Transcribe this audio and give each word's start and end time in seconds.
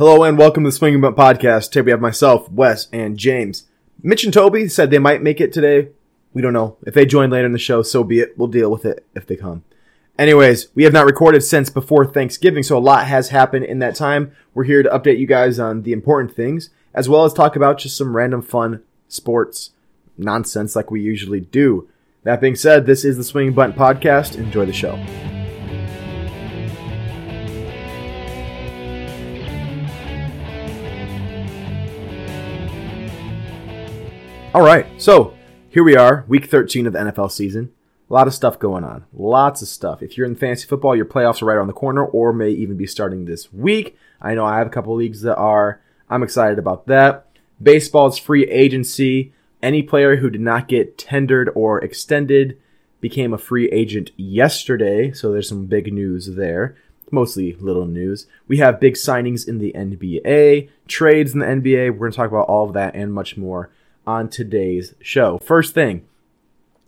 Hello 0.00 0.22
and 0.22 0.38
welcome 0.38 0.64
to 0.64 0.68
the 0.68 0.72
Swinging 0.72 1.02
Bunt 1.02 1.14
Podcast. 1.14 1.72
Today 1.72 1.82
we 1.82 1.90
have 1.90 2.00
myself, 2.00 2.50
Wes, 2.50 2.88
and 2.90 3.18
James. 3.18 3.66
Mitch 4.02 4.24
and 4.24 4.32
Toby 4.32 4.66
said 4.66 4.90
they 4.90 4.98
might 4.98 5.20
make 5.20 5.42
it 5.42 5.52
today. 5.52 5.90
We 6.32 6.40
don't 6.40 6.54
know. 6.54 6.78
If 6.86 6.94
they 6.94 7.04
join 7.04 7.28
later 7.28 7.44
in 7.44 7.52
the 7.52 7.58
show, 7.58 7.82
so 7.82 8.02
be 8.02 8.20
it. 8.20 8.38
We'll 8.38 8.48
deal 8.48 8.70
with 8.70 8.86
it 8.86 9.04
if 9.14 9.26
they 9.26 9.36
come. 9.36 9.62
Anyways, 10.18 10.68
we 10.74 10.84
have 10.84 10.94
not 10.94 11.04
recorded 11.04 11.42
since 11.42 11.68
before 11.68 12.06
Thanksgiving, 12.06 12.62
so 12.62 12.78
a 12.78 12.80
lot 12.80 13.08
has 13.08 13.28
happened 13.28 13.66
in 13.66 13.80
that 13.80 13.94
time. 13.94 14.32
We're 14.54 14.64
here 14.64 14.82
to 14.82 14.88
update 14.88 15.18
you 15.18 15.26
guys 15.26 15.58
on 15.58 15.82
the 15.82 15.92
important 15.92 16.34
things, 16.34 16.70
as 16.94 17.06
well 17.06 17.26
as 17.26 17.34
talk 17.34 17.54
about 17.54 17.76
just 17.76 17.98
some 17.98 18.16
random 18.16 18.40
fun 18.40 18.82
sports 19.06 19.72
nonsense 20.16 20.74
like 20.74 20.90
we 20.90 21.02
usually 21.02 21.40
do. 21.40 21.90
That 22.22 22.40
being 22.40 22.56
said, 22.56 22.86
this 22.86 23.04
is 23.04 23.18
the 23.18 23.24
Swinging 23.24 23.52
Bunt 23.52 23.76
Podcast. 23.76 24.38
Enjoy 24.38 24.64
the 24.64 24.72
show. 24.72 24.98
All 34.52 34.62
right, 34.62 34.84
so 35.00 35.32
here 35.68 35.84
we 35.84 35.94
are, 35.94 36.24
week 36.26 36.46
13 36.46 36.88
of 36.88 36.92
the 36.92 36.98
NFL 36.98 37.30
season. 37.30 37.70
A 38.10 38.12
lot 38.12 38.26
of 38.26 38.34
stuff 38.34 38.58
going 38.58 38.82
on. 38.82 39.04
Lots 39.12 39.62
of 39.62 39.68
stuff. 39.68 40.02
If 40.02 40.18
you're 40.18 40.26
in 40.26 40.34
fantasy 40.34 40.66
football, 40.66 40.96
your 40.96 41.04
playoffs 41.04 41.40
are 41.40 41.44
right 41.44 41.54
around 41.54 41.68
the 41.68 41.72
corner 41.72 42.04
or 42.04 42.32
may 42.32 42.50
even 42.50 42.76
be 42.76 42.88
starting 42.88 43.26
this 43.26 43.52
week. 43.52 43.96
I 44.20 44.34
know 44.34 44.44
I 44.44 44.58
have 44.58 44.66
a 44.66 44.70
couple 44.70 44.96
leagues 44.96 45.22
that 45.22 45.36
are. 45.36 45.80
I'm 46.08 46.24
excited 46.24 46.58
about 46.58 46.88
that. 46.88 47.28
Baseball's 47.62 48.18
free 48.18 48.42
agency. 48.50 49.32
Any 49.62 49.84
player 49.84 50.16
who 50.16 50.28
did 50.28 50.40
not 50.40 50.66
get 50.66 50.98
tendered 50.98 51.48
or 51.54 51.78
extended 51.84 52.58
became 53.00 53.32
a 53.32 53.38
free 53.38 53.68
agent 53.68 54.10
yesterday, 54.16 55.12
so 55.12 55.30
there's 55.30 55.48
some 55.48 55.66
big 55.66 55.92
news 55.92 56.34
there. 56.34 56.76
Mostly 57.12 57.52
little 57.52 57.86
news. 57.86 58.26
We 58.48 58.56
have 58.56 58.80
big 58.80 58.94
signings 58.94 59.46
in 59.46 59.58
the 59.58 59.72
NBA, 59.76 60.70
trades 60.88 61.34
in 61.34 61.38
the 61.38 61.46
NBA. 61.46 61.92
We're 61.92 61.98
going 61.98 62.10
to 62.10 62.16
talk 62.16 62.30
about 62.30 62.48
all 62.48 62.66
of 62.66 62.74
that 62.74 62.96
and 62.96 63.14
much 63.14 63.36
more 63.36 63.70
on 64.10 64.28
today's 64.28 64.94
show. 65.00 65.38
First 65.38 65.72
thing, 65.72 66.04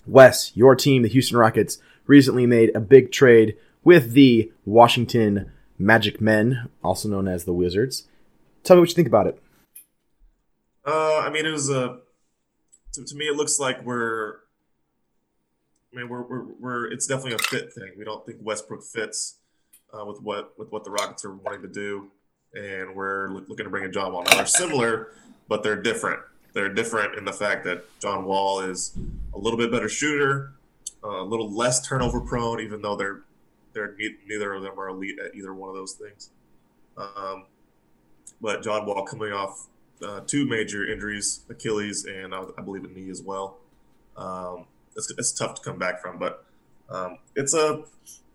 Wes, 0.06 0.50
your 0.56 0.74
team, 0.74 1.02
the 1.02 1.08
Houston 1.08 1.38
Rockets, 1.38 1.78
recently 2.06 2.46
made 2.46 2.74
a 2.74 2.80
big 2.80 3.12
trade 3.12 3.56
with 3.84 4.12
the 4.12 4.50
Washington 4.64 5.52
Magic 5.78 6.20
Men, 6.20 6.68
also 6.82 7.08
known 7.08 7.28
as 7.28 7.44
the 7.44 7.52
Wizards. 7.52 8.08
Tell 8.64 8.76
me 8.76 8.80
what 8.80 8.88
you 8.88 8.96
think 8.96 9.06
about 9.06 9.28
it. 9.28 9.40
Uh, 10.84 11.18
I 11.18 11.30
mean, 11.30 11.46
it 11.46 11.50
was 11.50 11.70
a. 11.70 11.98
To, 12.94 13.04
to 13.04 13.14
me, 13.14 13.26
it 13.26 13.36
looks 13.36 13.60
like 13.60 13.84
we're. 13.84 14.38
I 15.92 15.98
mean, 15.98 16.08
we're, 16.08 16.22
we're, 16.22 16.44
we're 16.58 16.92
it's 16.92 17.06
definitely 17.06 17.34
a 17.34 17.38
fit 17.38 17.72
thing. 17.72 17.92
We 17.96 18.04
don't 18.04 18.26
think 18.26 18.38
Westbrook 18.42 18.82
fits 18.82 19.36
uh, 19.92 20.04
with 20.04 20.20
what 20.20 20.58
with 20.58 20.72
what 20.72 20.82
the 20.82 20.90
Rockets 20.90 21.24
are 21.24 21.34
wanting 21.34 21.62
to 21.62 21.68
do, 21.68 22.10
and 22.52 22.96
we're 22.96 23.28
looking 23.28 23.64
to 23.64 23.70
bring 23.70 23.84
a 23.84 23.90
job 23.90 24.12
on. 24.14 24.24
They're 24.24 24.46
similar, 24.46 25.12
but 25.48 25.62
they're 25.62 25.80
different. 25.80 26.20
They're 26.52 26.72
different 26.72 27.16
in 27.16 27.24
the 27.24 27.32
fact 27.32 27.64
that 27.64 27.84
John 28.00 28.24
Wall 28.24 28.60
is 28.60 28.96
a 29.34 29.38
little 29.38 29.58
bit 29.58 29.70
better 29.70 29.88
shooter, 29.88 30.52
uh, 31.02 31.22
a 31.22 31.24
little 31.24 31.50
less 31.50 31.86
turnover 31.86 32.20
prone, 32.20 32.60
even 32.60 32.82
though 32.82 32.96
they're 32.96 33.22
they're 33.72 33.96
neither 34.26 34.52
of 34.52 34.62
them 34.62 34.78
are 34.78 34.88
elite 34.88 35.18
at 35.18 35.34
either 35.34 35.54
one 35.54 35.70
of 35.70 35.74
those 35.76 35.94
things. 35.94 36.30
Um, 36.96 37.46
but 38.40 38.62
John 38.62 38.84
Wall 38.84 39.04
coming 39.04 39.32
off 39.32 39.68
uh, 40.06 40.20
two 40.26 40.46
major 40.46 40.84
injuries, 40.90 41.40
Achilles 41.48 42.04
and 42.04 42.34
I, 42.34 42.42
I, 42.58 42.62
believe 42.62 42.84
a 42.84 42.88
knee 42.88 43.08
as 43.08 43.22
well. 43.22 43.58
Um, 44.16 44.66
it's, 44.94 45.10
it's 45.16 45.32
tough 45.32 45.54
to 45.54 45.62
come 45.62 45.78
back 45.78 46.02
from, 46.02 46.18
but 46.18 46.44
um, 46.90 47.18
it's 47.34 47.54
a 47.54 47.84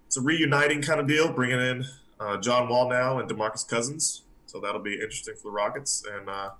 it's 0.07 0.17
a 0.17 0.21
reuniting 0.21 0.81
kind 0.81 0.99
of 0.99 1.07
deal, 1.07 1.31
bringing 1.31 1.59
in 1.59 1.85
uh, 2.19 2.37
John 2.37 2.69
Wall 2.69 2.89
now 2.89 3.19
and 3.19 3.29
Demarcus 3.29 3.67
Cousins. 3.67 4.23
So 4.45 4.59
that'll 4.59 4.81
be 4.81 4.93
interesting 4.95 5.35
for 5.35 5.43
the 5.43 5.51
Rockets. 5.51 6.03
And 6.09 6.29
uh, 6.29 6.51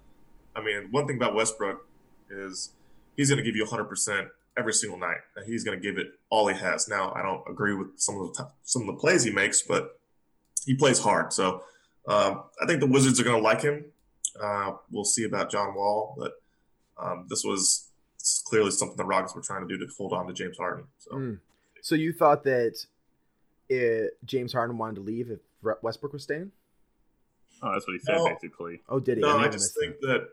I 0.57 0.61
mean, 0.61 0.87
one 0.91 1.05
thing 1.05 1.17
about 1.17 1.35
Westbrook 1.35 1.87
is 2.31 2.71
he's 3.15 3.29
going 3.29 3.37
to 3.37 3.43
give 3.43 3.55
you 3.55 3.63
100% 3.63 4.27
every 4.57 4.73
single 4.73 4.97
night. 4.97 5.17
He's 5.45 5.63
going 5.63 5.79
to 5.79 5.81
give 5.81 5.99
it 5.99 6.07
all 6.29 6.47
he 6.47 6.57
has. 6.57 6.87
Now, 6.89 7.13
I 7.15 7.21
don't 7.21 7.43
agree 7.47 7.75
with 7.75 7.89
some 7.97 8.19
of 8.19 8.33
the 8.33 8.43
t- 8.43 8.49
some 8.63 8.81
of 8.81 8.87
the 8.87 8.93
plays 8.93 9.23
he 9.23 9.31
makes, 9.31 9.61
but 9.61 9.99
he 10.65 10.73
plays 10.73 10.99
hard. 10.99 11.31
So 11.31 11.61
um, 12.07 12.43
I 12.61 12.65
think 12.65 12.79
the 12.79 12.87
Wizards 12.87 13.19
are 13.19 13.23
going 13.23 13.37
to 13.37 13.43
like 13.43 13.61
him. 13.61 13.85
Uh, 14.41 14.73
we'll 14.91 15.05
see 15.05 15.23
about 15.23 15.51
John 15.51 15.75
Wall, 15.75 16.15
but 16.17 16.33
um, 16.97 17.27
this 17.29 17.43
was 17.43 17.89
clearly 18.45 18.71
something 18.71 18.97
the 18.97 19.05
Rockets 19.05 19.35
were 19.35 19.41
trying 19.41 19.67
to 19.67 19.67
do 19.67 19.77
to 19.85 19.91
hold 19.95 20.11
on 20.11 20.27
to 20.27 20.33
James 20.33 20.57
Harden. 20.57 20.85
So, 20.97 21.11
mm. 21.11 21.39
so 21.81 21.95
you 21.95 22.13
thought 22.13 22.43
that 22.43 22.85
it, 23.69 24.17
James 24.25 24.53
Harden 24.53 24.77
wanted 24.77 24.95
to 24.95 25.01
leave 25.01 25.29
if 25.29 25.39
Westbrook 25.81 26.13
was 26.13 26.23
staying? 26.23 26.51
Oh, 27.61 27.71
that's 27.73 27.87
what 27.87 27.93
he 27.93 27.99
said, 27.99 28.17
no. 28.17 28.27
basically. 28.27 28.81
Oh, 28.89 28.99
did 28.99 29.17
he? 29.17 29.21
No, 29.23 29.39
I, 29.39 29.45
I 29.45 29.47
just 29.47 29.75
think 29.79 29.99
that. 30.01 30.07
that 30.07 30.29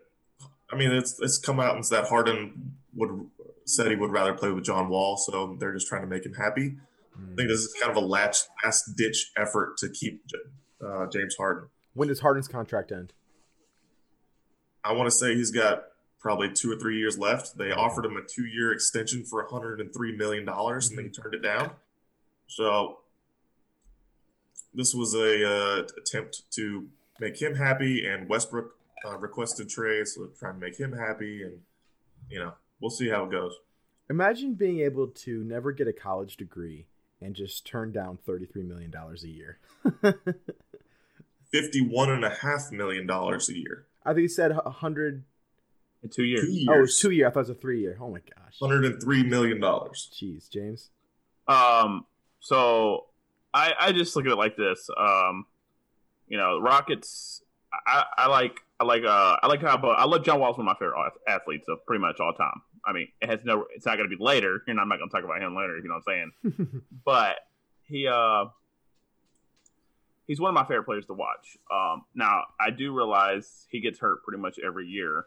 I 0.75 0.77
mean, 0.77 0.91
it's 0.91 1.21
it's 1.21 1.39
come 1.39 1.61
out 1.61 1.77
and 1.77 1.85
that 1.85 2.09
Harden 2.09 2.75
would 2.95 3.27
said 3.65 3.89
he 3.91 3.97
would 3.97 4.11
rather 4.11 4.35
play 4.35 4.51
with 4.51 4.65
John 4.65 4.89
Wall, 4.89 5.17
so 5.17 5.57
they're 5.59 5.73
just 5.73 5.87
trying 5.87 6.03
to 6.03 6.09
make 6.09 6.27
him 6.27 6.35
happy. 6.35 6.77
Mm. 7.17 7.33
I 7.33 7.37
think 7.37 7.49
this 7.49 7.61
is 7.61 7.75
kind 7.81 7.97
of 7.97 8.03
a 8.03 8.05
last 8.05 8.49
last 8.65 8.97
ditch 8.97 9.31
effort 9.37 9.77
to 9.79 9.89
keep 9.89 10.25
uh, 10.85 11.07
James 11.07 11.37
Harden. 11.37 11.69
When 11.95 12.09
does 12.09 12.21
Harden's 12.21 12.49
contract 12.49 12.91
end? 12.91 13.13
I 14.83 14.93
want 14.93 15.07
to 15.07 15.17
say 15.17 15.37
he's 15.37 15.53
got 15.53 15.85
probably 16.19 16.51
two 16.51 16.73
or 16.73 16.77
three 16.77 16.99
years 16.99 17.17
left. 17.19 17.57
They 17.57 17.71
offered 17.71 18.05
him 18.05 18.17
a 18.17 18.23
two 18.23 18.45
year 18.45 18.73
extension 18.73 19.25
for 19.25 19.45
103 19.45 20.17
million 20.17 20.45
dollars, 20.45 20.91
mm-hmm. 20.91 20.99
and 20.99 21.07
he 21.07 21.13
turned 21.13 21.35
it 21.35 21.43
down. 21.43 21.71
So 22.49 22.99
this 24.75 24.93
was 24.93 25.15
a 25.15 25.49
uh, 25.49 25.83
attempt 25.97 26.51
to 26.55 26.89
make 27.21 27.41
him 27.41 27.55
happy, 27.55 28.05
and 28.05 28.29
Westbrook 28.29 28.75
uh, 29.05 29.19
requested 29.19 29.69
trades, 29.69 30.15
so 30.15 30.29
trying 30.39 30.55
to 30.55 30.61
make 30.61 30.79
him 30.79 30.93
happy, 30.93 31.43
and 31.43 31.61
you 32.29 32.39
know 32.39 32.53
we'll 32.81 32.91
see 32.91 33.09
how 33.09 33.25
it 33.25 33.31
goes. 33.31 33.55
Imagine 34.11 34.55
being 34.55 34.81
able 34.81 35.09
to 35.09 35.43
never 35.45 35.73
get 35.73 35.89
a 35.89 35.93
college 35.93 36.37
degree 36.37 36.87
and 37.21 37.35
just 37.35 37.67
turn 37.67 37.93
down 37.93 38.19
thirty-three 38.25 38.63
million 38.63 38.91
dollars 38.91 39.25
a 39.25 39.29
year. 39.29 39.59
Fifty-one 41.53 42.11
and 42.11 42.25
a 42.25 42.31
half 42.31 42.71
million 42.73 43.07
dollars 43.07 43.49
a 43.49 43.57
year. 43.57 43.87
I 44.05 44.11
think 44.11 44.23
he 44.23 44.29
said 44.29 44.53
a 44.53 44.71
hundred. 44.71 45.25
In 46.03 46.11
two 46.11 46.25
years. 46.25 46.43
two 46.43 46.53
years. 46.53 46.69
Oh, 46.71 46.83
it's 46.83 47.01
two 47.01 47.11
year. 47.11 47.29
I 47.29 47.31
thought 47.31 47.41
it 47.41 47.49
was 47.49 47.51
a 47.51 47.55
three 47.55 47.81
year. 47.81 47.97
Oh 47.99 48.11
my 48.11 48.19
gosh. 48.19 48.59
Hundred 48.61 48.85
and 48.85 49.03
three 49.03 49.23
million 49.23 49.61
dollars. 49.61 50.11
Jeez, 50.15 50.51
James. 50.51 50.91
Um. 51.49 52.07
So, 52.41 53.07
I 53.55 53.73
I 53.81 53.93
just 53.93 54.15
look 54.15 54.27
at 54.27 54.33
it 54.33 54.37
like 54.37 54.57
this. 54.57 54.91
Um, 54.99 55.47
you 56.29 56.37
know, 56.37 56.59
Rockets. 56.61 57.43
I, 57.87 58.05
I 58.17 58.29
like 58.29 58.61
I 58.81 58.85
like 58.85 59.05
uh 59.05 59.37
I 59.43 59.47
like 59.47 59.63
how 59.63 59.77
but 59.77 59.99
I 59.99 60.05
love 60.05 60.25
John 60.25 60.41
Wall's 60.41 60.59
one 60.59 60.67
of 60.67 60.73
my 60.73 60.79
favorite 60.79 61.13
athletes 61.29 61.67
of 61.69 61.85
pretty 61.87 62.01
much 62.01 62.21
all 62.21 62.33
time. 62.33 62.61
I 62.85 62.93
mean, 62.93 63.09
it 63.21 63.29
has 63.31 63.41
no 63.45 63.67
it's 63.75 63.87
not 63.87 63.97
going 63.97 64.09
to 64.09 64.17
be 64.17 64.23
later. 64.23 64.63
You 64.67 64.75
know, 64.75 64.83
I'm 64.83 64.89
not 64.89 64.99
going 64.99 65.09
to 65.09 65.15
talk 65.15 65.25
about 65.25 65.41
him 65.41 65.57
later. 65.57 65.77
You 65.77 65.89
know 65.89 66.01
what 66.05 66.13
I'm 66.13 66.33
saying? 66.53 66.83
but 67.05 67.37
he 67.85 68.09
uh 68.09 68.47
he's 70.27 70.41
one 70.41 70.49
of 70.51 70.55
my 70.55 70.65
favorite 70.65 70.85
players 70.85 71.07
to 71.07 71.15
watch. 71.15 71.57
Um, 71.73 72.05
now 72.15 72.45
I 72.61 72.71
do 72.71 72.95
realize 72.95 73.67
he 73.71 73.81
gets 73.81 73.99
hurt 73.99 74.25
pretty 74.25 74.41
much 74.41 74.59
every 74.65 74.87
year, 74.87 75.25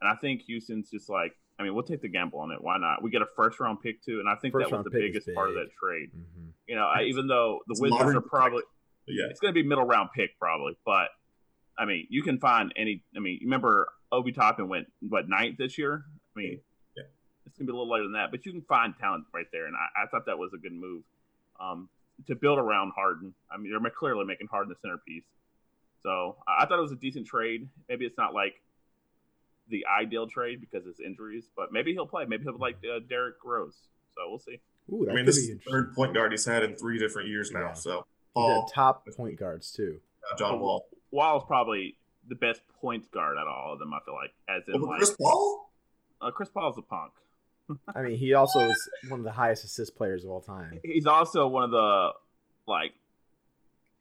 and 0.00 0.10
I 0.10 0.16
think 0.16 0.42
Houston's 0.42 0.90
just 0.90 1.08
like 1.08 1.32
I 1.60 1.62
mean, 1.62 1.74
we'll 1.74 1.84
take 1.84 2.00
the 2.00 2.08
gamble 2.08 2.40
on 2.40 2.52
it. 2.52 2.58
Why 2.62 2.78
not? 2.78 3.02
We 3.02 3.10
get 3.10 3.20
a 3.20 3.26
first 3.36 3.60
round 3.60 3.82
pick 3.82 4.02
too, 4.02 4.18
and 4.18 4.28
I 4.28 4.34
think 4.36 4.52
first 4.52 4.70
that 4.70 4.76
was 4.76 4.84
the 4.84 4.98
biggest 4.98 5.26
big. 5.26 5.34
part 5.34 5.50
of 5.50 5.56
that 5.56 5.68
trade. 5.78 6.08
Mm-hmm. 6.08 6.48
You 6.66 6.76
know, 6.76 6.86
I, 6.86 7.02
even 7.02 7.26
though 7.26 7.60
the 7.68 7.76
Wizards 7.78 8.16
are 8.16 8.20
probably 8.22 8.62
yeah, 9.06 9.26
it's 9.28 9.40
going 9.40 9.52
to 9.52 9.62
be 9.62 9.66
middle 9.66 9.84
round 9.84 10.08
pick 10.14 10.38
probably, 10.38 10.78
but 10.86 11.08
I 11.78 11.84
mean, 11.84 12.06
you 12.10 12.22
can 12.22 12.38
find 12.38 12.72
any. 12.76 13.02
I 13.16 13.20
mean, 13.20 13.40
remember 13.42 13.88
Obi 14.12 14.32
Toppin 14.32 14.68
went 14.68 14.86
what 15.00 15.28
ninth 15.28 15.56
this 15.58 15.78
year? 15.78 16.04
I 16.36 16.38
mean, 16.38 16.60
yeah. 16.96 17.04
it's 17.46 17.56
gonna 17.56 17.66
be 17.66 17.72
a 17.72 17.76
little 17.76 17.90
later 17.90 18.04
than 18.04 18.12
that, 18.12 18.30
but 18.30 18.44
you 18.44 18.52
can 18.52 18.62
find 18.62 18.94
talent 18.98 19.24
right 19.32 19.46
there, 19.52 19.66
and 19.66 19.74
I, 19.76 20.04
I 20.04 20.06
thought 20.08 20.26
that 20.26 20.38
was 20.38 20.52
a 20.52 20.58
good 20.58 20.72
move 20.72 21.02
um, 21.60 21.88
to 22.26 22.34
build 22.34 22.58
around 22.58 22.92
Harden. 22.94 23.34
I 23.50 23.56
mean, 23.56 23.72
they're 23.72 23.90
clearly 23.90 24.24
making 24.24 24.48
Harden 24.48 24.68
the 24.68 24.76
centerpiece, 24.80 25.24
so 26.02 26.36
I, 26.46 26.62
I 26.64 26.66
thought 26.66 26.78
it 26.78 26.82
was 26.82 26.92
a 26.92 26.96
decent 26.96 27.26
trade. 27.26 27.68
Maybe 27.88 28.04
it's 28.04 28.18
not 28.18 28.34
like 28.34 28.60
the 29.68 29.86
ideal 29.86 30.26
trade 30.26 30.60
because 30.60 30.86
of 30.86 30.94
injuries, 31.04 31.50
but 31.56 31.72
maybe 31.72 31.92
he'll 31.92 32.06
play. 32.06 32.24
Maybe 32.26 32.42
he'll 32.42 32.54
be 32.54 32.58
like 32.58 32.76
uh, 32.84 33.00
Derrick 33.08 33.36
Rose. 33.44 33.76
So 34.16 34.28
we'll 34.28 34.38
see. 34.38 34.60
Ooh, 34.92 35.08
I 35.08 35.14
mean, 35.14 35.24
this 35.24 35.36
is 35.36 35.58
third 35.68 35.94
point 35.94 36.14
guard 36.14 36.32
he's 36.32 36.44
had 36.44 36.62
in 36.64 36.74
three 36.74 36.98
different 36.98 37.28
years 37.28 37.52
now. 37.52 37.68
Yeah. 37.68 37.72
So 37.74 38.06
Paul, 38.34 38.66
top 38.66 39.06
point 39.16 39.38
guards 39.38 39.72
too. 39.72 40.00
John 40.38 40.60
Wall. 40.60 40.84
Wall's 41.10 41.44
probably 41.46 41.96
the 42.28 42.34
best 42.34 42.62
point 42.80 43.10
guard 43.10 43.36
out 43.36 43.46
of 43.46 43.54
all 43.54 43.72
of 43.74 43.78
them. 43.78 43.92
I 43.92 43.98
feel 44.04 44.14
like, 44.14 44.32
as 44.48 44.62
in 44.72 44.80
like 44.80 44.98
Chris 44.98 45.16
Paul. 45.20 45.70
Uh, 46.20 46.30
Chris 46.30 46.48
Paul's 46.48 46.78
a 46.78 46.82
punk. 46.82 47.12
I 47.94 48.02
mean, 48.02 48.16
he 48.16 48.34
also 48.34 48.60
is 48.60 48.90
one 49.08 49.20
of 49.20 49.24
the 49.24 49.32
highest 49.32 49.64
assist 49.64 49.96
players 49.96 50.24
of 50.24 50.30
all 50.30 50.40
time. 50.40 50.80
He's 50.84 51.06
also 51.06 51.46
one 51.46 51.64
of 51.64 51.70
the 51.70 52.10
like 52.66 52.92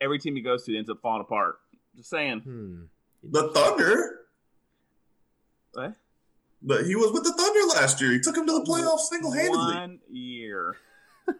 every 0.02 0.20
team 0.20 0.36
he 0.36 0.42
goes 0.42 0.66
to 0.66 0.78
ends 0.78 0.90
up 0.90 1.00
falling 1.02 1.22
apart. 1.22 1.60
Just 1.96 2.10
saying. 2.10 2.42
Hmm. 2.42 2.82
The 3.24 3.50
Thunder. 3.50 4.20
What? 5.74 5.96
But 6.62 6.86
he 6.86 6.96
was 6.96 7.12
with 7.12 7.24
the 7.24 7.34
Thunder 7.34 7.80
last 7.80 8.02
year. 8.02 8.12
He 8.12 8.20
took 8.20 8.36
him 8.36 8.46
to 8.46 8.54
the 8.54 8.66
playoffs 8.66 9.08
single 9.10 9.32
handedly. 9.32 9.58
One 9.58 10.00
year. 10.10 10.76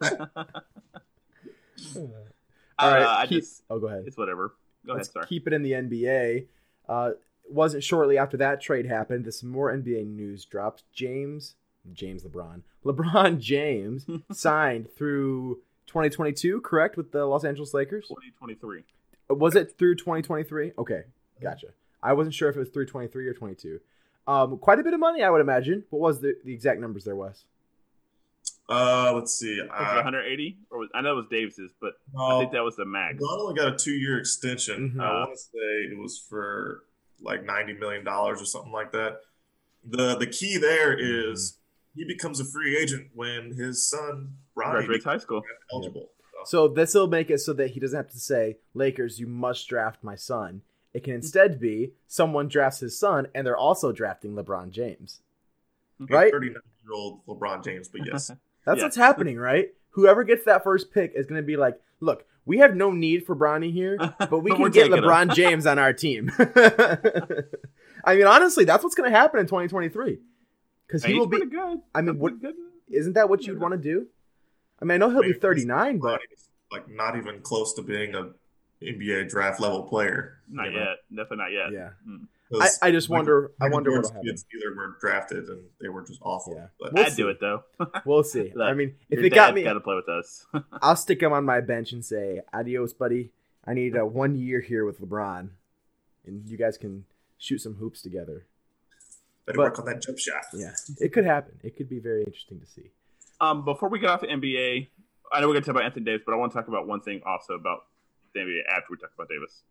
All 2.78 2.90
right. 2.90 3.02
Uh, 3.02 3.16
I 3.18 3.26
just, 3.26 3.62
oh, 3.68 3.78
go 3.78 3.88
ahead. 3.88 4.04
It's 4.06 4.16
whatever. 4.16 4.54
Go 4.86 4.92
ahead, 4.92 4.98
let's 5.00 5.12
sorry. 5.12 5.26
keep 5.26 5.46
it 5.46 5.52
in 5.52 5.62
the 5.62 5.72
NBA. 5.72 6.46
Uh, 6.88 7.10
wasn't 7.48 7.82
shortly 7.82 8.16
after 8.16 8.36
that 8.36 8.60
trade 8.60 8.86
happened 8.86 9.32
some 9.34 9.50
more 9.50 9.72
NBA 9.72 10.06
news 10.06 10.44
dropped. 10.44 10.84
James, 10.92 11.56
James 11.92 12.22
LeBron, 12.22 12.62
LeBron 12.84 13.38
James 13.40 14.06
signed 14.32 14.88
through 14.96 15.60
2022, 15.86 16.60
correct, 16.60 16.96
with 16.96 17.12
the 17.12 17.26
Los 17.26 17.44
Angeles 17.44 17.74
Lakers? 17.74 18.06
2023. 18.08 18.84
Was 19.28 19.54
it 19.54 19.76
through 19.78 19.96
2023? 19.96 20.72
Okay, 20.78 21.02
gotcha. 21.40 21.68
I 22.02 22.12
wasn't 22.12 22.34
sure 22.34 22.48
if 22.48 22.56
it 22.56 22.60
was 22.60 22.70
through 22.70 22.86
23 22.86 23.26
or 23.26 23.34
22. 23.34 23.80
Um, 24.26 24.58
quite 24.58 24.78
a 24.78 24.82
bit 24.82 24.94
of 24.94 25.00
money, 25.00 25.22
I 25.22 25.30
would 25.30 25.40
imagine. 25.40 25.84
What 25.90 26.00
was 26.00 26.20
the, 26.20 26.34
the 26.44 26.52
exact 26.52 26.80
numbers 26.80 27.04
there, 27.04 27.16
Wes? 27.16 27.44
Uh, 28.70 29.12
let's 29.14 29.36
see. 29.36 29.58
Was 29.60 29.66
it 29.66 29.70
Uh, 29.70 29.94
180? 29.96 30.58
Or 30.70 30.78
was, 30.78 30.88
I 30.94 31.00
know 31.00 31.12
it 31.12 31.16
was 31.16 31.26
Davis's, 31.30 31.72
but 31.80 31.94
I 32.18 32.38
think 32.38 32.52
that 32.52 32.62
was 32.62 32.76
the 32.76 32.84
max. 32.84 33.16
LeBron 33.20 33.40
only 33.40 33.54
got 33.58 33.72
a 33.72 33.76
two-year 33.76 34.18
extension. 34.18 34.92
Mhm. 34.96 35.02
I 35.02 35.12
want 35.20 35.32
to 35.32 35.38
say 35.38 35.58
it 35.92 35.98
was 35.98 36.18
for 36.18 36.84
like 37.20 37.44
ninety 37.44 37.72
million 37.74 38.04
dollars 38.04 38.40
or 38.40 38.44
something 38.46 38.72
like 38.72 38.92
that. 38.92 39.20
the 39.84 40.14
The 40.16 40.26
key 40.26 40.56
there 40.58 40.96
is 40.96 41.58
he 41.96 42.04
becomes 42.04 42.38
a 42.38 42.44
free 42.44 42.76
agent 42.78 43.08
when 43.14 43.52
his 43.52 43.82
son 43.90 44.36
Bronny 44.56 44.72
Graduates 44.86 45.04
high 45.04 45.18
school. 45.18 45.42
eligible. 45.72 46.10
So, 46.44 46.44
So 46.44 46.68
this 46.68 46.94
will 46.94 47.08
make 47.08 47.28
it 47.30 47.38
so 47.40 47.52
that 47.54 47.70
he 47.72 47.80
doesn't 47.80 47.96
have 47.96 48.10
to 48.10 48.18
say, 48.20 48.58
Lakers, 48.74 49.18
you 49.18 49.26
must 49.26 49.66
draft 49.68 50.02
my 50.04 50.14
son. 50.14 50.62
It 50.94 51.02
can 51.04 51.14
instead 51.14 51.58
be 51.60 51.92
someone 52.06 52.46
drafts 52.48 52.80
his 52.80 52.96
son 52.98 53.26
and 53.34 53.46
they're 53.46 53.56
also 53.56 53.90
drafting 53.92 54.34
LeBron 54.34 54.70
James. 54.70 55.20
Right? 55.98 56.30
Thirty-nine-year-old 56.32 57.26
LeBron 57.26 57.64
James, 57.64 57.88
but 57.88 58.06
yes, 58.06 58.30
That's 58.64 58.78
Yeah. 58.78 58.84
what's 58.84 58.96
happening, 58.96 59.36
right? 59.38 59.68
Whoever 59.90 60.24
gets 60.24 60.44
that 60.44 60.62
first 60.64 60.92
pick 60.92 61.12
is 61.14 61.26
going 61.26 61.40
to 61.40 61.46
be 61.46 61.56
like, 61.56 61.80
look, 62.00 62.24
we 62.44 62.58
have 62.58 62.74
no 62.76 62.90
need 62.90 63.26
for 63.26 63.34
Bronny 63.36 63.72
here, 63.72 63.96
but 64.18 64.40
we 64.42 64.50
But 64.50 64.58
can 64.58 64.70
get. 64.70 64.90
LeBron 64.90 65.34
James 65.34 65.66
on 65.66 65.78
our 65.78 65.92
team. 65.92 66.30
I 68.04 68.14
mean, 68.16 68.26
honestly, 68.26 68.64
that's 68.64 68.82
what's 68.82 68.94
going 68.94 69.10
to 69.10 69.16
happen 69.16 69.40
in 69.40 69.46
2023. 69.46 70.18
Because 70.86 71.04
he 71.04 71.14
will 71.14 71.26
be. 71.26 71.44
good. 71.46 71.80
I 71.94 72.00
mean, 72.02 72.14
He's 72.14 72.20
what 72.22 72.40
good. 72.40 72.54
isn't 72.90 73.12
that 73.14 73.28
what 73.28 73.46
you'd 73.46 73.60
want 73.60 73.72
to 73.72 73.78
do? 73.78 74.06
I 74.80 74.84
mean, 74.84 74.94
I 75.02 75.06
know 75.06 75.10
he'll 75.10 75.22
be 75.22 75.34
39, 75.34 75.98
but 75.98 76.20
like 76.72 76.88
not 76.88 77.16
even 77.16 77.40
close 77.42 77.74
to 77.74 77.82
being 77.82 78.14
a 78.14 78.30
NBA 78.82 79.28
draft 79.28 79.60
level 79.60 79.82
player. 79.84 80.38
Not 80.48 80.66
you 80.66 80.72
know? 80.72 80.78
yet. 80.78 80.96
Definitely 81.10 81.36
not 81.36 81.52
yet. 81.52 81.72
yeah. 81.72 81.90
Mm. 82.08 82.26
I, 82.52 82.58
'Cause 82.58 82.78
I 82.82 82.90
just 82.90 83.08
Michael- 83.08 83.18
wonder. 83.18 83.52
I 83.60 83.68
wonder 83.68 83.90
what'll 83.92 84.22
kids 84.22 84.44
either 84.54 84.74
were 84.74 84.96
drafted 85.00 85.48
and 85.48 85.64
they 85.80 85.88
were 85.88 86.02
just 86.02 86.20
awful. 86.22 86.54
Yeah. 86.56 86.66
But 86.80 86.92
We'll 86.92 87.04
I'd 87.06 87.12
see. 87.12 87.22
do 87.22 87.28
it 87.28 87.38
though. 87.40 87.62
We'll 88.04 88.24
see. 88.24 88.52
Look, 88.54 88.66
I 88.68 88.74
mean, 88.74 88.96
if 89.08 89.18
Your 89.18 89.26
it 89.26 89.30
got 89.34 89.54
me, 89.54 89.62
got 89.62 89.74
to 89.74 89.80
play 89.80 89.94
with 89.94 90.08
us. 90.08 90.46
I'll 90.82 90.96
stick 90.96 91.22
him 91.22 91.32
on 91.32 91.44
my 91.44 91.60
bench 91.60 91.92
and 91.92 92.04
say, 92.04 92.40
"Adios, 92.52 92.92
buddy. 92.92 93.30
I 93.64 93.74
need 93.74 93.94
a 93.96 94.04
one 94.04 94.34
year 94.36 94.60
here 94.60 94.84
with 94.84 95.00
LeBron, 95.00 95.50
and 96.26 96.46
you 96.48 96.56
guys 96.56 96.76
can 96.78 97.04
shoot 97.38 97.58
some 97.58 97.74
hoops 97.74 98.02
together." 98.02 98.46
better 99.46 99.56
But- 99.56 99.64
work 99.64 99.78
on 99.78 99.84
that 99.86 100.02
jump 100.02 100.18
shot. 100.18 100.42
Yeah, 100.52 100.72
it 101.00 101.12
could 101.12 101.24
happen. 101.24 101.58
It 101.62 101.76
could 101.76 101.88
be 101.88 101.98
very 101.98 102.24
interesting 102.24 102.60
to 102.60 102.66
see. 102.66 102.90
um, 103.40 103.64
before 103.64 103.88
we 103.88 103.98
get 103.98 104.10
off 104.10 104.20
the 104.20 104.26
NBA, 104.26 104.88
I 105.32 105.40
know 105.40 105.46
we're 105.46 105.54
going 105.54 105.62
to 105.62 105.66
talk 105.66 105.76
about 105.76 105.84
Anthony 105.84 106.04
Davis, 106.04 106.22
but 106.26 106.32
I 106.32 106.36
want 106.36 106.52
to 106.52 106.58
talk 106.58 106.68
about 106.68 106.86
one 106.86 107.00
thing 107.00 107.22
also 107.24 107.54
about 107.54 107.86
the 108.34 108.40
NBA 108.40 108.60
after 108.68 108.86
we 108.90 108.96
talk 108.98 109.10
about 109.14 109.28
Davis. 109.28 109.62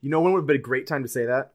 You 0.00 0.08
know 0.10 0.20
when 0.20 0.32
would 0.32 0.40
have 0.40 0.46
been 0.46 0.56
a 0.56 0.60
great 0.60 0.86
time 0.86 1.02
to 1.02 1.08
say 1.08 1.26
that? 1.26 1.52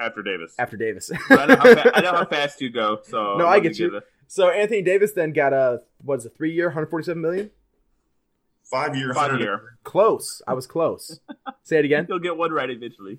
After 0.00 0.22
Davis. 0.22 0.54
After 0.58 0.76
Davis. 0.76 1.10
I, 1.30 1.46
know 1.46 1.56
how 1.56 1.74
fa- 1.74 1.96
I 1.96 2.00
know 2.00 2.12
how 2.12 2.24
fast 2.24 2.60
you 2.60 2.70
go. 2.70 3.00
So 3.04 3.36
No, 3.36 3.46
I'm 3.46 3.52
I 3.52 3.58
gonna 3.58 3.60
get 3.70 3.78
you. 3.78 3.90
give 3.90 4.02
so 4.28 4.50
Anthony 4.50 4.82
Davis 4.82 5.12
then 5.12 5.32
got 5.32 5.52
a 5.52 5.82
what 6.04 6.18
is 6.20 6.26
it, 6.26 6.34
three 6.36 6.52
year, 6.52 6.66
147 6.66 7.20
million? 7.20 7.50
Five 8.64 8.94
year, 8.94 9.14
Five 9.14 9.32
100 9.32 9.40
year. 9.40 9.78
Close. 9.84 10.42
I 10.46 10.52
was 10.52 10.66
close. 10.66 11.20
say 11.62 11.78
it 11.78 11.84
again. 11.86 12.06
You'll 12.08 12.18
get 12.18 12.36
one 12.36 12.52
right 12.52 12.68
eventually. 12.68 13.18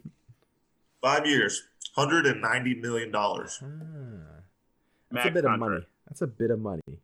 Five 1.01 1.25
years, 1.25 1.63
hundred 1.95 2.25
and 2.27 2.41
ninety 2.41 2.75
million 2.75 3.09
dollars. 3.11 3.59
Ah, 3.63 3.67
that's 5.11 5.25
Max 5.25 5.27
a 5.27 5.31
bit 5.31 5.45
of 5.45 5.59
money. 5.59 5.85
That's 6.07 6.21
a 6.21 6.27
bit 6.27 6.51
of 6.51 6.59
money. 6.59 6.99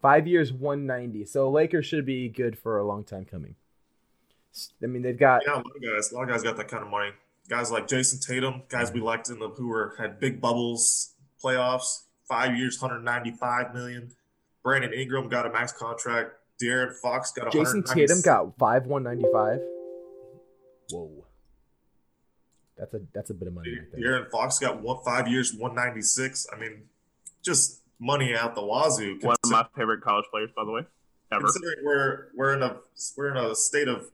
Five 0.00 0.26
years, 0.26 0.50
190. 0.50 1.26
So 1.26 1.50
Lakers 1.50 1.84
should 1.84 2.06
be 2.06 2.28
good 2.28 2.58
for 2.58 2.78
a 2.78 2.84
long 2.86 3.04
time 3.04 3.26
coming. 3.26 3.54
I 4.82 4.86
mean, 4.86 5.02
they've 5.02 5.18
got 5.18 5.42
Yeah, 5.46 5.54
a 5.54 5.56
lot 5.56 5.66
of 5.76 5.82
guys, 5.82 6.10
a 6.10 6.14
lot 6.14 6.22
of 6.22 6.28
guys 6.30 6.42
got 6.42 6.56
that 6.56 6.68
kind 6.68 6.82
of 6.82 6.88
money. 6.90 7.10
Guys 7.50 7.72
like 7.72 7.88
Jayson 7.88 8.24
Tatum, 8.24 8.62
guys 8.68 8.92
we 8.92 9.00
liked 9.00 9.28
in 9.28 9.40
the 9.40 9.48
who 9.48 9.66
were 9.66 9.96
had 9.98 10.20
big 10.20 10.40
bubbles, 10.40 11.14
playoffs, 11.42 12.02
five 12.28 12.56
years, 12.56 12.78
hundred 12.78 13.00
ninety 13.00 13.32
five 13.32 13.74
million. 13.74 14.12
Brandon 14.62 14.92
Ingram 14.92 15.28
got 15.28 15.46
a 15.46 15.50
max 15.50 15.72
contract. 15.72 16.30
De'Aaron 16.62 16.94
Fox 16.94 17.32
got 17.32 17.48
a 17.48 17.50
Jayson 17.50 17.82
Tatum 17.82 18.20
got 18.20 18.56
five 18.56 18.86
one 18.86 19.02
ninety 19.02 19.24
five. 19.32 19.58
Whoa, 20.92 21.24
that's 22.78 22.94
a 22.94 23.00
that's 23.12 23.30
a 23.30 23.34
bit 23.34 23.48
of 23.48 23.54
money 23.54 23.70
right. 23.70 24.00
De'Aaron 24.00 24.30
Fox 24.30 24.60
got 24.60 24.80
one 24.80 24.98
five 25.04 25.26
years, 25.26 25.52
one 25.52 25.74
ninety 25.74 26.02
six. 26.02 26.46
I 26.54 26.56
mean, 26.56 26.82
just 27.42 27.80
money 27.98 28.32
out 28.32 28.54
the 28.54 28.62
wazoo. 28.64 29.18
One 29.22 29.36
of 29.42 29.50
my 29.50 29.66
favorite 29.76 30.02
college 30.02 30.26
players, 30.30 30.50
by 30.54 30.64
the 30.64 30.70
way, 30.70 30.82
ever. 31.32 31.42
considering 31.42 31.84
we're 31.84 32.28
we're 32.36 32.54
in 32.54 32.62
a 32.62 32.76
we're 33.16 33.36
in 33.36 33.36
a 33.36 33.56
state 33.56 33.88
of 33.88 34.08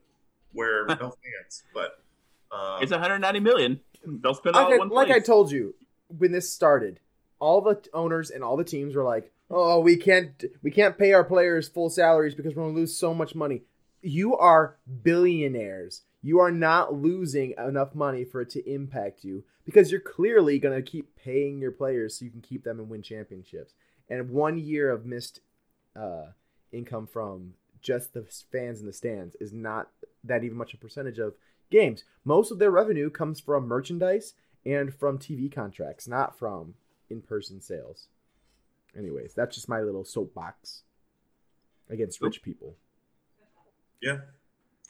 where 0.53 0.87
no 0.87 0.97
fans, 1.45 1.65
but 1.75 2.03
um, 2.53 2.83
It's 2.83 2.93
190 2.93 3.41
million. 3.41 3.81
They'll 4.05 4.35
spend 4.35 4.57
all 4.57 4.65
Like, 4.65 4.75
in 4.75 4.81
I, 4.81 4.85
one 4.85 4.89
like 4.91 5.11
I 5.11 5.21
told 5.21 5.51
you 5.51 5.75
when 6.09 6.33
this 6.33 6.51
started, 6.53 7.01
all 7.39 7.61
the 7.61 7.83
owners 7.93 8.31
and 8.31 8.43
all 8.45 8.57
the 8.57 8.65
teams 8.65 8.95
were 8.95 9.03
like, 9.05 9.33
"Oh, 9.51 9.81
we 9.81 9.97
can't 9.97 10.45
we 10.63 10.71
can't 10.71 10.97
pay 10.99 11.13
our 11.13 11.25
players 11.25 11.69
full 11.69 11.91
salaries 11.91 12.35
because 12.35 12.55
we're 12.55 12.63
going 12.63 12.75
to 12.75 12.81
lose 12.81 12.97
so 12.97 13.13
much 13.13 13.35
money." 13.35 13.63
You 14.03 14.37
are 14.37 14.77
billionaires. 15.03 16.03
You 16.23 16.39
are 16.41 16.53
not 16.53 16.95
losing 16.95 17.55
enough 17.59 17.95
money 17.95 18.25
for 18.25 18.41
it 18.41 18.51
to 18.51 18.71
impact 18.71 19.25
you 19.25 19.45
because 19.65 19.91
you're 19.91 20.01
clearly 20.01 20.59
going 20.59 20.75
to 20.75 20.91
keep 20.91 21.17
paying 21.17 21.61
your 21.61 21.73
players 21.73 22.17
so 22.19 22.25
you 22.25 22.31
can 22.31 22.41
keep 22.41 22.65
them 22.65 22.79
and 22.79 22.89
win 22.89 23.03
championships. 23.03 23.75
And 24.09 24.31
one 24.31 24.59
year 24.59 24.91
of 24.91 25.05
missed 25.05 25.41
uh, 25.95 26.27
income 26.73 27.07
from 27.07 27.55
just 27.81 28.15
the 28.15 28.25
fans 28.53 28.81
in 28.81 28.87
the 28.87 28.93
stands 28.93 29.37
is 29.41 29.53
not 29.53 29.89
that 30.25 30.45
even 30.45 30.57
much 30.57 30.75
a 30.75 30.79
percentage 30.79 31.19
of 31.19 31.35
games. 31.71 32.05
Most 32.25 32.51
of 32.51 32.59
their 32.59 32.71
revenue 32.71 33.11
comes 33.11 33.41
from 33.41 33.67
merchandise 33.67 34.35
and 34.65 34.93
from 34.95 35.19
TV 35.19 35.53
contracts, 35.53 36.09
not 36.09 36.39
from 36.39 36.75
in-person 37.11 37.61
sales. 37.61 38.09
Anyways, 38.97 39.35
that's 39.35 39.55
just 39.55 39.69
my 39.69 39.81
little 39.81 40.05
soapbox 40.05 40.83
against 41.89 42.21
rich 42.21 42.43
people. 42.43 42.75
Yeah. 44.03 44.19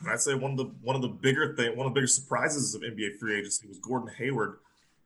And 0.00 0.11
I'd 0.11 0.20
say 0.20 0.34
one 0.34 0.52
of 0.52 0.56
the 0.58 0.64
one 0.82 0.94
of 0.96 1.02
the 1.02 1.08
bigger 1.08 1.55
thing, 1.56 1.76
one 1.76 1.87
of 1.87 1.93
the 1.94 1.99
bigger 2.00 2.06
surprises 2.06 2.75
of 2.75 2.82
NBA 2.82 3.19
free 3.19 3.38
agency 3.38 3.67
was 3.67 3.78
Gordon 3.78 4.11
Hayward 4.19 4.58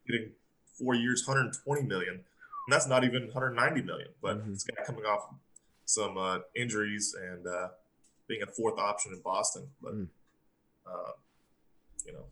getting 0.06 0.30
four 0.78 0.94
years, 0.94 1.24
120 1.26 1.82
million, 1.86 2.14
and 2.14 2.22
that's 2.68 2.86
not 2.88 3.04
even 3.04 3.24
190 3.28 3.82
million. 3.82 4.08
But 4.20 4.38
Mhm. 4.38 4.52
this 4.54 4.64
guy 4.64 4.82
coming 4.84 5.04
off 5.04 5.32
some 5.84 6.16
uh, 6.18 6.40
injuries 6.54 7.14
and 7.14 7.46
uh, 7.46 7.68
being 8.26 8.42
a 8.42 8.46
fourth 8.46 8.78
option 8.78 9.12
in 9.12 9.20
Boston, 9.20 9.70
but 9.80 9.94
Mm. 9.94 10.08
uh, 10.86 11.12
you 12.06 12.12
know, 12.12 12.24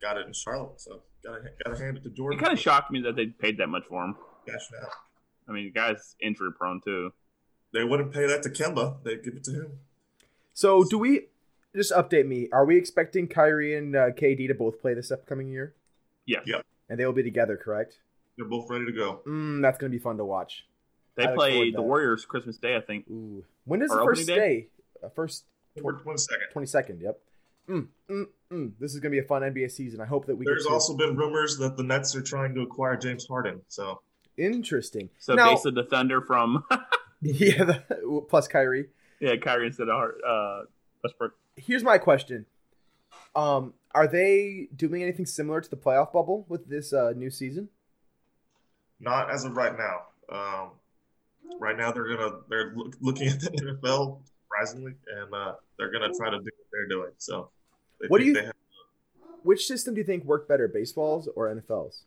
got 0.00 0.16
it 0.18 0.26
in 0.26 0.32
Charlotte, 0.32 0.80
so 0.80 1.02
gotta 1.24 1.40
gotta 1.64 1.78
hand 1.78 1.98
it 1.98 2.04
to 2.16 2.28
It 2.30 2.38
kind 2.38 2.52
of 2.52 2.58
shocked 2.58 2.90
me 2.90 3.00
that 3.02 3.16
they 3.16 3.26
paid 3.26 3.58
that 3.58 3.68
much 3.68 3.84
for 3.88 4.04
him. 4.04 4.16
Cash 4.46 4.68
it 4.72 4.82
out. 4.84 4.90
I 5.48 5.52
mean, 5.52 5.64
the 5.64 5.70
guy's 5.70 6.16
injury 6.20 6.50
prone 6.52 6.80
too. 6.84 7.12
They 7.72 7.84
wouldn't 7.84 8.12
pay 8.12 8.26
that 8.26 8.42
to 8.44 8.50
Kemba; 8.50 9.02
they'd 9.04 9.22
give 9.24 9.34
it 9.34 9.44
to 9.44 9.52
him. 9.52 9.72
So, 10.52 10.84
do 10.84 10.98
we 10.98 11.28
just 11.74 11.92
update 11.92 12.26
me? 12.26 12.48
Are 12.52 12.64
we 12.66 12.76
expecting 12.76 13.26
Kyrie 13.28 13.74
and 13.76 13.96
uh, 13.96 14.10
KD 14.10 14.48
to 14.48 14.54
both 14.54 14.80
play 14.80 14.94
this 14.94 15.10
upcoming 15.10 15.48
year? 15.48 15.74
Yeah. 16.26 16.40
Yeah. 16.44 16.60
And 16.90 17.00
they 17.00 17.06
will 17.06 17.14
be 17.14 17.22
together, 17.22 17.56
correct? 17.56 17.98
They're 18.36 18.46
both 18.46 18.68
ready 18.68 18.84
to 18.84 18.92
go. 18.92 19.22
Mm, 19.26 19.62
that's 19.62 19.78
going 19.78 19.90
to 19.90 19.96
be 19.96 20.02
fun 20.02 20.18
to 20.18 20.24
watch. 20.24 20.66
They 21.16 21.24
I 21.24 21.34
play 21.34 21.70
the. 21.70 21.80
Warriors 21.80 22.24
Christmas 22.26 22.58
Day, 22.58 22.76
I 22.76 22.80
think. 22.80 23.06
Ooh. 23.10 23.44
When 23.64 23.80
does 23.80 23.90
Or 23.90 23.98
the 24.00 24.04
first 24.04 24.26
day? 24.26 24.34
day? 24.36 24.66
Uh, 25.02 25.08
first 25.08 25.44
One, 25.80 25.94
one 26.04 26.18
second. 26.18 26.46
22nd, 26.54 27.00
yep. 27.00 27.18
Mm, 27.72 27.88
mm, 28.10 28.24
mm. 28.52 28.72
This 28.78 28.92
is 28.94 29.00
going 29.00 29.12
to 29.12 29.16
be 29.20 29.24
a 29.24 29.26
fun 29.26 29.42
NBA 29.42 29.70
season. 29.70 30.00
I 30.00 30.06
hope 30.06 30.26
that 30.26 30.36
we 30.36 30.44
There's 30.44 30.64
get 30.64 30.72
also 30.72 30.96
been 30.96 31.16
rumors 31.16 31.56
that 31.58 31.76
the 31.76 31.82
Nets 31.82 32.14
are 32.14 32.22
trying 32.22 32.54
to 32.54 32.60
acquire 32.60 32.96
James 32.96 33.26
Harden. 33.26 33.62
So 33.68 34.00
Interesting. 34.36 35.08
So 35.18 35.34
Now- 35.34 35.50
basically, 35.50 35.82
the 35.82 35.88
Thunder 35.88 36.20
from 36.20 36.64
Yeah, 37.22 37.64
the, 37.64 38.24
plus 38.28 38.48
Kyrie. 38.48 38.88
yeah 39.20 39.36
Kyrie 39.36 39.68
instead 39.68 39.88
of 39.88 39.94
Hart, 39.94 40.18
uh, 40.26 40.62
Westbrook. 41.04 41.32
Here's 41.56 41.84
my 41.84 41.98
question. 41.98 42.46
Um, 43.36 43.74
are 43.94 44.08
they 44.08 44.68
doing 44.74 45.02
anything 45.02 45.26
similar 45.26 45.60
to 45.60 45.70
the 45.70 45.76
playoff 45.76 46.12
bubble 46.12 46.44
with 46.48 46.68
this 46.68 46.92
uh, 46.92 47.12
new 47.16 47.30
season? 47.30 47.68
not 49.00 49.30
as 49.32 49.44
of 49.44 49.56
right 49.56 49.72
now. 49.76 49.96
Um, 50.32 50.70
right 51.58 51.76
now 51.76 51.90
they're 51.92 52.08
gonna 52.16 52.36
they're 52.48 52.72
look, 52.74 52.94
looking 53.00 53.28
at 53.28 53.40
the 53.40 53.50
NFL 53.50 54.20
surprisingly, 54.44 54.94
and 55.16 55.34
uh, 55.34 55.54
they're 55.78 55.90
gonna 55.90 56.12
try 56.16 56.30
to 56.30 56.38
do 56.38 56.44
what 56.44 56.66
they're 56.72 56.88
doing. 56.88 57.10
So 57.18 57.50
they 58.02 58.08
What 58.08 58.18
do 58.18 58.24
you- 58.26 58.34
they 58.34 58.44
have- 58.44 58.54
Which 59.42 59.66
system 59.66 59.94
do 59.94 60.00
you 60.00 60.04
think 60.06 60.24
worked 60.24 60.48
better, 60.48 60.68
baseball's 60.68 61.26
or 61.28 61.48
NFL's? 61.48 62.04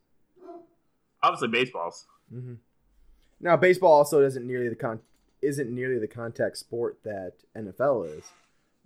Obviously, 1.24 1.48
baseballs. 1.50 2.06
Mm-hmm. 2.34 2.54
Now, 3.42 3.58
baseball 3.58 3.92
also 3.94 4.22
doesn't 4.22 4.46
nearly 4.48 4.70
the 4.70 4.76
con 4.76 5.00
isn't 5.42 5.70
nearly 5.70 6.00
the 6.00 6.08
contact 6.08 6.58
sport 6.58 6.98
that 7.04 7.34
NFL 7.56 8.04
is, 8.18 8.24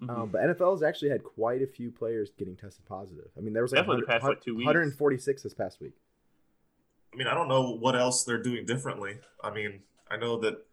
Mhm. 0.02 0.10
Um, 0.10 0.30
but 0.30 0.42
NFL 0.42 0.72
has 0.72 0.82
actually 0.84 1.10
had 1.10 1.24
quite 1.24 1.62
a 1.62 1.68
few 1.68 1.92
players 1.92 2.30
getting 2.38 2.56
tested 2.56 2.86
positive. 2.86 3.30
I 3.38 3.42
mean, 3.42 3.54
there 3.54 3.62
was 3.64 3.72
like, 3.74 3.82
Definitely 3.82 4.02
the 4.02 4.08
past, 4.08 4.24
like, 4.24 4.42
two 4.42 4.56
weeks. 4.56 4.66
146 4.66 5.44
this 5.44 5.54
past 5.54 5.80
week. 5.82 5.94
I 7.14 7.18
mean, 7.18 7.28
I 7.28 7.34
don't 7.34 7.48
know 7.50 7.72
what 7.76 7.96
else 7.96 8.24
they're 8.24 8.42
doing 8.42 8.66
differently. 8.66 9.20
I 9.44 9.52
mean, 9.52 9.84
I 10.10 10.16
know 10.18 10.38
that 10.40 10.66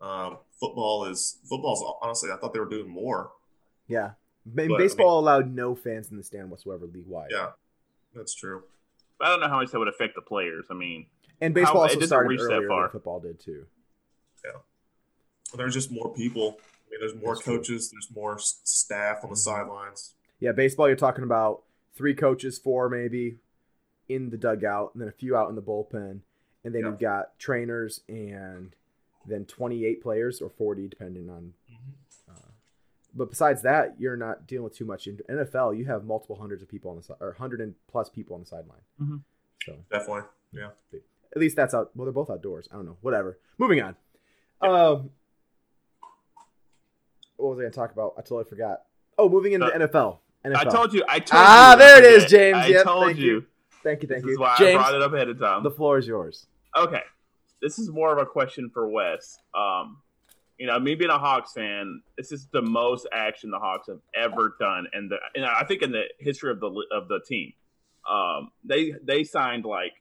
um, 0.00 0.38
football 0.60 1.06
is 1.06 1.38
football's 1.48 1.82
honestly. 2.02 2.30
I 2.30 2.36
thought 2.36 2.52
they 2.52 2.60
were 2.60 2.66
doing 2.68 2.88
more. 2.88 3.32
Yeah. 3.88 4.12
Ba- 4.54 4.66
But, 4.68 4.74
I 4.74 4.78
baseball 4.78 5.18
allowed 5.18 5.52
no 5.54 5.74
fans 5.74 6.10
in 6.10 6.16
the 6.16 6.22
stand 6.22 6.50
whatsoever 6.50 6.86
league 6.86 7.06
wide. 7.06 7.28
Yeah, 7.30 7.50
that's 8.14 8.34
true. 8.34 8.64
I 9.20 9.28
don't 9.28 9.40
know 9.40 9.48
how 9.48 9.60
much 9.60 9.70
that 9.72 9.78
would 9.78 9.88
affect 9.88 10.14
the 10.14 10.22
players. 10.22 10.66
I 10.70 10.74
mean, 10.74 11.06
And 11.40 11.54
baseball 11.54 11.74
How- 11.76 11.82
also 11.82 11.94
doesn't 11.94 12.08
started 12.08 12.38
that 12.38 12.42
earlier 12.44 12.68
far. 12.68 12.82
than 12.82 12.90
football 12.90 13.20
did 13.20 13.38
too. 13.40 13.66
Yeah, 14.44 14.52
well, 14.52 14.62
there's 15.56 15.74
just 15.74 15.90
more 15.90 16.12
people. 16.14 16.58
I 16.86 16.90
mean, 16.90 17.00
there's 17.00 17.14
more 17.14 17.34
That's 17.34 17.44
true. 17.44 17.58
coaches. 17.58 17.90
There's 17.90 18.10
more 18.14 18.34
s- 18.36 18.60
staff 18.64 19.18
on 19.22 19.30
the 19.30 19.34
mm-hmm. 19.34 19.36
sidelines. 19.36 20.14
Yeah, 20.40 20.52
baseball, 20.52 20.86
you're 20.88 20.96
talking 20.96 21.24
about 21.24 21.62
three 21.94 22.14
coaches, 22.14 22.58
four 22.58 22.88
maybe 22.88 23.38
in 24.08 24.30
the 24.30 24.36
dugout, 24.36 24.94
and 24.94 25.02
then 25.02 25.08
a 25.08 25.12
few 25.12 25.36
out 25.36 25.48
in 25.48 25.54
the 25.56 25.62
bullpen. 25.62 26.20
And 26.64 26.74
then 26.74 26.82
Yeah. 26.82 26.88
you've 26.88 26.98
got 26.98 27.38
trainers 27.38 28.00
and 28.08 28.74
then 29.26 29.44
28 29.44 30.00
players 30.02 30.40
or 30.40 30.48
40, 30.50 30.88
depending 30.88 31.28
on. 31.28 31.54
Mm-hmm. 31.70 31.90
But 33.18 33.28
besides 33.30 33.62
that, 33.62 33.96
you're 33.98 34.16
not 34.16 34.46
dealing 34.46 34.64
with 34.64 34.76
too 34.76 34.84
much. 34.84 35.06
In 35.06 35.18
NFL, 35.28 35.76
you 35.76 35.84
have 35.86 36.04
multiple 36.04 36.36
hundreds 36.36 36.62
of 36.62 36.68
people 36.68 36.90
on 36.90 36.96
the 36.96 37.02
side, 37.02 37.16
or 37.20 37.28
100 37.32 37.74
plus 37.88 38.08
people 38.08 38.34
on 38.34 38.40
the 38.40 38.46
sideline. 38.46 38.80
Mhm. 39.00 39.22
So 39.64 39.76
Definitely. 39.90 40.22
Yeah. 40.52 40.70
at 41.34 41.38
least 41.38 41.56
that's 41.56 41.74
out. 41.74 41.90
Well, 41.94 42.06
they're 42.06 42.12
both 42.12 42.30
outdoors. 42.30 42.68
I 42.72 42.76
don't 42.76 42.86
know. 42.86 42.96
Whatever. 43.02 43.38
Moving 43.58 43.82
on. 43.82 43.96
Um, 44.62 45.10
what 47.36 47.50
was 47.50 47.58
I 47.58 47.62
going 47.62 47.72
to 47.72 47.76
talk 47.76 47.92
about? 47.92 48.14
I 48.16 48.22
totally 48.22 48.44
forgot. 48.44 48.82
Oh, 49.18 49.28
moving 49.28 49.52
into 49.52 49.66
Uh, 49.66 49.70
NFL. 49.78 50.20
NFL. 50.44 50.56
I 50.56 50.64
told 50.64 50.92
you. 50.94 51.04
I 51.08 51.18
told 51.18 51.42
Ah, 51.44 51.72
you. 51.72 51.78
there 51.78 51.98
it 51.98 52.04
is, 52.04 52.24
James. 52.30 52.56
I 52.56 52.66
Yep, 52.68 52.84
told 52.84 53.04
thank 53.06 53.18
you. 53.18 53.24
you. 53.24 53.46
Thank 53.82 54.02
you. 54.02 54.08
Thank 54.08 54.22
This 54.22 54.26
you, 54.28 54.32
is 54.32 54.38
why 54.38 54.56
James. 54.58 54.76
I 54.78 54.82
brought 54.82 54.94
it 54.94 55.02
up 55.02 55.12
ahead 55.12 55.28
of 55.28 55.38
time. 55.38 55.62
The 55.62 55.70
floor 55.70 55.98
is 55.98 56.06
yours. 56.06 56.46
Okay, 56.76 57.02
this 57.60 57.78
is 57.78 57.90
more 57.90 58.12
of 58.12 58.18
a 58.18 58.26
question 58.26 58.70
for 58.70 58.88
Wes. 58.88 59.38
Um, 59.54 59.98
you 60.58 60.66
know, 60.66 60.78
me 60.78 60.94
being 60.96 61.10
a 61.10 61.18
Hawks 61.18 61.52
fan, 61.52 62.02
this 62.16 62.32
is 62.32 62.48
the 62.52 62.62
most 62.62 63.06
action 63.12 63.50
the 63.50 63.58
Hawks 63.58 63.88
have 63.88 64.00
ever 64.14 64.56
done, 64.58 64.86
and 64.92 65.10
the 65.10 65.16
and 65.34 65.44
I 65.44 65.64
think 65.64 65.82
in 65.82 65.92
the 65.92 66.04
history 66.18 66.50
of 66.50 66.60
the 66.60 66.68
of 66.92 67.08
the 67.08 67.20
team. 67.26 67.52
Um, 68.10 68.50
they 68.64 68.94
they 69.02 69.22
signed 69.22 69.64
like 69.64 69.92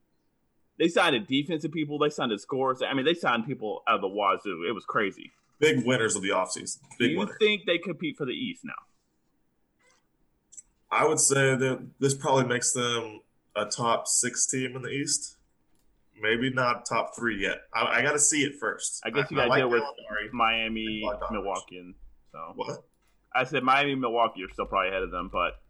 they 0.80 0.88
signed 0.88 1.16
a 1.16 1.20
defensive 1.20 1.72
people, 1.72 2.00
they 2.00 2.10
signed 2.10 2.32
a 2.32 2.40
scores. 2.40 2.82
I 2.82 2.94
mean, 2.94 3.06
they 3.06 3.14
signed 3.14 3.46
people 3.46 3.84
out 3.88 3.96
of 3.96 4.02
the 4.02 4.08
wazoo. 4.08 4.66
It 4.68 4.74
was 4.74 4.86
crazy. 4.86 5.32
Big 5.60 5.86
winners 5.86 6.16
of 6.16 6.22
the 6.22 6.30
offseason. 6.30 6.80
Do 7.00 7.08
you 7.08 7.20
winner. 7.20 7.36
think 7.40 7.66
they 7.66 7.78
compete 7.78 8.16
for 8.18 8.26
the 8.26 8.34
East 8.34 8.62
now? 8.64 8.74
I 10.92 11.06
would 11.06 11.20
say 11.20 11.56
that 11.56 11.86
this 12.00 12.14
probably 12.14 12.46
makes 12.46 12.74
them 12.74 13.22
a 13.56 13.66
top 13.66 14.08
six 14.08 14.46
team 14.48 14.76
in 14.76 14.84
the 14.84 14.90
East. 14.90 15.37
Maybe 16.22 16.50
not 16.50 16.86
top 16.86 17.16
three 17.16 17.42
yet. 17.42 17.60
I, 17.74 18.00
I 18.00 18.02
got 18.02 18.14
to 18.14 18.20
see 18.20 18.44
it 18.44 18.56
first. 18.60 19.02
I 19.06 19.10
guess 19.10 19.30
you 19.30 19.38
got 19.38 19.44
to 19.44 19.50
like 19.50 19.60
deal 19.60 19.70
with 19.70 19.84
Gallinari. 19.84 20.32
Miami, 20.34 21.10
Milwaukee, 21.32 21.78
and 21.78 21.96
so 22.32 22.54
What? 22.56 22.84
I 23.36 23.44
said 23.44 23.64
Miami, 23.64 23.96
Milwaukee 23.96 24.44
are 24.44 24.50
still 24.52 24.66
probably 24.66 24.90
ahead 24.90 25.04
of 25.04 25.12
them, 25.12 25.30
but 25.32 25.62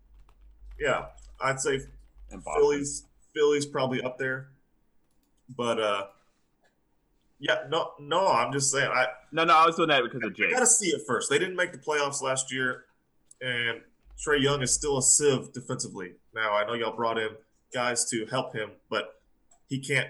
Yeah, 0.79 1.07
I'd 1.41 1.59
say. 1.59 1.81
Philly's 2.55 3.05
Philly's 3.33 3.65
probably 3.65 4.01
up 4.01 4.17
there, 4.17 4.49
but 5.55 5.79
uh, 5.79 6.05
yeah, 7.39 7.63
no, 7.69 7.91
no, 7.99 8.27
I'm 8.27 8.51
just 8.51 8.71
saying 8.71 8.89
I 8.91 9.07
No, 9.31 9.43
no, 9.43 9.55
I 9.55 9.65
was 9.65 9.75
doing 9.75 9.89
that 9.89 10.03
because 10.03 10.23
of 10.23 10.33
I 10.39 10.51
got 10.51 10.59
to 10.59 10.65
see 10.65 10.87
it 10.87 11.01
first. 11.07 11.29
They 11.29 11.39
didn't 11.39 11.55
make 11.55 11.71
the 11.71 11.77
playoffs 11.77 12.21
last 12.21 12.51
year, 12.51 12.85
and 13.41 13.81
Trae 14.17 14.41
Young 14.41 14.61
is 14.61 14.73
still 14.73 14.97
a 14.97 15.01
sieve 15.01 15.53
defensively. 15.53 16.13
Now 16.33 16.55
I 16.55 16.65
know 16.65 16.73
y'all 16.73 16.95
brought 16.95 17.17
in 17.17 17.29
guys 17.73 18.09
to 18.09 18.25
help 18.25 18.53
him, 18.53 18.71
but 18.89 19.19
he 19.67 19.79
can't 19.79 20.07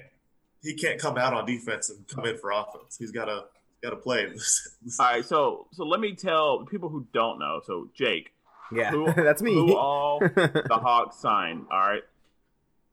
he 0.67 0.73
can't 0.75 0.99
come 0.99 1.17
out 1.17 1.33
on 1.33 1.45
defense 1.45 1.89
and 1.89 2.07
come 2.07 2.25
in 2.25 2.37
for 2.37 2.51
offense. 2.51 2.97
He's 2.97 3.11
got 3.11 3.25
to 3.25 3.45
got 3.83 3.91
to 3.91 3.95
play. 3.95 4.25
All 4.99 5.05
right, 5.05 5.25
so 5.25 5.67
so 5.71 5.83
let 5.85 5.99
me 5.99 6.13
tell 6.15 6.65
people 6.65 6.89
who 6.89 7.07
don't 7.13 7.39
know. 7.39 7.61
So 7.65 7.89
Jake, 7.95 8.33
Yeah, 8.71 8.91
Who- 8.91 9.11
that's 9.15 9.41
me. 9.41 9.53
who 9.53 9.75
all 9.77 10.19
the 10.19 10.67
Hawks 10.81 11.17
signed? 11.19 11.65
All 11.71 11.79
right. 11.79 12.03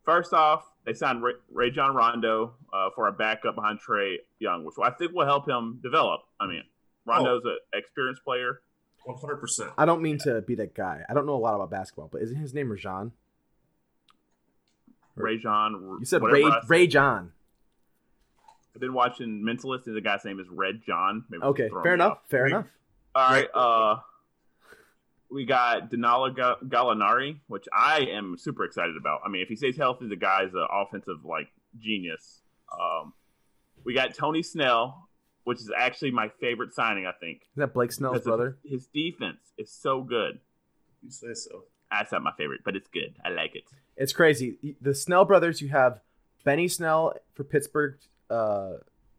First 0.04 0.34
off, 0.34 0.64
they 0.84 0.92
signed 0.92 1.22
Ray, 1.22 1.32
Ray 1.50 1.70
John 1.70 1.94
Rondo 1.94 2.52
uh, 2.72 2.90
for 2.94 3.08
a 3.08 3.12
backup 3.12 3.54
behind 3.54 3.78
Trae 3.80 4.16
Young, 4.38 4.64
which 4.64 4.74
I 4.82 4.90
think 4.90 5.12
will 5.14 5.24
help 5.24 5.48
him 5.48 5.80
develop. 5.82 6.20
I 6.38 6.46
mean, 6.46 6.62
Rondo's 7.06 7.42
an 7.46 7.56
experienced 7.72 8.22
player. 8.22 8.60
One 9.06 9.18
hundred 9.18 9.36
percent. 9.36 9.70
I 9.78 9.84
don't 9.86 10.00
mean 10.02 10.18
to 10.20 10.40
be 10.42 10.54
that 10.56 10.74
guy. 10.74 11.02
I 11.08 11.14
don't 11.14 11.26
know 11.26 11.34
a 11.34 11.36
lot 11.36 11.54
about 11.54 11.70
basketball, 11.70 12.08
but 12.12 12.20
isn't 12.22 12.36
his 12.36 12.52
name 12.54 12.70
Rajon? 12.70 13.12
Ray 15.16 15.38
John. 15.38 15.98
You 16.00 16.04
said 16.06 16.22
Ray 16.22 16.42
said. 16.42 16.52
Ray 16.68 16.86
John. 16.86 17.32
I've 18.74 18.80
been 18.80 18.92
watching 18.94 19.42
Mentalist, 19.42 19.86
and 19.86 19.96
the 19.96 20.00
guy's 20.00 20.24
name 20.24 20.40
is 20.40 20.46
Red 20.50 20.82
John. 20.86 21.24
Maybe 21.30 21.42
Okay, 21.44 21.68
fair 21.82 21.94
enough. 21.94 22.12
off. 22.12 22.18
Fair 22.28 22.46
enough. 22.46 22.66
All 23.14 23.30
right. 23.30 23.48
Uh, 23.54 23.96
we 25.30 25.44
got 25.44 25.90
Denala 25.90 26.34
Ga- 26.34 26.56
Gallinari, 26.66 27.38
which 27.46 27.66
I 27.72 28.00
am 28.10 28.36
super 28.38 28.64
excited 28.64 28.96
about. 28.96 29.20
I 29.24 29.28
mean, 29.28 29.42
if 29.42 29.48
he 29.48 29.56
stays 29.56 29.76
healthy, 29.76 30.08
the 30.08 30.16
guy's 30.16 30.52
an 30.54 30.66
offensive 30.70 31.24
like 31.24 31.48
genius. 31.78 32.40
Um, 32.72 33.12
we 33.84 33.94
got 33.94 34.14
Tony 34.14 34.42
Snell, 34.42 35.08
which 35.44 35.58
is 35.58 35.70
actually 35.76 36.10
my 36.10 36.28
favorite 36.40 36.74
signing. 36.74 37.06
I 37.06 37.12
think 37.12 37.42
Is 37.42 37.48
that 37.56 37.74
Blake 37.74 37.92
Snell's 37.92 38.22
brother? 38.22 38.58
His 38.64 38.86
defense 38.86 39.52
is 39.56 39.70
so 39.70 40.02
good. 40.02 40.40
You 41.02 41.10
say 41.10 41.34
so. 41.34 41.64
That's 41.90 42.10
not 42.12 42.22
my 42.22 42.32
favorite, 42.36 42.62
but 42.64 42.74
it's 42.74 42.88
good. 42.88 43.14
I 43.24 43.28
like 43.28 43.54
it. 43.54 43.64
It's 43.96 44.12
crazy. 44.12 44.76
The 44.80 44.94
Snell 44.94 45.24
brothers. 45.24 45.60
You 45.60 45.68
have 45.68 46.00
Benny 46.44 46.66
Snell 46.66 47.14
for 47.34 47.44
Pittsburgh 47.44 47.98
uh, 48.30 48.74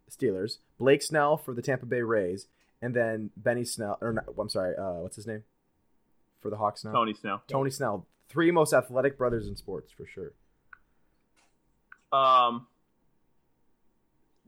Steelers, 0.10 0.58
Blake 0.78 1.02
Snell 1.02 1.38
for 1.38 1.54
the 1.54 1.62
Tampa 1.62 1.86
Bay 1.86 2.02
Rays, 2.02 2.48
and 2.82 2.96
then 2.96 3.32
Benny 3.38 3.64
Snell. 3.66 3.98
Or 4.02 4.14
not, 4.14 4.26
I'm 4.40 4.50
sorry. 4.50 4.76
Uh, 4.76 5.02
what's 5.02 5.16
his 5.16 5.28
name? 5.28 5.44
For 6.42 6.50
the 6.50 6.58
Hawks 6.58 6.84
now. 6.84 6.92
Tony 6.92 7.14
Snell. 7.14 7.42
Tony 7.48 7.72
Snell. 7.72 8.06
Three 8.30 8.52
most 8.52 8.74
athletic 8.74 9.18
brothers 9.18 9.48
in 9.48 9.56
sports 9.56 9.92
for 9.92 10.06
sure. 10.06 10.32
Um, 12.12 12.68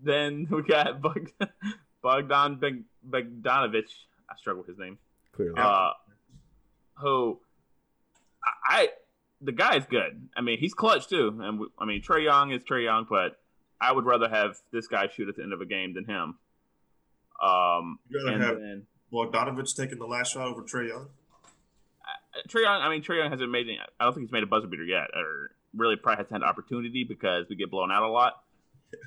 then 0.01 0.47
we 0.51 0.61
got 0.63 1.01
Bog- 1.01 1.31
Bogdan 2.01 2.55
Beg- 2.55 2.83
Bogdanovich. 3.07 3.91
I 4.29 4.35
struggle 4.37 4.61
with 4.61 4.67
his 4.67 4.77
name. 4.77 4.97
Clearly. 5.33 5.55
uh, 5.57 5.91
who 6.95 7.39
I, 8.43 8.51
I 8.81 8.89
the 9.41 9.51
guy's 9.51 9.85
good. 9.85 10.29
I 10.35 10.41
mean, 10.41 10.57
he's 10.59 10.73
clutch 10.73 11.07
too, 11.07 11.37
and 11.41 11.59
we, 11.59 11.67
I 11.79 11.85
mean 11.85 12.01
Trae 12.01 12.23
Young 12.23 12.51
is 12.51 12.63
Trae 12.63 12.83
Young, 12.83 13.05
but 13.09 13.39
I 13.79 13.91
would 13.91 14.05
rather 14.05 14.27
have 14.29 14.57
this 14.71 14.87
guy 14.87 15.07
shoot 15.07 15.29
at 15.29 15.35
the 15.35 15.43
end 15.43 15.53
of 15.53 15.61
a 15.61 15.65
game 15.65 15.93
than 15.93 16.05
him. 16.05 16.35
Um, 17.41 17.99
You'd 18.09 18.23
rather 18.25 18.35
and 18.35 18.43
have 18.43 18.59
then 18.59 18.87
Bogdanovich 19.13 19.75
taking 19.75 19.99
the 19.99 20.07
last 20.07 20.33
shot 20.33 20.47
over 20.47 20.61
Trae 20.63 20.89
Young. 20.89 21.07
uh, 22.03 22.47
Trae 22.47 22.63
Young. 22.63 22.81
I 22.81 22.89
mean, 22.89 23.03
Trae 23.03 23.17
Young 23.17 23.29
hasn't 23.31 23.51
made. 23.51 23.67
Any, 23.67 23.79
I 23.99 24.03
don't 24.05 24.13
think 24.13 24.27
he's 24.27 24.31
made 24.31 24.43
a 24.43 24.47
buzzer 24.47 24.67
beater 24.67 24.83
yet, 24.83 25.07
or 25.15 25.51
really 25.75 25.95
probably 25.95 26.23
hasn't 26.23 26.33
had 26.33 26.41
an 26.41 26.47
opportunity 26.49 27.03
because 27.03 27.45
we 27.49 27.55
get 27.55 27.69
blown 27.69 27.91
out 27.91 28.03
a 28.03 28.09
lot. 28.09 28.41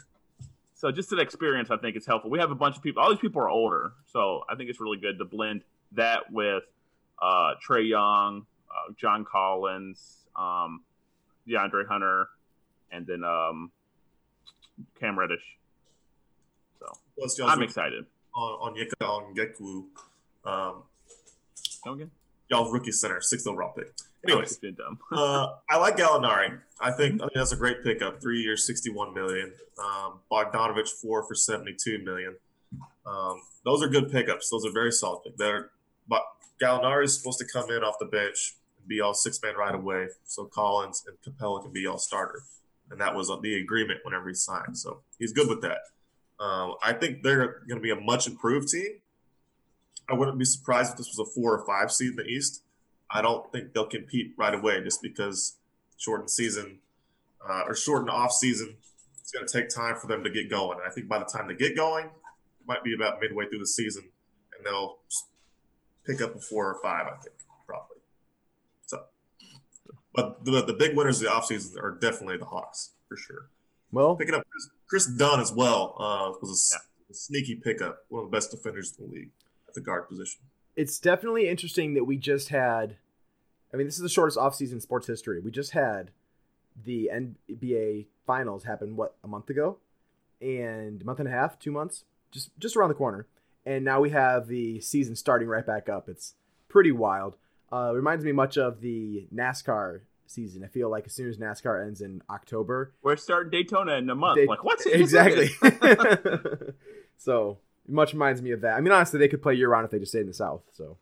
So 0.74 0.90
just 0.90 1.12
an 1.12 1.20
experience, 1.20 1.70
I 1.70 1.76
think, 1.76 1.94
is 1.94 2.06
helpful. 2.06 2.30
We 2.30 2.38
have 2.38 2.50
a 2.50 2.54
bunch 2.54 2.74
of 2.78 2.82
people. 2.82 3.02
All 3.02 3.10
these 3.10 3.18
people 3.18 3.42
are 3.42 3.50
older, 3.50 3.92
so 4.06 4.44
I 4.48 4.54
think 4.54 4.70
it's 4.70 4.80
really 4.80 4.96
good 4.96 5.18
to 5.18 5.26
blend 5.26 5.60
that 5.92 6.32
with 6.32 6.62
uh, 7.20 7.52
Trae 7.62 7.86
Young, 7.86 8.46
uh, 8.70 8.92
John 8.96 9.26
Collins, 9.26 10.24
um, 10.34 10.80
DeAndre 11.46 11.86
Hunter, 11.86 12.28
and 12.90 13.06
then 13.06 13.24
um, 13.24 13.70
Cam 14.98 15.18
Reddish. 15.18 15.56
So 16.78 16.86
Plus, 17.18 17.40
I'm 17.40 17.62
excited. 17.62 18.06
on 18.34 18.72
on 18.72 18.74
Yeka 18.76 19.06
on 19.08 19.34
Geku, 19.34 19.84
um, 20.48 20.82
Come 21.84 21.94
again? 21.94 22.10
y'all's 22.48 22.72
rookie 22.72 22.92
center, 22.92 23.20
sixth 23.20 23.46
overall 23.46 23.72
pick. 23.72 23.92
Anyways, 24.26 24.50
It's 24.52 24.58
been 24.58 24.74
dumb. 24.74 24.98
uh, 25.12 25.54
I 25.68 25.78
like 25.78 25.96
Gallinari. 25.96 26.58
I 26.80 26.90
think 26.90 27.16
I 27.20 27.24
think 27.24 27.32
that's 27.34 27.52
a 27.52 27.56
great 27.56 27.82
pickup. 27.82 28.20
Three 28.20 28.40
years, 28.42 28.66
sixty-one 28.66 29.14
million. 29.14 29.52
Um, 29.78 30.20
Bogdanovich 30.30 30.88
four 30.90 31.22
for 31.26 31.34
seventy-two 31.34 32.02
million. 32.04 32.36
Um, 33.06 33.40
those 33.64 33.82
are 33.82 33.88
good 33.88 34.10
pickups. 34.12 34.50
Those 34.50 34.64
are 34.66 34.72
very 34.72 34.92
solid. 34.92 35.22
picks. 35.24 35.36
They're 35.38 35.70
but 36.08 36.22
Gallinari 36.60 37.04
is 37.04 37.16
supposed 37.16 37.38
to 37.38 37.46
come 37.46 37.70
in 37.70 37.82
off 37.82 37.94
the 37.98 38.04
bench 38.06 38.54
and 38.78 38.86
be 38.88 39.00
all 39.00 39.14
six 39.14 39.40
man 39.42 39.54
right 39.56 39.74
away, 39.74 40.08
so 40.26 40.44
Collins 40.44 41.04
and 41.06 41.16
Capela 41.22 41.62
can 41.62 41.72
be 41.72 41.86
all 41.86 41.98
starter, 41.98 42.42
and 42.90 43.00
that 43.00 43.14
was 43.14 43.30
the 43.42 43.60
agreement 43.60 44.00
whenever 44.02 44.28
he 44.28 44.34
signed. 44.34 44.76
So 44.76 45.00
he's 45.18 45.32
good 45.32 45.48
with 45.48 45.62
that. 45.62 45.78
Um, 46.40 46.74
I 46.82 46.92
think 46.92 47.22
they're 47.22 47.62
going 47.68 47.76
to 47.76 47.80
be 47.80 47.90
a 47.90 48.00
much 48.00 48.26
improved 48.26 48.68
team. 48.68 48.98
I 50.08 50.14
wouldn't 50.14 50.38
be 50.38 50.44
surprised 50.44 50.92
if 50.92 50.98
this 50.98 51.14
was 51.16 51.18
a 51.18 51.30
four 51.30 51.56
or 51.56 51.64
five 51.66 51.92
seed 51.92 52.10
in 52.10 52.16
the 52.16 52.24
East. 52.24 52.62
I 53.10 53.22
don't 53.22 53.50
think 53.52 53.72
they'll 53.72 53.86
compete 53.86 54.34
right 54.36 54.54
away 54.54 54.82
just 54.82 55.02
because 55.02 55.56
shortened 55.98 56.30
season 56.30 56.78
uh, 57.48 57.62
or 57.66 57.74
shortened 57.74 58.10
off 58.10 58.32
season. 58.32 58.76
It's 59.20 59.30
going 59.30 59.46
to 59.46 59.52
take 59.52 59.68
time 59.68 59.96
for 59.96 60.06
them 60.06 60.24
to 60.24 60.30
get 60.30 60.50
going. 60.50 60.78
And 60.78 60.88
I 60.88 60.92
think 60.92 61.08
by 61.08 61.18
the 61.18 61.24
time 61.24 61.46
they 61.46 61.54
get 61.54 61.76
going, 61.76 62.06
it 62.06 62.66
might 62.66 62.82
be 62.82 62.94
about 62.94 63.20
midway 63.20 63.46
through 63.48 63.60
the 63.60 63.66
season, 63.66 64.04
and 64.56 64.66
they'll 64.66 64.98
pick 66.06 66.20
up 66.20 66.34
a 66.34 66.40
four 66.40 66.68
or 66.68 66.78
five, 66.82 67.06
I 67.06 67.16
think, 67.22 67.36
but 70.12 70.44
the, 70.44 70.62
the 70.62 70.72
big 70.72 70.96
winners 70.96 71.20
of 71.22 71.28
the 71.28 71.30
offseason 71.30 71.82
are 71.82 71.98
definitely 72.00 72.36
the 72.36 72.44
Hawks, 72.46 72.92
for 73.08 73.16
sure. 73.16 73.48
Well, 73.92 74.16
Picking 74.16 74.34
up 74.34 74.44
Kris, 74.50 74.70
Kris 74.86 75.06
Dunn 75.06 75.40
as 75.40 75.52
well 75.52 75.96
uh, 75.98 76.32
was 76.40 76.78
a 77.10 77.14
sneaky 77.14 77.56
pickup, 77.56 78.04
one 78.08 78.24
of 78.24 78.30
the 78.30 78.36
best 78.36 78.50
defenders 78.50 78.94
in 78.98 79.06
the 79.06 79.12
league 79.12 79.30
at 79.68 79.74
the 79.74 79.80
guard 79.80 80.08
position. 80.08 80.40
it's 80.76 80.98
definitely 80.98 81.48
interesting 81.48 81.94
that 81.94 82.04
we 82.04 82.16
just 82.16 82.48
had 82.50 82.96
I 83.72 83.76
mean, 83.76 83.86
this 83.86 83.96
is 83.96 84.02
the 84.02 84.08
shortest 84.08 84.36
offseason 84.38 84.72
in 84.72 84.80
sports 84.80 85.06
history. 85.06 85.40
We 85.40 85.50
just 85.52 85.72
had 85.72 86.10
the 86.84 87.08
NBA 87.14 88.06
finals 88.26 88.64
happen 88.64 88.96
what, 88.96 89.14
a 89.22 89.28
month 89.28 89.48
ago? 89.48 89.78
And 90.40 91.02
a 91.02 91.04
month 91.04 91.20
and 91.20 91.28
a 91.28 91.30
half, 91.30 91.58
2 91.58 91.70
months, 91.70 92.04
just 92.32 92.50
just 92.58 92.76
around 92.76 92.88
the 92.88 92.94
corner. 92.94 93.26
And 93.66 93.84
now 93.84 94.00
we 94.00 94.10
have 94.10 94.48
the 94.48 94.80
season 94.80 95.14
starting 95.14 95.46
right 95.46 95.66
back 95.66 95.88
up. 95.88 96.08
It's 96.08 96.34
pretty 96.68 96.92
wild. 96.92 97.36
Uh, 97.72 97.92
reminds 97.94 98.24
me 98.24 98.32
much 98.32 98.58
of 98.58 98.80
the 98.80 99.26
NASCAR 99.34 100.00
season. 100.26 100.64
I 100.64 100.68
feel 100.68 100.88
like 100.90 101.06
as 101.06 101.12
soon 101.12 101.28
as 101.28 101.38
NASCAR 101.38 101.84
ends 101.86 102.00
in 102.00 102.22
October, 102.28 102.92
We're 103.02 103.16
starting 103.16 103.50
Daytona 103.50 103.92
in 103.94 104.08
a 104.10 104.14
month. 104.14 104.36
They- 104.36 104.46
like 104.46 104.64
what? 104.64 104.80
exactly. 104.86 105.48
so 107.16 107.58
much 107.88 108.12
reminds 108.12 108.42
me 108.42 108.50
of 108.52 108.60
that. 108.62 108.76
I 108.76 108.80
mean, 108.80 108.92
honestly, 108.92 109.18
they 109.18 109.28
could 109.28 109.42
play 109.42 109.54
year 109.54 109.68
round 109.68 109.84
if 109.84 109.90
they 109.90 109.98
just 109.98 110.12
stayed 110.12 110.20
in 110.22 110.26
the 110.28 110.34
South. 110.34 110.62
So, 110.72 110.96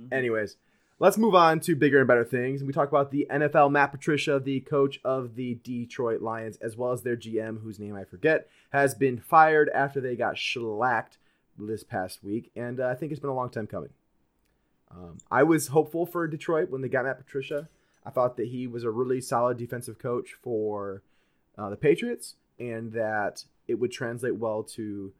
Mhm. 0.00 0.12
anyways, 0.12 0.56
let's 0.98 1.16
move 1.18 1.34
on 1.34 1.60
to 1.60 1.74
bigger 1.76 1.98
and 1.98 2.06
better 2.08 2.24
things. 2.24 2.62
We 2.62 2.72
talk 2.72 2.88
about 2.88 3.10
the 3.10 3.26
NFL. 3.30 3.70
Matt 3.70 3.92
Patricia, 3.92 4.38
the 4.38 4.60
coach 4.60 5.00
of 5.04 5.34
the 5.34 5.54
Detroit 5.54 6.20
Lions, 6.20 6.56
as 6.58 6.76
well 6.76 6.92
as 6.92 7.02
their 7.02 7.16
GM, 7.16 7.60
whose 7.62 7.78
name 7.78 7.94
I 7.94 8.04
forget, 8.04 8.48
has 8.70 8.94
been 8.94 9.18
fired 9.18 9.70
after 9.70 10.00
they 10.00 10.16
got 10.16 10.36
shellacked 10.38 11.18
this 11.58 11.82
past 11.82 12.22
week, 12.22 12.50
and 12.54 12.78
uh, 12.80 12.86
I 12.88 12.94
think 12.94 13.12
it's 13.12 13.20
been 13.20 13.30
a 13.30 13.34
long 13.34 13.48
time 13.48 13.66
coming. 13.66 13.88
Um, 14.90 15.18
I 15.30 15.42
was 15.42 15.68
hopeful 15.68 16.06
for 16.06 16.26
Detroit 16.26 16.70
when 16.70 16.80
they 16.82 16.88
got 16.88 17.04
Matt 17.04 17.18
Patricia. 17.18 17.68
I 18.04 18.10
thought 18.10 18.36
that 18.36 18.48
he 18.48 18.66
was 18.66 18.84
a 18.84 18.90
really 18.90 19.20
solid 19.20 19.56
defensive 19.58 19.98
coach 19.98 20.34
for 20.40 21.02
uh, 21.58 21.70
the 21.70 21.76
Patriots, 21.76 22.34
and 22.58 22.92
that 22.92 23.44
it 23.66 23.74
would 23.74 23.90
translate 23.92 24.36
well 24.36 24.62
to 24.62 25.12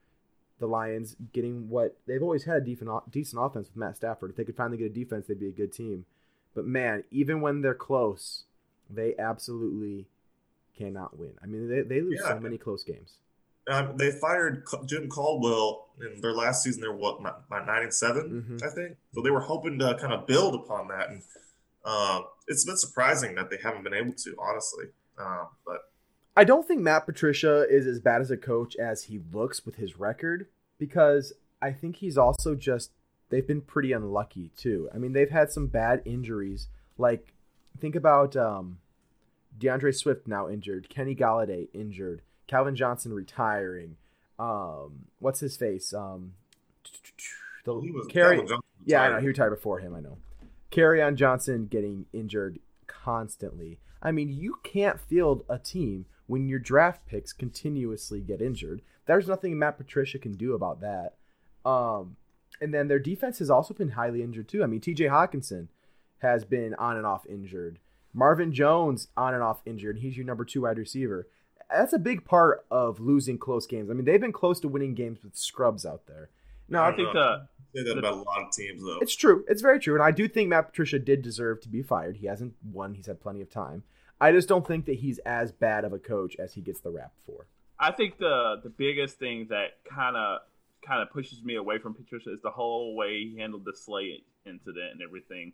the 0.58 0.66
Lions 0.66 1.16
getting 1.32 1.68
what 1.68 1.96
they've 2.06 2.23
always 2.23 2.44
had 2.44 2.56
a 2.58 2.61
decent, 2.64 2.88
decent 3.11 3.42
offense 3.44 3.68
with 3.68 3.76
Matt 3.76 3.96
Stafford. 3.96 4.30
If 4.30 4.37
they 4.37 4.44
could 4.44 4.56
finally 4.56 4.78
get 4.78 4.87
a 4.87 4.94
defense, 4.94 5.26
they'd 5.26 5.38
be 5.40 5.49
a 5.49 5.52
good 5.52 5.73
team. 5.73 6.06
But 6.54 6.64
man, 6.64 7.04
even 7.11 7.40
when 7.42 7.61
they're 7.61 7.75
close, 7.75 8.44
they 8.88 9.14
absolutely 9.18 10.06
cannot 10.78 11.18
win. 11.18 11.32
I 11.42 11.46
mean, 11.46 11.68
they, 11.68 11.82
they 11.82 12.00
lose 12.00 12.20
Yeah. 12.23 12.30
so 12.35 12.40
many 12.40 12.56
close 12.56 12.85
games. 12.85 13.14
Um, 13.68 13.96
they 13.96 14.12
fired 14.12 14.64
Jim 14.87 15.08
Caldwell 15.08 15.88
in 16.00 16.20
their 16.20 16.32
last 16.32 16.62
season. 16.62 16.80
They're 16.82 16.92
what 16.92 17.20
ni- 17.20 17.30
ni- 17.50 17.66
nine 17.66 17.82
and 17.82 17.92
7 17.94 18.42
Mhm. 18.49 18.62
I 18.62 18.73
think. 18.75 18.96
So 19.14 19.23
they 19.23 19.30
were 19.30 19.40
hoping 19.40 19.78
to 19.80 19.96
kind 20.00 20.12
of 20.12 20.26
build 20.26 20.54
upon 20.54 20.88
that, 20.88 21.08
and 21.11 21.23
um, 21.85 22.26
it's 22.49 22.64
been 22.64 22.76
surprising 22.76 23.35
that 23.37 23.50
they 23.50 23.58
haven't 23.62 23.82
been 23.85 23.94
able 23.94 24.12
to, 24.12 24.35
honestly. 24.38 24.87
Um, 25.18 25.49
but 25.64 25.90
I 26.37 26.44
don't 26.44 26.66
think 26.68 26.80
Matt 26.82 27.06
Patricia 27.06 27.66
is 27.68 27.87
as 27.87 27.99
bad 28.00 28.20
as 28.20 28.30
a 28.30 28.37
coach 28.37 28.76
as 28.76 29.04
he 29.04 29.20
looks 29.32 29.64
with 29.64 29.76
his 29.76 29.99
record 29.99 30.49
because 30.78 31.32
I 31.62 31.73
think 31.73 31.96
he's 31.96 32.18
also 32.18 32.54
just 32.54 32.92
they've 33.30 33.46
been 33.46 33.62
pretty 33.62 33.92
unlucky 33.92 34.50
too. 34.56 34.88
I 34.94 34.99
mean, 34.99 35.12
they've 35.12 35.30
had 35.30 35.50
some 35.50 35.66
bad 35.68 36.02
injuries. 36.04 36.68
Like 36.99 37.32
think 37.78 37.94
about 37.96 38.37
um 38.37 38.78
DeAndre 39.58 39.94
Swift 39.96 40.26
now 40.28 40.49
injured, 40.49 40.88
Kenny 40.90 41.16
Golladay 41.16 41.68
injured, 41.73 42.20
Calvin 42.47 42.76
Johnson 42.76 43.12
retiring. 43.12 43.97
Um 44.38 45.07
what's 45.19 45.41
his 45.41 45.57
face? 45.57 45.93
Um 45.93 46.35
the 47.65 47.81
he 47.81 47.91
was 47.91 48.07
Carry 48.09 48.47
yeah, 48.85 49.03
I 49.03 49.09
know. 49.11 49.21
He 49.21 49.26
retired 49.26 49.50
before 49.50 49.81
him. 49.81 49.95
I 49.95 50.00
know. 50.00 50.19
Kerryon 50.71 51.17
Johnson 51.17 51.67
getting 51.67 52.07
injured 52.12 52.61
constantly. 52.87 53.79
I 54.00 54.12
mean, 54.12 54.31
you 54.31 54.59
can't 54.62 55.00
field 55.00 55.45
a 55.49 55.59
team 55.59 56.07
when 56.26 56.49
your 56.49 56.59
draft 56.59 57.07
picks 57.07 57.33
continuously 57.33 58.21
get 58.21 58.41
injured. 58.41 58.83
There's 59.07 59.26
nothing 59.26 59.59
Matt 59.59 59.79
Patricia 59.79 60.19
can 60.19 60.33
do 60.33 60.55
about 60.55 60.81
that. 60.81 61.14
Um, 61.68 62.16
and 62.61 62.73
then 62.73 62.88
their 62.88 62.99
defense 62.99 63.38
has 63.38 63.51
also 63.51 63.75
been 63.75 63.90
highly 63.90 64.23
injured 64.23 64.49
too. 64.49 64.62
I 64.62 64.66
mean, 64.66 64.81
T.J. 64.81 65.07
Hockenson 65.07 65.68
has 66.18 66.44
been 66.44 66.75
on 66.75 66.97
and 66.97 67.07
off 67.07 67.27
injured. 67.27 67.79
Marvin 68.12 68.53
Jones 68.53 69.09
on 69.16 69.35
and 69.35 69.42
off 69.42 69.61
injured. 69.66 69.99
He's 69.99 70.16
your 70.16 70.27
number 70.27 70.44
two 70.44 70.62
wide 70.62 70.79
receiver. 70.79 71.29
That's 71.70 71.92
a 71.92 71.98
big 71.98 72.24
part 72.24 72.64
of 72.70 73.00
losing 73.00 73.38
close 73.38 73.66
games. 73.66 73.90
I 73.90 73.94
mean, 73.94 74.05
they've 74.05 74.20
been 74.20 74.33
close 74.33 74.61
to 74.61 74.68
winning 74.68 74.94
games 74.94 75.18
with 75.22 75.37
scrubs 75.37 75.85
out 75.85 76.07
there. 76.07 76.31
No, 76.68 76.83
I 76.83 76.88
I 76.90 76.96
think 76.96 77.12
don't 77.12 77.14
the 77.14 77.48
say 77.74 77.83
that 77.85 77.98
about 77.98 78.14
a 78.14 78.16
lot 78.16 78.42
of 78.42 78.52
teams, 78.52 78.83
though. 78.83 78.98
It's 79.00 79.14
true. 79.14 79.44
It's 79.48 79.62
very 79.62 79.79
true. 79.79 79.94
And 79.94 80.02
I 80.02 80.11
do 80.11 80.29
think 80.29 80.48
Matt 80.48 80.68
Patricia 80.68 80.98
did 80.98 81.22
deserve 81.22 81.61
to 81.62 81.68
be 81.68 81.83
fired. 81.83 82.16
He 82.16 82.26
hasn't 82.26 82.55
won. 82.72 82.94
He's 82.94 83.07
had 83.07 83.20
plenty 83.20 83.40
of 83.40 83.50
time. 83.50 83.85
I 84.20 84.33
just 84.33 84.48
don't 84.48 84.66
think 84.66 84.87
that 84.87 84.96
he's 84.96 85.18
as 85.20 85.52
bad 85.52 85.85
of 85.85 85.92
a 85.92 85.98
coach 85.98 86.37
as 86.37 86.55
he 86.55 86.61
gets 86.61 86.81
the 86.81 86.90
rap 86.90 87.12
for. 87.24 87.46
I 87.79 87.92
think 87.92 88.18
the 88.18 88.61
the 88.62 88.70
biggest 88.70 89.18
thing 89.18 89.48
that 89.50 89.79
kind 89.85 90.16
of 90.16 90.40
kind 90.87 91.02
of 91.02 91.11
pushes 91.11 91.42
me 91.42 91.57
away 91.57 91.79
from 91.79 91.94
Patricia 91.94 92.33
is 92.33 92.40
the 92.42 92.50
whole 92.50 92.94
way 92.96 93.24
he 93.24 93.37
handled 93.38 93.64
the 93.64 93.74
Slay 93.74 94.22
incident 94.46 94.92
and 94.92 95.02
everything. 95.02 95.52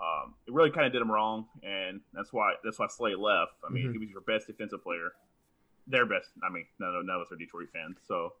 Um, 0.00 0.34
it 0.46 0.54
really 0.54 0.70
kind 0.70 0.86
of 0.86 0.92
did 0.92 1.02
him 1.02 1.10
wrong, 1.10 1.46
and 1.62 2.00
that's 2.14 2.32
why 2.32 2.54
that's 2.64 2.78
why 2.78 2.86
Slay 2.86 3.14
left. 3.14 3.52
I 3.68 3.70
mean, 3.70 3.88
Mhm. 3.88 3.92
he 3.92 3.98
was 3.98 4.08
your 4.10 4.22
best 4.22 4.46
defensive 4.46 4.82
player, 4.82 5.12
their 5.86 6.06
best. 6.06 6.30
I 6.42 6.48
mean, 6.48 6.66
no, 6.78 6.90
no, 6.90 7.02
none 7.02 7.16
of 7.16 7.22
us 7.22 7.32
are 7.32 7.36
Detroit 7.36 7.68
fans, 7.72 7.98
so. 8.06 8.32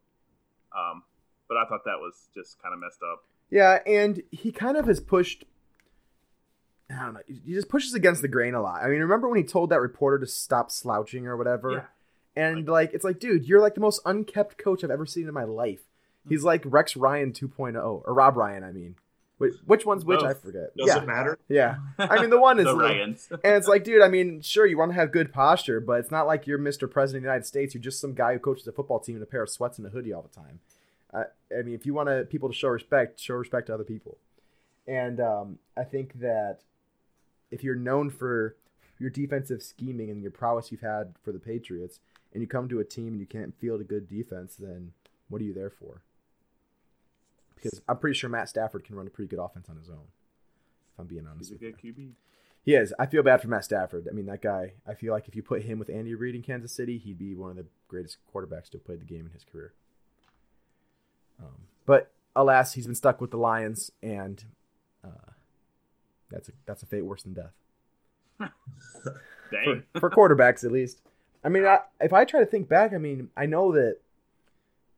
Um, 0.74 1.02
but 1.48 1.56
I 1.58 1.66
thought 1.66 1.84
that 1.84 1.98
was 2.00 2.28
just 2.34 2.62
kind 2.62 2.72
of 2.72 2.80
messed 2.80 3.02
up. 3.02 3.24
Yeah, 3.50 3.80
and 3.84 4.22
he 4.30 4.52
kind 4.52 4.76
of 4.78 4.86
has 4.86 5.00
pushed. 5.00 5.44
I 6.88 7.04
don't 7.04 7.14
know. 7.14 7.20
He 7.26 7.52
just 7.52 7.68
pushes 7.68 7.94
against 7.94 8.22
the 8.22 8.28
grain 8.28 8.54
a 8.54 8.62
lot. 8.62 8.82
I 8.82 8.88
mean, 8.88 9.00
remember 9.00 9.28
when 9.28 9.38
he 9.38 9.44
told 9.44 9.70
that 9.70 9.80
reporter 9.80 10.18
to 10.18 10.26
stop 10.26 10.70
slouching 10.70 11.26
or 11.26 11.36
whatever? 11.36 11.70
Yeah. 11.72 11.84
And 12.36 12.66
like, 12.68 12.92
it's 12.94 13.04
like, 13.04 13.18
dude, 13.20 13.44
you're 13.46 13.60
like 13.60 13.74
the 13.74 13.80
most 13.80 14.00
unkept 14.04 14.56
coach 14.58 14.82
I've 14.82 14.90
ever 14.90 15.06
seen 15.06 15.28
in 15.28 15.34
my 15.34 15.44
life. 15.44 15.82
He's 16.28 16.42
like 16.44 16.62
Rex 16.64 16.96
Ryan 16.96 17.32
2.0 17.32 18.02
or 18.06 18.14
Rob 18.14 18.36
Ryan. 18.36 18.64
I 18.64 18.72
mean, 18.72 18.96
which, 19.40 19.54
which 19.64 19.86
one's 19.86 20.04
which? 20.04 20.22
I 20.22 20.34
forget. 20.34 20.76
Does 20.76 20.86
yeah, 20.86 20.98
it 20.98 21.06
matter? 21.06 21.38
yeah. 21.48 21.76
I 21.98 22.20
mean, 22.20 22.28
the 22.28 22.38
one 22.38 22.58
is 22.58 22.66
the 22.66 22.76
Ryans. 22.76 23.26
and 23.30 23.54
it's 23.54 23.66
like, 23.66 23.84
dude, 23.84 24.02
I 24.02 24.08
mean, 24.08 24.42
sure, 24.42 24.66
you 24.66 24.76
want 24.76 24.90
to 24.90 24.96
have 24.96 25.12
good 25.12 25.32
posture, 25.32 25.80
but 25.80 25.94
it's 25.94 26.10
not 26.10 26.26
like 26.26 26.46
you're 26.46 26.58
Mr. 26.58 26.90
President 26.90 27.20
of 27.20 27.22
the 27.22 27.28
United 27.28 27.46
States. 27.46 27.72
You're 27.72 27.82
just 27.82 28.02
some 28.02 28.12
guy 28.12 28.34
who 28.34 28.38
coaches 28.38 28.66
a 28.66 28.72
football 28.72 29.00
team 29.00 29.16
in 29.16 29.22
a 29.22 29.26
pair 29.26 29.42
of 29.42 29.48
sweats 29.48 29.78
and 29.78 29.86
a 29.86 29.90
hoodie 29.90 30.12
all 30.12 30.20
the 30.20 30.28
time. 30.28 30.60
Uh, 31.14 31.24
I 31.58 31.62
mean, 31.62 31.74
if 31.74 31.86
you 31.86 31.94
want 31.94 32.10
to, 32.10 32.26
people 32.28 32.50
to 32.50 32.54
show 32.54 32.68
respect, 32.68 33.18
show 33.18 33.32
respect 33.32 33.68
to 33.68 33.74
other 33.74 33.82
people. 33.82 34.18
And 34.86 35.20
um, 35.20 35.58
I 35.74 35.84
think 35.84 36.20
that 36.20 36.58
if 37.50 37.64
you're 37.64 37.74
known 37.74 38.10
for 38.10 38.56
your 38.98 39.08
defensive 39.08 39.62
scheming 39.62 40.10
and 40.10 40.20
your 40.20 40.32
prowess 40.32 40.70
you've 40.70 40.82
had 40.82 41.14
for 41.24 41.32
the 41.32 41.38
Patriots, 41.38 41.98
and 42.34 42.42
you 42.42 42.46
come 42.46 42.68
to 42.68 42.78
a 42.78 42.84
team 42.84 43.08
and 43.08 43.20
you 43.20 43.26
can't 43.26 43.58
field 43.58 43.80
a 43.80 43.84
good 43.84 44.06
defense, 44.06 44.54
then 44.58 44.92
what 45.30 45.40
are 45.40 45.44
you 45.44 45.54
there 45.54 45.70
for? 45.70 46.02
Because 47.60 47.80
I'm 47.88 47.98
pretty 47.98 48.18
sure 48.18 48.30
Matt 48.30 48.48
Stafford 48.48 48.84
can 48.84 48.96
run 48.96 49.06
a 49.06 49.10
pretty 49.10 49.28
good 49.28 49.42
offense 49.42 49.68
on 49.68 49.76
his 49.76 49.88
own. 49.88 50.08
If 50.94 50.98
I'm 51.00 51.06
being 51.06 51.26
honest 51.26 51.50
He's 51.50 51.56
a 51.56 51.60
good 51.60 51.78
QB. 51.78 52.12
He 52.62 52.74
is. 52.74 52.92
I 52.98 53.06
feel 53.06 53.22
bad 53.22 53.40
for 53.40 53.48
Matt 53.48 53.64
Stafford. 53.64 54.06
I 54.10 54.14
mean, 54.14 54.26
that 54.26 54.42
guy. 54.42 54.74
I 54.86 54.94
feel 54.94 55.12
like 55.12 55.28
if 55.28 55.34
you 55.34 55.42
put 55.42 55.62
him 55.62 55.78
with 55.78 55.88
Andy 55.88 56.14
Reid 56.14 56.34
in 56.34 56.42
Kansas 56.42 56.72
City, 56.72 56.98
he'd 56.98 57.18
be 57.18 57.34
one 57.34 57.50
of 57.50 57.56
the 57.56 57.66
greatest 57.88 58.18
quarterbacks 58.34 58.68
to 58.70 58.78
have 58.78 58.84
played 58.84 59.00
the 59.00 59.06
game 59.06 59.26
in 59.26 59.32
his 59.32 59.44
career. 59.44 59.72
Um, 61.40 61.66
but 61.86 62.12
alas, 62.36 62.74
he's 62.74 62.86
been 62.86 62.94
stuck 62.94 63.20
with 63.20 63.30
the 63.30 63.38
Lions, 63.38 63.90
and 64.02 64.44
uh, 65.02 65.32
that's 66.30 66.48
a 66.48 66.52
that's 66.66 66.82
a 66.82 66.86
fate 66.86 67.04
worse 67.04 67.22
than 67.22 67.32
death 67.32 67.52
Dang. 69.50 69.84
for, 69.94 70.00
for 70.00 70.10
quarterbacks, 70.10 70.64
at 70.64 70.72
least. 70.72 71.00
I 71.42 71.48
mean, 71.48 71.64
I, 71.64 71.78
if 72.00 72.12
I 72.12 72.24
try 72.24 72.40
to 72.40 72.46
think 72.46 72.68
back, 72.68 72.92
I 72.92 72.98
mean, 72.98 73.30
I 73.36 73.46
know 73.46 73.72
that 73.72 73.98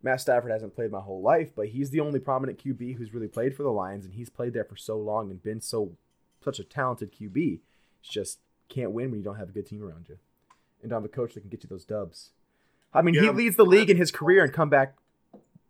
Matt 0.03 0.21
Stafford 0.21 0.51
hasn't 0.51 0.75
played 0.75 0.91
my 0.91 1.01
whole 1.01 1.23
life, 1.23 1.51
but 1.55 1.69
he's 1.69 1.91
the 1.91 2.01
only 2.01 2.19
prominent 2.19 2.62
QB 2.62 2.97
who's 2.97 3.15
really 3.15 3.29
played 3.29 3.57
for 3.57 3.62
the 3.62 3.71
Lions, 3.71 4.05
and 4.05 4.15
he's 4.15 4.29
played 4.29 4.53
there 4.53 4.65
for 4.65 4.77
so 4.77 4.99
long 4.99 5.31
and 5.31 5.43
been 5.43 5.61
so 5.61 5.93
such 6.43 6.59
a 6.59 6.65
talented 6.65 7.12
QB. 7.12 7.61
It's 8.01 8.11
just 8.11 8.41
can't 8.69 8.91
win 8.91 9.11
when 9.11 9.21
you 9.21 9.25
don't 9.25 9.37
have 9.37 9.51
a 9.51 9.53
good 9.53 9.67
team 9.67 9.83
around 9.83 10.07
you, 10.09 10.19
and 10.81 10.91
don't 10.91 11.03
have 11.03 11.11
a 11.11 11.15
coach 11.15 11.35
that 11.35 11.41
can 11.41 11.51
get 11.51 11.62
you 11.62 11.69
those 11.69 11.85
dubs. 11.85 12.31
I 12.93 13.01
mean, 13.01 13.15
he 13.15 13.29
leads 13.31 13.57
the 13.57 13.65
league 13.65 13.91
in 13.91 13.97
his 13.97 14.11
career 14.11 14.45
and 14.45 14.53
comeback 14.53 14.97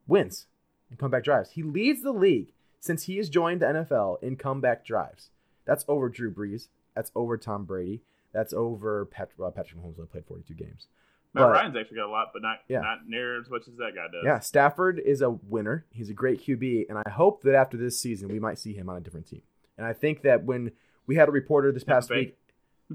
wins 0.08 0.46
and 0.90 0.98
comeback 0.98 1.24
drives. 1.24 1.50
He 1.50 1.62
leads 1.62 2.02
the 2.02 2.12
league 2.12 2.52
since 2.80 3.04
he 3.04 3.16
has 3.18 3.28
joined 3.28 3.60
the 3.60 3.66
NFL 3.66 4.22
in 4.22 4.36
comeback 4.36 4.84
drives. 4.84 5.30
That's 5.64 5.84
over 5.86 6.08
Drew 6.08 6.32
Brees. 6.32 6.68
That's 6.96 7.12
over 7.14 7.38
Tom 7.38 7.64
Brady. 7.64 8.02
That's 8.32 8.52
over 8.52 9.04
Pat, 9.04 9.30
well, 9.36 9.52
Patrick 9.52 9.80
Mahomes 9.80 9.98
only 9.98 10.08
played 10.10 10.24
42 10.24 10.54
games. 10.54 10.86
Matt 11.34 11.44
But- 11.44 11.50
Ryan's 11.52 11.76
actually 11.76 11.96
got 11.96 12.06
a 12.08 12.10
lot, 12.12 12.30
but 12.32 12.42
not 12.42 12.58
Yeah. 12.68 12.80
not 12.80 13.08
near 13.08 13.40
as 13.40 13.48
much 13.48 13.66
as 13.68 13.76
that 13.76 13.94
guy 13.94 14.06
does. 14.12 14.22
Yeah, 14.24 14.38
Stafford 14.40 14.98
is 14.98 15.22
a 15.22 15.30
winner. 15.30 15.86
He's 15.90 16.10
a 16.10 16.14
great 16.14 16.40
QB, 16.40 16.86
and 16.88 16.98
I 17.04 17.08
hope 17.10 17.42
that 17.42 17.54
after 17.54 17.76
this 17.76 17.98
season 17.98 18.28
we 18.28 18.38
might 18.38 18.58
see 18.58 18.74
him 18.74 18.88
on 18.90 18.96
a 18.96 19.00
different 19.00 19.26
team. 19.26 19.42
And 19.78 19.86
I 19.86 19.92
think 19.94 20.22
that 20.22 20.44
when 20.44 20.72
we 21.06 21.16
had 21.16 21.28
a 21.28 21.32
reporter 21.32 21.72
this 21.72 21.84
past 21.84 22.10
week, 22.10 22.36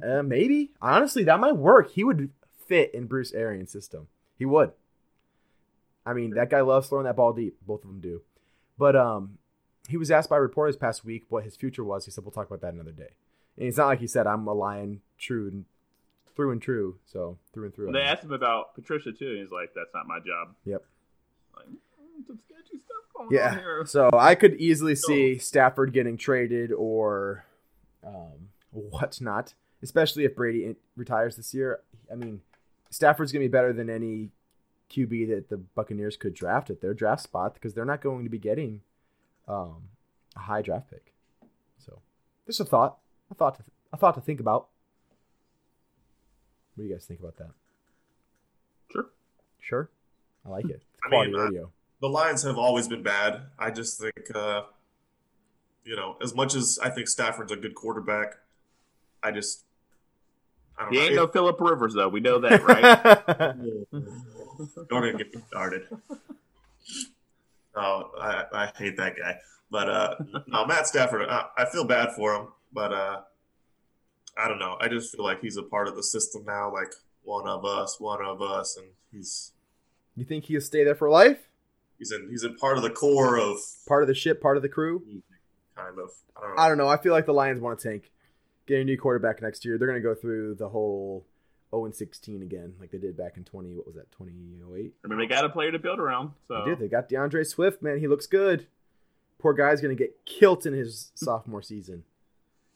uh, 0.03 0.21
maybe 0.21 0.71
honestly 0.81 1.23
that 1.23 1.39
might 1.39 1.55
work. 1.57 1.89
He 1.91 2.03
would 2.03 2.29
fit 2.67 2.93
in 2.93 3.07
Bruce 3.07 3.33
Arians' 3.33 3.71
system. 3.71 4.07
He 4.37 4.45
would. 4.45 4.71
I 6.05 6.13
mean, 6.13 6.31
that 6.35 6.49
guy 6.49 6.61
loves 6.61 6.87
throwing 6.87 7.05
that 7.05 7.15
ball 7.15 7.33
deep. 7.33 7.57
Both 7.65 7.83
of 7.83 7.89
them 7.89 7.99
do. 7.99 8.21
But 8.77 8.95
um, 8.95 9.39
he 9.89 9.97
was 9.97 10.11
asked 10.11 10.29
by 10.29 10.37
reporters 10.37 10.77
past 10.77 11.03
week 11.03 11.25
what 11.29 11.43
his 11.43 11.55
future 11.55 11.83
was. 11.83 12.05
He 12.05 12.11
said, 12.11 12.23
"We'll 12.23 12.31
talk 12.31 12.47
about 12.47 12.61
that 12.61 12.73
another 12.73 12.91
day." 12.91 13.09
And 13.57 13.67
it's 13.67 13.77
not 13.77 13.87
like 13.87 13.99
he 13.99 14.07
said, 14.07 14.27
"I'm 14.27 14.47
a 14.47 14.53
lion, 14.53 15.01
true 15.17 15.47
and 15.47 15.65
through 16.37 16.51
and 16.51 16.61
true." 16.61 16.95
So 17.05 17.37
through 17.53 17.65
and 17.65 17.75
through. 17.75 17.91
They 17.91 17.99
asked 18.01 18.23
him 18.23 18.31
about 18.31 18.73
Patricia 18.75 19.11
too, 19.11 19.27
and 19.31 19.39
he's 19.39 19.51
like, 19.51 19.73
"That's 19.75 19.93
not 19.93 20.07
my 20.07 20.19
job." 20.19 20.55
Yep. 20.63 20.85
Like, 21.57 21.65
mm, 21.67 22.25
some 22.25 22.39
sketchy 22.45 22.77
stuff 22.77 23.03
going 23.13 23.27
on 23.27 23.33
Yeah. 23.33 23.55
here. 23.55 23.83
So 23.85 24.09
I 24.13 24.35
could 24.35 24.53
easily 24.55 24.95
see 24.95 25.37
Stafford 25.37 25.91
getting 25.91 26.15
traded 26.15 26.71
or 26.71 27.43
um, 28.03 28.49
whatnot, 28.71 29.53
especially 29.83 30.23
if 30.23 30.35
Brady 30.35 30.63
in- 30.65 30.75
retires 30.95 31.35
this 31.35 31.53
year. 31.53 31.81
I 32.09 32.15
mean, 32.15 32.39
Stafford's 32.89 33.33
going 33.33 33.41
to 33.43 33.49
be 33.49 33.51
better 33.51 33.73
than 33.73 33.89
any 33.89 34.29
QB 34.89 35.27
that 35.29 35.49
the 35.49 35.57
Buccaneers 35.57 36.15
could 36.15 36.33
draft 36.33 36.69
at 36.69 36.79
their 36.79 36.93
draft 36.93 37.21
spot 37.23 37.53
because 37.53 37.73
they're 37.73 37.83
not 37.83 37.99
going 38.01 38.23
to 38.23 38.29
be 38.29 38.39
getting 38.39 38.81
um, 39.47 39.89
a 40.35 40.39
high 40.39 40.61
draft 40.61 40.89
pick. 40.89 41.13
So, 41.79 41.99
just 42.45 42.61
a 42.61 42.65
thought, 42.65 42.99
a 43.29 43.35
thought, 43.35 43.55
to, 43.55 43.63
a 43.91 43.97
thought 43.97 44.15
to 44.15 44.21
think 44.21 44.39
about. 44.39 44.69
What 46.77 46.83
do 46.83 46.87
you 46.89 46.93
guys 46.93 47.05
think 47.05 47.19
about 47.19 47.35
that? 47.37 47.49
Sure. 48.91 49.07
Sure, 49.59 49.89
I 50.45 50.49
like 50.49 50.65
it. 50.65 50.75
It's 50.75 50.85
I 51.05 51.09
quality 51.09 51.31
mean, 51.31 51.39
uh, 51.41 51.43
radio. 51.45 51.71
the 52.01 52.07
Lions 52.07 52.43
have 52.43 52.57
always 52.59 52.87
been 52.87 53.01
bad. 53.03 53.41
I 53.57 53.71
just 53.71 53.99
think, 53.99 54.13
uh, 54.35 54.61
you 55.83 55.95
know, 55.95 56.17
as 56.21 56.35
much 56.35 56.53
as 56.55 56.77
I 56.81 56.89
think 56.91 57.07
Stafford's 57.07 57.51
a 57.51 57.55
good 57.57 57.73
quarterback, 57.75 58.35
I 59.23 59.31
just, 59.31 59.63
I 60.77 60.83
don't 60.83 60.93
He 60.93 60.99
know. 60.99 61.03
ain't 61.05 61.13
It- 61.13 61.15
no 61.15 61.27
Philip 61.27 61.59
Rivers 61.59 61.95
though. 61.95 62.07
We 62.09 62.19
know 62.19 62.37
that, 62.39 62.63
right? 62.63 63.55
Don't 64.89 65.05
even 65.05 65.17
get 65.17 65.33
me 65.35 65.41
started. 65.47 65.87
Oh, 67.75 68.11
I, 68.19 68.43
I 68.53 68.71
hate 68.77 68.97
that 68.97 69.15
guy. 69.17 69.37
But 69.69 69.89
uh, 69.89 70.15
no, 70.47 70.65
Matt 70.65 70.87
Stafford, 70.87 71.27
I, 71.29 71.45
I 71.57 71.65
feel 71.65 71.83
bad 71.83 72.13
for 72.15 72.33
him, 72.35 72.47
but 72.73 72.93
uh, 72.93 73.21
I 74.37 74.47
don't 74.47 74.59
know. 74.59 74.77
I 74.79 74.87
just 74.87 75.15
feel 75.15 75.25
like 75.25 75.41
he's 75.41 75.57
a 75.57 75.63
part 75.63 75.87
of 75.87 75.95
the 75.95 76.03
system 76.03 76.43
now, 76.45 76.71
like 76.71 76.93
one 77.23 77.47
of 77.47 77.65
us, 77.65 77.99
one 77.99 78.23
of 78.23 78.41
us, 78.41 78.77
and 78.77 78.87
he's 79.11 79.53
you 80.15 80.25
think 80.25 80.45
he'll 80.45 80.61
stay 80.61 80.83
there 80.83 80.95
for 80.95 81.09
life? 81.09 81.39
he's 81.97 82.11
in 82.11 82.27
he's 82.29 82.43
in 82.43 82.55
part 82.57 82.77
of 82.77 82.83
the 82.83 82.89
core 82.89 83.37
of 83.37 83.57
Part 83.87 84.03
of 84.03 84.07
the 84.07 84.13
ship, 84.13 84.41
part 84.41 84.57
of 84.57 84.63
the 84.63 84.69
crew? 84.69 85.03
kind 85.75 85.99
of. 85.99 86.09
I 86.35 86.41
don't 86.41 86.55
know. 86.55 86.61
I 86.61 86.67
don't 86.67 86.77
know. 86.77 86.87
I 86.87 86.97
feel 86.97 87.13
like 87.13 87.25
the 87.25 87.33
Lions 87.33 87.59
want 87.59 87.79
to 87.79 87.89
tank. 87.89 88.11
Get 88.67 88.81
a 88.81 88.83
new 88.83 88.97
quarterback 88.97 89.41
next 89.41 89.63
year. 89.63 89.77
They're 89.77 89.87
going 89.87 90.01
to 90.01 90.07
go 90.07 90.13
through 90.15 90.55
the 90.55 90.69
whole 90.69 91.25
0 91.71 91.85
and 91.85 91.95
16 91.95 92.41
again, 92.41 92.73
like 92.79 92.91
they 92.91 92.97
did 92.97 93.15
back 93.15 93.37
in 93.37 93.43
20. 93.43 93.75
What 93.75 93.85
was 93.85 93.95
that? 93.95 94.11
2008. 94.11 94.93
I 95.03 95.07
mean, 95.07 95.19
they 95.19 95.25
got 95.25 95.45
a 95.45 95.49
player 95.49 95.71
to 95.71 95.79
build 95.79 95.99
around. 95.99 96.31
So 96.47 96.63
They 96.63 96.71
did. 96.71 96.79
They 96.79 96.87
got 96.87 97.09
DeAndre 97.09 97.45
Swift. 97.45 97.81
Man, 97.81 97.99
he 97.99 98.07
looks 98.07 98.27
good. 98.27 98.67
Poor 99.39 99.53
guy's 99.53 99.81
going 99.81 99.95
to 99.95 100.03
get 100.03 100.25
killed 100.25 100.65
in 100.65 100.73
his 100.73 101.11
sophomore 101.15 101.61
season. 101.61 102.03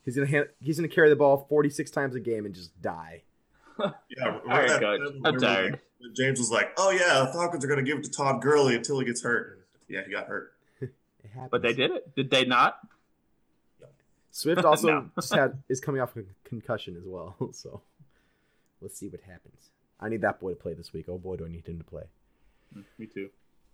He's 0.05 0.15
going 0.15 0.27
to 0.27 0.31
hand, 0.33 0.47
he's 0.59 0.77
going 0.79 0.89
to 0.89 0.93
carry 0.93 1.09
the 1.09 1.15
ball 1.15 1.45
46 1.49 1.91
times 1.91 2.15
a 2.15 2.19
game 2.19 2.45
and 2.45 2.53
just 2.55 2.79
die. 2.81 3.21
Yeah, 3.79 4.25
All 4.25 4.41
right, 4.47 4.67
that 4.67 4.79
coach. 4.79 4.99
time 4.99 5.21
I'm 5.25 5.39
tired. 5.39 5.79
James 6.13 6.37
was 6.37 6.51
like, 6.51 6.71
"Oh 6.77 6.91
yeah, 6.91 7.25
the 7.25 7.31
Falcons 7.33 7.65
are 7.65 7.67
going 7.67 7.83
to 7.83 7.89
give 7.89 7.97
it 7.99 8.03
to 8.03 8.11
Todd 8.11 8.39
Gurley 8.41 8.75
until 8.75 8.99
he 8.99 9.05
gets 9.05 9.23
hurt." 9.23 9.65
Yeah, 9.87 10.01
he 10.05 10.11
got 10.11 10.27
hurt. 10.27 10.53
But 11.49 11.61
they 11.63 11.73
did 11.73 11.89
it. 11.91 12.15
Did 12.15 12.29
they 12.29 12.45
not? 12.45 12.79
Swift 14.31 14.63
also 14.65 14.87
No. 14.87 15.09
just 15.15 15.33
had 15.33 15.63
is 15.69 15.79
coming 15.79 15.99
off 16.01 16.15
a 16.15 16.23
concussion 16.43 16.95
as 16.95 17.03
well. 17.05 17.35
So 17.53 17.81
let's 18.81 18.97
see 18.99 19.07
what 19.07 19.21
happens. 19.21 19.69
I 19.99 20.09
need 20.09 20.21
that 20.21 20.39
boy 20.39 20.49
to 20.51 20.55
play 20.55 20.73
this 20.73 20.93
week. 20.93 21.05
Oh 21.09 21.17
boy, 21.17 21.37
do 21.37 21.45
I 21.45 21.49
need 21.49 21.65
him 21.67 21.77
to 21.79 21.83
play. 21.83 22.03
Me 22.99 23.05
too. 23.07 23.29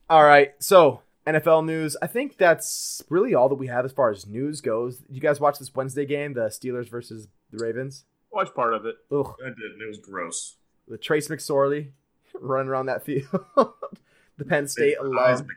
All 0.09 0.23
right, 0.23 0.53
so 0.59 1.01
NFL 1.27 1.65
news. 1.65 1.95
I 2.01 2.07
think 2.07 2.37
that's 2.37 3.03
really 3.09 3.35
all 3.35 3.49
that 3.49 3.55
we 3.55 3.67
have 3.67 3.85
as 3.85 3.91
far 3.91 4.09
as 4.09 4.25
news 4.25 4.61
goes. 4.61 5.01
You 5.09 5.19
guys 5.21 5.39
watch 5.39 5.59
this 5.59 5.73
Wednesday 5.75 6.05
game, 6.05 6.33
the 6.33 6.47
Steelers 6.47 6.89
versus 6.89 7.27
the 7.51 7.63
Ravens? 7.63 8.05
Watch 8.31 8.53
part 8.55 8.73
of 8.73 8.85
it. 8.85 8.95
Ugh, 9.11 9.33
I 9.43 9.49
did, 9.49 9.71
and 9.73 9.81
it 9.81 9.87
was 9.87 9.99
gross. 9.99 10.55
the 10.87 10.97
Trace 10.97 11.27
McSorley 11.27 11.91
running 12.39 12.69
around 12.69 12.85
that 12.87 13.03
field, 13.03 13.27
the 14.37 14.45
Penn 14.45 14.67
State 14.67 14.95
Eyes 14.99 15.39
alum, 15.41 15.47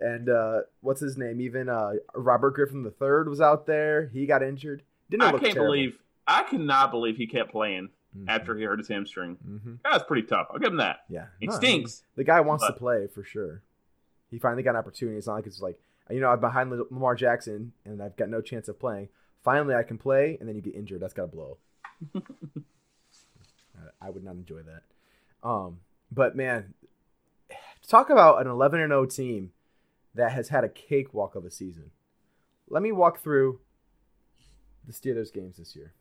and 0.00 0.28
uh, 0.28 0.60
what's 0.80 1.00
his 1.00 1.16
name? 1.16 1.40
Even 1.40 1.68
uh, 1.68 1.92
Robert 2.14 2.50
Griffin 2.54 2.84
III 2.84 3.28
was 3.28 3.40
out 3.40 3.66
there. 3.66 4.06
He 4.12 4.26
got 4.26 4.42
injured. 4.42 4.82
Didn't 5.10 5.22
I 5.24 5.30
look 5.32 5.42
can't 5.42 5.54
terrible. 5.54 5.72
believe. 5.74 5.98
I 6.26 6.42
cannot 6.44 6.90
believe 6.90 7.16
he 7.16 7.26
kept 7.26 7.50
playing 7.50 7.88
Mhm. 8.16 8.24
after 8.28 8.56
he 8.56 8.64
hurt 8.64 8.78
his 8.78 8.88
hamstring. 8.88 9.36
Mhm. 9.46 9.78
That 9.82 9.92
was 9.92 10.02
pretty 10.04 10.26
tough. 10.26 10.48
I'll 10.50 10.58
give 10.58 10.70
him 10.72 10.78
that. 10.78 11.00
Yeah, 11.10 11.26
He 11.40 11.46
No, 11.46 11.52
I 11.52 11.56
mean, 11.56 11.60
stinks. 11.60 12.02
The 12.16 12.24
guy 12.24 12.40
wants 12.40 12.66
to 12.66 12.72
play 12.72 13.06
for 13.06 13.22
sure. 13.22 13.62
He 14.30 14.38
finally 14.38 14.62
got 14.62 14.70
an 14.70 14.76
opportunity. 14.76 15.16
It's 15.18 15.26
not 15.26 15.34
like 15.34 15.46
it's 15.46 15.60
like 15.60 15.78
you 16.10 16.20
know 16.20 16.28
I'm 16.30 16.40
behind 16.40 16.70
Lamar 16.90 17.14
Jackson 17.14 17.72
and 17.84 18.02
I've 18.02 18.16
got 18.16 18.28
no 18.28 18.40
chance 18.40 18.68
of 18.68 18.78
playing. 18.78 19.08
Finally, 19.44 19.74
I 19.74 19.82
can 19.82 19.98
play, 19.98 20.36
and 20.40 20.48
then 20.48 20.56
you 20.56 20.62
get 20.62 20.74
injured. 20.74 21.00
That's 21.00 21.14
got 21.14 21.22
to 21.22 21.28
blow. 21.28 21.58
I- 22.16 22.20
I 24.06 24.10
would 24.10 24.24
not 24.24 24.34
enjoy 24.34 24.60
that. 24.62 24.82
Um, 25.48 25.78
but 26.10 26.34
man, 26.36 26.74
talk 27.86 28.10
about 28.10 28.40
an 28.40 28.48
11 28.48 28.80
and 28.80 28.90
0 28.90 29.06
team 29.06 29.52
that 30.14 30.32
has 30.32 30.48
had 30.48 30.64
a 30.64 30.68
cakewalk 30.68 31.34
of 31.36 31.44
a 31.44 31.50
season. 31.50 31.90
Let 32.68 32.82
me 32.82 32.90
walk 32.92 33.20
through 33.20 33.60
the 34.86 34.92
Steelers 34.92 35.32
games 35.32 35.56
this 35.58 35.76
year. 35.76 35.92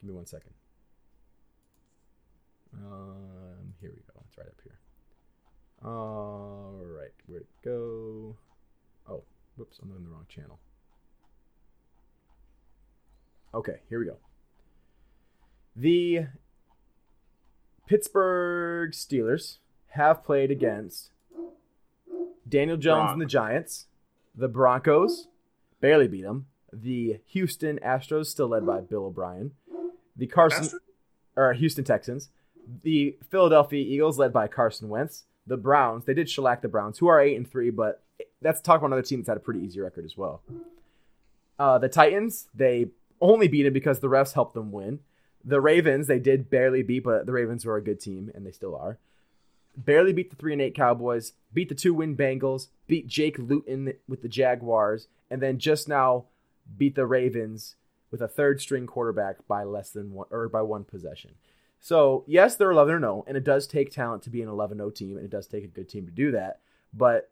Give 0.00 0.10
me 0.10 0.16
one 0.16 0.26
second. 0.26 0.52
Um, 2.74 3.74
here 3.80 3.90
we 3.90 4.02
go. 4.12 4.20
It's 4.26 4.38
right 4.38 4.46
up 4.46 4.54
here. 4.64 4.78
All 5.84 6.80
right, 6.84 7.10
where'd 7.26 7.42
it 7.42 7.64
go? 7.64 8.36
Oh, 9.08 9.24
whoops, 9.56 9.78
I'm 9.82 9.90
in 9.96 10.04
the 10.04 10.10
wrong 10.10 10.26
channel. 10.28 10.58
Okay, 13.54 13.80
here 13.88 13.98
we 13.98 14.06
go. 14.06 14.16
The 15.74 16.26
Pittsburgh 17.86 18.92
Steelers 18.92 19.58
have 19.90 20.24
played 20.24 20.50
against 20.50 21.10
Daniel 22.48 22.76
Jones 22.76 23.12
and 23.12 23.20
the 23.20 23.26
Giants, 23.26 23.86
the 24.34 24.48
Broncos, 24.48 25.28
barely 25.80 26.08
beat 26.08 26.22
them, 26.22 26.46
the 26.72 27.18
Houston 27.26 27.78
Astros, 27.84 28.26
still 28.26 28.48
led 28.48 28.64
by 28.64 28.80
Bill 28.80 29.06
O'Brien, 29.06 29.52
the 30.16 30.26
Carson 30.26 30.64
Astros? 30.64 30.78
or 31.36 31.52
Houston 31.54 31.84
Texans, 31.84 32.30
the 32.82 33.16
Philadelphia 33.30 33.84
Eagles, 33.84 34.18
led 34.18 34.32
by 34.32 34.46
Carson 34.48 34.88
Wentz, 34.88 35.24
the 35.46 35.56
Browns. 35.56 36.04
They 36.04 36.14
did 36.14 36.30
shellac 36.30 36.62
the 36.62 36.68
Browns, 36.68 36.98
who 36.98 37.06
are 37.08 37.20
eight 37.20 37.36
and 37.36 37.50
three, 37.50 37.70
but 37.70 38.02
that's 38.40 38.60
talk 38.60 38.78
about 38.78 38.86
another 38.86 39.02
team 39.02 39.20
that's 39.20 39.28
had 39.28 39.36
a 39.36 39.40
pretty 39.40 39.60
easy 39.60 39.80
record 39.80 40.04
as 40.04 40.16
well. 40.16 40.42
Uh, 41.58 41.78
the 41.78 41.88
Titans, 41.88 42.48
they 42.54 42.86
only 43.20 43.48
beat 43.48 43.66
it 43.66 43.72
because 43.72 44.00
the 44.00 44.08
refs 44.08 44.32
helped 44.32 44.54
them 44.54 44.72
win. 44.72 45.00
The 45.44 45.60
Ravens, 45.60 46.06
they 46.06 46.18
did 46.18 46.50
barely 46.50 46.82
beat, 46.82 47.04
but 47.04 47.26
the 47.26 47.32
Ravens 47.32 47.64
were 47.64 47.76
a 47.76 47.82
good 47.82 48.00
team, 48.00 48.30
and 48.34 48.46
they 48.46 48.52
still 48.52 48.76
are. 48.76 48.98
Barely 49.76 50.12
beat 50.12 50.30
the 50.30 50.36
three 50.36 50.52
and 50.52 50.62
eight 50.62 50.74
Cowboys, 50.74 51.32
beat 51.52 51.68
the 51.68 51.74
two 51.74 51.94
win 51.94 52.16
Bengals, 52.16 52.68
beat 52.86 53.06
Jake 53.06 53.38
Luton 53.38 53.94
with 54.06 54.22
the 54.22 54.28
Jaguars, 54.28 55.08
and 55.30 55.40
then 55.40 55.58
just 55.58 55.88
now 55.88 56.26
beat 56.76 56.94
the 56.94 57.06
Ravens 57.06 57.76
with 58.10 58.20
a 58.20 58.28
third 58.28 58.60
string 58.60 58.86
quarterback 58.86 59.36
by 59.48 59.64
less 59.64 59.90
than 59.90 60.12
one 60.12 60.26
or 60.30 60.48
by 60.48 60.62
one 60.62 60.84
possession. 60.84 61.32
So 61.82 62.22
yes, 62.28 62.54
they're 62.54 62.70
11 62.70 63.00
0, 63.00 63.24
and 63.26 63.36
it 63.36 63.42
does 63.42 63.66
take 63.66 63.90
talent 63.90 64.22
to 64.22 64.30
be 64.30 64.40
an 64.40 64.48
11 64.48 64.78
0 64.78 64.90
team, 64.90 65.16
and 65.16 65.26
it 65.26 65.30
does 65.30 65.48
take 65.48 65.64
a 65.64 65.68
good 65.68 65.88
team 65.88 66.06
to 66.06 66.12
do 66.12 66.30
that. 66.30 66.60
But 66.94 67.30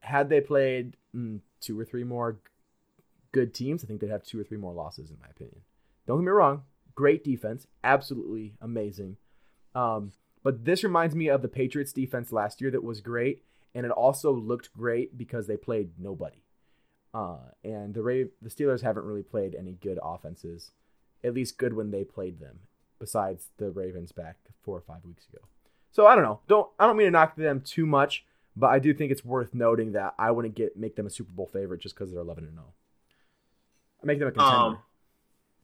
had 0.00 0.28
they 0.28 0.42
played 0.42 0.98
mm, 1.16 1.40
two 1.62 1.80
or 1.80 1.84
three 1.86 2.04
more 2.04 2.38
good 3.32 3.54
teams, 3.54 3.82
I 3.82 3.86
think 3.86 4.00
they'd 4.00 4.10
have 4.10 4.22
two 4.22 4.38
or 4.38 4.44
three 4.44 4.58
more 4.58 4.74
losses, 4.74 5.10
in 5.10 5.16
my 5.18 5.28
opinion. 5.30 5.62
Don't 6.06 6.18
get 6.18 6.24
me 6.26 6.30
wrong, 6.30 6.64
great 6.94 7.24
defense, 7.24 7.66
absolutely 7.82 8.52
amazing. 8.60 9.16
Um, 9.74 10.12
but 10.42 10.66
this 10.66 10.84
reminds 10.84 11.14
me 11.14 11.28
of 11.28 11.40
the 11.40 11.48
Patriots 11.48 11.94
defense 11.94 12.32
last 12.32 12.60
year 12.60 12.70
that 12.70 12.84
was 12.84 13.00
great, 13.00 13.44
and 13.74 13.86
it 13.86 13.92
also 13.92 14.30
looked 14.30 14.76
great 14.76 15.16
because 15.16 15.46
they 15.46 15.56
played 15.56 15.92
nobody. 15.98 16.42
Uh, 17.14 17.38
and 17.64 17.94
the 17.94 18.02
Ra- 18.02 18.30
the 18.42 18.50
Steelers 18.50 18.82
haven't 18.82 19.06
really 19.06 19.22
played 19.22 19.54
any 19.54 19.72
good 19.72 19.98
offenses, 20.02 20.72
at 21.24 21.32
least 21.32 21.56
good 21.56 21.72
when 21.72 21.90
they 21.90 22.04
played 22.04 22.40
them. 22.40 22.60
Besides 23.00 23.48
the 23.56 23.70
Ravens 23.70 24.12
back 24.12 24.36
four 24.62 24.76
or 24.76 24.82
five 24.82 25.04
weeks 25.04 25.26
ago, 25.32 25.40
so 25.90 26.06
I 26.06 26.14
don't 26.14 26.22
know. 26.22 26.40
Don't 26.48 26.68
I 26.78 26.86
don't 26.86 26.96
mean 26.96 27.06
to 27.06 27.10
knock 27.10 27.34
them 27.34 27.60
too 27.62 27.86
much, 27.86 28.24
but 28.54 28.66
I 28.68 28.78
do 28.78 28.92
think 28.94 29.10
it's 29.10 29.24
worth 29.24 29.54
noting 29.54 29.92
that 29.92 30.14
I 30.18 30.30
wouldn't 30.30 30.54
get 30.54 30.76
make 30.76 30.96
them 30.96 31.06
a 31.06 31.10
Super 31.10 31.32
Bowl 31.32 31.46
favorite 31.52 31.80
just 31.80 31.94
because 31.96 32.10
they're 32.12 32.20
eleven 32.20 32.44
and 32.44 32.52
zero. 32.54 32.74
I 34.02 34.06
make 34.06 34.18
them 34.18 34.28
a 34.28 34.32
contender. 34.32 34.54
Um, 34.54 34.78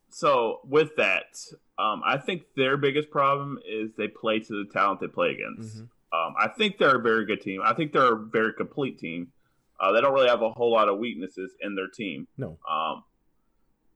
so 0.09 0.61
with 0.65 0.97
that, 0.97 1.37
um, 1.79 2.03
I 2.05 2.17
think 2.19 2.43
their 2.57 2.77
biggest 2.77 3.11
problem 3.11 3.59
is 3.69 3.91
they 3.97 4.09
play 4.09 4.39
to 4.41 4.65
the 4.65 4.71
talent 4.73 5.01
they 5.01 5.09
play 5.09 5.33
against. 5.33 5.79
Mhm. 5.79 5.89
Um, 6.13 6.35
I 6.39 6.49
think 6.49 6.79
they're 6.79 6.97
a 6.97 7.03
very 7.03 7.27
good 7.27 7.41
team. 7.43 7.61
I 7.63 7.75
think 7.75 7.93
they're 7.93 8.15
a 8.15 8.19
very 8.19 8.53
complete 8.55 8.99
team. 8.99 9.33
Uh, 9.79 9.93
they 9.93 10.01
don't 10.01 10.15
really 10.15 10.29
have 10.29 10.41
a 10.41 10.51
whole 10.51 10.73
lot 10.73 10.89
of 10.89 10.99
weaknesses 10.99 11.55
in 11.61 11.75
their 11.75 11.89
team. 11.89 12.29
No. 12.39 12.59
Um, 12.69 13.05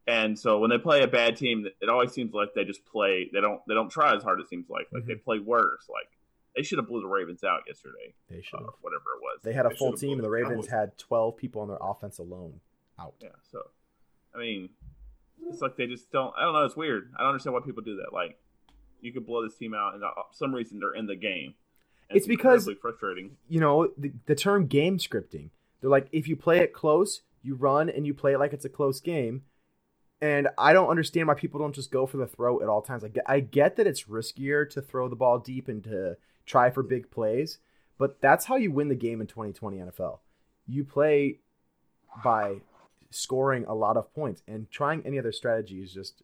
and 0.07 0.39
so 0.39 0.59
when 0.59 0.71
they 0.71 0.79
play 0.79 1.03
a 1.03 1.07
bad 1.07 1.37
team, 1.37 1.67
it 1.81 1.89
always 1.89 2.13
seems 2.13 2.33
like 2.35 2.55
they 2.55 2.65
just 2.65 2.85
play. 2.87 3.31
They 3.33 3.41
don't. 3.41 3.61
They 3.69 3.75
don't 3.75 3.91
try 3.91 4.15
as 4.17 4.23
hard. 4.23 4.41
It 4.41 4.49
seems 4.49 4.69
like 4.71 4.87
like 4.93 5.07
they 5.07 5.15
play 5.15 5.39
worse. 5.39 5.89
Like 5.89 6.09
they 6.57 6.63
should 6.63 6.79
have 6.79 6.89
blew 6.89 7.01
the 7.01 7.07
Ravens 7.09 7.45
out 7.45 7.61
yesterday. 7.67 8.15
They 8.29 8.43
should 8.43 8.57
Uh, 8.57 8.65
have. 8.65 8.75
whatever 8.81 9.05
it 9.17 9.23
was. 9.23 9.41
They 9.43 9.53
had 9.53 9.67
a 9.67 9.69
They 9.71 9.77
full 9.77 9.93
team, 9.93 10.15
and 10.19 10.25
the 10.25 10.31
Ravens 10.31 10.67
Cowboys. 10.67 10.71
had 10.71 10.99
12 10.99 11.37
people 11.37 11.63
on 11.63 11.69
their 11.69 11.79
offense 11.81 12.19
alone 12.19 12.61
out. 12.99 13.15
Yeah. 13.21 13.29
So, 13.53 13.63
I 14.35 14.39
mean, 14.39 14.71
it's 15.49 15.61
like 15.63 15.77
they 15.77 15.87
just 15.87 16.11
don't. 16.11 16.35
I 16.37 16.43
don't 16.43 16.55
know. 16.55 16.65
It's 16.65 16.77
weird. 16.77 17.13
I 17.17 17.21
don't 17.23 17.29
understand 17.31 17.55
why 17.55 17.61
people 17.61 17.83
do 17.83 17.97
that. 17.97 18.13
Like, 18.13 18.39
you 19.01 19.13
could 19.13 19.27
blow 19.27 19.43
this 19.45 19.57
team 19.57 19.75
out, 19.75 19.95
and 19.95 20.03
uh, 20.03 20.11
for 20.15 20.25
some 20.35 20.53
reason 20.55 20.81
they're 20.81 20.95
in 20.95 21.07
the 21.07 21.17
game. 21.17 21.55
It's 22.13 22.27
because- 22.27 22.69
frustrating. 22.81 23.37
You 23.49 23.61
know, 23.61 23.93
the, 23.97 24.13
the 24.27 24.35
term 24.35 24.67
game 24.67 24.99
scripting. 24.99 25.51
They're 25.81 25.89
like, 25.91 26.09
if 26.11 26.27
you 26.27 26.35
play 26.37 26.59
it 26.59 26.73
close, 26.73 27.23
you 27.43 27.55
run 27.55 27.89
and 27.89 28.05
you 28.07 28.13
play 28.13 28.33
it 28.35 28.39
like 28.39 28.53
it's 28.53 28.65
a 28.65 28.69
close 28.69 29.01
game. 29.01 29.45
And 30.23 30.49
I 30.59 30.73
don't 30.73 30.91
understand 30.91 31.29
why 31.29 31.35
people 31.35 31.61
don't 31.61 31.75
just 31.75 31.91
go 31.91 32.07
for 32.07 32.19
the 32.19 32.27
throw 32.27 32.61
at 32.61 32.69
all 32.69 32.83
times. 32.83 33.05
I 33.05 33.09
get, 33.09 33.25
I 33.27 33.41
get 33.41 33.77
that 33.77 33.87
it's 33.87 34.05
riskier 34.05 34.69
to 34.71 34.83
throw 34.83 35.09
the 35.09 35.17
ball 35.17 35.39
deep 35.39 35.67
and 35.69 35.83
to 35.85 36.17
try 36.45 36.71
for 36.71 36.83
big 36.83 37.11
plays, 37.11 37.59
but 37.99 38.21
that's 38.21 38.45
how 38.45 38.57
you 38.57 38.71
win 38.71 38.89
the 38.89 38.95
game 38.95 39.21
in 39.21 39.27
2020 39.27 39.79
NFL. 39.79 40.19
You 40.67 40.85
play 40.85 41.39
by 42.23 42.61
scoring 43.11 43.65
a 43.67 43.75
lot 43.75 43.97
of 43.97 44.13
points, 44.15 44.43
and 44.47 44.71
trying 44.71 45.03
any 45.05 45.19
other 45.19 45.33
strategy 45.33 45.83
is 45.83 45.93
just 45.93 46.23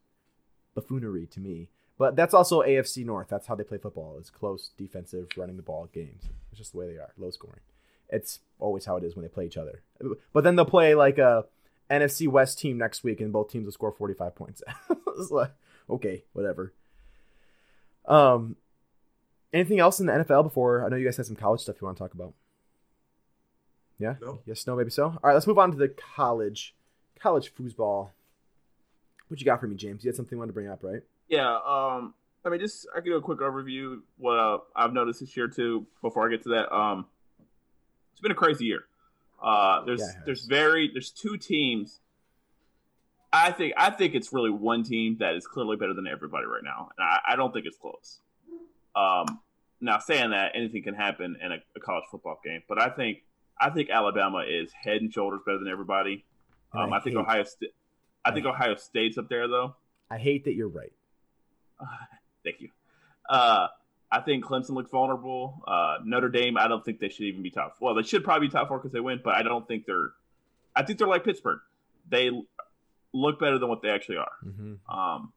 buffoonery 0.75 1.27
to 1.27 1.41
me. 1.41 1.69
But 1.99 2.15
that's 2.15 2.35
also 2.35 2.63
AFC 2.63 3.05
North. 3.05 3.29
That's 3.29 3.47
how 3.47 3.55
they 3.55 3.65
play 3.65 3.79
football. 3.79 4.17
It's 4.19 4.31
close, 4.31 4.71
defensive, 4.77 5.29
running 5.37 5.57
the 5.57 5.63
ball 5.63 5.89
games. 5.93 6.29
It's 6.51 6.59
just 6.59 6.73
the 6.73 6.79
way 6.79 6.89
they 6.93 6.99
are, 6.99 7.13
low 7.17 7.31
scoring. 7.31 7.61
It's 8.11 8.41
always 8.59 8.85
how 8.85 8.97
it 8.97 9.05
is 9.05 9.17
when 9.17 9.23
they 9.23 9.29
play 9.29 9.47
each 9.47 9.57
other. 9.57 9.83
But 10.33 10.45
then 10.45 10.57
they'll 10.57 10.65
play 10.67 10.95
like 10.95 11.19
a 11.19 11.47
NFC 11.90 12.29
West 12.29 12.59
team 12.59 12.79
next 12.79 13.05
week, 13.05 13.20
and 13.20 13.33
both 13.33 13.51
teams 13.51 13.64
will 13.64 13.72
score 13.72 13.92
45 13.92 14.35
points. 14.35 14.62
Like, 15.31 15.53
okay, 15.88 16.25
whatever. 16.35 16.75
Um, 18.07 18.57
anything 19.51 19.81
else 19.81 19.99
in 19.99 20.05
the 20.05 20.12
NFL 20.12 20.42
before? 20.42 20.85
I 20.85 20.90
know 20.90 20.96
you 20.96 21.07
guys 21.07 21.16
had 21.16 21.25
some 21.25 21.37
college 21.37 21.62
stuff 21.62 21.77
you 21.81 21.87
want 21.87 21.96
to 21.96 22.05
talk 22.05 22.12
about. 22.12 22.35
Yeah. 23.99 24.16
No. 24.20 24.40
Yes. 24.44 24.66
No. 24.66 24.77
Maybe 24.77 24.90
so. 24.90 25.05
All 25.05 25.18
right. 25.22 25.33
Let's 25.33 25.46
move 25.46 25.59
on 25.59 25.72
to 25.72 25.79
the 25.79 25.88
college, 25.88 26.75
college 27.18 27.55
foosball. 27.55 28.11
What 29.29 29.40
you 29.40 29.46
got 29.46 29.59
for 29.61 29.66
me, 29.66 29.75
James? 29.75 30.05
You 30.05 30.11
had 30.11 30.16
something 30.16 30.37
you 30.37 30.38
wanted 30.38 30.51
to 30.51 30.55
bring 30.55 30.68
up, 30.68 30.83
right? 30.83 31.03
Yeah. 31.29 31.51
Um. 31.51 32.14
I 32.44 32.49
mean, 32.49 32.61
just 32.61 32.87
I 32.94 33.01
can 33.01 33.07
do 33.07 33.16
a 33.16 33.22
quick 33.22 33.40
overview. 33.40 34.01
What 34.18 34.38
uh, 34.38 34.59
I've 34.77 34.92
noticed 34.92 35.20
this 35.20 35.37
year 35.37 35.49
too. 35.49 35.87
Before 36.01 36.27
I 36.27 36.31
get 36.31 36.42
to 36.44 36.51
that, 36.51 36.72
um, 36.72 37.07
it's 38.12 38.20
been 38.20 38.31
a 38.31 38.37
crazy 38.37 38.66
year. 38.66 38.85
Uh, 39.42 39.85
there's 39.85 40.01
Yeah, 40.01 40.22
there's 40.25 40.46
very 40.46 40.90
there's 40.92 41.11
two 41.11 41.37
teams. 41.37 42.01
I 43.33 43.53
think 43.53 43.75
I 43.77 43.90
think 43.90 44.14
it's 44.14 44.33
really 44.33 44.51
one 44.51 44.83
team 44.83 45.18
that 45.18 45.35
is 45.35 45.46
clearly 45.46 45.77
better 45.77 45.94
than 45.94 46.07
everybody 46.07 46.46
right 46.46 46.62
now, 46.64 46.90
and 46.96 47.07
I, 47.07 47.33
I 47.33 47.37
don't 47.37 47.53
think 47.53 47.66
it's 47.66 47.77
close. 47.77 48.20
Um, 48.94 49.40
now 49.81 49.99
saying 49.99 50.31
that 50.31 50.53
anything 50.55 50.83
can 50.83 50.94
happen 50.94 51.37
in 51.42 51.53
a, 51.53 51.59
a 51.77 51.81
college 51.81 52.05
football 52.11 52.40
game, 52.42 52.62
but 52.68 52.81
I 52.81 52.88
think 52.88 53.22
I 53.61 53.70
think 53.70 53.90
Alabama 53.90 54.44
is 54.49 54.72
head 54.72 55.03
and 55.03 55.12
shoulders 55.12 55.40
better 55.44 55.59
than 55.59 55.68
everybody. 55.68 56.25
Um, 56.72 56.92
I 56.92 56.99
I, 56.99 57.01
think 57.01 57.16
Ohio 57.16 57.44
State. 57.44 57.75
I 58.25 58.33
think 58.33 58.46
Ohio 58.46 58.77
State's 58.77 59.18
up 59.18 59.29
there 59.29 59.49
though. 59.49 59.77
I 60.11 60.18
hate 60.18 60.44
that 60.44 60.55
you're 60.55 60.68
right. 60.68 60.92
Thank 62.44 62.61
you. 62.61 62.70
Uh, 63.29 63.68
I 64.11 64.21
think 64.21 64.45
Clemson 64.45 64.71
looks 64.71 64.90
vulnerable. 64.90 65.62
Uh, 65.66 65.97
Notre 66.05 66.29
Dame, 66.29 66.57
I 66.57 66.69
don't 66.69 66.85
think 66.85 67.01
they 67.01 67.09
should 67.09 67.25
even 67.27 67.42
be 67.42 67.51
top. 67.51 67.77
Well, 67.81 67.95
they 67.95 68.03
should 68.03 68.23
probably 68.25 68.49
be 68.49 68.53
top 68.53 68.69
four 68.69 68.79
because 68.79 68.92
they 68.92 69.01
win, 69.01 69.21
but 69.23 69.35
I 69.35 69.42
don't 69.42 69.66
think 69.66 69.87
they're. 69.87 70.11
I 70.75 70.83
think 70.85 70.99
they're 70.99 71.09
like 71.09 71.25
Pittsburgh. 71.25 71.61
They 72.09 72.31
look 73.12 73.40
better 73.40 73.59
than 73.59 73.69
what 73.69 73.83
they 73.83 73.88
actually 73.88 74.19
are. 74.19 74.33
Mm-hmm. 74.45 74.99
Um, 74.99 75.33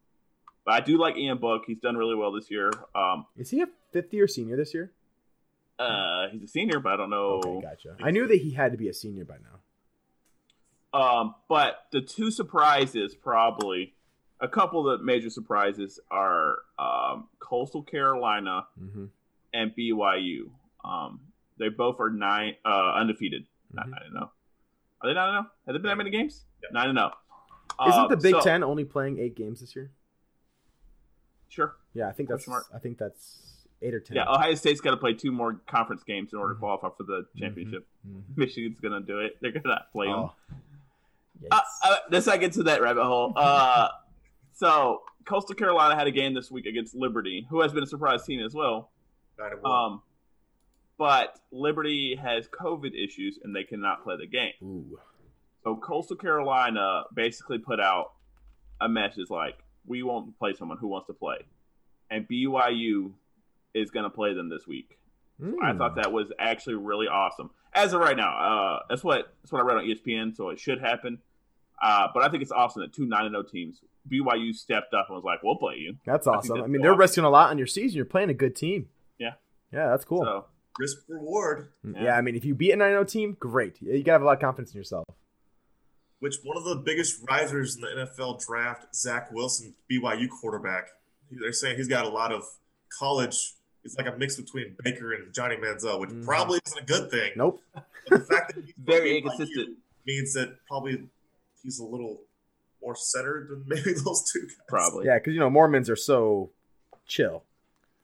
but 0.65 0.73
I 0.73 0.79
do 0.82 0.97
like 0.97 1.17
Ian 1.17 1.38
Book. 1.38 1.63
He's 1.65 1.79
done 1.79 1.97
really 1.97 2.15
well 2.15 2.32
this 2.32 2.51
year. 2.51 2.71
Um, 2.93 3.25
Is 3.38 3.49
he 3.49 3.62
a 3.62 3.67
50 3.93 4.21
or 4.21 4.27
senior 4.27 4.55
this 4.55 4.73
year? 4.73 4.91
uh, 5.79 6.27
he's 6.29 6.43
a 6.43 6.47
senior, 6.47 6.79
but 6.79 6.93
I 6.93 6.97
don't 6.97 7.10
know. 7.10 7.41
Okay, 7.43 7.62
gotcha. 7.62 7.95
I 8.03 8.12
knew 8.12 8.27
that 8.27 8.36
he 8.36 8.51
had 8.51 8.73
to 8.73 8.77
be 8.77 8.89
a 8.89 8.93
senior 8.93 9.25
by 9.25 9.38
now. 9.41 10.99
Um, 10.99 11.36
but 11.47 11.86
the 11.91 12.01
two 12.01 12.32
surprises, 12.32 13.15
probably 13.15 13.93
a 14.41 14.47
couple 14.47 14.88
of 14.89 14.99
the 14.99 15.06
major 15.06 15.30
surprises, 15.30 15.99
are 16.10 16.60
um, 16.78 17.28
Coastal 17.39 17.84
Carolina 17.84 18.67
Mm-hmm. 18.82 19.06
and 19.54 19.75
BYU. 19.75 20.49
Um, 20.84 21.19
they 21.58 21.69
both 21.69 21.99
are 21.99 22.10
nine 22.10 22.56
uh, 22.65 22.93
undefeated. 22.95 23.45
Not 23.73 23.88
Mhm. 23.88 23.91
nine 23.91 24.02
and 24.06 24.13
zero. 24.13 24.32
Are 25.02 25.10
they 25.10 25.13
nine 25.13 25.30
and 25.30 25.34
zero? 25.43 25.52
Have 25.67 25.73
they 25.73 25.80
been 25.80 25.89
that 25.89 25.97
many 25.97 26.10
games? 26.10 26.45
Yeah. 26.63 26.69
Nine 26.71 26.89
and 26.89 26.97
zero. 26.97 27.12
Isn't 27.88 27.99
Uh, 28.02 28.08
the 28.08 28.17
Big 28.17 28.34
so- 28.36 28.41
Ten 28.41 28.63
only 28.63 28.86
playing 28.86 29.19
eight 29.19 29.36
games 29.36 29.60
this 29.62 29.75
year? 29.75 29.91
Sure. 31.49 31.75
Yeah, 31.93 32.08
I 32.08 32.12
think 32.12 32.30
that's. 32.30 32.45
smart. 32.45 32.63
I 32.73 32.80
think 32.80 32.97
that's 32.97 33.65
eight 33.82 33.93
or 33.93 33.99
ten. 33.99 34.15
Yeah, 34.17 34.30
Ohio 34.30 34.54
State's 34.56 34.82
got 34.82 34.91
to 34.91 34.97
play 34.97 35.13
two 35.13 35.32
more 35.32 35.56
conference 35.67 36.04
games 36.04 36.32
in 36.34 36.39
order 36.39 36.54
Mhm. 36.54 36.58
to 36.58 36.60
qualify 36.60 36.89
for 36.95 37.04
the 37.04 37.25
championship. 37.38 37.88
Mhm. 38.08 38.23
Michigan's 38.38 38.80
going 38.80 38.93
to 38.93 39.06
do 39.06 39.19
it. 39.19 39.38
They're 39.41 39.52
going 39.52 39.63
to 39.63 39.69
not 39.69 39.91
play 39.91 40.08
them. 40.08 40.15
Oh. 40.19 40.34
Uh, 41.52 41.60
uh, 41.86 41.95
let's 42.12 42.28
not 42.28 42.39
get 42.39 42.54
to 42.54 42.63
that 42.63 42.82
rabbit 42.82 43.04
hole. 43.06 43.34
Uh, 43.36 43.89
so 44.60 45.02
Coastal 45.26 45.56
Carolina 45.56 45.95
had 45.95 46.08
a 46.08 46.12
game 46.12 46.34
this 46.34 46.52
week 46.52 46.65
against 46.65 46.93
Liberty, 46.93 47.48
who 47.50 47.62
has 47.62 47.72
been 47.72 47.84
a 47.84 47.88
surprise 47.88 48.26
team 48.26 48.43
as 48.45 48.54
well. 48.54 48.91
Nine 49.39 49.54
and 49.54 49.62
one. 49.62 49.72
Um, 49.72 50.02
but 50.98 51.39
Liberty 51.52 52.15
has 52.22 52.48
COVID 52.50 52.91
issues 52.93 53.39
and 53.41 53.56
they 53.56 53.63
cannot 53.63 54.04
play 54.04 54.17
the 54.17 54.28
game. 54.28 54.52
Ooh. 54.62 55.00
So 55.63 55.76
Coastal 55.78 56.17
Carolina 56.17 57.04
basically 57.13 57.58
put 57.58 57.80
out 57.80 58.12
a 58.82 58.89
message 58.89 59.30
like, 59.30 59.58
"We 59.86 60.04
won't 60.04 60.38
play 60.38 60.54
someone 60.54 60.78
who 60.78 60.88
wants 60.88 61.08
to 61.08 61.13
play," 61.13 61.38
and 62.10 62.28
BYU 62.28 63.13
is 63.74 63.91
going 63.91 64.04
to 64.04 64.10
play 64.10 64.34
them 64.34 64.50
this 64.50 64.67
week. 64.67 64.98
I 65.41 65.72
Mm. 65.72 65.78
thought 65.78 65.95
that 65.95 66.12
was 66.12 66.34
actually 66.38 66.76
really 66.76 67.08
awesome. 67.08 67.50
As 67.74 67.93
of 67.93 68.02
right 68.02 68.17
now, 68.17 68.38
uh, 68.38 68.80
that's 68.89 69.06
what 69.06 69.34
that's 69.41 69.54
what 69.54 69.62
I 69.62 69.63
read 69.65 69.78
on 69.78 69.86
ESPN, 69.86 70.36
so 70.36 70.50
it 70.50 70.60
should 70.60 70.82
happen. 70.82 71.22
Uh, 71.82 72.10
but 72.13 72.24
I 72.24 72.30
think 72.30 72.41
it's 72.43 72.52
awesome 72.52 72.82
that 72.82 72.91
two 72.91 73.06
nine 73.06 73.26
and 73.26 73.34
zero 73.34 73.43
teams, 73.43 73.82
BYU 74.12 74.54
stepped 74.54 74.93
up 74.93 75.08
and 75.10 75.15
was 75.15 75.24
like, 75.24 75.43
"We'll 75.43 75.58
play 75.58 75.76
you." 75.76 75.98
That's 76.06 76.28
awesome. 76.28 76.58
I, 76.58 76.60
that's 76.62 76.69
mean, 76.72 76.82
they're 76.82 76.91
awesome. 76.91 77.00
risking 77.00 77.24
a 77.24 77.30
lot 77.30 77.50
on 77.50 77.58
your 77.58 77.67
season. 77.67 77.95
You're 77.98 78.06
playing 78.06 78.30
a 78.30 78.34
good 78.34 78.56
team. 78.56 78.89
Yeah. 79.17 79.34
Yeah, 79.72 79.88
that's 79.89 80.06
cool. 80.06 80.24
So 80.24 80.45
Risk 80.80 80.98
reward. 81.08 81.69
yeah. 81.84 82.04
yeah. 82.04 82.17
I 82.17 82.22
mean, 82.22 82.36
if 82.36 82.45
you 82.45 82.56
beat 82.56 82.72
a 82.72 82.76
9 82.76 82.89
0 82.89 83.04
team, 83.04 83.38
great. 83.39 83.82
You 83.82 84.00
gotta 84.04 84.13
have 84.13 84.22
a 84.22 84.26
lot 84.26 84.34
of 84.34 84.39
confidence 84.39 84.72
in 84.74 84.78
yourself. 84.78 85.06
Which 86.19 86.36
one 86.43 86.58
of 86.58 86.63
the 86.65 86.76
biggest 86.76 87.22
risers 87.30 87.76
in 87.76 87.82
the 87.82 87.88
NFL 87.88 88.45
draft, 88.45 88.93
Zach 88.95 89.32
Wilson, 89.32 89.76
BYU 89.89 90.28
quarterback. 90.30 90.88
They're 91.32 91.54
saying 91.54 91.78
he's 91.78 91.88
got 91.88 92.06
a 92.06 92.10
lot 92.10 92.32
of 92.34 92.43
college. 92.98 93.54
It's 93.86 93.95
like 93.98 94.08
a 94.08 94.17
mix 94.17 94.36
between 94.36 94.76
Baker 94.84 95.13
and 95.13 95.34
Johnny 95.34 95.56
Manziel, 95.56 96.00
which 96.00 96.10
Mhm. 96.10 96.26
probably 96.26 96.60
isn't 96.65 96.80
a 96.82 96.86
good 96.86 97.10
thing. 97.10 97.32
Nope. 97.38 97.62
But 97.74 97.86
the 98.10 98.19
fact 98.26 98.56
that 98.56 98.65
he's 98.65 98.74
very 98.78 99.17
inconsistent, 99.19 99.78
means 100.06 100.34
that 100.34 100.58
probably 100.67 101.08
he's 101.63 101.80
a 101.80 101.86
little 101.86 102.22
more 102.81 102.95
centered 102.95 103.49
than 103.49 103.63
maybe 103.67 103.93
those 103.93 104.29
two 104.31 104.41
guys. 104.41 104.55
probably. 104.67 105.05
Yeah, 105.05 105.17
because, 105.19 105.33
you 105.33 105.39
know, 105.39 105.49
Mormons 105.49 105.89
are 105.89 105.95
so 105.95 106.51
chill. 107.07 107.43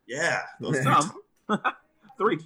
Yeah. 0.07 0.41
Those 0.59 0.81
Some 0.83 1.11
three. 2.17 2.39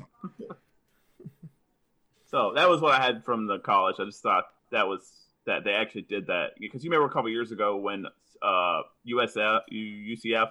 so 2.28 2.54
that 2.56 2.70
was 2.70 2.82
what 2.82 2.94
I 3.00 3.04
had 3.04 3.24
from 3.26 3.48
the 3.48 3.60
college. 3.60 3.96
I 4.00 4.06
just 4.06 4.22
thought 4.22 4.46
that 4.72 4.88
was 4.88 5.10
that 5.46 5.64
they 5.64 5.72
actually 5.72 6.04
did 6.04 6.28
that 6.28 6.52
because 6.60 6.84
you 6.84 6.92
remember 6.92 7.10
a 7.10 7.14
couple 7.14 7.30
years 7.30 7.52
ago 7.52 7.78
when 7.78 8.06
uh, 8.42 8.82
USF, 9.08 9.62
UCF 9.74 10.50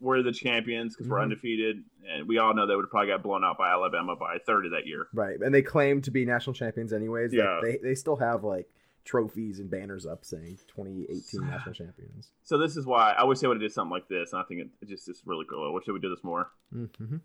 were 0.00 0.22
the 0.22 0.32
champions 0.32 0.94
because 0.94 1.08
we're 1.10 1.18
Mhm. 1.18 1.22
undefeated, 1.24 1.84
and 2.08 2.28
we 2.28 2.38
all 2.38 2.54
know 2.54 2.66
they 2.66 2.74
would 2.76 2.84
have 2.84 2.90
probably 2.90 3.08
got 3.08 3.22
blown 3.22 3.44
out 3.44 3.58
by 3.58 3.70
Alabama 3.70 4.14
by 4.16 4.38
thirty 4.46 4.68
that 4.70 4.86
year. 4.86 5.06
Right. 5.12 5.38
And 5.40 5.54
they 5.54 5.62
claim 5.62 6.00
to 6.02 6.10
be 6.10 6.24
national 6.24 6.54
champions 6.54 6.92
anyways. 6.92 7.32
Like, 7.32 7.38
Yeah. 7.38 7.60
they, 7.62 7.76
they 7.82 7.94
still 7.94 8.16
have, 8.16 8.42
like, 8.44 8.68
trophies 9.04 9.58
and 9.58 9.70
banners 9.70 10.06
up 10.06 10.24
saying 10.24 10.58
2018 10.68 11.40
national 11.48 11.74
champions. 11.74 12.28
So 12.44 12.58
this 12.58 12.76
is 12.76 12.86
why 12.86 13.12
I 13.12 13.24
wish 13.24 13.38
they 13.40 13.46
would 13.48 13.56
have 13.56 13.62
did 13.62 13.72
something 13.72 13.90
like 13.90 14.08
this. 14.08 14.32
And 14.32 14.40
I 14.40 14.44
think 14.44 14.70
it, 14.80 14.88
just 14.88 15.08
is 15.08 15.22
really 15.24 15.44
cool. 15.48 15.68
I 15.68 15.72
wish 15.72 15.86
they 15.86 15.92
would 15.92 16.02
do 16.02 16.10
this 16.10 16.22
more. 16.24 16.50
Mm-hmm. 16.74 17.16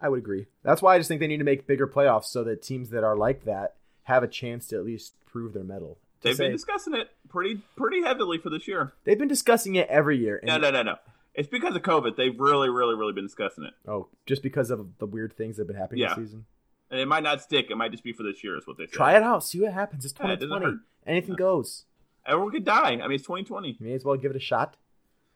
I 0.00 0.08
would 0.08 0.18
agree. 0.18 0.46
That's 0.62 0.82
why 0.82 0.94
I 0.94 0.98
just 0.98 1.08
think 1.08 1.20
they 1.20 1.26
need 1.26 1.38
to 1.38 1.44
make 1.44 1.66
bigger 1.66 1.86
playoffs 1.86 2.24
so 2.26 2.44
that 2.44 2.62
teams 2.62 2.90
that 2.90 3.04
are 3.04 3.16
like 3.16 3.44
that 3.44 3.76
have 4.04 4.22
a 4.22 4.28
chance 4.28 4.66
to 4.68 4.76
at 4.76 4.84
least 4.84 5.14
prove 5.26 5.54
their 5.54 5.64
mettle. 5.64 5.98
They've 6.22 6.36
say- 6.36 6.44
been 6.44 6.52
discussing 6.52 6.94
it 6.94 7.10
pretty 7.28 7.60
pretty 7.76 8.02
heavily 8.02 8.38
for 8.38 8.50
this 8.50 8.66
year. 8.68 8.92
they've 9.04 9.18
been 9.18 9.28
discussing 9.28 9.74
it 9.76 9.88
every 9.88 10.18
year. 10.18 10.40
No, 10.42 10.56
no, 10.58 10.70
no, 10.70 10.82
no. 10.82 10.96
It's 11.34 11.48
because 11.48 11.74
of 11.74 11.82
COVID. 11.82 12.16
They've 12.16 12.38
really, 12.38 12.68
really, 12.70 12.94
really 12.94 13.12
been 13.12 13.24
discussing 13.24 13.64
it. 13.64 13.72
Oh, 13.88 14.06
just 14.24 14.42
because 14.42 14.70
of 14.70 14.86
the 14.98 15.06
weird 15.06 15.36
things 15.36 15.56
that 15.56 15.62
have 15.62 15.68
been 15.68 15.76
happening 15.76 16.02
Yeah. 16.02 16.14
this 16.14 16.26
season. 16.28 16.46
And 16.94 17.00
it 17.00 17.06
might 17.08 17.24
not 17.24 17.40
stick. 17.42 17.72
It 17.72 17.76
might 17.76 17.90
just 17.90 18.04
be 18.04 18.12
for 18.12 18.22
this 18.22 18.44
year, 18.44 18.56
is 18.56 18.68
what 18.68 18.76
they 18.78 18.84
said. 18.86 18.92
Try 18.92 19.16
it 19.16 19.22
out. 19.24 19.42
See 19.42 19.60
what 19.60 19.72
happens. 19.72 20.04
It's 20.04 20.14
Yeah, 20.16 20.26
it 20.30 20.38
2020. 20.38 20.64
hurt. 20.64 20.80
Anything 21.04 21.30
Yeah. 21.32 21.38
goes. 21.38 21.86
Everyone 22.24 22.52
could 22.52 22.64
die. 22.64 22.90
I 22.92 22.96
mean, 23.08 23.12
it's 23.16 23.24
2020. 23.26 23.70
You 23.70 23.76
may 23.80 23.94
as 23.94 24.04
well 24.04 24.16
give 24.16 24.30
it 24.30 24.36
a 24.36 24.40
shot. 24.40 24.76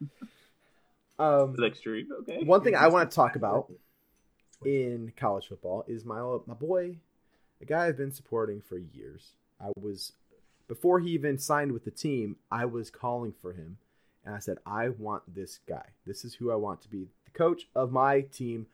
Um, 1.18 1.56
The 1.56 1.66
extreme. 1.66 2.06
Okay. 2.20 2.44
one 2.44 2.62
thing 2.62 2.76
I 2.76 2.86
want 2.86 3.10
to 3.10 3.14
talk 3.16 3.34
about 3.34 3.72
in 4.64 5.12
college 5.16 5.48
football 5.48 5.84
is 5.88 6.04
my 6.04 6.20
my 6.46 6.54
boy, 6.54 6.98
a 7.60 7.64
guy 7.64 7.86
I've 7.88 7.96
been 7.96 8.12
supporting 8.12 8.60
for 8.60 8.78
years. 8.78 9.32
I 9.60 9.72
was 9.80 10.12
before 10.68 11.00
he 11.00 11.10
even 11.10 11.36
signed 11.36 11.72
with 11.72 11.84
the 11.84 11.90
team. 11.90 12.36
I 12.52 12.66
was 12.66 12.88
calling 12.88 13.32
for 13.32 13.52
him, 13.52 13.78
and 14.24 14.32
I 14.32 14.38
said, 14.38 14.58
"I 14.64 14.90
want 14.90 15.34
this 15.34 15.58
guy. 15.66 15.86
This 16.06 16.24
is 16.24 16.34
who 16.34 16.52
I 16.52 16.54
want 16.54 16.82
to 16.82 16.88
be 16.88 17.08
the 17.24 17.32
coach 17.32 17.66
of 17.74 17.90
my 17.90 18.20
team 18.20 18.68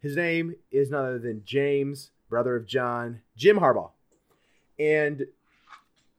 His 0.00 0.16
name 0.16 0.54
is 0.70 0.88
none 0.90 1.04
other 1.04 1.18
than 1.18 1.44
James, 1.44 2.12
brother 2.30 2.56
of 2.56 2.66
John, 2.66 3.20
Jim 3.36 3.58
Harbaugh. 3.58 3.90
And 4.78 5.26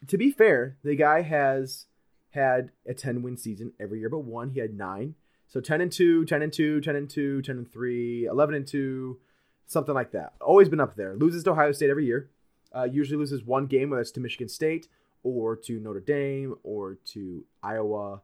to 0.07 0.17
be 0.17 0.29
fair, 0.29 0.77
the 0.83 0.95
guy 0.95 1.21
has 1.21 1.85
had 2.31 2.71
a 2.87 2.93
10 2.93 3.23
win 3.23 3.37
season 3.37 3.73
every 3.79 3.99
year 3.99 4.09
but 4.09 4.19
one. 4.19 4.51
He 4.51 4.59
had 4.59 4.75
nine. 4.75 5.15
So 5.47 5.59
10 5.59 5.81
and 5.81 5.91
2, 5.91 6.25
10 6.25 6.41
and 6.41 6.53
2, 6.53 6.81
10 6.81 6.95
and 6.95 7.09
2, 7.09 7.41
10 7.41 7.57
and 7.57 7.71
3, 7.71 8.25
11 8.25 8.55
and 8.55 8.67
2, 8.67 9.19
something 9.65 9.95
like 9.95 10.11
that. 10.11 10.33
Always 10.39 10.69
been 10.69 10.79
up 10.79 10.95
there. 10.95 11.15
Loses 11.15 11.43
to 11.43 11.51
Ohio 11.51 11.71
State 11.71 11.89
every 11.89 12.05
year. 12.05 12.29
Uh, 12.73 12.83
usually 12.83 13.17
loses 13.17 13.43
one 13.43 13.65
game, 13.65 13.89
whether 13.89 14.01
it's 14.01 14.11
to 14.11 14.21
Michigan 14.21 14.47
State 14.47 14.87
or 15.23 15.55
to 15.55 15.79
Notre 15.79 15.99
Dame 15.99 16.55
or 16.63 16.97
to 17.05 17.43
Iowa 17.61 18.21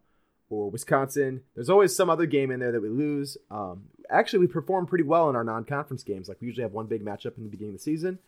or 0.49 0.69
Wisconsin. 0.69 1.41
There's 1.55 1.69
always 1.69 1.95
some 1.95 2.09
other 2.09 2.25
game 2.25 2.51
in 2.51 2.59
there 2.59 2.71
that 2.71 2.81
we 2.81 2.89
lose. 2.89 3.37
Um, 3.51 3.85
actually, 4.09 4.39
we 4.39 4.47
perform 4.47 4.85
pretty 4.85 5.03
well 5.03 5.29
in 5.29 5.35
our 5.35 5.43
non 5.43 5.63
conference 5.63 6.03
games. 6.03 6.27
Like 6.27 6.37
we 6.41 6.47
usually 6.47 6.63
have 6.63 6.73
one 6.73 6.87
big 6.87 7.03
matchup 7.03 7.37
in 7.37 7.43
the 7.43 7.49
beginning 7.49 7.73
of 7.73 7.79
the 7.79 7.83
season, 7.83 8.19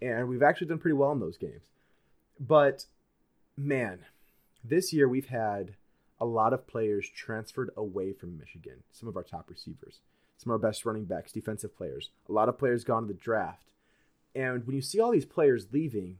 and 0.00 0.28
we've 0.28 0.42
actually 0.42 0.68
done 0.68 0.78
pretty 0.78 0.96
well 0.96 1.12
in 1.12 1.20
those 1.20 1.36
games. 1.36 1.62
But 2.38 2.86
man, 3.56 4.00
this 4.64 4.92
year 4.92 5.08
we've 5.08 5.28
had 5.28 5.74
a 6.20 6.26
lot 6.26 6.52
of 6.52 6.66
players 6.66 7.08
transferred 7.08 7.70
away 7.76 8.12
from 8.12 8.38
Michigan. 8.38 8.82
Some 8.92 9.08
of 9.08 9.16
our 9.16 9.22
top 9.22 9.48
receivers, 9.48 10.00
some 10.36 10.52
of 10.52 10.62
our 10.62 10.70
best 10.70 10.84
running 10.84 11.04
backs, 11.04 11.32
defensive 11.32 11.76
players. 11.76 12.10
A 12.28 12.32
lot 12.32 12.48
of 12.48 12.58
players 12.58 12.84
gone 12.84 13.02
to 13.02 13.08
the 13.08 13.14
draft. 13.14 13.70
And 14.34 14.66
when 14.66 14.76
you 14.76 14.82
see 14.82 15.00
all 15.00 15.10
these 15.10 15.24
players 15.24 15.68
leaving, 15.72 16.18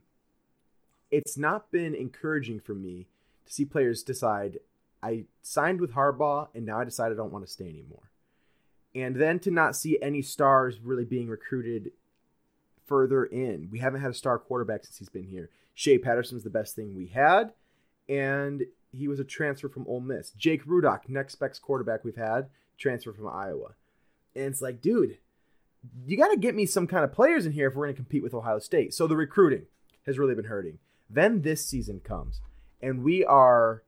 it's 1.11 1.37
not 1.37 1.71
been 1.71 1.93
encouraging 1.93 2.59
for 2.59 2.73
me 2.73 3.07
to 3.45 3.53
see 3.53 3.65
players 3.65 4.03
decide, 4.03 4.59
I 5.03 5.25
signed 5.41 5.81
with 5.81 5.93
Harbaugh 5.93 6.47
and 6.53 6.65
now 6.65 6.79
I 6.79 6.83
decide 6.83 7.11
I 7.11 7.15
don't 7.15 7.31
want 7.31 7.45
to 7.45 7.51
stay 7.51 7.69
anymore. 7.69 8.11
And 8.93 9.15
then 9.15 9.39
to 9.39 9.51
not 9.51 9.75
see 9.75 9.97
any 10.01 10.21
stars 10.21 10.79
really 10.79 11.05
being 11.05 11.29
recruited 11.29 11.91
further 12.85 13.23
in. 13.23 13.69
We 13.71 13.79
haven't 13.79 14.01
had 14.01 14.11
a 14.11 14.15
star 14.15 14.37
quarterback 14.37 14.83
since 14.83 14.97
he's 14.97 15.09
been 15.09 15.27
here. 15.27 15.49
Shea 15.73 15.97
Patterson's 15.97 16.43
the 16.43 16.49
best 16.49 16.75
thing 16.75 16.93
we 16.93 17.07
had, 17.07 17.53
and 18.09 18.63
he 18.91 19.07
was 19.07 19.19
a 19.19 19.23
transfer 19.23 19.69
from 19.69 19.87
Ole 19.87 20.01
Miss. 20.01 20.31
Jake 20.31 20.65
Rudock, 20.65 21.07
next 21.07 21.35
best 21.35 21.61
quarterback 21.61 22.03
we've 22.03 22.17
had, 22.17 22.49
transfer 22.77 23.13
from 23.13 23.29
Iowa. 23.29 23.75
And 24.35 24.47
it's 24.47 24.61
like, 24.61 24.81
dude, 24.81 25.19
you 26.05 26.17
got 26.17 26.31
to 26.31 26.37
get 26.37 26.53
me 26.53 26.65
some 26.65 26.85
kind 26.85 27.05
of 27.05 27.13
players 27.13 27.45
in 27.45 27.53
here 27.53 27.69
if 27.69 27.75
we're 27.75 27.85
going 27.85 27.95
to 27.95 28.01
compete 28.01 28.23
with 28.23 28.33
Ohio 28.33 28.59
State. 28.59 28.93
So 28.93 29.07
the 29.07 29.15
recruiting 29.15 29.67
has 30.05 30.19
really 30.19 30.35
been 30.35 30.45
hurting. 30.45 30.79
Then 31.09 31.41
this 31.43 31.65
season 31.65 32.01
comes, 32.01 32.41
and 32.81 33.03
we 33.03 33.23
are 33.23 33.83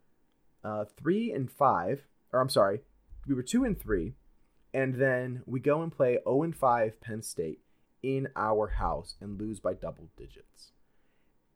uh, 0.63 0.85
three 0.97 1.31
and 1.31 1.51
five, 1.51 2.03
or 2.31 2.39
I'm 2.39 2.49
sorry, 2.49 2.81
we 3.27 3.33
were 3.33 3.43
two 3.43 3.63
and 3.63 3.79
three, 3.79 4.15
and 4.73 4.95
then 4.95 5.43
we 5.45 5.59
go 5.59 5.81
and 5.81 5.91
play 5.91 6.17
0 6.23 6.43
and 6.43 6.55
five 6.55 6.99
Penn 6.99 7.21
State 7.21 7.59
in 8.01 8.27
our 8.35 8.67
house 8.67 9.15
and 9.21 9.39
lose 9.39 9.59
by 9.59 9.73
double 9.73 10.09
digits. 10.17 10.71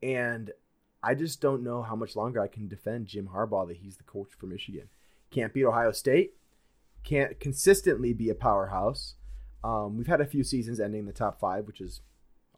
And 0.02 0.52
I 1.02 1.14
just 1.14 1.40
don't 1.40 1.62
know 1.62 1.82
how 1.82 1.96
much 1.96 2.16
longer 2.16 2.40
I 2.40 2.48
can 2.48 2.68
defend 2.68 3.06
Jim 3.06 3.30
Harbaugh 3.34 3.68
that 3.68 3.78
he's 3.78 3.96
the 3.96 4.04
coach 4.04 4.30
for 4.38 4.46
Michigan. 4.46 4.88
Can't 5.30 5.52
beat 5.52 5.64
Ohio 5.64 5.92
State, 5.92 6.34
can't 7.04 7.38
consistently 7.38 8.12
be 8.12 8.30
a 8.30 8.34
powerhouse. 8.34 9.14
Um, 9.62 9.96
we've 9.96 10.06
had 10.06 10.20
a 10.20 10.26
few 10.26 10.44
seasons 10.44 10.80
ending 10.80 11.06
the 11.06 11.12
top 11.12 11.38
five, 11.38 11.66
which 11.66 11.80
is 11.80 12.00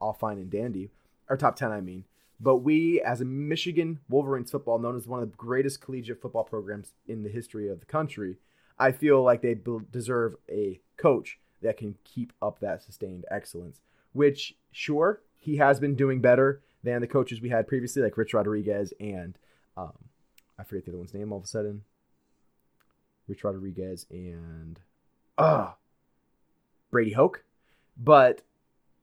all 0.00 0.12
fine 0.12 0.38
and 0.38 0.50
dandy, 0.50 0.90
or 1.28 1.36
top 1.36 1.56
10, 1.56 1.72
I 1.72 1.80
mean. 1.80 2.04
But 2.40 2.58
we, 2.58 3.00
as 3.02 3.20
a 3.20 3.24
Michigan 3.24 4.00
Wolverines 4.08 4.50
football, 4.50 4.78
known 4.78 4.96
as 4.96 5.06
one 5.06 5.22
of 5.22 5.30
the 5.30 5.36
greatest 5.36 5.80
collegiate 5.80 6.22
football 6.22 6.44
programs 6.44 6.94
in 7.06 7.22
the 7.22 7.28
history 7.28 7.68
of 7.68 7.80
the 7.80 7.86
country, 7.86 8.36
I 8.78 8.92
feel 8.92 9.22
like 9.22 9.42
they 9.42 9.58
deserve 9.90 10.36
a 10.48 10.80
coach 10.96 11.38
that 11.60 11.76
can 11.76 11.96
keep 12.04 12.32
up 12.40 12.60
that 12.60 12.82
sustained 12.82 13.26
excellence. 13.30 13.80
Which, 14.12 14.54
sure, 14.72 15.20
he 15.36 15.58
has 15.58 15.78
been 15.78 15.94
doing 15.94 16.20
better 16.20 16.62
than 16.82 17.02
the 17.02 17.06
coaches 17.06 17.42
we 17.42 17.50
had 17.50 17.68
previously, 17.68 18.02
like 18.02 18.16
Rich 18.16 18.32
Rodriguez 18.32 18.94
and 18.98 19.36
um, 19.76 19.92
I 20.58 20.64
forget 20.64 20.84
the 20.84 20.90
other 20.90 20.98
one's 20.98 21.14
name 21.14 21.32
all 21.32 21.38
of 21.38 21.44
a 21.44 21.48
sudden. 21.48 21.82
Rich 23.26 23.44
Rodriguez 23.44 24.06
and 24.10 24.80
uh, 25.38 25.72
Brady 26.90 27.12
Hoke. 27.12 27.44
But 27.96 28.42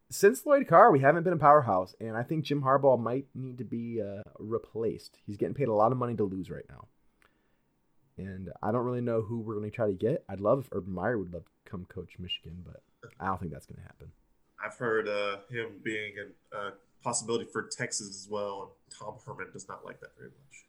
since 0.10 0.46
Lloyd 0.46 0.68
Carr, 0.68 0.92
we 0.92 1.00
haven't 1.00 1.24
been 1.24 1.34
a 1.34 1.38
powerhouse, 1.38 1.96
and 2.00 2.16
I 2.16 2.24
think 2.24 2.46
Jim 2.46 2.62
Harbaugh 2.62 3.00
might 3.00 3.26
need 3.36 3.58
to 3.58 3.64
be 3.66 4.02
uh, 4.02 4.24
replaced. 4.40 5.18
He's 5.26 5.38
getting 5.38 5.56
paid 5.56 5.68
a 5.68 5.74
lot 5.74 5.92
of 5.92 5.98
money 5.98 6.16
to 6.16 6.24
lose 6.24 6.50
right 6.50 6.66
now, 6.70 6.88
and 8.18 8.50
I 8.62 8.72
don't 8.72 8.86
really 8.86 9.02
know 9.02 9.22
who 9.22 9.40
we're 9.40 9.56
going 9.56 9.70
to 9.70 9.76
try 9.76 9.88
to 9.88 9.94
get. 9.94 10.24
I'd 10.30 10.40
love 10.40 10.60
if 10.60 10.70
Urban 10.72 10.94
Meyer 10.94 11.18
would 11.18 11.34
love 11.34 11.46
to 11.46 11.70
come 11.70 11.86
coach 11.86 12.18
Michigan, 12.20 12.64
but 12.66 12.82
I 13.20 13.28
don't 13.28 13.40
think 13.40 13.52
that's 13.52 13.66
going 13.66 13.82
to 13.82 13.84
happen. 13.84 14.12
I've 14.64 14.76
heard 14.76 15.08
uh, 15.08 15.38
him 15.50 15.82
being 15.84 16.16
a 16.54 16.58
uh, 16.58 16.72
possibility 17.04 17.46
for 17.46 17.64
Texas 17.64 18.08
as 18.10 18.28
well, 18.30 18.62
and 18.64 18.98
Tom 18.98 19.16
Herman 19.26 19.52
does 19.52 19.68
not 19.68 19.86
like 19.86 20.00
that 20.00 20.16
very 20.18 20.30
much. 20.30 20.66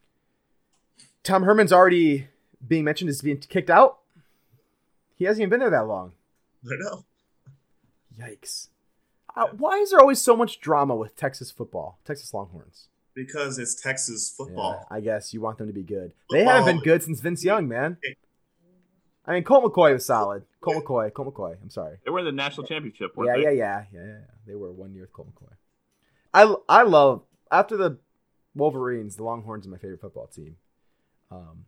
Tom 1.23 1.43
Herman's 1.43 1.73
already 1.73 2.29
being 2.67 2.85
mentioned 2.85 3.11
as 3.11 3.23
being 3.23 3.39
kicked 3.39 3.71
out. 3.71 3.99
He 5.17 5.25
hasn't 5.25 5.43
even 5.43 5.51
been 5.51 5.61
there 5.61 5.71
that 5.71 5.87
long. 5.87 6.13
I 6.65 6.75
know. 6.79 7.05
Yikes. 8.19 8.69
Uh, 9.39 9.47
why 9.57 9.79
is 9.79 9.91
there 9.91 10.01
always 10.01 10.21
so 10.21 10.37
much 10.37 10.59
drama 10.59 10.97
with 10.97 11.15
Texas 11.15 11.53
football, 11.53 12.01
Texas 12.05 12.35
Longhorns? 12.35 12.89
Because 13.15 13.59
it's 13.59 13.81
Texas 13.81 14.35
football. 14.37 14.87
Yeah, 14.91 14.97
I 14.97 15.01
guess 15.01 15.33
you 15.33 15.41
want 15.41 15.59
them 15.59 15.69
to 15.69 15.73
be 15.73 15.85
good. 15.85 16.13
Football. 16.29 16.39
They 16.39 16.45
haven't 16.45 16.65
been 16.67 16.83
good 16.83 17.03
since 17.05 17.21
Vince 17.21 17.45
Young, 17.45 17.69
man. 17.69 17.99
I 19.25 19.35
mean, 19.35 19.45
Colt 19.45 19.65
McCoy 19.65 19.93
was 19.93 20.05
solid. 20.05 20.45
Colt 20.61 20.77
yeah. 20.77 20.83
McCoy, 20.83 21.15
Colt 21.15 21.35
McCoy. 21.35 21.57
I'm 21.63 21.71
sorry. 21.71 21.99
They 22.05 22.11
were 22.11 22.21
in 22.21 22.25
the 22.25 22.33
national 22.33 22.67
championship. 22.67 23.13
Yeah, 23.17 23.37
they? 23.37 23.43
yeah, 23.43 23.51
yeah, 23.51 23.85
yeah, 23.93 24.07
yeah. 24.07 24.19
They 24.47 24.55
were 24.57 24.73
one 24.73 24.93
year 24.93 25.03
with 25.03 25.13
Colt 25.13 25.29
McCoy. 25.35 25.53
I 26.35 26.55
I 26.69 26.83
love 26.83 27.23
after 27.53 27.77
the 27.77 27.99
Wolverines, 28.57 29.17
the 29.17 29.25
Longhorns 29.25 29.67
are 29.67 29.71
my 29.71 29.79
favorite 29.79 30.01
football 30.01 30.27
team. 30.27 30.57
Um, 31.31 31.67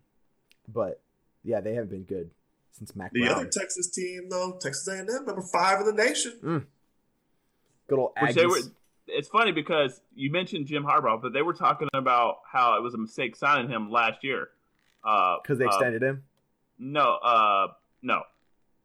but 0.66 1.02
yeah, 1.44 1.60
they 1.60 1.74
haven't 1.74 1.90
been 1.90 2.04
good 2.04 2.30
since 2.72 2.96
Mac. 2.96 3.12
The 3.12 3.26
Brown. 3.26 3.34
other 3.34 3.46
Texas 3.48 3.90
team, 3.90 4.28
though, 4.28 4.58
Texas 4.60 4.88
A&M, 4.88 5.06
number 5.06 5.42
five 5.42 5.80
in 5.80 5.86
the 5.86 5.92
nation. 5.92 6.38
Mm. 6.42 6.66
Good 7.90 7.98
old 7.98 8.14
Aggies. 8.14 8.26
Which 8.28 8.36
they 8.36 8.46
were, 8.46 8.58
it's 9.08 9.28
funny 9.28 9.50
because 9.50 10.00
you 10.14 10.30
mentioned 10.30 10.66
Jim 10.66 10.84
Harbaugh, 10.84 11.20
but 11.20 11.32
they 11.32 11.42
were 11.42 11.52
talking 11.52 11.88
about 11.92 12.36
how 12.50 12.76
it 12.76 12.82
was 12.82 12.94
a 12.94 12.98
mistake 12.98 13.34
signing 13.34 13.68
him 13.68 13.90
last 13.90 14.22
year. 14.22 14.48
Because 15.02 15.40
uh, 15.50 15.54
they 15.54 15.64
uh, 15.64 15.68
extended 15.68 16.02
uh, 16.04 16.06
him. 16.06 16.22
No, 16.78 17.16
uh, 17.16 17.66
no, 18.00 18.22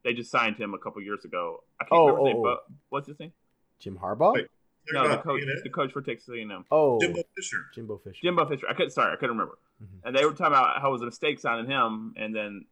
they 0.04 0.14
just 0.14 0.32
signed 0.32 0.58
him 0.58 0.74
a 0.74 0.80
couple 0.80 1.04
years 1.04 1.24
ago. 1.24 1.64
I 1.80 1.84
can't 1.84 1.92
oh, 1.92 2.08
remember 2.08 2.22
oh, 2.22 2.26
his 2.26 2.34
name, 2.34 2.38
oh. 2.40 2.44
but 2.44 2.76
what's 2.90 3.08
his 3.08 3.20
name? 3.20 3.32
Jim 3.78 4.00
Harbaugh. 4.02 4.34
Wait, 4.34 4.48
no, 4.92 5.08
the 5.08 5.18
coach, 5.18 5.44
the 5.64 5.70
coach 5.70 5.92
for 5.92 6.02
Texas 6.02 6.30
A&M. 6.30 6.66
Oh, 6.72 7.00
Jimbo 7.00 7.22
Fisher. 7.36 7.66
Jimbo 7.76 7.98
Fisher. 7.98 8.20
Jimbo 8.24 8.46
Fisher. 8.48 8.66
I 8.68 8.74
couldn't. 8.74 8.92
Sorry, 8.92 9.14
I 9.14 9.16
couldn't 9.18 9.38
remember. 9.38 9.60
Mm-hmm. 9.84 10.08
And 10.08 10.18
they 10.18 10.26
were 10.26 10.32
talking 10.32 10.48
about 10.48 10.82
how 10.82 10.90
it 10.90 10.94
was 10.94 11.04
a 11.04 11.06
mistake 11.06 11.40
signing 11.40 11.70
him, 11.70 12.16
and 12.18 12.36
then 12.36 12.66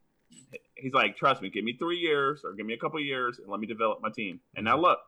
he's 0.74 0.94
like, 0.94 1.16
"Trust 1.16 1.44
me, 1.44 1.52
give 1.52 1.64
me 1.64 1.76
three 1.78 1.98
years 1.98 2.42
or 2.44 2.54
give 2.54 2.66
me 2.66 2.74
a 2.74 2.78
couple 2.78 3.00
years, 3.00 3.38
and 3.38 3.48
let 3.50 3.60
me 3.60 3.68
develop 3.68 4.00
my 4.02 4.10
team." 4.10 4.40
And 4.56 4.66
now 4.66 4.80
look, 4.80 5.00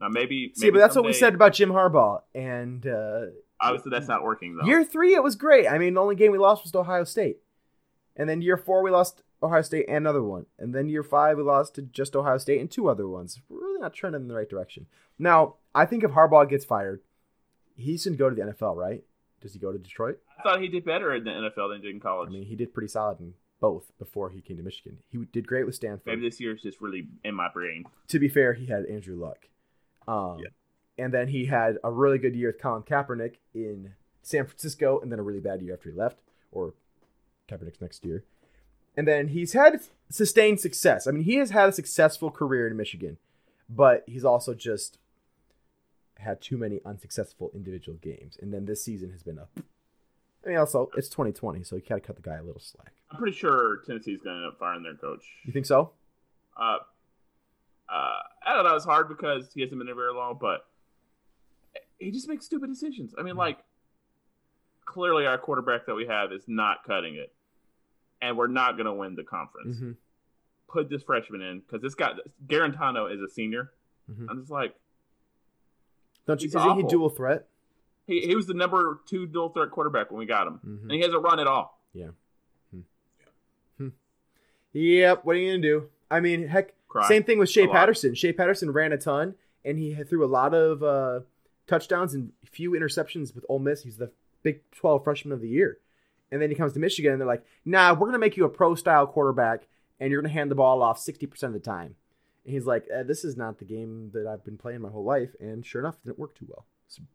now 0.00 0.08
maybe, 0.08 0.52
see, 0.54 0.70
but 0.70 0.78
that's 0.78 0.94
someday, 0.94 1.08
what 1.08 1.14
we 1.14 1.18
said 1.18 1.34
about 1.34 1.52
Jim 1.52 1.70
Harbaugh, 1.70 2.22
and 2.34 2.86
uh, 2.86 3.26
obviously 3.60 3.90
that's 3.90 4.08
not 4.08 4.22
working 4.22 4.56
though. 4.56 4.66
Year 4.66 4.84
three, 4.84 5.14
it 5.14 5.22
was 5.22 5.36
great. 5.36 5.68
I 5.68 5.78
mean, 5.78 5.94
the 5.94 6.00
only 6.00 6.16
game 6.16 6.32
we 6.32 6.38
lost 6.38 6.62
was 6.62 6.72
to 6.72 6.78
Ohio 6.78 7.04
State, 7.04 7.38
and 8.16 8.28
then 8.28 8.42
year 8.42 8.56
four 8.56 8.82
we 8.82 8.90
lost 8.90 9.22
Ohio 9.42 9.62
State 9.62 9.86
and 9.88 9.98
another 9.98 10.22
one, 10.22 10.46
and 10.58 10.74
then 10.74 10.88
year 10.88 11.02
five 11.02 11.36
we 11.36 11.42
lost 11.42 11.74
to 11.76 11.82
just 11.82 12.16
Ohio 12.16 12.38
State 12.38 12.60
and 12.60 12.70
two 12.70 12.88
other 12.88 13.08
ones. 13.08 13.40
We're 13.48 13.60
really 13.60 13.80
not 13.80 13.94
trending 13.94 14.22
in 14.22 14.28
the 14.28 14.34
right 14.34 14.48
direction. 14.48 14.86
Now, 15.18 15.56
I 15.74 15.86
think 15.86 16.02
if 16.02 16.10
Harbaugh 16.10 16.48
gets 16.48 16.64
fired, 16.64 17.02
he 17.76 17.96
should 17.96 18.18
go 18.18 18.28
to 18.28 18.34
the 18.34 18.42
NFL, 18.42 18.76
right? 18.76 19.04
Does 19.40 19.52
he 19.52 19.58
go 19.58 19.72
to 19.72 19.78
Detroit? 19.78 20.18
I 20.38 20.42
thought 20.42 20.60
he 20.60 20.68
did 20.68 20.84
better 20.84 21.14
in 21.14 21.24
the 21.24 21.30
NFL 21.30 21.70
than 21.70 21.80
he 21.80 21.86
did 21.86 21.94
in 21.94 22.00
college. 22.00 22.30
I 22.30 22.32
mean, 22.32 22.44
he 22.44 22.56
did 22.56 22.72
pretty 22.72 22.88
solid 22.88 23.20
in 23.20 23.34
both 23.60 23.92
before 23.98 24.30
he 24.30 24.40
came 24.40 24.56
to 24.56 24.62
Michigan. 24.62 24.98
He 25.10 25.18
did 25.32 25.46
great 25.46 25.66
with 25.66 25.74
Stanford. 25.74 26.06
Maybe 26.06 26.28
this 26.28 26.40
year 26.40 26.54
is 26.54 26.62
just 26.62 26.80
really 26.80 27.08
in 27.24 27.34
my 27.34 27.48
brain. 27.52 27.84
To 28.08 28.18
be 28.18 28.28
fair, 28.28 28.54
he 28.54 28.66
had 28.66 28.86
Andrew 28.86 29.16
Luck. 29.16 29.48
Um, 30.06 30.38
yeah. 30.38 30.48
And 31.04 31.12
then 31.12 31.28
he 31.28 31.46
had 31.46 31.78
a 31.82 31.90
really 31.90 32.18
good 32.18 32.36
year 32.36 32.48
with 32.48 32.60
Colin 32.60 32.82
Kaepernick 32.82 33.36
in 33.54 33.94
San 34.22 34.46
Francisco, 34.46 35.00
and 35.00 35.10
then 35.10 35.18
a 35.18 35.22
really 35.22 35.40
bad 35.40 35.60
year 35.60 35.74
after 35.74 35.90
he 35.90 35.96
left, 35.96 36.18
or 36.52 36.74
Kaepernick's 37.48 37.80
next 37.80 38.04
year. 38.04 38.24
And 38.96 39.08
then 39.08 39.28
he's 39.28 39.52
had 39.54 39.80
sustained 40.08 40.60
success. 40.60 41.06
I 41.06 41.10
mean, 41.10 41.24
he 41.24 41.36
has 41.36 41.50
had 41.50 41.68
a 41.68 41.72
successful 41.72 42.30
career 42.30 42.68
in 42.68 42.76
Michigan, 42.76 43.18
but 43.68 44.04
he's 44.06 44.24
also 44.24 44.54
just 44.54 44.98
had 46.18 46.40
too 46.40 46.56
many 46.56 46.80
unsuccessful 46.84 47.50
individual 47.54 47.98
games. 47.98 48.38
And 48.40 48.52
then 48.52 48.66
this 48.66 48.84
season 48.84 49.10
has 49.10 49.22
been 49.22 49.38
a. 49.38 49.48
I 50.44 50.48
mean, 50.48 50.58
also 50.58 50.90
it's 50.96 51.08
2020, 51.08 51.64
so 51.64 51.76
you 51.76 51.82
gotta 51.88 52.00
cut 52.00 52.16
the 52.16 52.22
guy 52.22 52.36
a 52.36 52.42
little 52.42 52.60
slack. 52.60 52.92
I'm 53.10 53.18
pretty 53.18 53.36
sure 53.36 53.80
Tennessee's 53.86 54.20
gonna 54.22 54.36
end 54.36 54.46
up 54.46 54.58
firing 54.58 54.82
their 54.82 54.94
coach. 54.94 55.24
You 55.44 55.52
think 55.52 55.66
so? 55.66 55.90
Uh, 56.56 56.78
uh, 57.88 58.18
I 58.46 58.54
don't 58.54 58.64
know. 58.64 58.74
It's 58.76 58.84
hard 58.84 59.08
because 59.08 59.52
he 59.54 59.60
hasn't 59.60 59.78
been 59.78 59.86
there 59.86 59.94
very 59.94 60.12
long, 60.12 60.38
but 60.40 60.66
he 61.98 62.10
just 62.10 62.28
makes 62.28 62.44
stupid 62.46 62.68
decisions. 62.68 63.14
I 63.18 63.22
mean, 63.22 63.30
mm-hmm. 63.32 63.38
like 63.40 63.58
clearly 64.84 65.26
our 65.26 65.38
quarterback 65.38 65.86
that 65.86 65.94
we 65.94 66.06
have 66.06 66.32
is 66.32 66.44
not 66.46 66.84
cutting 66.86 67.14
it, 67.16 67.32
and 68.20 68.36
we're 68.36 68.46
not 68.48 68.76
gonna 68.76 68.94
win 68.94 69.14
the 69.14 69.24
conference. 69.24 69.76
Mm-hmm. 69.76 69.92
put 70.68 70.88
this 70.90 71.02
freshman 71.02 71.40
in 71.40 71.60
because 71.60 71.80
this 71.82 71.94
guy 71.94 72.12
Guarantano 72.46 73.12
is 73.12 73.20
a 73.20 73.28
senior. 73.28 73.70
Mhm. 74.10 74.26
I'm 74.28 74.40
just 74.40 74.50
like 74.50 74.74
Don't 76.26 76.40
you? 76.42 76.48
He's 76.48 76.54
Isn't 76.56 76.76
he 76.76 76.82
dual 76.84 77.10
threat? 77.10 77.46
he, 78.06 78.20
he 78.22 78.34
was 78.34 78.46
the 78.46 78.54
number 78.54 79.00
two 79.06 79.26
dual 79.26 79.50
threat 79.50 79.70
quarterback 79.70 80.10
when 80.10 80.18
we 80.18 80.26
got 80.26 80.46
him, 80.46 80.60
Mhm. 80.66 80.82
and 80.82 80.92
he 80.92 81.00
hasn't 81.00 81.22
run 81.22 81.38
at 81.38 81.46
all. 81.46 81.80
Yeah. 81.92 82.08
Yeah. 82.72 83.88
Yep. 84.72 85.24
What 85.24 85.36
are 85.36 85.38
you 85.38 85.52
gonna 85.52 85.62
do? 85.62 85.88
I 86.10 86.20
mean, 86.20 86.48
heck, 86.48 86.74
Cry. 86.94 87.08
same 87.08 87.24
thing 87.24 87.38
with 87.38 87.50
Shea 87.50 87.66
Patterson. 87.66 88.14
Shea 88.14 88.32
Patterson 88.32 88.70
ran 88.70 88.92
a 88.92 88.96
ton, 88.96 89.34
and 89.64 89.78
he 89.78 89.94
threw 89.94 90.24
a 90.24 90.28
lot 90.28 90.54
of 90.54 90.82
uh, 90.82 91.20
touchdowns 91.66 92.14
and 92.14 92.30
few 92.44 92.70
interceptions 92.70 93.34
with 93.34 93.44
Ole 93.48 93.58
Miss. 93.58 93.82
He's 93.82 93.96
the 93.96 94.12
Big 94.44 94.60
Twelve 94.70 95.02
Freshman 95.02 95.32
of 95.32 95.40
the 95.40 95.48
Year, 95.48 95.78
and 96.30 96.40
then 96.40 96.50
he 96.50 96.54
comes 96.54 96.72
to 96.74 96.78
Michigan, 96.78 97.10
and 97.10 97.20
they're 97.20 97.26
like, 97.26 97.44
"Nah, 97.64 97.94
we're 97.94 98.06
gonna 98.06 98.20
make 98.20 98.36
you 98.36 98.44
a 98.44 98.48
pro 98.48 98.76
style 98.76 99.08
quarterback, 99.08 99.66
and 99.98 100.12
you're 100.12 100.22
gonna 100.22 100.32
hand 100.32 100.52
the 100.52 100.54
ball 100.54 100.82
off 100.82 101.00
sixty 101.00 101.26
percent 101.26 101.54
of 101.54 101.60
the 101.60 101.68
time." 101.68 101.96
And 102.44 102.54
he's 102.54 102.64
like, 102.64 102.86
uh, 102.94 103.02
"This 103.02 103.24
is 103.24 103.36
not 103.36 103.58
the 103.58 103.64
game 103.64 104.10
that 104.14 104.28
I've 104.28 104.44
been 104.44 104.58
playing 104.58 104.82
my 104.82 104.90
whole 104.90 105.04
life," 105.04 105.34
and 105.40 105.66
sure 105.66 105.80
enough, 105.80 105.96
it 105.96 106.06
didn't 106.06 106.20
work 106.20 106.36
too 106.36 106.46
well. 106.48 106.64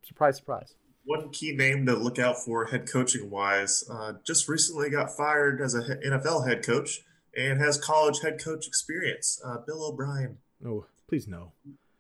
Surprise, 0.01 0.35
surprise. 0.35 0.75
One 1.05 1.29
key 1.29 1.53
name 1.55 1.85
to 1.85 1.95
look 1.95 2.19
out 2.19 2.37
for 2.43 2.65
head 2.65 2.91
coaching 2.91 3.29
wise, 3.29 3.85
uh, 3.89 4.13
just 4.25 4.49
recently 4.49 4.89
got 4.89 5.15
fired 5.15 5.61
as 5.61 5.73
an 5.73 6.01
NFL 6.05 6.47
head 6.47 6.65
coach 6.65 7.05
and 7.35 7.59
has 7.59 7.77
college 7.79 8.21
head 8.21 8.43
coach 8.43 8.67
experience. 8.67 9.41
Uh, 9.45 9.57
Bill 9.65 9.83
O'Brien. 9.85 10.37
Oh, 10.65 10.85
please 11.07 11.27
no. 11.27 11.51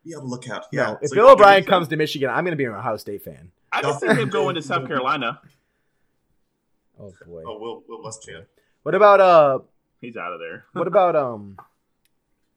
Be 0.05 0.15
on 0.15 0.23
the 0.23 0.29
lookout. 0.29 0.65
No, 0.71 0.97
if 1.01 1.09
so 1.09 1.15
Bill 1.15 1.29
O'Brien 1.29 1.63
comes 1.65 1.87
to 1.89 1.97
Michigan, 1.97 2.29
I'm 2.29 2.43
gonna 2.43 2.55
be 2.55 2.65
an 2.65 2.73
Ohio 2.73 2.97
State 2.97 3.23
fan. 3.23 3.51
I 3.71 3.81
can 3.81 3.99
see 3.99 4.07
him 4.07 4.29
going 4.29 4.55
to 4.55 4.61
South 4.61 4.87
Carolina. 4.87 5.39
Oh 6.99 7.13
boy. 7.25 7.43
Oh, 7.45 7.57
Will 7.59 7.83
Will 7.87 8.03
Muschamp. 8.03 8.45
What 8.83 8.95
about 8.95 9.19
uh? 9.21 9.59
He's 10.01 10.17
out 10.17 10.33
of 10.33 10.39
there. 10.39 10.65
What 10.73 10.87
about 10.87 11.15
um? 11.15 11.57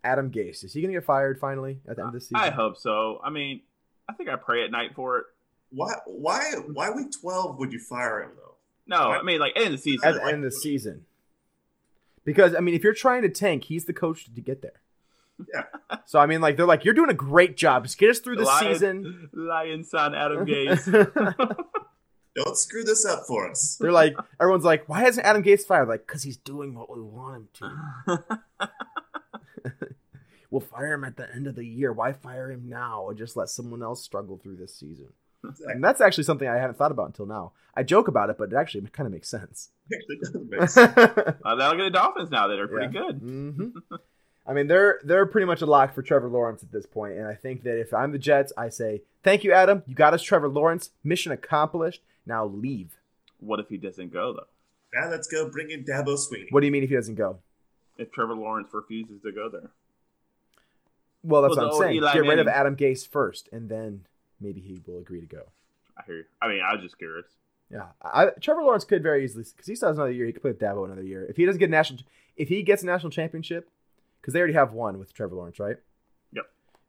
Adam 0.04 0.30
Gase 0.32 0.64
is 0.64 0.72
he 0.72 0.82
gonna 0.82 0.94
get 0.94 1.04
fired 1.04 1.38
finally 1.38 1.78
at 1.88 1.96
the 1.96 2.02
end 2.02 2.08
of 2.08 2.14
the 2.14 2.20
season? 2.20 2.36
I 2.36 2.50
hope 2.50 2.76
so. 2.76 3.20
I 3.22 3.30
mean, 3.30 3.60
I 4.08 4.14
think 4.14 4.28
I 4.28 4.36
pray 4.36 4.64
at 4.64 4.70
night 4.72 4.94
for 4.96 5.18
it. 5.18 5.26
Why 5.70 5.92
why 6.06 6.54
why 6.72 6.90
week 6.90 7.08
twelve 7.20 7.58
would 7.58 7.72
you 7.72 7.78
fire 7.78 8.22
him 8.22 8.30
though? 8.36 8.54
No, 8.86 9.10
I 9.12 9.22
mean 9.22 9.38
like 9.38 9.52
end 9.54 9.66
of 9.66 9.72
the 9.72 9.78
season. 9.78 10.08
at 10.08 10.14
the 10.14 10.24
end 10.24 10.44
of 10.44 10.50
the 10.52 10.58
season. 10.58 11.06
Because 12.24 12.54
I 12.54 12.60
mean, 12.60 12.74
if 12.74 12.82
you're 12.84 12.94
trying 12.94 13.22
to 13.22 13.28
tank, 13.28 13.64
he's 13.64 13.84
the 13.86 13.92
coach 13.92 14.32
to 14.32 14.40
get 14.40 14.62
there. 14.62 14.80
Yeah. 15.52 15.64
So 16.06 16.18
I 16.18 16.26
mean, 16.26 16.40
like 16.40 16.56
they're 16.56 16.66
like, 16.66 16.84
you're 16.84 16.94
doing 16.94 17.10
a 17.10 17.14
great 17.14 17.56
job. 17.56 17.84
Just 17.84 17.98
get 17.98 18.10
us 18.10 18.18
through 18.18 18.36
the 18.36 18.44
Lion- 18.44 18.72
season. 18.74 19.30
Lion 19.34 19.84
son 19.84 20.14
Adam 20.14 20.44
Gates. 20.46 20.86
Don't 20.86 22.56
screw 22.56 22.82
this 22.82 23.04
up 23.04 23.24
for 23.28 23.48
us. 23.50 23.76
they're 23.80 23.92
like, 23.92 24.14
everyone's 24.40 24.64
like, 24.64 24.88
why 24.88 25.00
hasn't 25.00 25.26
Adam 25.26 25.42
Gates 25.42 25.64
fired? 25.64 25.88
Like, 25.88 26.06
because 26.06 26.22
he's 26.22 26.36
doing 26.38 26.74
what 26.74 26.90
we 26.94 27.00
want 27.02 27.48
him 27.60 27.70
to. 28.08 28.18
We'll 30.50 30.60
fire 30.60 30.92
him 30.92 31.04
at 31.04 31.16
the 31.16 31.32
end 31.34 31.46
of 31.46 31.54
the 31.54 31.64
year. 31.64 31.92
Why 31.94 32.12
fire 32.12 32.50
him 32.50 32.68
now 32.68 33.08
and 33.08 33.16
just 33.18 33.36
let 33.36 33.48
someone 33.48 33.82
else 33.82 34.02
struggle 34.02 34.36
through 34.38 34.56
this 34.56 34.74
season? 34.74 35.08
And 35.66 35.82
that's 35.82 36.00
actually 36.00 36.24
something 36.24 36.48
I 36.48 36.56
hadn't 36.56 36.76
thought 36.76 36.92
about 36.92 37.06
until 37.06 37.26
now. 37.26 37.52
I 37.74 37.82
joke 37.82 38.06
about 38.08 38.30
it, 38.30 38.36
but 38.38 38.52
it 38.52 38.56
actually 38.56 38.86
kind 38.92 39.06
of 39.06 39.12
makes 39.12 39.28
sense. 39.28 39.70
Actually 39.92 40.16
doesn't 40.18 40.50
make 40.50 40.68
sense. 40.68 40.96
Uh, 40.96 41.54
they'll 41.56 41.72
get 41.76 41.84
the 41.84 41.90
Dolphins 41.90 42.30
now 42.30 42.46
that 42.48 42.58
are 42.58 42.68
pretty 42.68 42.92
good. 42.92 43.16
hmm 43.16 43.68
I 44.46 44.52
mean, 44.54 44.66
they're 44.66 44.98
they're 45.04 45.24
pretty 45.26 45.46
much 45.46 45.62
a 45.62 45.66
lock 45.66 45.94
for 45.94 46.02
Trevor 46.02 46.28
Lawrence 46.28 46.62
at 46.64 46.72
this 46.72 46.84
point, 46.84 47.14
and 47.14 47.26
I 47.26 47.34
think 47.34 47.62
that 47.62 47.78
if 47.78 47.94
I'm 47.94 48.10
the 48.12 48.18
Jets, 48.18 48.52
I 48.56 48.68
say 48.70 49.02
thank 49.22 49.44
you, 49.44 49.52
Adam. 49.52 49.82
You 49.86 49.94
got 49.94 50.14
us, 50.14 50.22
Trevor 50.22 50.48
Lawrence. 50.48 50.90
Mission 51.04 51.30
accomplished. 51.32 52.02
Now 52.26 52.44
leave. 52.46 52.90
What 53.38 53.60
if 53.60 53.68
he 53.68 53.76
doesn't 53.76 54.12
go 54.12 54.32
though? 54.32 54.46
now 54.94 55.08
let's 55.10 55.28
go 55.28 55.48
bring 55.48 55.70
in 55.70 55.84
Dabo 55.84 56.18
Swinney. 56.18 56.46
What 56.50 56.60
do 56.60 56.66
you 56.66 56.72
mean 56.72 56.82
if 56.82 56.90
he 56.90 56.96
doesn't 56.96 57.14
go? 57.14 57.38
If 57.96 58.10
Trevor 58.12 58.34
Lawrence 58.34 58.68
refuses 58.72 59.22
to 59.22 59.32
go 59.32 59.48
there, 59.48 59.70
Well, 61.22 61.42
that's 61.42 61.56
Well, 61.56 61.66
what 61.68 61.74
I'm 61.74 61.80
saying. 61.80 61.96
Eli 61.96 62.12
Get 62.12 62.20
rid 62.24 62.38
of 62.38 62.48
Adam 62.48 62.76
Gase 62.76 63.06
first, 63.08 63.48
and 63.52 63.68
then 63.68 64.06
maybe 64.42 64.60
he 64.60 64.80
will 64.86 64.98
agree 64.98 65.20
to 65.20 65.26
go. 65.26 65.44
I 65.96 66.02
hear 66.06 66.16
you. 66.18 66.24
I 66.40 66.48
mean, 66.48 66.60
I 66.66 66.74
was 66.74 66.82
just 66.82 66.98
curious. 66.98 67.26
Yeah, 67.70 67.86
I, 68.02 68.26
Trevor 68.40 68.62
Lawrence 68.62 68.84
could 68.84 69.02
very 69.02 69.24
easily 69.24 69.44
because 69.44 69.66
he 69.66 69.74
still 69.74 69.88
has 69.88 69.96
another 69.96 70.12
year. 70.12 70.26
He 70.26 70.32
could 70.32 70.42
play 70.42 70.50
with 70.50 70.60
Dabo 70.60 70.84
another 70.84 71.02
year 71.02 71.24
if 71.24 71.36
he 71.36 71.46
doesn't 71.46 71.58
get 71.58 71.68
a 71.68 71.72
national. 71.72 72.00
If 72.36 72.48
he 72.48 72.62
gets 72.62 72.82
a 72.82 72.86
national 72.86 73.10
championship, 73.10 73.70
because 74.20 74.34
they 74.34 74.40
already 74.40 74.54
have 74.54 74.72
one 74.72 74.98
with 74.98 75.14
Trevor 75.14 75.36
Lawrence, 75.36 75.58
right? 75.58 75.76
Yep. 76.32 76.44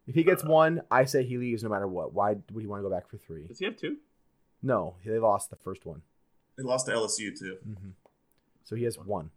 If 0.08 0.16
he 0.16 0.24
gets 0.24 0.44
one, 0.44 0.82
I 0.92 1.06
say 1.06 1.24
he 1.24 1.38
leaves 1.38 1.64
no 1.64 1.70
matter 1.70 1.88
what. 1.88 2.14
Why 2.14 2.36
would 2.52 2.62
he 2.62 2.68
want 2.68 2.80
to 2.84 2.90
go 2.90 2.94
back 2.94 3.08
for 3.10 3.18
three? 3.18 3.48
Does 3.48 3.60
he 3.60 3.66
have 3.66 3.78
two? 3.78 3.98
No, 4.62 4.96
they 5.06 5.20
lost 5.20 5.50
the 5.50 5.56
first 5.58 5.86
one. 5.86 6.02
They 6.58 6.64
lost 6.64 6.86
to 6.88 6.94
LSU 6.94 7.38
too. 7.38 7.58
hmm 7.64 7.90
So 8.64 8.76
he 8.76 8.84
has 8.84 8.98
one. 8.98 9.32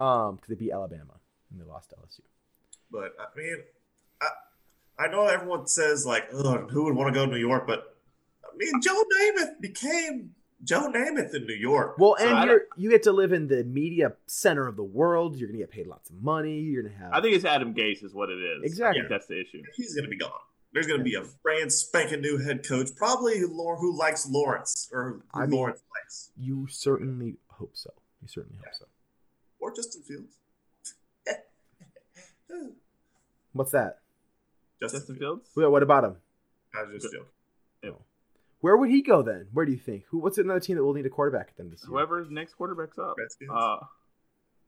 Um, 0.00 0.36
because 0.36 0.48
they 0.48 0.54
beat 0.56 0.72
Alabama 0.72 1.14
and 1.50 1.60
they 1.60 1.64
lost 1.64 1.90
to 1.90 1.96
LSU. 1.96 2.20
But 2.90 3.14
I 3.18 3.36
mean, 3.38 3.58
I 4.20 4.26
I 4.98 5.08
know 5.08 5.26
everyone 5.26 5.66
says 5.66 6.04
like, 6.06 6.30
who 6.30 6.84
would 6.84 6.94
want 6.96 7.08
to 7.08 7.18
go 7.18 7.26
to 7.26 7.30
New 7.32 7.38
York?" 7.38 7.66
But 7.66 7.96
I 8.44 8.56
mean, 8.56 8.80
Joe 8.82 9.02
Namath 9.20 9.60
became 9.60 10.34
Joe 10.62 10.90
Namath 10.90 11.34
in 11.34 11.46
New 11.46 11.54
York. 11.54 11.96
Well, 11.98 12.16
So 12.18 12.26
and 12.26 12.48
you're 12.48 12.62
you 12.76 12.90
get 12.90 13.02
to 13.04 13.12
live 13.12 13.32
in 13.32 13.48
the 13.48 13.64
media 13.64 14.12
center 14.26 14.66
of 14.66 14.76
the 14.76 14.84
world. 14.84 15.36
You're 15.36 15.48
gonna 15.48 15.58
get 15.58 15.70
paid 15.70 15.86
lots 15.86 16.10
of 16.10 16.16
money. 16.22 16.60
You're 16.60 16.82
gonna 16.84 16.94
have. 16.96 17.12
I 17.12 17.20
think 17.20 17.34
it's 17.36 17.44
Adam 17.44 17.74
Gase 17.74 18.02
is 18.04 18.14
what 18.14 18.30
it 18.30 18.38
is. 18.38 18.62
Exactly. 18.64 19.00
I 19.00 19.02
think 19.02 19.10
that's 19.10 19.26
the 19.26 19.40
issue. 19.40 19.62
he's 19.76 19.94
going 19.94 20.04
to 20.04 20.10
be 20.10 20.16
gone. 20.16 20.30
There's 20.72 20.86
going 20.88 20.98
to 20.98 21.04
be 21.04 21.14
a 21.14 21.22
brand 21.44 21.72
spanking 21.72 22.20
new 22.20 22.36
head 22.38 22.66
coach, 22.66 22.88
probably 22.96 23.38
who, 23.38 23.46
who 23.46 23.96
likes 23.96 24.28
Lawrence 24.28 24.88
or 24.92 25.04
who 25.04 25.22
I 25.32 25.46
mean- 25.46 25.50
Lawrence 25.56 25.82
likes, 26.02 26.30
you 26.36 26.66
certainly 26.68 27.36
hope 27.46 27.70
so. 27.74 27.90
You 28.22 28.26
certainly 28.28 28.58
hope 28.58 28.74
so. 28.76 28.86
or 29.60 29.72
Justin 29.72 30.02
Fields. 30.02 30.34
What's 33.52 33.70
that? 33.70 33.98
Justin, 34.80 35.00
Justin 35.00 35.16
Fields. 35.16 35.42
Fields. 35.42 35.56
Well, 35.56 35.70
what 35.70 35.82
about 35.82 36.04
him? 36.04 36.16
I 36.74 36.82
was 36.82 37.02
just 37.02 37.12
joking. 37.12 37.28
Where 38.60 38.78
would 38.78 38.88
he 38.88 39.02
go 39.02 39.20
then? 39.20 39.48
Where 39.52 39.66
do 39.66 39.72
you 39.72 39.78
think? 39.78 40.04
Who? 40.08 40.20
What's 40.20 40.38
another 40.38 40.58
team 40.58 40.76
that 40.76 40.84
will 40.84 40.94
need 40.94 41.04
a 41.04 41.10
quarterback 41.10 41.48
at 41.50 41.56
the 41.56 41.64
end 41.64 41.72
of 41.74 41.78
this 41.78 41.86
year? 41.86 41.98
Whoever's 41.98 42.30
next 42.30 42.54
quarterback's 42.54 42.98
up. 42.98 43.16
Redskins. 43.18 43.50
Uh, 43.54 43.76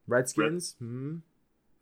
Redskins. 0.07 0.75
Hmm. 0.77 1.15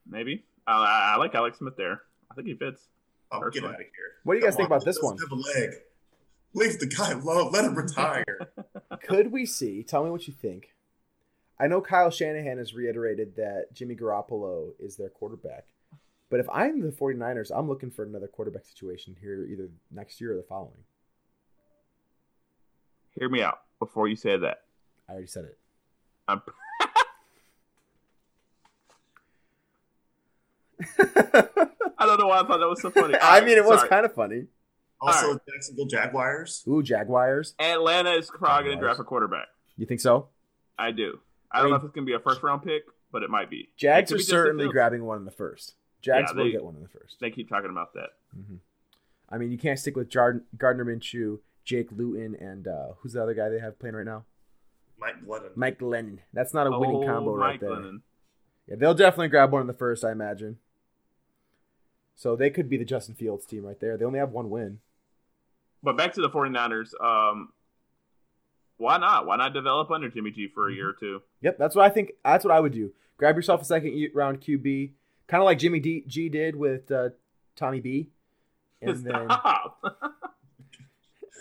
maybe. 0.10 0.46
I, 0.66 0.74
I, 0.78 1.14
I 1.14 1.18
like 1.18 1.36
Alex 1.36 1.58
Smith 1.58 1.76
there. 1.76 2.04
I 2.32 2.36
think 2.36 2.48
he 2.48 2.54
fits. 2.54 2.88
oh, 3.34 3.50
get 3.50 3.66
out 3.66 3.72
of 3.72 3.78
here. 3.80 3.90
What 4.24 4.36
do 4.36 4.40
you 4.40 4.46
guys 4.46 4.54
Come 4.54 4.60
think 4.60 4.72
on, 4.72 4.78
about 4.78 4.86
this 4.86 4.98
one? 5.02 5.18
Have 5.18 5.32
a 5.32 5.36
leg. 5.36 5.72
Leave 6.54 6.80
the 6.80 6.86
guy 6.88 7.12
alone. 7.12 7.52
Let 7.52 7.66
him 7.66 7.76
retire. 7.84 8.24
Could 9.04 9.34
we 9.34 9.46
see? 9.46 9.84
Tell 9.84 10.06
me 10.06 10.10
what 10.10 10.26
you 10.26 10.34
think. 10.34 10.74
I 11.60 11.68
know 11.68 11.82
Kyle 11.82 12.10
Shanahan 12.12 12.60
has 12.60 12.74
reiterated 12.74 13.36
that 13.36 13.74
Jimmy 13.74 13.94
Garoppolo 13.96 14.70
is 14.80 14.96
their 14.96 15.10
quarterback. 15.10 15.66
But 16.30 16.40
if 16.40 16.50
I'm 16.52 16.82
the 16.82 16.92
49ers, 16.92 17.52
I'm 17.54 17.68
looking 17.68 17.92
for 17.92 18.04
another 18.04 18.28
quarterback 18.28 18.66
situation 18.66 19.16
here 19.20 19.46
either 19.46 19.70
next 19.92 20.20
year 20.20 20.34
or 20.34 20.38
the 20.38 20.44
following. 20.44 20.84
Hear 23.12 23.30
me 23.30 23.42
out 23.42 23.60
before 23.80 24.08
you 24.08 24.16
say 24.16 24.36
that. 24.38 24.62
I 25.08 25.14
already 25.14 25.28
said 25.28 25.46
it. 25.46 25.58
I'm, 26.28 26.42
I 31.98 32.06
don't 32.06 32.20
know 32.20 32.28
why 32.28 32.40
I 32.40 32.48
thought 32.48 32.60
that 32.60 32.68
was 32.68 32.82
so 32.82 32.90
funny. 32.90 33.16
I 33.22 33.42
mean, 33.42 33.58
it 33.58 33.66
was 33.66 33.80
Sorry. 33.80 33.90
kind 33.90 34.06
of 34.06 34.14
funny. 34.14 34.46
Also, 35.00 35.34
All 35.34 35.40
Jacksonville 35.50 35.86
Jaguars. 35.86 36.64
Ooh, 36.68 36.82
Jaguars. 36.82 37.54
Atlanta 37.60 38.12
is 38.12 38.30
probably 38.30 38.66
going 38.66 38.78
to 38.78 38.84
draft 38.84 39.00
a 39.00 39.04
quarterback. 39.04 39.48
You 39.78 39.86
think 39.86 40.02
so? 40.02 40.28
I 40.78 40.92
do. 40.92 41.20
I 41.52 41.60
I 41.60 41.62
don't 41.62 41.70
know 41.72 41.78
if 41.78 41.84
it's 41.84 41.94
going 41.94 42.06
to 42.06 42.10
be 42.10 42.16
a 42.16 42.20
first 42.20 42.42
round 42.44 42.64
pick, 42.64 42.84
but 43.12 43.24
it 43.24 43.30
might 43.30 43.50
be. 43.50 43.70
Jags 43.78 44.12
are 44.12 44.18
be 44.18 44.24
certainly 44.24 44.68
grabbing 44.68 45.06
one 45.06 45.18
in 45.18 45.26
the 45.26 45.32
first. 45.32 45.76
Jags 46.06 46.32
Yeah, 46.36 46.44
will 46.44 46.52
get 46.52 46.64
one 46.64 46.76
in 46.76 46.84
the 46.84 46.88
first. 46.88 47.16
They 47.20 47.32
keep 47.32 47.50
talking 47.50 47.72
about 47.72 47.94
that. 47.96 48.10
I 49.28 49.38
mean, 49.40 49.52
you 49.52 49.58
can't 49.58 49.80
stick 49.80 49.96
with 49.96 50.08
Jar- 50.08 50.44
Gardner 50.56 50.86
Minshew, 50.86 51.40
Jake 51.64 51.92
Luton, 51.92 52.36
and 52.36 52.68
uh, 52.68 52.90
who's 53.00 53.14
the 53.14 53.24
other 53.24 53.34
guy 53.34 53.50
they 53.50 53.58
have 53.60 53.80
playing 53.80 53.96
right 53.96 54.06
now? 54.06 54.24
Mike 55.00 55.26
Glennon. 55.26 55.50
Mike 55.56 55.80
Glennon. 55.80 56.20
That's 56.32 56.54
not 56.54 56.68
a 56.68 56.78
winning 56.80 56.98
Oh, 56.98 57.06
combo 57.08 57.34
right 57.36 57.60
there. 57.60 57.72
Lennon. 57.72 58.04
Yeah, 58.68 58.76
they'll 58.78 58.94
definitely 58.94 59.30
grab 59.30 59.52
one 59.52 59.62
in 59.62 59.68
the 59.68 59.74
first, 59.74 60.06
I 60.06 60.12
imagine. 60.12 60.58
So 62.16 62.36
they 62.36 62.50
could 62.50 62.70
be 62.70 62.78
the 62.78 62.86
Justin 62.86 63.16
Fields 63.16 63.46
team 63.46 63.66
right 63.66 63.80
there. 63.80 63.98
They 63.98 64.06
only 64.06 64.20
have 64.20 64.30
one 64.32 64.50
win. 64.50 64.80
But 65.84 65.98
back 65.98 66.14
to 66.14 66.22
the 66.22 66.30
49ers. 66.30 66.90
Um, 67.04 67.50
why 68.78 68.98
not? 68.98 69.26
Why 69.26 69.36
not 69.38 69.54
develop 69.54 69.92
under 69.92 70.10
Jimmy 70.10 70.32
G 70.32 70.48
for 70.54 70.68
a 70.68 70.72
Mm-hmm. 70.72 70.78
year 70.78 70.90
or 70.90 70.94
two? 70.94 71.22
Yep, 71.42 71.58
that's 71.58 71.76
what 71.76 71.86
I 71.86 71.90
think. 71.90 72.12
That's 72.24 72.46
what 72.46 72.54
I 72.54 72.60
would 72.60 72.74
do. 72.74 72.92
Grab 73.18 73.36
yourself 73.36 73.62
a 73.62 73.66
second 73.66 74.10
round 74.14 74.42
QB, 74.42 74.92
kind 75.28 75.42
of 75.42 75.46
like 75.46 75.60
Jimmy 75.60 75.80
D- 75.80 76.04
G 76.08 76.30
did 76.30 76.56
with 76.56 76.92
uh, 76.92 77.10
Tommy 77.56 77.80
B, 77.80 78.10
and 78.82 79.04
then 79.04 79.28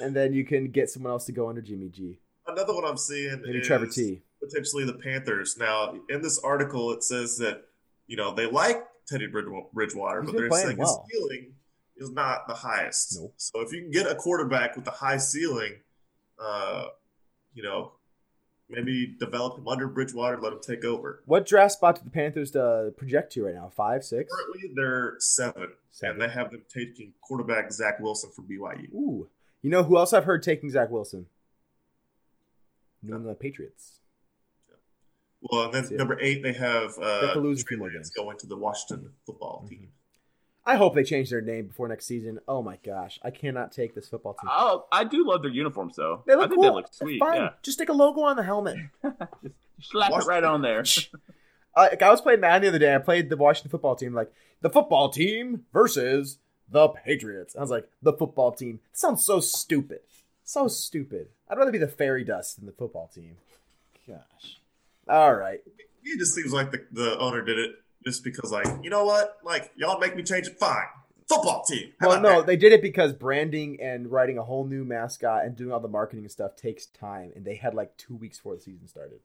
and 0.00 0.14
then 0.14 0.32
you 0.32 0.44
can 0.44 0.70
get 0.70 0.90
someone 0.90 1.12
else 1.12 1.24
to 1.26 1.32
go 1.32 1.48
under 1.48 1.60
Jimmy 1.62 1.88
G. 1.88 2.18
Another 2.46 2.74
one 2.74 2.84
I'm 2.84 2.96
seeing 2.96 3.40
Maybe 3.42 3.58
is 3.58 3.66
Trevor 3.66 3.86
T. 3.86 4.22
potentially 4.42 4.84
the 4.84 4.94
Panthers. 4.94 5.56
Now, 5.58 5.94
in 6.10 6.20
this 6.20 6.38
article, 6.38 6.92
it 6.92 7.02
says 7.02 7.38
that 7.38 7.62
you 8.06 8.16
know 8.16 8.34
they 8.34 8.46
like 8.46 8.84
Teddy 9.06 9.26
Bridgewater, 9.26 10.22
He's 10.22 10.30
but 10.30 10.36
been 10.38 10.48
they're 10.48 10.58
saying 10.60 10.76
well. 10.76 11.06
his 11.10 11.18
ceiling 11.20 11.52
is 11.96 12.10
not 12.10 12.46
the 12.48 12.54
highest. 12.54 13.18
Nope. 13.20 13.34
So 13.36 13.60
if 13.60 13.72
you 13.72 13.80
can 13.82 13.90
get 13.90 14.10
a 14.10 14.14
quarterback 14.14 14.76
with 14.76 14.86
a 14.86 14.90
high 14.92 15.16
ceiling, 15.18 15.74
uh, 16.38 16.86
you 17.54 17.62
know, 17.62 17.92
maybe 18.68 19.14
develop 19.18 19.58
him 19.58 19.68
under 19.68 19.86
Bridgewater, 19.88 20.40
let 20.40 20.52
him 20.52 20.60
take 20.60 20.84
over. 20.84 21.22
What 21.26 21.46
draft 21.46 21.72
spot 21.72 21.96
do 21.96 22.02
the 22.04 22.10
Panthers 22.10 22.54
uh, 22.56 22.90
project 22.96 23.32
to 23.34 23.44
right 23.44 23.54
now? 23.54 23.70
Five, 23.74 24.04
six? 24.04 24.32
Currently, 24.32 24.70
they're 24.74 25.14
seven, 25.18 25.68
Seven. 25.90 26.20
and 26.20 26.22
they 26.22 26.34
have 26.34 26.50
them 26.50 26.62
taking 26.72 27.12
quarterback 27.20 27.70
Zach 27.72 28.00
Wilson 28.00 28.30
from 28.30 28.46
BYU. 28.46 28.92
Ooh. 28.94 29.28
You 29.62 29.70
know 29.70 29.82
who 29.82 29.96
else 29.96 30.12
I've 30.12 30.24
heard 30.24 30.42
taking 30.42 30.70
Zach 30.70 30.90
Wilson? 30.90 31.26
New 33.02 33.14
England 33.16 33.38
Patriots. 33.38 33.98
Well, 35.42 35.64
and 35.64 35.74
then 35.74 35.96
number 35.96 36.18
eight, 36.20 36.42
they 36.42 36.54
have 36.54 36.98
uh, 36.98 37.34
lose 37.36 37.62
a 37.62 37.66
few 37.66 37.76
more 37.76 37.90
games. 37.90 38.10
Mm-hmm. 38.10 38.24
going 38.24 38.38
to 38.38 38.46
the 38.46 38.56
Washington 38.56 39.10
football 39.26 39.66
team. 39.68 39.88
I 40.66 40.76
hope 40.76 40.94
they 40.94 41.04
change 41.04 41.28
their 41.28 41.42
name 41.42 41.66
before 41.66 41.88
next 41.88 42.06
season. 42.06 42.40
Oh 42.48 42.62
my 42.62 42.78
gosh, 42.84 43.18
I 43.22 43.30
cannot 43.30 43.72
take 43.72 43.94
this 43.94 44.08
football 44.08 44.34
team. 44.34 44.48
Oh, 44.50 44.86
I 44.90 45.04
do 45.04 45.26
love 45.26 45.42
their 45.42 45.50
uniforms 45.50 45.96
though. 45.96 46.22
They 46.26 46.34
look 46.34 46.46
I 46.46 46.48
think 46.48 46.54
cool. 46.62 46.70
they 46.70 46.74
look 46.74 46.94
sweet. 46.94 47.18
Fine. 47.18 47.36
Yeah, 47.36 47.50
Just 47.62 47.76
stick 47.78 47.90
a 47.90 47.92
logo 47.92 48.22
on 48.22 48.36
the 48.36 48.42
helmet. 48.42 48.78
just 49.78 49.90
slap 49.90 50.10
it 50.12 50.26
right 50.26 50.44
on 50.44 50.62
there. 50.62 50.84
Uh, 51.76 51.88
like, 51.90 52.02
I 52.02 52.10
was 52.10 52.20
playing 52.20 52.38
Madden 52.38 52.62
the 52.62 52.68
other 52.68 52.78
day. 52.78 52.94
I 52.94 52.98
played 52.98 53.30
the 53.30 53.36
Washington 53.36 53.68
football 53.68 53.96
team. 53.96 54.14
Like 54.14 54.32
the 54.60 54.70
football 54.70 55.08
team 55.08 55.64
versus 55.72 56.38
the 56.70 56.86
Patriots. 56.86 57.56
I 57.56 57.60
was 57.62 57.70
like, 57.70 57.88
the 58.00 58.12
football 58.12 58.52
team. 58.52 58.78
It 58.92 58.96
sounds 58.96 59.24
so 59.24 59.40
stupid. 59.40 59.98
So 60.44 60.68
stupid. 60.68 61.30
I'd 61.48 61.58
rather 61.58 61.72
be 61.72 61.78
the 61.78 61.88
fairy 61.88 62.22
dust 62.22 62.58
than 62.58 62.66
the 62.66 62.72
football 62.72 63.10
team. 63.12 63.38
Gosh. 64.06 64.60
All 65.08 65.34
right. 65.34 65.62
It 66.04 66.18
just 66.18 66.34
seems 66.34 66.52
like 66.52 66.70
the, 66.70 66.84
the 66.92 67.18
owner 67.18 67.42
did 67.42 67.58
it 67.58 67.72
just 68.06 68.24
because, 68.24 68.52
like, 68.52 68.66
you 68.82 68.90
know 68.90 69.04
what? 69.04 69.38
Like, 69.44 69.72
y'all 69.76 69.98
make 69.98 70.16
me 70.16 70.22
change 70.22 70.46
it. 70.46 70.58
Fine. 70.58 70.86
Football 71.26 71.64
team. 71.66 71.92
How 72.00 72.08
Well, 72.08 72.20
no, 72.20 72.36
that? 72.38 72.46
they 72.46 72.56
did 72.56 72.72
it 72.72 72.82
because 72.82 73.12
branding 73.14 73.80
and 73.80 74.10
writing 74.10 74.36
a 74.36 74.42
whole 74.42 74.66
new 74.66 74.84
mascot 74.84 75.44
and 75.44 75.56
doing 75.56 75.72
all 75.72 75.80
the 75.80 75.88
marketing 75.88 76.24
and 76.24 76.30
stuff 76.30 76.54
takes 76.54 76.86
time, 76.86 77.32
and 77.34 77.44
they 77.44 77.54
had 77.56 77.74
like 77.74 77.96
two 77.96 78.14
weeks 78.14 78.36
before 78.38 78.56
the 78.56 78.60
season 78.62 78.86
started. 78.86 79.20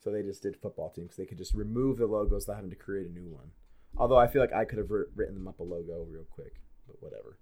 So 0.00 0.10
they 0.10 0.22
just 0.22 0.42
did 0.42 0.56
football 0.56 0.90
team 0.90 1.04
because 1.04 1.16
they 1.16 1.24
could 1.24 1.38
just 1.38 1.54
remove 1.54 1.98
the 1.98 2.06
logos 2.06 2.42
without 2.46 2.56
having 2.56 2.70
to 2.70 2.76
create 2.76 3.06
a 3.06 3.12
new 3.12 3.28
one. 3.30 3.52
Although 3.96 4.18
I 4.18 4.26
feel 4.26 4.42
like 4.42 4.52
I 4.52 4.64
could 4.64 4.78
have 4.78 4.90
written 4.90 5.34
them 5.34 5.48
up 5.48 5.60
a 5.60 5.62
logo 5.62 6.04
real 6.10 6.26
quick, 6.28 6.60
but 6.86 6.96
whatever. 7.00 7.38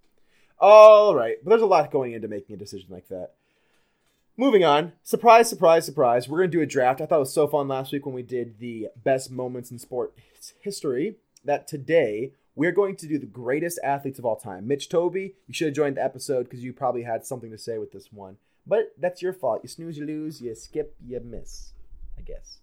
All 0.59 1.15
right, 1.15 1.37
but 1.43 1.51
there's 1.51 1.63
a 1.63 1.67
lot 1.67 1.91
going 1.91 2.13
into 2.13 2.29
making 2.29 2.55
a 2.55 2.59
decision 2.59 2.89
like 2.91 3.09
that. 3.09 3.31
Moving 4.37 4.65
on, 4.65 4.93
surprise, 5.03 5.49
surprise, 5.49 5.85
surprise. 5.85 6.29
We're 6.29 6.39
gonna 6.39 6.49
do 6.49 6.63
a 6.63 6.67
draft. 6.67 7.01
I 7.01 7.07
thought 7.07 7.17
it 7.17 7.21
was 7.21 7.35
so 7.35 7.47
fun 7.47 7.69
last 7.69 7.93
week 7.93 8.07
when 8.07 8.15
we 8.15 8.23
did 8.23 8.59
the 8.59 8.89
best 9.05 9.31
moments 9.31 9.71
in 9.71 9.79
sport 9.79 10.15
history. 10.63 11.17
That 11.45 11.69
today 11.69 12.33
we're 12.55 12.73
going 12.73 12.97
to 12.97 13.07
do 13.07 13.19
the 13.19 13.27
greatest 13.27 13.79
athletes 13.83 14.19
of 14.19 14.25
all 14.25 14.37
time. 14.37 14.67
Mitch 14.67 14.89
Toby, 14.89 15.35
you 15.47 15.55
should 15.55 15.69
have 15.69 15.75
joined 15.75 15.97
the 15.97 16.05
episode 16.05 16.45
because 16.45 16.63
you 16.63 16.73
probably 16.73 17.03
had 17.03 17.27
something 17.27 17.51
to 17.51 17.59
say 17.59 17.79
with 17.79 17.93
this 17.93 18.13
one. 18.13 18.37
But 18.67 18.93
that's 18.99 19.21
your 19.21 19.33
fault. 19.33 19.61
You 19.63 19.69
snooze, 19.69 19.99
you 19.99 20.07
lose. 20.07 20.41
You 20.41 20.55
skip, 20.55 20.95
you 21.05 21.21
miss. 21.21 21.73
I 22.17 22.23
guess. 22.23 22.59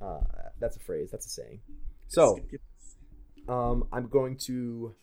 Uh, 0.00 0.20
that's 0.60 0.76
a 0.76 0.80
phrase. 0.80 1.10
That's 1.10 1.26
a 1.26 1.30
saying. 1.30 1.60
So 2.08 2.38
um, 3.48 3.84
I'm 3.92 4.06
going 4.06 4.36
to 4.38 4.94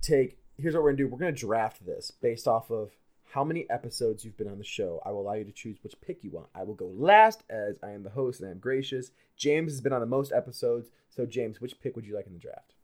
take. 0.00 0.38
Here's 0.58 0.74
what 0.74 0.82
we're 0.82 0.90
gonna 0.90 0.96
do. 0.98 1.08
We're 1.08 1.18
gonna 1.18 1.32
draft 1.32 1.84
this 1.84 2.10
based 2.10 2.48
off 2.48 2.70
of 2.70 2.90
how 3.32 3.44
many 3.44 3.68
episodes 3.68 4.24
you've 4.24 4.36
been 4.36 4.48
on 4.48 4.58
the 4.58 4.64
show. 4.64 5.02
I 5.04 5.10
will 5.10 5.20
allow 5.22 5.34
you 5.34 5.44
to 5.44 5.52
choose 5.52 5.76
which 5.82 6.00
pick 6.00 6.22
you 6.24 6.30
want. 6.30 6.48
I 6.54 6.62
will 6.62 6.74
go 6.74 6.86
last 6.94 7.42
as 7.50 7.78
I 7.82 7.90
am 7.90 8.02
the 8.02 8.10
host 8.10 8.40
and 8.40 8.48
I 8.48 8.52
am 8.52 8.58
gracious. 8.58 9.10
James 9.36 9.72
has 9.72 9.80
been 9.80 9.92
on 9.92 10.00
the 10.00 10.06
most 10.06 10.32
episodes. 10.32 10.88
So 11.10 11.26
James, 11.26 11.60
which 11.60 11.80
pick 11.80 11.96
would 11.96 12.06
you 12.06 12.14
like 12.14 12.26
in 12.26 12.32
the 12.32 12.38
draft? 12.38 12.74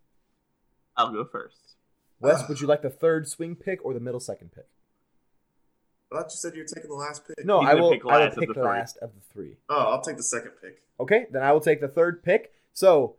I'll 0.97 1.13
go 1.13 1.25
first. 1.25 1.77
Wes, 2.21 2.47
would 2.49 2.61
you 2.61 2.67
like 2.67 2.83
the 2.83 2.91
third 2.91 3.29
swing 3.29 3.57
pick 3.57 3.85
or 3.85 3.95
the 3.95 4.01
middle 4.01 4.21
second 4.21 4.53
pick? 4.53 4.67
I 6.13 6.17
thought 6.17 6.27
you 6.31 6.37
said 6.37 6.55
you 6.55 6.61
were 6.63 6.67
taking 6.67 6.91
the 6.91 6.97
last 6.97 7.27
pick. 7.27 7.45
No, 7.45 7.61
He's 7.61 7.71
I 7.71 7.75
will. 7.75 7.91
pick 7.91 8.03
I 8.07 8.19
will 8.19 8.31
pick 8.35 8.49
the 8.49 8.55
the 8.55 8.63
last 8.63 8.99
of 8.99 9.11
the 9.15 9.21
three. 9.33 9.57
Oh, 9.69 9.93
I'll 9.93 10.03
take 10.03 10.19
the 10.19 10.23
second 10.23 10.53
pick. 10.63 10.83
Okay, 11.01 11.27
then 11.31 11.43
I 11.43 11.53
will 11.53 11.61
take 11.61 11.81
the 11.81 11.89
third 11.89 12.23
pick. 12.23 12.53
So 12.75 13.17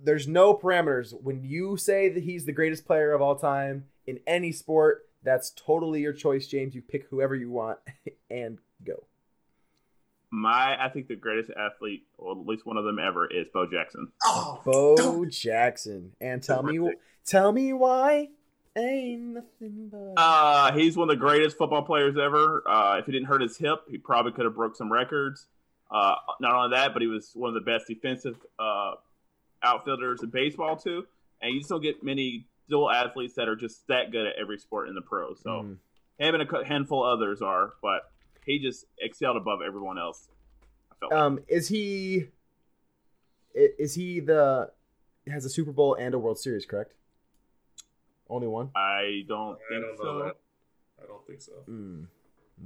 there's 0.00 0.26
no 0.26 0.54
parameters. 0.54 1.12
When 1.22 1.42
you 1.44 1.76
say 1.76 2.08
that 2.08 2.22
he's 2.22 2.44
the 2.46 2.52
greatest 2.52 2.86
player 2.86 3.12
of 3.12 3.20
all 3.20 3.36
time 3.36 3.84
in 4.06 4.20
any 4.26 4.52
sport, 4.52 5.06
that's 5.22 5.50
totally 5.50 6.00
your 6.00 6.12
choice, 6.12 6.46
James. 6.46 6.74
You 6.74 6.82
pick 6.82 7.06
whoever 7.10 7.34
you 7.34 7.50
want 7.50 7.78
and 8.30 8.58
go. 8.84 9.04
My, 10.30 10.82
I 10.82 10.88
think 10.88 11.08
the 11.08 11.16
greatest 11.16 11.50
athlete, 11.50 12.04
or 12.16 12.32
at 12.32 12.46
least 12.46 12.64
one 12.64 12.78
of 12.78 12.84
them 12.84 12.98
ever, 12.98 13.26
is 13.30 13.46
Bo 13.52 13.66
Jackson. 13.70 14.08
Oh, 14.24 14.60
Bo 14.64 14.96
don't- 14.96 15.30
Jackson. 15.30 16.12
And 16.20 16.42
tell 16.42 16.62
me 16.62 16.78
Perfect. 16.78 17.02
tell 17.26 17.52
me 17.52 17.72
why 17.74 18.28
ain't 18.74 19.20
nothing 19.20 19.90
but 19.92 20.14
Uh, 20.16 20.72
he's 20.72 20.96
one 20.96 21.10
of 21.10 21.14
the 21.16 21.20
greatest 21.20 21.58
football 21.58 21.82
players 21.82 22.16
ever. 22.16 22.62
Uh, 22.66 22.96
if 22.98 23.04
he 23.04 23.12
didn't 23.12 23.26
hurt 23.26 23.42
his 23.42 23.58
hip, 23.58 23.80
he 23.90 23.98
probably 23.98 24.32
could 24.32 24.46
have 24.46 24.54
broke 24.54 24.74
some 24.74 24.90
records. 24.90 25.48
Uh, 25.90 26.14
not 26.40 26.54
only 26.54 26.74
that, 26.74 26.94
but 26.94 27.02
he 27.02 27.08
was 27.08 27.32
one 27.34 27.48
of 27.48 27.54
the 27.54 27.60
best 27.70 27.86
defensive 27.86 28.36
uh, 28.58 28.92
outfielders 29.62 30.22
in 30.22 30.30
baseball 30.30 30.76
too. 30.76 31.04
And 31.42 31.52
you 31.52 31.60
just 31.60 31.68
don't 31.68 31.82
get 31.82 32.02
many 32.02 32.46
dual 32.68 32.90
athletes 32.90 33.34
that 33.34 33.48
are 33.48 33.56
just 33.56 33.86
that 33.88 34.10
good 34.12 34.26
at 34.26 34.34
every 34.40 34.58
sport 34.58 34.88
in 34.88 34.94
the 34.94 35.02
pros. 35.02 35.40
So 35.42 35.50
Mm. 35.50 35.78
him 36.18 36.34
and 36.34 36.42
a 36.50 36.64
handful 36.64 37.04
of 37.04 37.18
others 37.18 37.42
are, 37.42 37.74
but 37.82 38.10
he 38.46 38.58
just 38.58 38.86
excelled 38.98 39.36
above 39.36 39.60
everyone 39.62 39.98
else. 39.98 40.28
I 40.90 40.94
felt. 40.96 41.12
like. 41.12 41.20
Um, 41.20 41.40
is 41.48 41.68
he 41.68 42.28
is 43.54 43.94
he 43.94 44.20
the 44.20 44.70
has 45.28 45.44
a 45.44 45.50
Super 45.50 45.72
Bowl 45.72 45.94
and 45.94 46.14
a 46.14 46.18
World 46.18 46.38
Series, 46.38 46.64
correct? 46.66 46.94
Only 48.28 48.46
one? 48.46 48.70
I 48.74 49.24
don't 49.28 49.56
I 49.56 49.56
think 49.68 49.82
don't 49.82 49.96
know 49.98 50.02
so. 50.02 50.18
that. 50.24 50.36
I 51.02 51.06
don't 51.06 51.26
think 51.26 51.40
so. 51.42 51.52
Mm. 51.68 52.06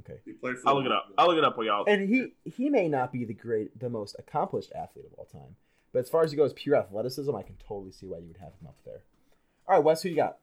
Okay. 0.01 0.21
He 0.25 0.33
played 0.33 0.59
for. 0.59 0.69
I'll 0.69 0.77
look 0.77 0.87
it 0.87 0.93
up. 0.93 1.07
I'll 1.19 1.27
look 1.27 1.39
it 1.39 1.45
up 1.45 1.57
while 1.57 1.67
y'all. 1.67 1.85
And 1.89 2.09
he 2.09 2.33
he 2.45 2.71
may 2.71 2.89
not 2.89 3.13
be 3.13 3.25
the 3.25 3.35
great 3.35 3.79
the 3.79 3.89
most 3.91 4.15
accomplished 4.19 4.71
athlete 4.75 5.07
of 5.07 5.15
all 5.19 5.25
time. 5.25 5.57
But 5.93 6.01
as 6.01 6.11
far 6.11 6.23
as 6.23 6.31
he 6.31 6.37
goes 6.37 6.53
pure 6.53 6.77
athleticism, 6.77 7.35
I 7.35 7.43
can 7.43 7.57
totally 7.67 7.91
see 7.93 8.07
why 8.07 8.19
you 8.19 8.27
would 8.29 8.37
have 8.37 8.53
him 8.61 8.67
up 8.69 8.77
there. 8.85 9.01
All 9.69 9.77
right, 9.77 9.85
Wes, 9.85 10.03
who 10.03 10.11
you 10.11 10.17
got? 10.17 10.39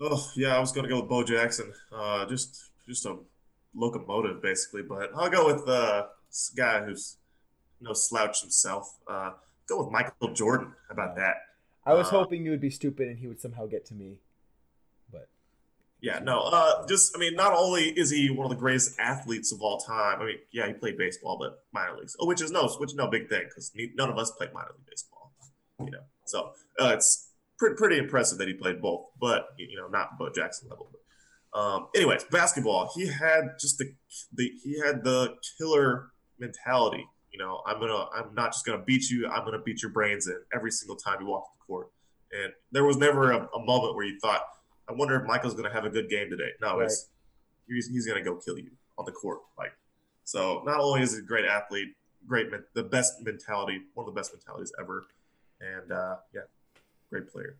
Oh 0.00 0.30
yeah, 0.36 0.54
I 0.56 0.60
was 0.60 0.72
gonna 0.72 0.88
go 0.88 1.00
with 1.00 1.08
Bo 1.08 1.24
Jackson. 1.24 1.72
Uh, 1.92 2.26
just 2.26 2.70
just 2.86 3.06
a 3.06 3.16
locomotive 3.74 4.42
basically, 4.42 4.82
but 4.82 5.10
I'll 5.16 5.30
go 5.30 5.46
with 5.46 5.66
uh, 5.68 6.06
this 6.28 6.52
guy 6.56 6.84
who's 6.84 7.16
no 7.80 7.92
slouch 7.92 8.42
himself. 8.42 8.98
Uh, 9.08 9.32
go 9.68 9.82
with 9.82 9.90
Michael 9.92 10.32
Jordan. 10.34 10.72
How 10.88 10.92
about 10.92 11.16
that? 11.16 11.36
I 11.84 11.94
was 11.94 12.08
Uh, 12.08 12.10
hoping 12.10 12.44
you 12.44 12.50
would 12.50 12.60
be 12.60 12.70
stupid 12.70 13.08
and 13.08 13.18
he 13.18 13.26
would 13.26 13.40
somehow 13.40 13.66
get 13.66 13.86
to 13.86 13.94
me. 13.94 14.18
But 15.10 15.28
Yeah, 16.00 16.18
no. 16.18 16.40
Uh, 16.40 16.86
just 16.86 17.16
I 17.16 17.18
mean, 17.18 17.34
not 17.34 17.54
only 17.54 17.84
is 17.84 18.10
he 18.10 18.28
one 18.30 18.44
of 18.44 18.50
the 18.50 18.56
greatest 18.60 18.98
athletes 18.98 19.50
of 19.50 19.62
all 19.62 19.78
time. 19.78 20.20
I 20.20 20.24
mean, 20.26 20.36
yeah, 20.52 20.66
he 20.66 20.74
played 20.74 20.98
baseball, 20.98 21.38
but 21.38 21.64
minor 21.72 21.96
leagues, 21.98 22.16
oh, 22.20 22.26
which 22.26 22.42
is 22.42 22.50
no, 22.50 22.68
which 22.68 22.90
is 22.90 22.96
no 22.96 23.08
big 23.08 23.28
thing 23.30 23.44
because 23.48 23.72
none 23.94 24.10
of 24.10 24.18
us 24.18 24.30
played 24.32 24.52
minor 24.52 24.72
league 24.76 24.86
baseball. 24.90 25.32
You 25.80 25.90
know, 25.90 26.02
so 26.24 26.52
uh, 26.80 26.92
it's 26.94 27.25
pretty 27.58 27.76
pretty 27.76 27.98
impressive 27.98 28.38
that 28.38 28.48
he 28.48 28.54
played 28.54 28.80
both, 28.82 29.06
but 29.20 29.48
you 29.58 29.76
know, 29.76 29.88
not 29.88 30.18
Bo 30.18 30.30
Jackson 30.30 30.68
level. 30.68 30.90
But, 30.92 31.58
um, 31.58 31.88
anyways, 31.94 32.24
basketball. 32.24 32.90
He 32.94 33.06
had 33.06 33.56
just 33.60 33.78
the 33.78 33.94
the 34.32 34.50
he 34.62 34.78
had 34.84 35.04
the 35.04 35.36
killer 35.58 36.10
mentality. 36.38 37.06
You 37.32 37.38
know, 37.38 37.62
I'm 37.66 37.78
gonna 37.80 38.06
I'm 38.14 38.34
not 38.34 38.52
just 38.52 38.64
gonna 38.66 38.82
beat 38.82 39.08
you. 39.10 39.26
I'm 39.28 39.44
gonna 39.44 39.60
beat 39.62 39.82
your 39.82 39.92
brains 39.92 40.26
in 40.26 40.38
every 40.54 40.70
single 40.70 40.96
time 40.96 41.20
you 41.20 41.26
walk 41.26 41.44
the 41.58 41.64
court. 41.66 41.88
And 42.32 42.52
there 42.72 42.84
was 42.84 42.96
never 42.96 43.30
a, 43.30 43.48
a 43.54 43.64
moment 43.64 43.94
where 43.94 44.04
you 44.04 44.18
thought, 44.20 44.42
I 44.88 44.92
wonder 44.92 45.14
if 45.14 45.26
Michael's 45.26 45.54
going 45.54 45.68
to 45.68 45.72
have 45.72 45.84
a 45.84 45.90
good 45.90 46.10
game 46.10 46.28
today. 46.28 46.50
No, 46.60 46.76
Right. 46.76 46.86
it's 46.86 47.08
he's, 47.68 47.86
he's 47.88 48.04
going 48.04 48.18
to 48.22 48.28
go 48.28 48.36
kill 48.36 48.58
you 48.58 48.70
on 48.98 49.04
the 49.04 49.12
court. 49.12 49.38
Like, 49.56 49.72
so 50.24 50.62
not 50.66 50.80
only 50.80 51.02
is 51.02 51.12
he 51.12 51.20
a 51.20 51.22
great 51.22 51.44
athlete, 51.44 51.94
great, 52.26 52.48
the 52.74 52.82
best 52.82 53.22
mentality, 53.22 53.80
one 53.94 54.08
of 54.08 54.12
the 54.12 54.18
best 54.18 54.32
mentalities 54.34 54.72
ever, 54.80 55.06
and 55.60 55.92
uh, 55.92 56.16
yeah, 56.34 56.42
great 57.10 57.30
player. 57.30 57.56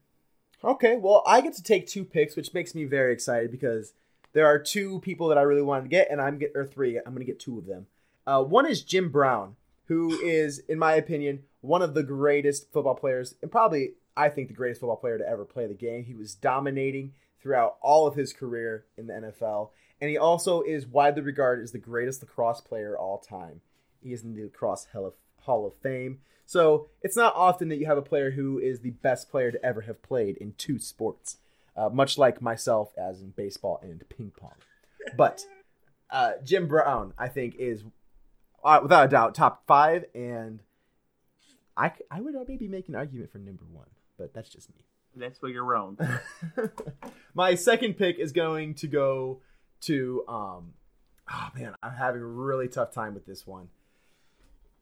okay, 0.65 0.97
well, 0.97 1.23
I 1.27 1.41
get 1.41 1.55
to 1.55 1.63
take 1.63 1.87
two 1.87 2.05
picks, 2.05 2.37
which 2.37 2.55
makes 2.55 2.75
me 2.75 2.85
very 2.85 3.13
excited 3.13 3.51
because 3.51 3.93
there 4.33 4.47
are 4.47 4.59
two 4.59 5.01
people 5.01 5.29
that 5.29 5.39
I 5.39 5.43
really 5.43 5.63
wanted 5.63 5.85
to 5.85 5.89
get, 5.89 6.11
and 6.11 6.21
I'm 6.21 6.39
get 6.39 6.53
or 6.55 6.67
three. 6.67 6.99
I'm 6.99 7.15
going 7.15 7.19
to 7.19 7.25
get 7.25 7.41
two 7.41 7.59
of 7.59 7.67
them. 7.67 7.87
Uh, 8.27 8.43
one 8.43 8.67
is 8.67 8.83
Jim 8.83 9.11
Brown, 9.11 9.57
who 9.87 10.19
is, 10.21 10.59
in 10.69 10.79
my 10.79 10.95
opinion, 10.95 11.45
one 11.61 11.83
of 11.83 11.95
the 11.95 12.03
greatest 12.03 12.73
football 12.73 12.95
players, 12.95 13.35
and 13.41 13.51
probably 13.51 13.95
I 14.17 14.29
think 14.29 14.49
the 14.49 14.55
greatest 14.55 14.81
football 14.81 14.97
player 14.97 15.19
to 15.19 15.29
ever 15.29 15.45
play 15.45 15.67
the 15.67 15.75
game. 15.75 16.05
He 16.05 16.15
was 16.15 16.35
dominating 16.35 17.13
throughout 17.41 17.77
all 17.81 18.07
of 18.07 18.15
his 18.15 18.33
career 18.33 18.85
in 18.97 19.07
the 19.07 19.15
NFL, 19.15 19.71
and 20.01 20.11
he 20.11 20.19
also 20.19 20.63
is 20.63 20.87
widely 20.87 21.23
regarded 21.23 21.63
as 21.63 21.73
the 21.73 21.79
greatest 21.79 22.23
lacrosse 22.23 22.61
player 22.61 22.97
all 22.97 23.19
time. 23.19 23.61
He 24.03 24.13
is 24.13 24.23
in 24.23 24.35
the 24.35 24.43
lacrosse 24.43 24.87
Hall 24.93 25.07
of, 25.07 25.15
Hall 25.41 25.67
of 25.67 25.75
Fame. 25.75 26.19
So 26.47 26.89
it's 27.03 27.17
not 27.17 27.35
often 27.35 27.69
that 27.69 27.77
you 27.77 27.87
have 27.87 27.99
a 27.99 28.03
player 28.03 28.31
who 28.31 28.59
is 28.59 28.81
the 28.81 28.91
best 28.91 29.31
player 29.31 29.51
to 29.51 29.65
ever 29.65 29.83
have 29.83 30.03
played 30.03 30.37
in 30.37 30.55
two 30.57 30.79
sports, 30.79 31.39
uh, 31.77 31.89
much 31.89 32.17
like 32.17 32.41
myself 32.41 32.93
as 32.97 33.21
in 33.21 33.31
baseball 33.31 33.81
and 33.83 34.03
ping 34.09 34.33
pong. 34.37 34.55
But 35.17 35.45
uh, 36.11 36.33
Jim 36.45 36.69
Brown, 36.69 37.13
I 37.19 37.29
think, 37.29 37.57
is 37.59 37.85
uh, 38.65 38.81
without 38.83 39.07
a 39.07 39.09
doubt 39.09 39.35
top 39.35 39.67
five, 39.67 40.05
and 40.15 40.61
I, 41.77 41.93
I 42.11 42.21
would 42.21 42.35
maybe 42.49 42.69
make 42.69 42.89
an 42.89 42.95
argument 42.95 43.33
for 43.33 43.39
number 43.39 43.65
one, 43.71 43.89
but 44.17 44.33
that's 44.33 44.49
just 44.49 44.71
me. 44.71 44.85
That's 45.17 45.41
where 45.41 45.51
you're 45.51 45.65
wrong. 45.65 45.99
My 47.35 47.55
second 47.55 47.95
pick 47.95 48.19
is 48.19 48.33
going 48.33 48.75
to 48.75 48.87
go 48.87 49.41
to 49.83 50.25
um, 50.29 50.75
Oh 51.31 51.49
man, 51.57 51.75
I'm 51.83 51.95
having 51.95 52.23
a 52.23 52.27
really 52.27 52.69
tough 52.69 52.93
time 52.93 53.15
with 53.15 53.27
this 53.27 53.47
one. 53.47 53.69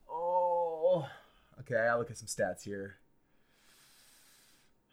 Oh, 0.09 1.07
okay. 1.61 1.75
I'll 1.89 1.99
look 1.99 2.11
at 2.11 2.17
some 2.17 2.27
stats 2.27 2.63
here. 2.63 2.97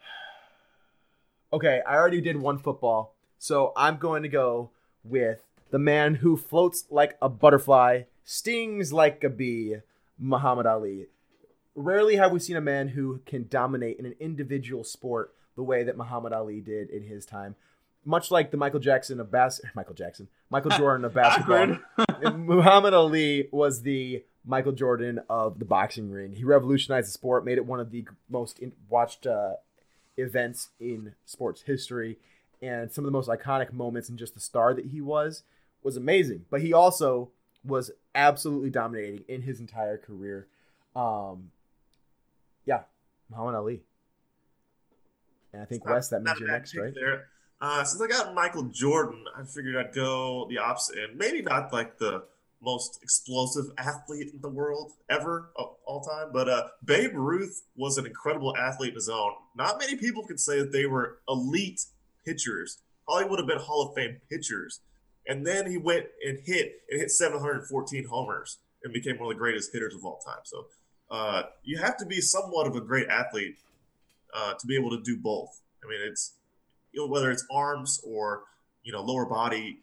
Okay, 1.54 1.82
I 1.86 1.96
already 1.96 2.22
did 2.22 2.38
one 2.38 2.58
football, 2.58 3.14
so 3.38 3.74
I'm 3.76 3.98
going 3.98 4.22
to 4.22 4.28
go 4.30 4.70
with 5.04 5.42
the 5.70 5.78
man 5.78 6.14
who 6.14 6.34
floats 6.36 6.86
like 6.90 7.18
a 7.20 7.28
butterfly, 7.28 8.04
stings 8.24 8.90
like 8.90 9.22
a 9.22 9.28
bee, 9.28 9.76
Muhammad 10.18 10.64
Ali. 10.64 11.08
Rarely 11.74 12.16
have 12.16 12.32
we 12.32 12.38
seen 12.38 12.56
a 12.56 12.62
man 12.62 12.88
who 12.88 13.20
can 13.26 13.48
dominate 13.48 13.98
in 13.98 14.06
an 14.06 14.14
individual 14.18 14.82
sport 14.82 15.34
the 15.56 15.62
way 15.62 15.82
that 15.82 15.96
Muhammad 15.96 16.32
Ali 16.32 16.60
did 16.60 16.88
in 16.90 17.02
his 17.02 17.26
time. 17.26 17.54
Much 18.04 18.30
like 18.30 18.50
the 18.50 18.56
Michael 18.56 18.80
Jackson 18.80 19.20
of 19.20 19.30
bas- 19.30 19.60
Michael 19.74 19.94
Jackson, 19.94 20.28
Michael 20.50 20.70
Jordan 20.72 21.04
of 21.04 21.14
basketball. 21.14 21.78
Muhammad 22.34 22.94
Ali 22.94 23.48
was 23.52 23.82
the 23.82 24.24
Michael 24.45 24.72
Jordan 24.72 25.20
of 25.28 25.59
the 25.59 25.64
boxing 25.64 26.11
ring. 26.11 26.32
He 26.32 26.45
revolutionized 26.45 27.09
the 27.09 27.12
sport, 27.12 27.45
made 27.45 27.59
it 27.59 27.66
one 27.66 27.80
of 27.80 27.90
the 27.90 28.05
most 28.28 28.59
in- 28.59 28.72
watched 28.88 29.26
uh, 29.26 29.55
events 30.16 30.70
in 30.80 31.14
sports 31.24 31.62
history, 31.62 32.18
and 32.61 32.90
some 32.93 33.05
of 33.05 33.07
the 33.07 33.16
most 33.16 33.28
iconic 33.28 33.72
moments 33.72 34.09
and 34.09 34.18
just 34.18 34.34
the 34.34 34.40
star 34.40 34.74
that 34.74 34.86
he 34.86 35.01
was 35.01 35.43
was 35.82 35.97
amazing. 35.97 36.45
But 36.51 36.61
he 36.62 36.72
also 36.72 37.30
was 37.64 37.90
absolutely 38.14 38.70
dominating 38.70 39.24
in 39.28 39.43
his 39.43 39.61
entire 39.61 39.97
career. 39.97 40.49
Um, 40.97 41.51
yeah, 42.64 42.82
Muhammad 43.30 43.55
Ali. 43.55 43.82
And 45.53 45.62
I 45.62 45.64
think 45.64 45.84
Not- 45.84 45.95
Wes, 45.95 46.09
that 46.09 46.22
means 46.22 46.40
you're 46.40 46.51
next, 46.51 46.76
right? 46.76 46.95
There. 46.95 47.26
Uh, 47.61 47.84
since 47.84 48.03
I 48.03 48.09
got 48.09 48.34
Michael 48.34 48.64
Jordan, 48.64 49.24
I 49.36 49.45
figured 49.45 49.76
I'd 49.76 49.95
go 49.95 50.47
the 50.49 50.59
opposite 50.59 50.99
end. 50.99 51.16
Maybe 51.16 51.43
not 51.43 51.72
like 51.72 51.97
the 51.99 52.24
most 52.62 53.00
explosive 53.02 53.66
athlete 53.78 54.28
in 54.32 54.40
the 54.40 54.48
world 54.48 54.92
ever 55.10 55.50
all 55.56 56.00
time, 56.02 56.30
but 56.32 56.48
uh, 56.48 56.68
Babe 56.84 57.12
Ruth 57.14 57.62
was 57.76 57.98
an 57.98 58.06
incredible 58.06 58.56
athlete 58.56 58.90
in 58.90 58.94
his 58.94 59.08
own. 59.08 59.32
Not 59.56 59.78
many 59.78 59.96
people 59.96 60.24
can 60.26 60.38
say 60.38 60.60
that 60.60 60.72
they 60.72 60.86
were 60.86 61.18
elite 61.28 61.80
pitchers. 62.24 62.78
Probably 63.04 63.28
would 63.28 63.40
have 63.40 63.48
been 63.48 63.58
Hall 63.58 63.88
of 63.88 63.94
Fame 63.94 64.20
pitchers. 64.30 64.80
And 65.26 65.46
then 65.46 65.70
he 65.70 65.76
went 65.76 66.06
and 66.24 66.38
hit 66.44 66.82
and 66.90 67.00
hit 67.00 67.10
714 67.10 68.06
homers 68.06 68.58
and 68.84 68.92
became 68.92 69.18
one 69.18 69.30
of 69.30 69.36
the 69.36 69.38
greatest 69.38 69.72
hitters 69.72 69.94
of 69.94 70.04
all 70.04 70.20
time. 70.24 70.40
So 70.44 70.66
uh, 71.10 71.42
you 71.62 71.78
have 71.78 71.96
to 71.98 72.06
be 72.06 72.20
somewhat 72.20 72.66
of 72.66 72.76
a 72.76 72.80
great 72.80 73.08
athlete 73.08 73.56
uh, 74.34 74.54
to 74.54 74.66
be 74.66 74.76
able 74.76 74.90
to 74.90 75.02
do 75.02 75.16
both. 75.16 75.60
I 75.84 75.88
mean, 75.88 76.00
it's 76.08 76.34
you 76.92 77.00
know, 77.00 77.06
whether 77.06 77.30
it's 77.30 77.44
arms 77.50 78.00
or 78.06 78.44
you 78.82 78.92
know 78.92 79.02
lower 79.02 79.26
body, 79.26 79.80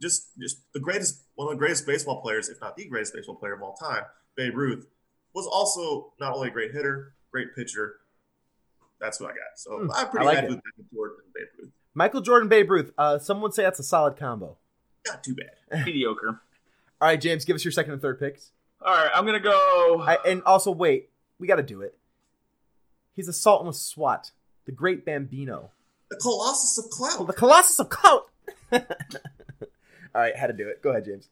just 0.00 0.28
just 0.40 0.58
the 0.72 0.80
greatest 0.80 1.20
one 1.36 1.48
of 1.48 1.52
the 1.54 1.58
greatest 1.58 1.86
baseball 1.86 2.20
players, 2.20 2.48
if 2.48 2.60
not 2.60 2.76
the 2.76 2.86
greatest 2.86 3.14
baseball 3.14 3.36
player 3.36 3.54
of 3.54 3.62
all 3.62 3.74
time, 3.74 4.02
Babe 4.36 4.56
Ruth, 4.56 4.86
was 5.34 5.46
also 5.46 6.12
not 6.20 6.34
only 6.34 6.48
a 6.48 6.50
great 6.50 6.72
hitter, 6.72 7.14
great 7.30 7.54
pitcher. 7.54 7.96
That's 9.00 9.20
what 9.20 9.30
I 9.30 9.34
got. 9.34 9.56
So 9.56 9.78
Hmm, 9.78 9.90
I'm 9.94 10.08
pretty 10.08 10.24
I 10.24 10.28
like 10.28 10.36
happy 10.38 10.46
it. 10.48 10.50
with 10.56 10.62
Michael 10.64 10.84
Jordan 10.92 11.16
and 11.24 11.32
Babe 11.34 11.46
Ruth. 11.58 11.70
Michael 11.94 12.20
Jordan, 12.22 12.48
Babe 12.48 12.70
Ruth. 12.70 12.92
Uh, 12.98 13.18
someone 13.18 13.42
would 13.42 13.54
say 13.54 13.62
that's 13.62 13.78
a 13.78 13.82
solid 13.84 14.16
combo. 14.16 14.56
Not 15.06 15.22
too 15.22 15.34
bad. 15.34 15.84
Mediocre. 15.86 16.40
All 17.00 17.08
right, 17.08 17.20
James, 17.20 17.44
give 17.44 17.54
us 17.54 17.64
your 17.64 17.72
second 17.72 17.92
and 17.92 18.02
third 18.02 18.18
picks. 18.18 18.50
All 18.82 18.92
right, 18.94 19.10
I'm 19.14 19.24
gonna 19.26 19.40
go. 19.40 20.02
I, 20.06 20.18
and 20.26 20.42
also, 20.44 20.70
wait, 20.70 21.10
we 21.38 21.46
got 21.46 21.56
to 21.56 21.62
do 21.62 21.82
it. 21.82 21.96
He's 23.14 23.28
a 23.28 23.32
Sultan 23.32 23.72
SWAT, 23.72 24.30
the 24.66 24.72
great 24.72 25.04
Bambino, 25.04 25.70
The 26.10 26.16
Colossus 26.16 26.78
of 26.78 26.84
oh, 26.86 26.96
Clout. 26.96 27.26
the 27.26 27.32
Colossus 27.32 27.78
of 27.78 27.88
Clout. 27.88 28.30
All 30.16 30.22
right, 30.22 30.34
had 30.34 30.46
to 30.46 30.54
do 30.54 30.66
it. 30.66 30.80
Go 30.82 30.90
ahead, 30.92 31.04
James. 31.04 31.28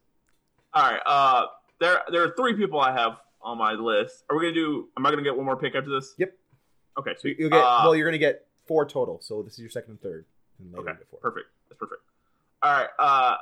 All 0.74 0.82
right. 0.82 1.00
Uh, 1.06 1.46
there 1.80 2.02
there 2.12 2.22
are 2.22 2.34
three 2.36 2.52
people 2.54 2.78
I 2.78 2.92
have 2.92 3.16
on 3.40 3.56
my 3.56 3.72
list. 3.72 4.24
Are 4.28 4.36
we 4.36 4.42
gonna 4.44 4.52
do? 4.54 4.88
Am 4.98 5.06
I 5.06 5.10
gonna 5.10 5.22
get 5.22 5.34
one 5.34 5.46
more 5.46 5.56
pick 5.56 5.74
after 5.74 5.88
this? 5.88 6.12
Yep. 6.18 6.36
Okay. 6.98 7.14
So 7.16 7.28
you'll 7.28 7.48
get 7.48 7.62
Uh, 7.62 7.80
well. 7.84 7.96
You're 7.96 8.06
gonna 8.06 8.18
get 8.18 8.46
four 8.66 8.84
total. 8.84 9.22
So 9.22 9.42
this 9.42 9.54
is 9.54 9.60
your 9.60 9.70
second 9.70 9.92
and 9.92 10.02
third. 10.02 10.26
And 10.58 10.70
later 10.70 10.82
Okay, 10.82 10.90
you 10.92 10.98
get 10.98 11.08
four. 11.08 11.20
perfect. 11.20 11.46
That's 11.70 11.78
perfect. 11.78 12.02
All 12.62 12.72
right. 12.72 12.88
Uh, 12.98 13.36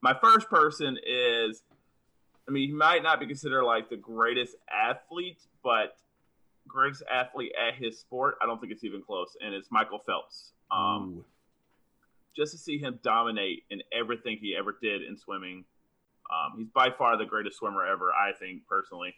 my 0.00 0.14
first 0.20 0.48
person 0.50 0.98
is, 1.06 1.62
I 2.48 2.50
mean, 2.50 2.68
he 2.68 2.74
might 2.74 3.04
not 3.04 3.20
be 3.20 3.26
considered 3.26 3.62
like 3.62 3.88
the 3.88 3.96
greatest 3.96 4.56
athlete, 4.68 5.38
but 5.62 5.96
greatest 6.66 7.04
athlete 7.08 7.52
at 7.56 7.74
his 7.76 8.00
sport. 8.00 8.36
I 8.42 8.46
don't 8.46 8.60
think 8.60 8.72
it's 8.72 8.82
even 8.82 9.00
close, 9.00 9.36
and 9.40 9.54
it's 9.54 9.70
Michael 9.70 10.00
Phelps. 10.00 10.50
Um, 10.72 11.18
Ooh. 11.18 11.24
Just 12.36 12.52
to 12.52 12.58
see 12.58 12.78
him 12.78 12.98
dominate 13.02 13.64
in 13.70 13.82
everything 13.92 14.38
he 14.40 14.54
ever 14.58 14.76
did 14.80 15.02
in 15.02 15.16
swimming. 15.16 15.64
Um, 16.30 16.58
he's 16.58 16.68
by 16.68 16.90
far 16.90 17.16
the 17.16 17.24
greatest 17.24 17.58
swimmer 17.58 17.84
ever, 17.86 18.10
I 18.12 18.32
think 18.32 18.66
personally. 18.68 19.14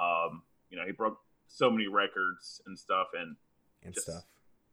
Um, 0.00 0.42
you 0.70 0.78
know, 0.78 0.84
he 0.86 0.92
broke 0.92 1.18
so 1.48 1.70
many 1.70 1.88
records 1.88 2.60
and 2.66 2.78
stuff, 2.78 3.08
and 3.18 3.36
and 3.84 3.94
just- 3.94 4.06
stuff. 4.06 4.24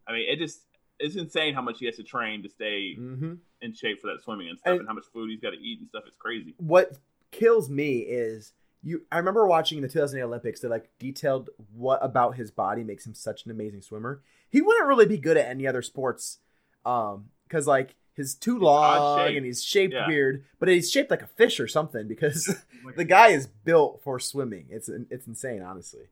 I 0.08 0.14
mean, 0.14 0.26
it 0.30 0.38
just 0.38 0.60
it's 1.00 1.16
insane 1.16 1.54
how 1.54 1.62
much 1.62 1.80
he 1.80 1.86
has 1.88 1.96
to 1.98 2.04
train 2.04 2.44
to 2.44 2.50
stay 2.50 2.96
Mm-hmm. 2.98 3.34
in 3.62 3.74
shape 3.74 4.00
for 4.02 4.08
that 4.08 4.24
swimming 4.24 4.48
and 4.50 4.58
stuff, 4.60 4.72
And- 4.72 4.80
and, 4.82 4.88
how 4.88 4.94
much 4.94 5.06
food 5.12 5.30
he's 5.30 5.42
got 5.42 5.50
to 5.52 5.58
eat 5.58 5.80
and 5.80 5.90
stuff. 5.90 6.04
It's 6.08 6.16
crazy. 6.16 6.54
What 6.58 6.98
kills 7.32 7.70
me 7.70 7.98
is 8.00 8.54
you. 8.84 9.02
I 9.12 9.18
remember 9.18 9.48
watching 9.48 9.82
the 9.82 9.88
2008 9.90 10.24
Olympics. 10.24 10.60
They 10.62 10.68
like 10.68 10.90
detailed 11.00 11.50
what 11.74 12.00
about 12.04 12.36
his 12.36 12.52
body 12.52 12.84
makes 12.84 13.06
him 13.06 13.14
such 13.16 13.44
an 13.46 13.52
amazing 13.52 13.82
swimmer. 13.82 14.22
He 14.50 14.62
wouldn't 14.62 14.88
really 14.88 15.08
be 15.08 15.18
good 15.18 15.36
at 15.38 15.48
any 15.50 15.66
other 15.68 15.82
sports, 15.82 16.38
um, 16.86 17.30
because 17.56 17.68
like 17.68 17.96
his 18.14 18.36
too 18.36 18.60
long 18.60 19.20
and 19.36 19.46
he's 19.46 19.64
shaped 19.64 19.94
Yeah. 19.94 20.08
weird, 20.08 20.44
but 20.60 20.68
he's 20.70 20.92
shaped 20.92 21.10
like 21.12 21.22
a 21.22 21.28
fish 21.28 21.60
or 21.60 21.68
something 21.68 22.08
because 22.08 22.48
Like, 22.86 22.96
the 22.98 23.04
guy 23.06 23.30
is 23.30 23.48
built 23.48 24.02
for 24.04 24.20
swimming. 24.20 24.66
It's 24.70 24.90
it's 25.10 25.26
insane, 25.28 25.62
honestly. 25.62 26.08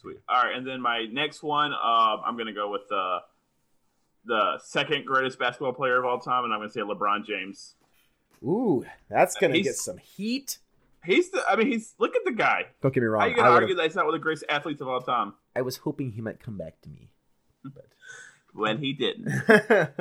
Sweet. 0.00 0.18
All 0.28 0.42
right, 0.44 0.54
and 0.56 0.66
then 0.66 0.80
my 0.80 1.06
next 1.10 1.42
one, 1.42 1.72
um, 1.72 2.20
I'm 2.24 2.36
gonna 2.36 2.52
go 2.52 2.70
with 2.70 2.90
uh, 2.92 3.20
the 4.24 4.58
second 4.62 5.04
greatest 5.06 5.38
basketball 5.38 5.72
player 5.72 5.98
of 5.98 6.04
all 6.04 6.20
time, 6.20 6.44
and 6.44 6.52
I'm 6.52 6.60
gonna 6.60 6.70
say 6.70 6.80
LeBron 6.82 7.24
James. 7.26 7.74
Ooh, 8.44 8.84
that's 9.10 9.34
gonna 9.36 9.54
He's- 9.54 9.66
get 9.66 9.74
some 9.76 9.98
heat. 9.98 10.58
He's 11.04 11.30
the, 11.30 11.42
I 11.48 11.56
mean, 11.56 11.68
he's 11.68 11.94
look 11.98 12.14
at 12.16 12.24
the 12.24 12.32
guy. 12.32 12.66
Don't 12.82 12.92
get 12.92 13.00
me 13.02 13.06
How 13.06 13.12
wrong. 13.12 13.30
you 13.30 13.36
gonna 13.36 13.48
I, 13.50 13.52
argue 13.54 13.74
that 13.76 13.84
he's 13.84 13.94
not 13.96 14.04
one 14.04 14.14
of 14.14 14.20
the 14.20 14.22
greatest 14.22 14.44
athletes 14.48 14.80
of 14.80 14.88
all 14.88 15.00
time 15.00 15.34
I 15.56 15.62
was 15.62 15.78
hoping 15.78 16.12
he 16.12 16.20
might 16.20 16.40
come 16.40 16.56
back 16.58 16.80
to 16.82 16.88
me. 16.88 17.10
When 18.58 18.78
he 18.78 18.92
didn't? 18.92 19.28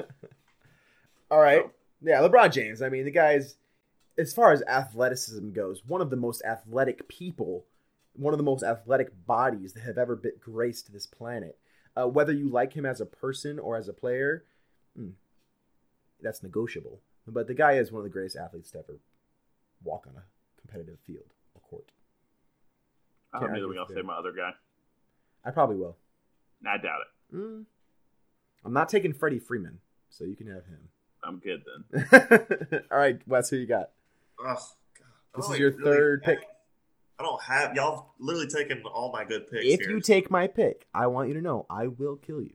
All 1.30 1.40
right. 1.40 1.64
Yeah, 2.02 2.22
LeBron 2.22 2.52
James. 2.52 2.82
I 2.82 2.90
mean, 2.90 3.06
the 3.06 3.12
guy's, 3.12 3.56
as 4.18 4.34
far 4.34 4.52
as 4.52 4.64
athleticism 4.64 5.52
goes, 5.52 5.84
one 5.86 6.02
of 6.02 6.10
the 6.10 6.16
most 6.16 6.42
athletic 6.44 7.08
people, 7.08 7.66
one 8.14 8.34
of 8.34 8.40
the 8.40 8.44
most 8.44 8.64
athletic 8.64 9.26
bodies 9.28 9.74
that 9.74 9.84
have 9.84 10.00
ever 10.00 10.16
been 10.16 10.34
graced 10.40 10.92
this 10.92 11.06
planet. 11.06 11.60
Uh, 11.96 12.08
whether 12.08 12.34
you 12.34 12.50
like 12.50 12.74
him 12.74 12.86
as 12.86 13.00
a 13.00 13.06
person 13.06 13.60
or 13.60 13.78
as 13.78 13.88
a 13.88 13.94
player, 13.94 14.44
hmm, 14.96 15.10
that's 16.22 16.42
negotiable. 16.42 17.02
But 17.28 17.46
the 17.48 17.54
guy 17.54 17.74
is 17.74 17.92
one 17.92 18.00
of 18.00 18.06
the 18.06 18.10
greatest 18.10 18.38
athletes 18.38 18.72
to 18.72 18.80
ever 18.80 19.00
walk 19.84 20.08
on 20.08 20.16
a 20.16 20.24
competitive 20.60 20.98
field 21.06 21.34
or 21.54 21.62
court. 21.62 21.92
I 23.34 23.40
don't 23.40 23.54
know 23.54 23.66
argue 23.66 23.80
I'll 23.80 23.88
with 23.88 23.98
say 23.98 24.02
my 24.02 24.16
other 24.16 24.32
guy. 24.32 24.52
I 25.46 25.52
probably 25.52 25.76
will. 25.76 25.98
I 26.66 26.78
doubt 26.78 27.02
it. 27.02 27.36
Mm. 27.36 27.66
I'm 28.66 28.74
not 28.74 28.90
taking 28.90 29.14
Freddie 29.14 29.40
Freeman, 29.40 29.80
so 30.10 30.24
you 30.26 30.36
can 30.36 30.48
have 30.48 30.66
him. 30.66 30.90
I'm 31.24 31.40
good 31.40 31.64
then. 31.92 32.82
All 32.92 32.98
right, 32.98 33.20
Wes, 33.28 33.50
who 33.50 33.58
you 33.58 33.66
got? 33.68 33.90
ugh, 34.46 34.58
God. 34.58 35.08
This 35.36 35.50
is 35.50 35.60
your 35.60 35.72
really 35.72 35.84
third 35.84 36.22
have- 36.26 36.38
pick. 36.40 36.48
I 37.20 37.24
don't 37.24 37.42
have 37.42 37.74
y'all 37.76 38.14
literally 38.20 38.46
taken 38.48 38.84
all 38.94 39.12
my 39.12 39.26
good 39.26 39.50
picks 39.50 39.66
If 39.66 39.80
here. 39.80 39.90
you 39.90 40.00
take 40.02 40.30
my 40.30 40.46
pick, 40.46 40.86
I 40.94 41.08
want 41.08 41.30
you 41.30 41.34
to 41.34 41.42
know 41.42 41.66
I 41.68 41.88
will 41.88 42.16
kill 42.16 42.42
you. 42.44 42.54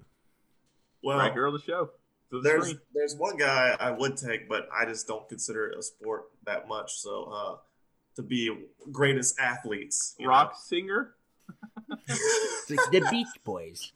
well, 1.02 1.18
right 1.18 1.32
here 1.32 1.48
on 1.48 1.52
the 1.52 1.58
show. 1.58 1.90
The 2.30 2.38
there's 2.42 2.66
screen. 2.66 2.80
there's 2.94 3.16
one 3.16 3.36
guy 3.36 3.76
I 3.80 3.90
would 3.90 4.16
take, 4.16 4.48
but 4.48 4.68
I 4.72 4.84
just 4.84 5.08
don't 5.08 5.28
consider 5.28 5.66
it 5.66 5.76
a 5.78 5.82
sport 5.82 6.26
that 6.46 6.68
much. 6.68 6.92
So 7.00 7.24
uh, 7.24 7.56
to 8.14 8.22
be 8.22 8.56
greatest 8.92 9.36
athletes, 9.40 10.14
you 10.20 10.28
rock 10.28 10.54
singer. 10.56 11.14
The 12.06 13.06
Beach 13.10 13.26
Boys. 13.44 13.92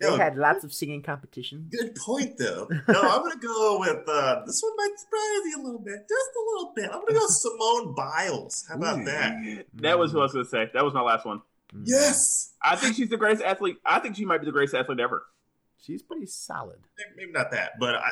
Know. 0.00 0.16
Yo, 0.16 0.32
lots 0.36 0.62
of 0.62 0.72
singing 0.72 1.02
competitions. 1.02 1.74
good 1.76 1.94
point 1.96 2.38
though. 2.38 2.68
No, 2.70 3.00
I'm 3.00 3.22
gonna 3.22 3.36
go 3.40 3.80
with 3.80 4.08
uh, 4.08 4.42
this 4.46 4.62
one 4.62 4.72
might 4.76 4.96
surprise 4.96 5.42
you 5.46 5.60
a 5.60 5.62
little 5.64 5.80
bit, 5.80 6.06
just 6.08 6.30
a 6.36 6.44
little 6.52 6.72
bit. 6.76 6.84
I'm 6.84 7.00
gonna 7.00 7.14
go 7.18 7.26
Simone 7.28 7.94
Biles. 7.96 8.64
How 8.68 8.76
about 8.76 9.00
Ooh. 9.00 9.04
that? 9.06 9.64
That 9.74 9.98
was 9.98 10.14
what 10.14 10.20
I 10.20 10.22
was 10.24 10.32
gonna 10.34 10.44
say. 10.44 10.70
That 10.72 10.84
was 10.84 10.94
my 10.94 11.00
last 11.02 11.26
one. 11.26 11.42
Mm. 11.74 11.82
Yes, 11.84 12.54
I 12.62 12.76
think 12.76 12.94
she's 12.96 13.08
the 13.08 13.16
greatest 13.16 13.42
athlete. 13.42 13.78
I 13.84 13.98
think 13.98 14.14
she 14.16 14.24
might 14.24 14.38
be 14.38 14.46
the 14.46 14.52
greatest 14.52 14.74
athlete 14.76 15.00
ever. 15.00 15.24
She's 15.82 16.02
pretty 16.02 16.26
solid. 16.26 16.78
maybe 17.16 17.32
not 17.32 17.50
that, 17.50 17.72
but 17.80 17.94
I 17.96 18.10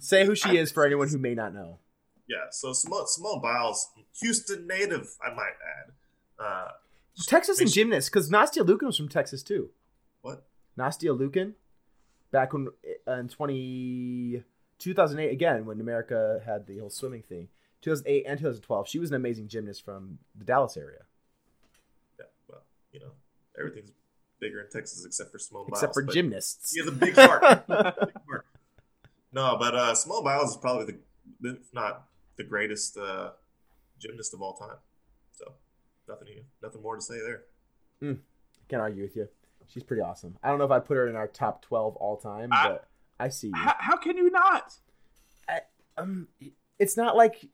Say 0.00 0.24
who 0.24 0.34
she 0.34 0.56
is 0.56 0.72
for 0.72 0.84
anyone 0.86 1.08
who 1.08 1.18
may 1.18 1.34
not 1.34 1.52
know. 1.54 1.78
yeah. 2.26 2.46
So 2.50 2.72
Simone 2.72 3.06
Simone 3.06 3.40
Biles, 3.42 3.86
Houston 4.20 4.66
native, 4.66 5.08
I 5.22 5.32
might 5.34 5.52
add. 5.78 5.92
Uh, 6.44 6.68
Texas 7.26 7.60
and 7.60 7.68
She- 7.68 7.74
gymnast, 7.82 8.10
because 8.10 8.30
Nastia 8.30 8.64
Liukin 8.66 8.86
was 8.86 8.96
from 8.96 9.08
Texas 9.08 9.42
too. 9.42 9.68
what? 10.22 10.44
Nastia 10.78 11.16
Liukin, 11.18 11.54
back 12.30 12.52
when 12.52 12.68
uh, 13.06 13.12
in 13.12 13.28
2008 14.78 15.32
again 15.32 15.66
when 15.66 15.80
America 15.80 16.40
had 16.44 16.66
the 16.66 16.78
whole 16.78 16.90
swimming 16.90 17.22
thing. 17.22 17.48
2008 17.82 18.24
and 18.26 18.38
2012, 18.38 18.88
she 18.88 18.98
was 18.98 19.10
an 19.10 19.16
amazing 19.16 19.48
gymnast 19.48 19.84
from 19.84 20.18
the 20.36 20.44
Dallas 20.44 20.76
area, 20.76 21.02
Yeah, 22.18 22.26
well, 22.48 22.62
you 22.92 22.98
know, 22.98 23.12
everything's 23.58 23.92
bigger 24.40 24.60
in 24.60 24.66
Texas 24.70 25.04
except 25.04 25.30
for 25.30 25.38
Simone 25.38 25.66
except 25.68 25.94
for 25.94 26.02
gymnasts. 26.02 26.72
He 26.72 26.80
has 26.80 26.88
a 26.88 26.92
big 27.06 27.14
heart. 27.14 27.64
No, 29.32 29.56
but 29.58 29.74
uh, 29.74 29.94
Simone 29.94 30.24
Biles 30.24 30.50
is 30.50 30.56
probably 30.56 30.98
the, 31.40 31.50
if 31.50 31.72
not 31.72 32.08
the 32.36 32.44
greatest 32.44 32.96
uh, 32.96 33.30
gymnast 34.00 34.34
of 34.34 34.42
all 34.42 34.54
time. 34.54 34.76
So 35.32 35.52
nothing, 36.08 36.28
nothing 36.62 36.82
more 36.82 36.96
to 36.96 37.02
say 37.02 37.16
there. 37.20 37.42
Can't 38.68 38.82
argue 38.82 39.02
with 39.04 39.16
you. 39.16 39.28
She's 39.68 39.82
pretty 39.82 40.02
awesome. 40.02 40.36
I 40.42 40.48
don't 40.48 40.58
know 40.58 40.64
if 40.64 40.70
I'd 40.70 40.84
put 40.86 40.96
her 40.96 41.08
in 41.08 41.16
our 41.16 41.28
top 41.28 41.62
12 41.62 41.96
all 41.96 42.16
time, 42.16 42.48
I- 42.52 42.68
but 42.68 42.88
I 43.20 43.28
see 43.28 43.48
you. 43.48 43.54
How, 43.54 43.74
how 43.78 43.96
can 43.96 44.16
you 44.16 44.30
not? 44.30 44.74
Um, 45.96 46.28
it's 46.78 46.96
not 46.96 47.16
like 47.16 47.48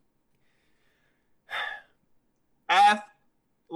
Athlete. 2.68 3.02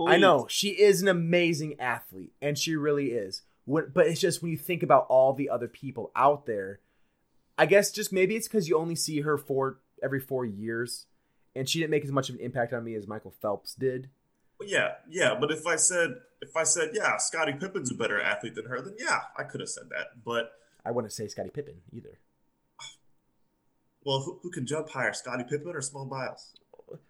I 0.07 0.17
know 0.17 0.47
she 0.49 0.69
is 0.71 1.03
an 1.03 1.09
amazing 1.09 1.81
athlete, 1.81 2.33
and 2.41 2.57
she 2.57 2.77
really 2.77 3.07
is. 3.13 3.43
When, 3.65 3.91
but 3.93 4.07
it's 4.07 4.21
just 4.21 4.43
when 4.43 4.51
you 4.51 4.57
think 4.59 4.83
about 4.83 5.07
all 5.09 5.33
the 5.33 5.51
other 5.51 5.67
people 5.69 6.13
out 6.15 6.47
there, 6.47 6.81
I 7.57 7.67
guess 7.67 7.91
just 7.91 8.13
maybe 8.13 8.37
it's 8.37 8.47
because 8.47 8.69
you 8.69 8.79
only 8.79 8.95
see 8.95 9.23
her 9.23 9.37
for 9.37 9.81
every 10.03 10.21
four 10.21 10.45
years, 10.45 11.07
and 11.57 11.69
she 11.69 11.81
didn't 11.81 11.91
make 11.91 12.05
as 12.05 12.13
much 12.13 12.29
of 12.29 12.37
an 12.37 12.41
impact 12.43 12.73
on 12.73 12.85
me 12.85 12.95
as 12.95 13.07
Michael 13.09 13.35
Phelps 13.43 13.75
did. 13.75 14.09
Well, 14.59 14.69
yeah, 14.69 14.93
yeah. 15.09 15.37
But 15.39 15.51
if 15.51 15.67
I 15.67 15.77
said, 15.77 16.15
if 16.41 16.57
I 16.57 16.65
said, 16.65 16.91
yeah, 16.95 17.17
Scottie 17.19 17.53
Pippen's 17.55 17.91
a 17.91 17.95
better 17.95 18.21
athlete 18.21 18.55
than 18.55 18.67
her, 18.67 18.81
then 18.81 18.95
yeah, 18.99 19.21
I 19.37 19.45
could 19.45 19.61
have 19.61 19.69
said 19.71 19.85
that. 19.91 20.23
But 20.25 20.53
I 20.85 20.91
wouldn't 20.91 21.13
say 21.13 21.29
Scottie 21.29 21.51
Pippen 21.51 21.75
either. 21.93 22.19
well, 24.05 24.21
who, 24.21 24.39
who 24.43 24.51
can 24.51 24.67
jump 24.67 24.91
higher, 24.91 25.13
Scottie 25.13 25.45
Pippen 25.45 25.75
or 25.75 25.81
Simone 25.81 26.09
Biles? 26.09 26.53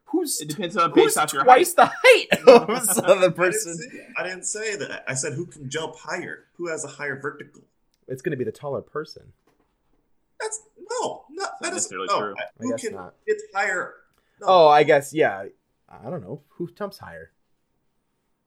Who's 0.07 0.41
It 0.41 0.49
depends 0.49 0.77
on 0.77 0.91
who's 0.91 1.05
based 1.05 1.19
off 1.19 1.33
your 1.33 1.43
height. 1.45 1.47
twice 1.57 1.73
the 1.75 1.87
height 1.87 2.27
of 2.33 2.67
the 2.97 3.03
other 3.05 3.15
I 3.15 3.21
didn't, 3.21 3.37
person? 3.37 3.75
say, 3.77 4.07
I 4.19 4.23
didn't 4.25 4.45
say 4.45 4.77
that. 4.77 5.05
I 5.07 5.15
said 5.15 5.35
who 5.35 5.47
can 5.47 5.69
jump 5.71 5.95
higher, 5.97 6.47
who 6.57 6.69
has 6.69 6.85
a 6.85 6.89
higher 6.89 7.21
vertical. 7.21 7.63
It's 8.09 8.23
going 8.23 8.31
to 8.31 8.37
be 8.39 8.45
the 8.45 8.51
taller 8.53 8.81
person. 8.81 9.33
That's 10.41 10.63
no, 11.01 11.25
not 11.31 11.61
that 11.61 11.75
necessarily 11.75 12.07
no. 12.09 12.19
true. 12.21 12.35
I- 12.39 12.43
I 12.43 12.47
Who 12.61 12.71
guess 12.71 12.81
can 12.81 12.95
not. 12.95 13.15
get 13.27 13.37
higher? 13.55 13.95
No, 14.41 14.47
Oh, 14.49 14.69
I 14.69 14.83
guess 14.83 15.13
yeah. 15.13 15.45
I 15.91 16.11
don't 16.11 16.23
know 16.23 16.41
who 16.49 16.71
jumps 16.73 16.99
higher. 16.99 17.31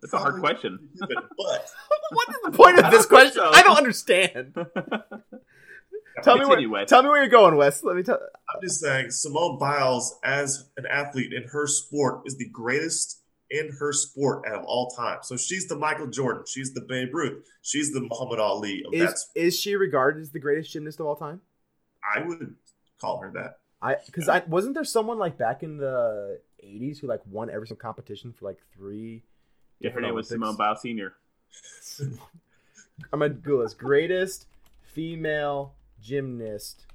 That's 0.02 0.14
a 0.14 0.18
hard 0.18 0.40
question. 0.40 0.90
Pippen, 1.00 1.16
but 1.38 1.70
what 2.12 2.30
is 2.30 2.36
the 2.44 2.52
point 2.52 2.80
of 2.80 2.92
this 2.92 3.06
question? 3.06 3.34
so. 3.34 3.52
I 3.52 3.62
don't 3.62 3.78
understand. 3.78 4.54
tell 4.56 6.36
me 6.36 6.42
Continue, 6.42 6.70
where. 6.70 6.82
Wes. 6.82 6.90
Tell 6.90 7.04
me 7.04 7.10
where 7.10 7.22
you're 7.22 7.30
going, 7.30 7.56
Wes. 7.56 7.84
Let 7.84 7.96
me 7.96 8.04
tell. 8.04 8.20
I'm 8.54 8.62
just 8.64 8.80
saying 8.80 9.12
Simone 9.12 9.60
Biles 9.60 10.18
as 10.24 10.70
an 10.78 10.86
athlete 10.90 11.34
in 11.34 11.44
her 11.50 11.68
sport 11.68 12.22
is 12.26 12.38
the 12.38 12.50
greatest 12.50 13.22
in 13.52 13.70
her 13.80 13.94
sport 13.94 14.48
out 14.48 14.56
of 14.56 14.66
all 14.66 14.90
time. 14.90 15.20
So 15.24 15.38
she's 15.38 15.68
the 15.68 15.76
Michael 15.76 16.08
Jordan, 16.08 16.44
she's 16.48 16.74
the 16.74 16.82
Babe 16.82 17.14
Ruth, 17.14 17.46
she's 17.62 17.92
the 17.92 18.02
Muhammad 18.02 18.40
Ali 18.40 18.84
of 18.86 18.94
that. 18.94 19.14
Is 19.14 19.28
is 19.36 19.60
she 19.60 19.76
regarded 19.76 20.22
as 20.22 20.32
the 20.32 20.40
greatest 20.40 20.72
gymnast 20.72 21.00
of 21.00 21.06
all 21.06 21.16
time? 21.16 21.42
I 22.16 22.22
would 22.22 22.56
call 23.00 23.20
her 23.20 23.32
that. 23.34 23.60
I 23.82 23.98
because 24.06 24.30
I 24.30 24.44
wasn't 24.48 24.74
there 24.74 24.84
someone 24.84 25.20
like 25.20 25.38
back 25.38 25.64
in 25.64 25.78
the 25.78 26.40
'80s 26.64 27.00
who 27.00 27.08
like 27.08 27.22
won 27.26 27.50
every 27.50 27.68
single 27.68 27.82
competition 27.82 28.34
for 28.34 28.46
like 28.46 28.60
three. 28.74 29.24
Yeah, 29.82 29.90
her 29.90 29.94
different 29.94 30.08
name 30.10 30.16
was 30.16 30.30
Simone 30.30 30.56
Biles 30.56 30.82
Senior. 30.82 31.14
I'm 33.12 33.20
gonna 33.20 33.30
Google 33.30 33.64
this 33.64 33.74
greatest 33.74 34.46
female 34.84 35.74
gymnast 36.04 36.86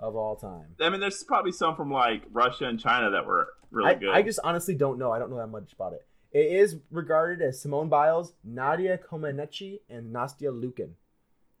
of 0.00 0.16
all 0.16 0.34
time. 0.34 0.74
I 0.80 0.88
mean, 0.88 1.00
there's 1.00 1.22
probably 1.22 1.52
some 1.52 1.76
from 1.76 1.92
like 1.92 2.22
Russia 2.32 2.64
and 2.64 2.80
China 2.80 3.10
that 3.10 3.26
were 3.26 3.48
really 3.70 3.90
I, 3.90 3.94
good. 3.94 4.08
I 4.08 4.22
just 4.22 4.40
honestly 4.42 4.74
don't 4.74 4.98
know. 4.98 5.12
I 5.12 5.18
don't 5.18 5.28
know 5.28 5.36
that 5.36 5.48
much 5.48 5.74
about 5.74 5.92
it. 5.92 6.06
It 6.32 6.46
is 6.46 6.76
regarded 6.90 7.46
as 7.46 7.60
Simone 7.60 7.90
Biles, 7.90 8.32
Nadia 8.42 8.96
Comaneci, 8.98 9.80
and 9.90 10.14
Nastia 10.14 10.50
Liukin. 10.50 10.92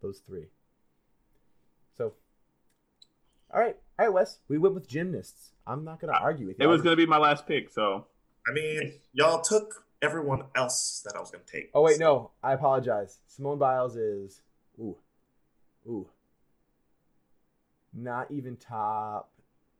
Those 0.00 0.20
three. 0.20 0.46
So, 1.98 2.14
all 3.52 3.60
right, 3.60 3.76
all 3.98 4.06
right, 4.06 4.12
Wes. 4.12 4.38
We 4.48 4.56
went 4.56 4.74
with 4.74 4.88
gymnasts. 4.88 5.50
I'm 5.66 5.84
not 5.84 6.00
gonna 6.00 6.14
argue 6.14 6.46
with 6.46 6.58
you. 6.58 6.64
it 6.64 6.68
was 6.68 6.80
going 6.80 6.96
to 6.96 6.96
be 6.96 7.06
my 7.06 7.18
last 7.18 7.46
pick, 7.46 7.68
so 7.68 8.06
I 8.48 8.52
mean, 8.52 8.94
y'all 9.12 9.42
took 9.42 9.84
everyone 10.02 10.44
else 10.54 11.02
that 11.04 11.16
I 11.16 11.20
was 11.20 11.30
going 11.30 11.44
to 11.44 11.52
take. 11.52 11.70
Oh 11.74 11.82
wait, 11.82 11.98
no. 11.98 12.30
I 12.42 12.52
apologize. 12.52 13.18
Simone 13.26 13.58
Biles 13.58 13.96
is 13.96 14.40
ooh, 14.80 14.96
ooh, 15.86 16.06
not 17.92 18.30
even 18.30 18.56
top 18.56 19.30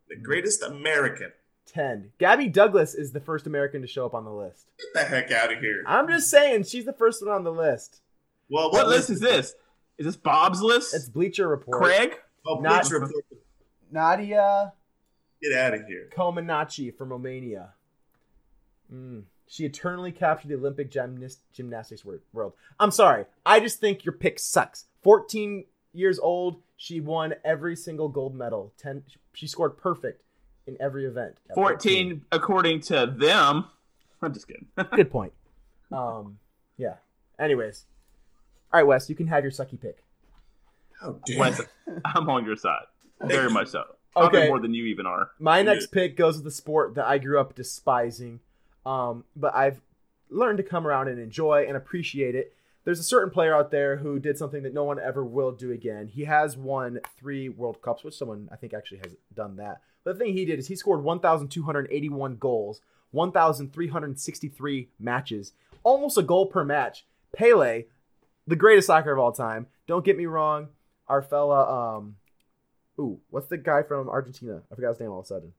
The 0.09 0.17
greatest 0.17 0.63
American. 0.63 1.33
ten. 1.67 2.11
Gabby 2.19 2.49
Douglas 2.49 2.95
is 2.95 3.13
the 3.13 3.21
first 3.21 3.47
American 3.47 3.81
to 3.83 3.87
show 3.87 4.07
up 4.07 4.15
on 4.15 4.25
the 4.25 4.31
list. 4.33 4.67
Get 4.79 5.03
the 5.03 5.09
heck 5.09 5.31
out 5.31 5.53
of 5.53 5.61
here. 5.61 5.83
I'm 5.87 6.09
just 6.09 6.31
saying 6.31 6.65
she's 6.65 6.85
the 6.85 6.93
first 6.93 7.25
one 7.25 7.35
on 7.35 7.45
the 7.45 7.53
list. 7.53 8.01
Well, 8.51 8.71
what 8.71 8.89
list 8.89 9.11
is 9.11 9.21
this? 9.21 9.55
Is 9.99 10.07
this 10.07 10.17
Bob's 10.17 10.63
list? 10.63 10.95
It's 10.95 11.09
Bleacher 11.09 11.49
Report. 11.49 11.83
Craig? 11.83 12.15
Oh, 12.47 12.61
Not- 12.61 12.83
Bleacher 12.83 13.01
Report. 13.01 13.25
Nadia 13.91 14.73
Get 15.43 15.53
out 15.57 15.75
of 15.75 15.87
here. 15.87 16.09
Comaneci 16.17 16.97
from 16.97 17.11
Romania. 17.11 17.71
Mm. 18.93 19.23
She 19.51 19.65
eternally 19.65 20.13
captured 20.13 20.49
the 20.49 20.55
Olympic 20.57 20.91
gymnast, 20.91 21.41
gymnastics 21.53 22.05
world. 22.33 22.53
I'm 22.79 22.91
sorry. 22.91 23.25
I 23.47 23.61
just 23.61 23.81
think 23.81 24.05
your 24.05 24.13
pick 24.13 24.39
sucks. 24.39 24.85
14 25.03 25.65
years 25.95 26.19
old, 26.19 26.61
she 26.77 27.01
won 27.01 27.35
every 27.45 27.75
single 27.75 28.09
gold 28.09 28.35
medal. 28.35 28.73
10 28.79 29.03
she 29.33 29.47
scored 29.47 29.79
perfect 29.79 30.23
in 30.67 30.77
every 30.81 31.07
event. 31.07 31.37
at 31.49 31.55
14, 31.55 32.23
according 32.31 32.81
to 32.83 33.07
them. 33.07 33.65
I'm 34.21 34.35
just 34.35 34.47
kidding. 34.49 34.67
Good 34.97 35.11
point. 35.11 35.33
Um 35.91 36.39
yeah. 36.77 36.95
Anyways. 37.39 37.85
All 38.73 38.81
right, 38.81 38.87
Wes, 38.87 39.09
you 39.09 39.15
can 39.17 39.29
have 39.29 39.43
your 39.45 39.51
sucky 39.51 39.81
pick. 39.81 40.03
How 41.01 41.13
dare 41.25 41.39
Wes. 41.39 41.61
I'm 42.05 42.29
on 42.29 42.45
your 42.45 42.57
side. 42.57 42.85
Very 43.23 43.51
much 43.51 43.69
so. 43.69 43.85
Probably 44.13 44.41
Okay. 44.41 44.49
more 44.49 44.61
than 44.61 44.75
you 44.75 44.85
even 44.87 45.07
are. 45.07 45.31
My 45.39 45.59
Yeah. 45.59 45.63
next 45.65 45.87
pick 45.87 46.17
goes 46.17 46.35
with 46.37 46.45
the 46.45 46.51
sport 46.51 46.97
that 46.97 47.07
I 47.07 47.17
grew 47.19 47.41
up 47.41 47.55
despising, 47.55 48.41
um, 48.87 49.25
but 49.37 49.55
I've 49.55 49.81
learned 50.31 50.59
to 50.59 50.65
come 50.65 50.87
around 50.87 51.09
and 51.09 51.19
enjoy 51.19 51.65
and 51.67 51.77
appreciate 51.77 52.35
it. 52.35 52.55
There's 52.85 53.01
a 53.01 53.05
certain 53.05 53.31
player 53.31 53.55
out 53.55 53.71
there 53.71 53.97
who 53.97 54.19
did 54.19 54.39
something 54.39 54.63
that 54.63 54.73
no 54.73 54.85
one 54.85 54.99
ever 54.99 55.25
will 55.25 55.53
do 55.53 55.73
again. 55.73 56.07
He 56.09 56.25
has 56.25 56.57
won 56.57 57.01
three 57.19 57.49
World 57.49 57.83
Cups, 57.83 58.03
which 58.03 58.17
someone 58.17 58.49
I 58.51 58.57
think 58.57 58.73
actually 58.73 58.99
has 58.99 59.15
done 59.35 59.57
that. 59.57 59.83
But 60.05 60.15
the 60.15 60.25
thing 60.25 60.33
he 60.33 60.47
did 60.47 60.59
is 60.59 60.69
he 60.69 60.77
scored 60.77 61.03
1,281 61.03 62.37
goals, 62.37 62.81
1,363 63.11 64.89
matches, 64.99 65.53
almost 65.83 66.17
a 66.17 66.23
goal 66.23 66.47
per 66.47 66.65
match. 66.65 67.05
Pele, 67.37 67.85
the 68.47 68.57
greatest 68.57 68.87
soccer 68.87 69.13
of 69.13 69.19
all 69.19 69.33
time. 69.33 69.67
Don't 69.87 70.05
get 70.05 70.17
me 70.17 70.27
wrong, 70.27 70.69
our 71.09 71.21
fella, 71.21 71.99
um, 71.99 72.17
ooh, 72.99 73.21
what's 73.31 73.49
the 73.49 73.59
guy 73.59 73.83
from 73.83 74.09
Argentina? 74.09 74.63
I 74.71 74.75
forgot 74.75 74.91
his 74.91 75.01
name 75.01 75.11
all 75.11 75.21
of 75.21 75.25
a 75.25 75.29
sudden. 75.29 75.53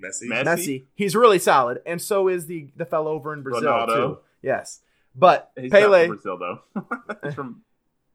Messi. 0.00 0.28
Messi? 0.28 0.44
Messi. 0.44 0.84
He's 0.94 1.14
really 1.14 1.38
solid, 1.38 1.80
and 1.86 2.00
so 2.00 2.28
is 2.28 2.46
the 2.46 2.70
the 2.76 2.84
fellow 2.84 3.12
over 3.12 3.32
in 3.32 3.42
Brazil 3.42 3.70
Ronaldo. 3.70 3.86
too. 3.94 4.18
Yes, 4.42 4.80
but 5.14 5.50
He's 5.58 5.70
Pele, 5.70 6.08
not 6.08 6.18
from 6.18 6.36
Brazil, 6.36 6.38
though. 6.38 7.16
He's 7.24 7.34
from 7.34 7.62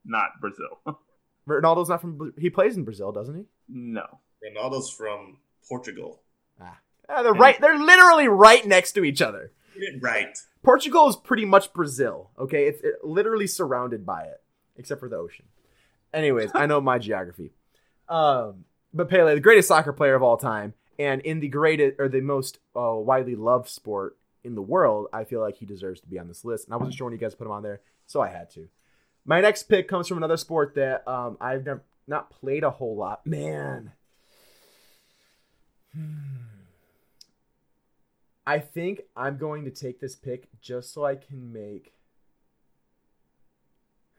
not 0.04 0.30
Brazil. 0.42 0.80
Ronaldo's 1.48 1.90
not 1.90 2.02
from. 2.02 2.34
He 2.38 2.50
plays 2.50 2.76
in 2.78 2.84
Brazil, 2.84 3.12
doesn't 3.12 3.36
he? 3.36 3.44
no. 3.68 4.06
Ronaldo's 4.44 4.92
from 4.92 5.38
Portugal. 5.68 6.22
Ah, 6.62 6.78
they're 7.24 7.34
right. 7.34 7.60
They're 7.60 7.80
literally 7.80 8.28
right 8.28 8.66
next 8.66 8.92
to 8.94 9.04
each 9.04 9.22
other. 9.22 9.52
Right. 10.00 10.38
Portugal 10.64 11.08
is 11.10 11.16
pretty 11.16 11.46
much 11.46 11.74
Brazil. 11.74 12.30
Okay, 12.38 12.66
it's 12.68 12.82
it, 12.82 13.04
literally 13.04 13.48
surrounded 13.48 14.06
by 14.06 14.24
it, 14.24 14.42
except 14.76 15.00
for 15.00 15.10
the 15.10 15.16
ocean. 15.16 15.46
Anyways, 16.14 16.52
I 16.54 16.66
know 16.66 16.80
my 16.80 16.98
geography. 17.00 17.52
Um, 18.08 18.66
but 18.94 19.10
Pele, 19.10 19.34
the 19.36 19.42
greatest 19.42 19.68
soccer 19.68 19.94
player 19.94 20.16
of 20.16 20.24
all 20.24 20.38
time, 20.38 20.74
and 20.98 21.22
in 21.22 21.40
the 21.40 21.48
greatest 21.48 22.00
or 22.00 22.08
the 22.08 22.22
most 22.22 22.60
uh, 22.76 22.94
widely 22.96 23.36
loved 23.36 23.70
sport 23.70 24.18
in 24.44 24.56
the 24.56 24.62
world, 24.62 25.08
I 25.12 25.24
feel 25.24 25.42
like 25.42 25.58
he 25.58 25.66
deserves 25.66 26.02
to 26.02 26.08
be 26.08 26.20
on 26.20 26.28
this 26.28 26.46
list. 26.46 26.66
And 26.66 26.74
I 26.74 26.78
wasn't 26.78 26.96
sure 26.96 27.06
when 27.06 27.14
you 27.14 27.20
guys 27.20 27.36
put 27.36 27.46
him 27.46 27.52
on 27.52 27.64
there, 27.64 27.82
so 28.06 28.22
I 28.22 28.30
had 28.30 28.50
to. 28.52 28.68
My 29.26 29.42
next 29.42 29.64
pick 29.64 29.88
comes 29.88 30.08
from 30.08 30.18
another 30.18 30.38
sport 30.38 30.76
that 30.76 31.08
um, 31.08 31.38
I've 31.42 31.66
never 31.66 31.84
not 32.08 32.30
played 32.30 32.64
a 32.64 32.70
whole 32.70 32.96
lot. 32.96 33.26
Man, 33.26 33.92
Hmm. 35.96 36.44
I 38.46 38.60
think 38.60 39.02
I'm 39.16 39.38
going 39.38 39.66
to 39.66 39.72
take 39.72 40.00
this 40.00 40.16
pick 40.16 40.48
just 40.62 40.94
so 40.94 41.06
I 41.06 41.16
can 41.16 41.52
make. 41.52 41.94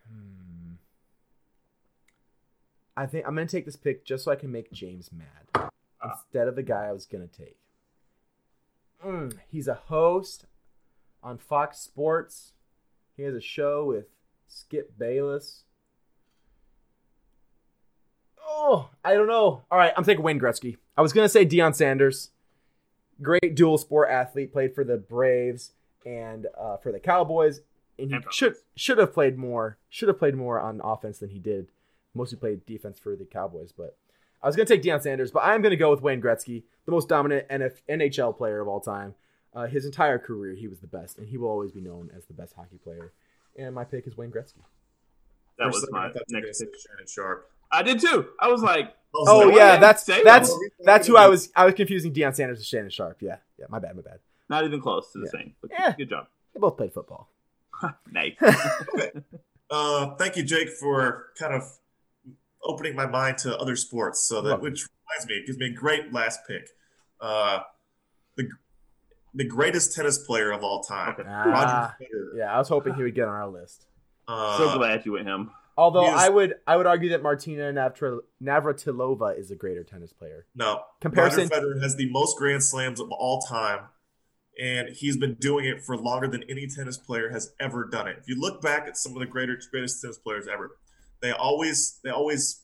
Hmm. 0.08 0.74
I 2.96 3.06
think 3.06 3.26
I'm 3.26 3.34
going 3.34 3.46
to 3.46 3.56
take 3.56 3.66
this 3.66 3.76
pick 3.76 4.04
just 4.04 4.24
so 4.24 4.32
I 4.32 4.36
can 4.36 4.50
make 4.50 4.72
James 4.72 5.10
mad. 5.12 5.70
Instead 6.10 6.48
of 6.48 6.56
the 6.56 6.62
guy 6.62 6.86
I 6.86 6.92
was 6.92 7.06
going 7.06 7.26
to 7.26 7.36
take. 7.36 7.56
Mm, 9.04 9.38
he's 9.48 9.68
a 9.68 9.74
host 9.74 10.46
on 11.22 11.38
Fox 11.38 11.78
Sports. 11.78 12.52
He 13.16 13.22
has 13.22 13.34
a 13.34 13.40
show 13.40 13.84
with 13.84 14.06
Skip 14.48 14.96
Bayless. 14.98 15.64
Oh, 18.48 18.90
I 19.04 19.14
don't 19.14 19.26
know. 19.26 19.62
All 19.70 19.78
right, 19.78 19.92
I'm 19.96 20.04
taking 20.04 20.24
Wayne 20.24 20.40
Gretzky. 20.40 20.76
I 20.96 21.02
was 21.02 21.12
gonna 21.12 21.28
say 21.28 21.44
Deion 21.44 21.74
Sanders, 21.74 22.30
great 23.20 23.54
dual 23.54 23.76
sport 23.76 24.08
athlete, 24.10 24.52
played 24.52 24.74
for 24.74 24.84
the 24.84 24.96
Braves 24.96 25.72
and 26.06 26.46
uh, 26.58 26.76
for 26.76 26.92
the 26.92 27.00
Cowboys, 27.00 27.60
and 27.98 28.10
he 28.10 28.18
should 28.30 28.54
should 28.74 28.98
have 28.98 29.12
played 29.12 29.36
more. 29.36 29.78
Should 29.88 30.08
have 30.08 30.18
played 30.18 30.36
more 30.36 30.60
on 30.60 30.80
offense 30.82 31.18
than 31.18 31.30
he 31.30 31.38
did. 31.38 31.68
Mostly 32.14 32.38
played 32.38 32.64
defense 32.64 32.98
for 32.98 33.14
the 33.14 33.24
Cowboys, 33.24 33.72
but 33.72 33.96
I 34.46 34.48
was 34.48 34.54
gonna 34.54 34.66
take 34.66 34.82
Deion 34.82 35.02
Sanders, 35.02 35.32
but 35.32 35.40
I'm 35.40 35.60
gonna 35.60 35.74
go 35.74 35.90
with 35.90 36.02
Wayne 36.02 36.22
Gretzky, 36.22 36.62
the 36.84 36.92
most 36.92 37.08
dominant 37.08 37.48
NF- 37.48 37.80
NHL 37.88 38.36
player 38.36 38.60
of 38.60 38.68
all 38.68 38.78
time. 38.80 39.16
Uh, 39.52 39.66
his 39.66 39.84
entire 39.84 40.20
career, 40.20 40.54
he 40.54 40.68
was 40.68 40.78
the 40.78 40.86
best, 40.86 41.18
and 41.18 41.26
he 41.26 41.36
will 41.36 41.48
always 41.48 41.72
be 41.72 41.80
known 41.80 42.10
as 42.16 42.26
the 42.26 42.32
best 42.32 42.52
hockey 42.54 42.78
player. 42.78 43.12
And 43.58 43.74
my 43.74 43.82
pick 43.82 44.06
is 44.06 44.16
Wayne 44.16 44.30
Gretzky. 44.30 44.62
That 45.58 45.66
was 45.66 45.80
second, 45.80 45.92
my 45.94 46.06
I 46.06 46.12
thought 46.12 46.22
you 46.28 46.36
were 46.36 46.40
gonna 46.42 46.46
next 46.46 46.60
pick. 46.60 46.68
Shannon 46.78 47.06
Sharpe. 47.08 47.50
I 47.72 47.82
did 47.82 47.98
too. 47.98 48.28
I 48.38 48.46
was 48.46 48.62
like, 48.62 48.84
I 48.86 48.92
was 49.14 49.28
Oh 49.28 49.38
like, 49.48 49.56
yeah, 49.56 49.70
didn't 49.72 49.80
that's 49.80 50.04
that's 50.04 50.58
that's 50.84 51.06
who 51.08 51.16
I 51.16 51.26
was. 51.26 51.50
I 51.56 51.64
was 51.64 51.74
confusing 51.74 52.12
Deion 52.14 52.32
Sanders 52.36 52.58
with 52.58 52.66
Shannon 52.68 52.90
Sharpe. 52.90 53.20
Yeah, 53.22 53.38
yeah. 53.58 53.66
My 53.68 53.80
bad, 53.80 53.96
my 53.96 54.02
bad. 54.02 54.20
not 54.48 54.64
even 54.64 54.80
close 54.80 55.10
to 55.10 55.18
the 55.18 55.28
Yeah. 55.34 55.40
same. 55.40 55.54
Yeah. 55.72 55.94
Good 55.98 56.10
job. 56.10 56.28
They 56.54 56.60
both 56.60 56.76
played 56.76 56.92
football. 56.92 57.28
nice. 58.12 58.36
Uh, 59.68 60.14
thank 60.14 60.36
you, 60.36 60.44
Jake, 60.44 60.68
for 60.68 61.26
kind 61.36 61.52
of 61.52 61.64
opening 62.66 62.94
my 62.94 63.06
mind 63.06 63.38
to 63.38 63.56
other 63.58 63.76
sports. 63.76 64.26
So 64.26 64.42
that, 64.42 64.60
which 64.60 64.86
reminds 65.10 65.26
me, 65.28 65.34
it 65.34 65.46
gives 65.46 65.58
me 65.58 65.66
a 65.66 65.72
great 65.72 66.12
last 66.12 66.40
pick. 66.46 66.68
Uh, 67.20 67.60
the 68.36 68.48
the 69.34 69.44
greatest 69.44 69.94
tennis 69.94 70.18
player 70.18 70.50
of 70.50 70.62
all 70.62 70.82
time, 70.82 71.10
Okay. 71.12 71.22
Roger 71.24 71.46
Ah, 71.50 71.94
Federer. 72.00 72.38
yeah, 72.38 72.54
I 72.54 72.58
was 72.58 72.68
hoping 72.68 72.94
he 72.94 73.02
would 73.02 73.14
get 73.14 73.28
on 73.28 73.34
our 73.34 73.48
list. 73.48 73.86
Uh, 74.26 74.56
so 74.58 74.78
glad 74.78 75.04
you 75.04 75.12
went 75.12 75.26
him. 75.26 75.50
Although 75.76 76.04
he 76.04 76.08
is- 76.08 76.14
I 76.22 76.28
would, 76.30 76.54
I 76.66 76.74
would 76.76 76.86
argue 76.86 77.10
that 77.10 77.22
Martina 77.22 77.70
Navra- 77.70 78.20
Navratilova 78.42 79.38
is 79.38 79.50
a 79.50 79.54
greater 79.54 79.84
tennis 79.84 80.12
player. 80.14 80.46
No, 80.54 80.82
Comparison- 81.02 81.48
Roger 81.48 81.66
Federer 81.66 81.82
has 81.82 81.96
the 81.96 82.10
most 82.10 82.38
Grand 82.38 82.62
Slams 82.64 82.98
of 82.98 83.10
all 83.10 83.40
time, 83.42 83.80
and 84.58 84.88
he's 84.88 85.18
been 85.18 85.34
doing 85.34 85.66
it 85.66 85.82
for 85.84 85.98
longer 85.98 86.28
than 86.28 86.42
any 86.48 86.66
tennis 86.66 86.96
player 86.96 87.28
has 87.28 87.52
ever 87.60 87.84
done 87.84 88.08
it. 88.08 88.16
If 88.18 88.28
you 88.28 88.40
look 88.40 88.62
back 88.62 88.86
at 88.88 88.96
some 88.96 89.12
of 89.12 89.18
the 89.18 89.26
greater, 89.26 89.58
greatest 89.70 90.00
tennis 90.00 90.18
players 90.18 90.48
ever, 90.48 90.78
they 91.26 91.32
always, 91.32 91.98
they 92.04 92.10
always, 92.10 92.62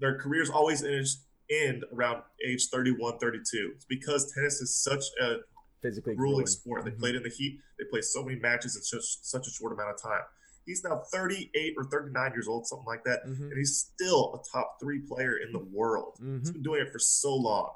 their 0.00 0.18
careers 0.18 0.48
always 0.50 0.82
end, 0.82 1.06
end 1.50 1.84
around 1.92 2.22
age 2.46 2.68
31, 2.70 3.18
32. 3.18 3.72
It's 3.74 3.84
because 3.84 4.32
tennis 4.32 4.60
is 4.60 4.74
such 4.82 5.04
a 5.20 5.38
Physically 5.82 6.14
grueling 6.14 6.34
grueling. 6.36 6.46
sport. 6.46 6.84
They 6.84 6.92
Mhm. 6.92 6.98
played 6.98 7.14
in 7.16 7.22
the 7.22 7.28
heat. 7.28 7.60
They 7.78 7.84
play 7.90 8.00
so 8.00 8.22
many 8.24 8.38
matches 8.40 8.76
in 8.76 8.82
such 8.82 9.18
such 9.22 9.46
a 9.46 9.50
short 9.50 9.72
amount 9.72 9.90
of 9.90 10.00
time. 10.00 10.22
He's 10.64 10.82
now 10.82 11.02
38 11.12 11.74
or 11.76 11.84
39 11.84 12.32
years 12.32 12.48
old, 12.48 12.66
something 12.66 12.86
like 12.86 13.04
that, 13.04 13.24
Mhm. 13.26 13.50
and 13.50 13.58
he's 13.58 13.76
still 13.76 14.34
a 14.34 14.42
top 14.50 14.78
three 14.80 15.00
player 15.00 15.36
in 15.36 15.52
the 15.52 15.58
world. 15.58 16.16
He's 16.18 16.48
Mhm. 16.50 16.52
been 16.54 16.62
doing 16.62 16.80
it 16.86 16.90
for 16.92 16.98
so 16.98 17.34
long. 17.34 17.74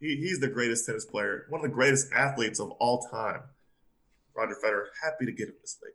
He, 0.00 0.16
he's 0.16 0.40
the 0.40 0.48
greatest 0.48 0.86
tennis 0.86 1.04
player, 1.04 1.44
one 1.50 1.60
of 1.62 1.68
the 1.70 1.74
greatest 1.74 2.10
athletes 2.12 2.58
of 2.58 2.70
all 2.72 3.06
time. 3.10 3.42
Roger 4.34 4.54
Federer, 4.64 4.86
happy 5.02 5.26
to 5.26 5.32
get 5.32 5.48
him 5.48 5.56
this 5.60 5.74
thing. 5.82 5.92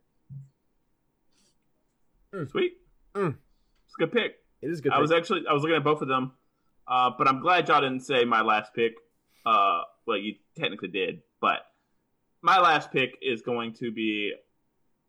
Sweet. 2.48 2.78
Mm. 3.14 3.38
It's 3.92 4.02
a 4.02 4.06
good 4.06 4.12
pick. 4.12 4.36
It 4.62 4.70
is 4.70 4.78
a 4.78 4.82
good. 4.82 4.92
I 4.92 4.98
was 5.00 5.12
actually 5.12 5.42
I 5.48 5.52
was 5.52 5.62
looking 5.62 5.76
at 5.76 5.84
both 5.84 6.00
of 6.02 6.08
them, 6.08 6.32
uh, 6.88 7.10
but 7.18 7.28
I'm 7.28 7.40
glad 7.40 7.68
y'all 7.68 7.80
didn't 7.80 8.00
say 8.00 8.24
my 8.24 8.40
last 8.42 8.72
pick. 8.74 8.94
Uh, 9.44 9.80
well, 10.06 10.16
you 10.16 10.34
technically 10.56 10.88
did, 10.88 11.22
but 11.40 11.58
my 12.42 12.58
last 12.60 12.90
pick 12.92 13.18
is 13.20 13.42
going 13.42 13.74
to 13.74 13.90
be 13.92 14.32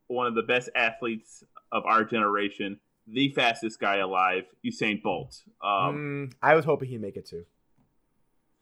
one 0.07 0.27
of 0.27 0.35
the 0.35 0.41
best 0.43 0.69
athletes 0.75 1.43
of 1.71 1.85
our 1.85 2.03
generation, 2.03 2.79
the 3.07 3.29
fastest 3.29 3.79
guy 3.79 3.97
alive, 3.97 4.43
Usain 4.65 5.01
Bolt. 5.01 5.41
Um, 5.63 6.29
Mm, 6.29 6.33
I 6.41 6.55
was 6.55 6.65
hoping 6.65 6.89
he'd 6.89 7.01
make 7.01 7.15
it 7.15 7.27
too. 7.27 7.45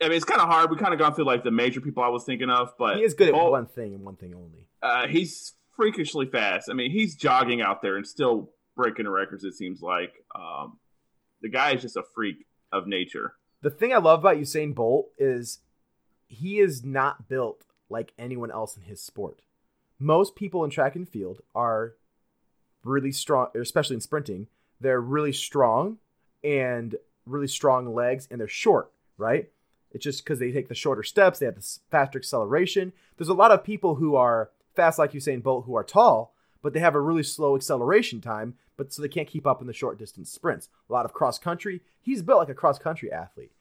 I 0.02 0.06
mean, 0.08 0.14
it's 0.18 0.26
kind 0.26 0.42
of 0.42 0.48
hard. 0.50 0.70
We 0.72 0.78
kind 0.78 0.94
of 0.94 1.00
gone 1.00 1.14
through 1.14 1.26
like 1.26 1.44
the 1.44 1.52
major 1.52 1.80
people 1.82 2.04
I 2.04 2.08
was 2.10 2.24
thinking 2.26 2.50
of, 2.50 2.74
but 2.78 2.98
He 2.98 3.04
is 3.04 3.14
good 3.14 3.30
at 3.30 3.36
one 3.36 3.66
thing 3.68 3.94
and 3.94 4.04
one 4.04 4.16
thing 4.18 4.34
only. 4.36 4.68
uh, 4.82 5.08
he's 5.08 5.54
freakishly 5.76 6.26
fast. 6.26 6.70
I 6.70 6.74
mean, 6.74 6.92
he's 6.92 7.16
jogging 7.16 7.62
out 7.62 7.82
there 7.82 7.96
and 7.98 8.06
still 8.06 8.52
breaking 8.76 9.08
records. 9.08 9.44
It 9.44 9.54
seems 9.54 9.82
like 9.82 10.24
um, 10.36 10.78
the 11.42 11.50
guy 11.50 11.74
is 11.74 11.82
just 11.82 11.98
a 11.98 12.04
freak 12.16 12.46
of 12.72 12.88
nature. 12.88 13.34
The 13.62 13.70
thing 13.70 13.94
I 13.94 13.98
love 13.98 14.20
about 14.20 14.38
Usain 14.38 14.74
Bolt 14.74 15.10
is 15.18 15.60
he 16.28 16.60
is 16.60 16.84
not 16.84 17.28
built 17.28 17.66
like 17.90 18.14
anyone 18.18 18.52
else 18.52 18.76
in 18.78 18.84
his 18.84 19.02
sport. 19.02 19.42
Most 20.00 20.36
people 20.36 20.64
in 20.64 20.70
track 20.70 20.96
and 20.96 21.08
field 21.08 21.42
are 21.54 21.94
really 22.84 23.12
strong, 23.12 23.50
especially 23.54 23.96
in 23.96 24.02
sprinting. 24.02 24.48
They're 24.80 25.02
really 25.02 25.34
strong 25.34 25.98
and 26.44 26.96
really 27.28 27.48
strong 27.48 27.94
legs, 27.94 28.28
and 28.32 28.40
they're 28.40 28.48
short, 28.48 28.92
right? 29.18 29.50
It's 29.92 30.04
just 30.04 30.24
because 30.24 30.40
they 30.40 30.52
take 30.52 30.70
the 30.70 30.76
shorter 30.76 31.04
steps, 31.04 31.40
they 31.40 31.46
have 31.46 31.56
the 31.56 31.78
faster 31.92 32.18
acceleration. 32.18 32.94
There's 33.18 33.30
a 33.30 33.34
lot 33.34 33.52
of 33.52 33.64
people 33.64 33.96
who 33.96 34.16
are 34.16 34.50
fast 34.76 34.98
like 34.98 35.12
Usain 35.12 35.44
Bolt 35.44 35.66
who 35.66 35.76
are 35.76 35.84
tall, 35.84 36.34
but 36.62 36.74
they 36.74 36.80
have 36.80 36.96
a 36.96 37.02
really 37.02 37.24
slow 37.24 37.56
acceleration 37.56 38.22
time, 38.22 38.56
but 38.78 38.92
so 38.94 39.02
they 39.02 39.08
can't 39.08 39.28
keep 39.28 39.46
up 39.48 39.62
in 39.62 39.68
the 39.68 39.74
short 39.74 39.98
distance 39.98 40.32
sprints. 40.32 40.70
A 40.90 40.94
lot 40.94 41.06
of 41.06 41.14
cross 41.14 41.38
country. 41.40 41.82
He's 42.02 42.22
built 42.22 42.40
like 42.40 42.50
a 42.50 42.54
cross 42.54 42.80
country 42.80 43.12
athlete. 43.12 43.52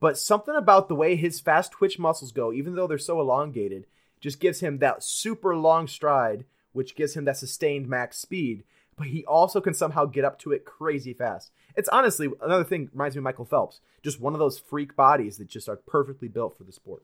But 0.00 0.18
something 0.18 0.54
about 0.56 0.88
the 0.88 0.94
way 0.94 1.16
his 1.16 1.40
fast 1.40 1.72
twitch 1.72 1.98
muscles 1.98 2.32
go, 2.32 2.52
even 2.52 2.74
though 2.74 2.86
they're 2.86 2.96
so 2.98 3.20
elongated, 3.20 3.86
just 4.20 4.40
gives 4.40 4.60
him 4.60 4.78
that 4.78 5.02
super 5.04 5.54
long 5.56 5.86
stride, 5.86 6.44
which 6.72 6.94
gives 6.94 7.14
him 7.14 7.24
that 7.26 7.36
sustained 7.36 7.88
max 7.88 8.16
speed. 8.18 8.64
But 8.96 9.08
he 9.08 9.24
also 9.24 9.60
can 9.60 9.74
somehow 9.74 10.04
get 10.06 10.24
up 10.24 10.38
to 10.40 10.52
it 10.52 10.64
crazy 10.64 11.12
fast. 11.14 11.50
It's 11.76 11.88
honestly 11.88 12.28
another 12.42 12.64
thing 12.64 12.88
reminds 12.92 13.14
me 13.16 13.20
of 13.20 13.24
Michael 13.24 13.44
Phelps, 13.44 13.80
just 14.02 14.20
one 14.20 14.34
of 14.34 14.38
those 14.38 14.58
freak 14.58 14.94
bodies 14.96 15.38
that 15.38 15.48
just 15.48 15.68
are 15.68 15.76
perfectly 15.76 16.28
built 16.28 16.56
for 16.56 16.64
the 16.64 16.72
sport. 16.72 17.02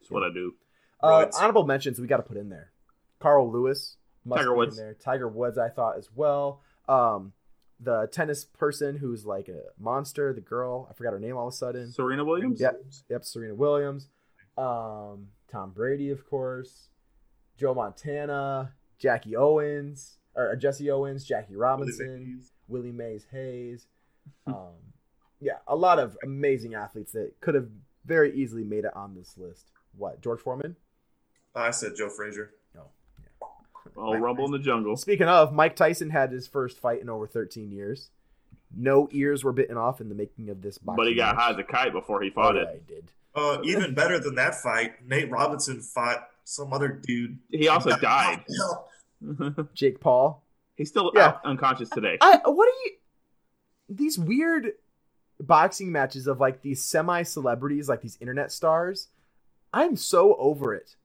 That's 0.00 0.10
what 0.10 0.22
I 0.22 0.32
do. 0.32 0.54
Uh, 1.02 1.08
Right. 1.08 1.30
honorable 1.38 1.64
mentions 1.64 1.98
we 1.98 2.06
got 2.06 2.18
to 2.18 2.22
put 2.22 2.36
in 2.36 2.48
there. 2.50 2.72
Carl 3.20 3.50
Lewis, 3.50 3.96
must 4.24 4.38
Tiger 4.38 4.50
be 4.50 4.52
in 4.52 4.58
Woods. 4.58 4.76
there. 4.76 4.94
Tiger 4.94 5.28
Woods, 5.28 5.58
I 5.58 5.68
thought 5.68 5.96
as 5.98 6.08
well. 6.14 6.60
Um, 6.88 7.32
the 7.78 8.08
tennis 8.12 8.44
person 8.44 8.96
who's 8.96 9.24
like 9.24 9.48
a 9.48 9.62
monster, 9.78 10.32
the 10.32 10.40
girl, 10.40 10.86
I 10.90 10.94
forgot 10.94 11.12
her 11.12 11.18
name 11.18 11.36
all 11.36 11.48
of 11.48 11.54
a 11.54 11.56
sudden. 11.56 11.90
Serena 11.92 12.24
Williams. 12.24 12.60
Yep. 12.60 12.84
Yep, 13.08 13.24
Serena 13.24 13.54
Williams. 13.54 14.08
Um, 14.58 15.28
Tom 15.50 15.70
Brady, 15.74 16.10
of 16.10 16.28
course. 16.28 16.88
Joe 17.56 17.74
Montana, 17.74 18.72
Jackie 18.98 19.36
Owens, 19.36 20.18
or 20.34 20.54
Jesse 20.56 20.90
Owens, 20.90 21.24
Jackie 21.24 21.56
Robinson, 21.56 22.42
Willie 22.68 22.92
Mays 22.92 23.26
Hayes. 23.32 23.86
Um, 24.46 24.74
yeah, 25.40 25.58
a 25.66 25.76
lot 25.76 25.98
of 25.98 26.16
amazing 26.22 26.74
athletes 26.74 27.12
that 27.12 27.32
could 27.40 27.54
have 27.54 27.68
very 28.04 28.34
easily 28.34 28.64
made 28.64 28.84
it 28.84 28.94
on 28.96 29.14
this 29.14 29.36
list. 29.36 29.70
What, 29.96 30.20
George 30.22 30.40
Foreman? 30.40 30.76
I 31.54 31.70
said 31.70 31.92
Joe 31.96 32.08
Frazier. 32.08 32.50
No. 33.96 34.02
Oh, 34.14 34.16
Rumble 34.18 34.44
in 34.46 34.52
the 34.52 34.58
Jungle. 34.58 34.96
Speaking 34.96 35.26
of, 35.28 35.52
Mike 35.52 35.76
Tyson 35.76 36.10
had 36.10 36.32
his 36.32 36.46
first 36.46 36.78
fight 36.78 37.00
in 37.00 37.08
over 37.08 37.26
13 37.26 37.70
years. 37.70 38.10
No 38.76 39.08
ears 39.10 39.42
were 39.42 39.52
bitten 39.52 39.76
off 39.76 40.00
in 40.00 40.08
the 40.08 40.14
making 40.14 40.48
of 40.48 40.62
this 40.62 40.78
boxing 40.78 40.96
But 40.96 41.08
he 41.08 41.14
got 41.14 41.34
match. 41.34 41.44
high 41.44 41.50
as 41.52 41.58
a 41.58 41.64
kite 41.64 41.92
before 41.92 42.22
he 42.22 42.30
Oh, 42.30 42.34
fought 42.34 42.54
yeah, 42.56 42.62
it. 42.62 42.82
he 42.86 42.94
did. 42.94 43.04
Uh, 43.34 43.58
even 43.64 43.94
better 43.94 44.18
than 44.18 44.34
that 44.36 44.54
fight, 44.56 45.06
Nate 45.06 45.30
Robinson 45.30 45.80
fought 45.80 46.28
some 46.44 46.72
other 46.72 46.88
dude. 46.88 47.38
He 47.50 47.68
also 47.68 47.96
died. 47.96 48.44
Jake 49.74 50.00
Paul. 50.00 50.42
He's 50.76 50.88
still 50.88 51.12
Yeah. 51.14 51.38
unconscious 51.44 51.88
today. 51.90 52.18
I 52.20 52.40
what 52.46 52.68
are 52.68 52.78
you 52.86 52.92
these 53.88 54.18
weird 54.18 54.72
boxing 55.38 55.92
matches 55.92 56.26
of 56.26 56.40
like 56.40 56.62
these 56.62 56.82
semi 56.82 57.22
celebrities, 57.22 57.88
like 57.88 58.00
these 58.02 58.16
internet 58.20 58.50
stars? 58.52 59.08
I'm 59.72 59.94
so 59.96 60.34
over 60.36 60.74
it. 60.74 60.96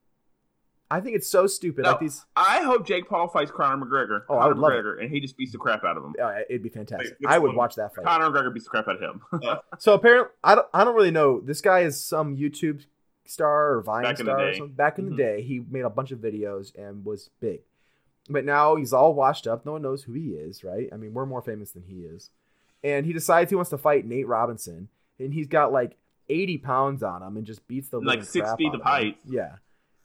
I 0.96 1.02
think 1.02 1.16
it's 1.16 1.28
so 1.28 1.48
stupid. 1.48 1.84
No. 1.84 1.92
Like 1.92 2.00
these, 2.00 2.26
I 2.36 2.64
hope 2.64 2.86
Jake 2.88 3.10
Paul 3.10 3.28
fights 3.28 3.52
Conor 3.52 3.86
McGregor. 3.86 4.22
Oh, 4.30 4.38
I 4.38 4.44
Conor 4.44 4.48
would 4.54 4.58
love 4.62 4.72
it. 4.74 4.76
McGregor, 4.86 5.02
and 5.02 5.12
he 5.12 5.20
just 5.20 5.36
beats 5.38 5.52
the 5.52 5.58
crap 5.58 5.84
out 5.84 5.98
of 5.98 6.04
him. 6.06 6.16
uh, 6.22 6.34
it'd 6.50 6.64
be 6.64 6.70
fantastic. 6.70 7.18
Which 7.20 7.28
I 7.30 7.38
would 7.38 7.50
one? 7.50 7.56
watch 7.58 7.76
that 7.76 7.94
fight. 7.96 8.06
Conor 8.06 8.30
McGregor 8.30 8.54
beats 8.54 8.66
the 8.66 8.70
crap 8.72 8.88
out 8.88 8.96
of 8.96 9.02
him. 9.02 9.22
So 9.80 9.94
apparently, 9.94 10.30
I 10.44 10.56
don't, 10.56 10.68
I 10.74 10.84
don't 10.84 10.96
really 10.96 11.12
know. 11.12 11.42
This 11.42 11.62
guy 11.62 11.82
is 11.82 12.02
some 12.04 12.38
YouTube 12.38 12.86
star 13.26 13.74
or 13.74 13.82
Vine 13.82 14.04
Back 14.04 14.18
star 14.18 14.40
or 14.50 14.54
something. 14.54 14.76
Back 14.76 15.00
in 15.00 15.06
Mhm. 15.08 15.10
the 15.12 15.16
day, 15.18 15.42
he 15.42 15.60
made 15.70 15.82
a 15.86 15.90
bunch 15.90 16.12
of 16.12 16.20
videos 16.20 16.74
and 16.78 17.04
was 17.04 17.30
big. 17.40 17.62
But 18.30 18.46
now 18.46 18.76
he's 18.76 18.94
all 18.94 19.14
washed 19.14 19.46
up. 19.48 19.66
No 19.66 19.74
one 19.74 19.82
knows 19.82 20.04
who 20.04 20.14
he 20.14 20.30
is, 20.30 20.64
right? 20.64 20.88
I 20.94 20.98
mean, 20.98 21.14
we're 21.14 21.26
more 21.26 21.42
famous 21.42 21.72
than 21.72 21.84
he 21.84 22.02
is. 22.04 22.30
And 22.84 23.06
he 23.06 23.14
decides 23.14 23.50
he 23.50 23.56
wants 23.56 23.70
to 23.72 23.78
fight 23.78 24.06
Nate 24.06 24.28
Robinson, 24.28 24.90
and 25.20 25.34
he's 25.34 25.48
got 25.48 25.72
like 25.74 25.98
80 26.30 26.58
pounds 26.60 27.04
on 27.04 27.22
him 27.22 27.36
and 27.38 27.46
just 27.46 27.68
beats 27.68 27.90
the 27.90 28.00
Like 28.00 28.24
six 28.24 28.46
crap 28.46 28.58
feet 28.58 28.68
out 28.70 28.76
of 28.76 28.82
him. 28.82 28.88
height. 28.88 29.18
Yeah, 29.28 29.56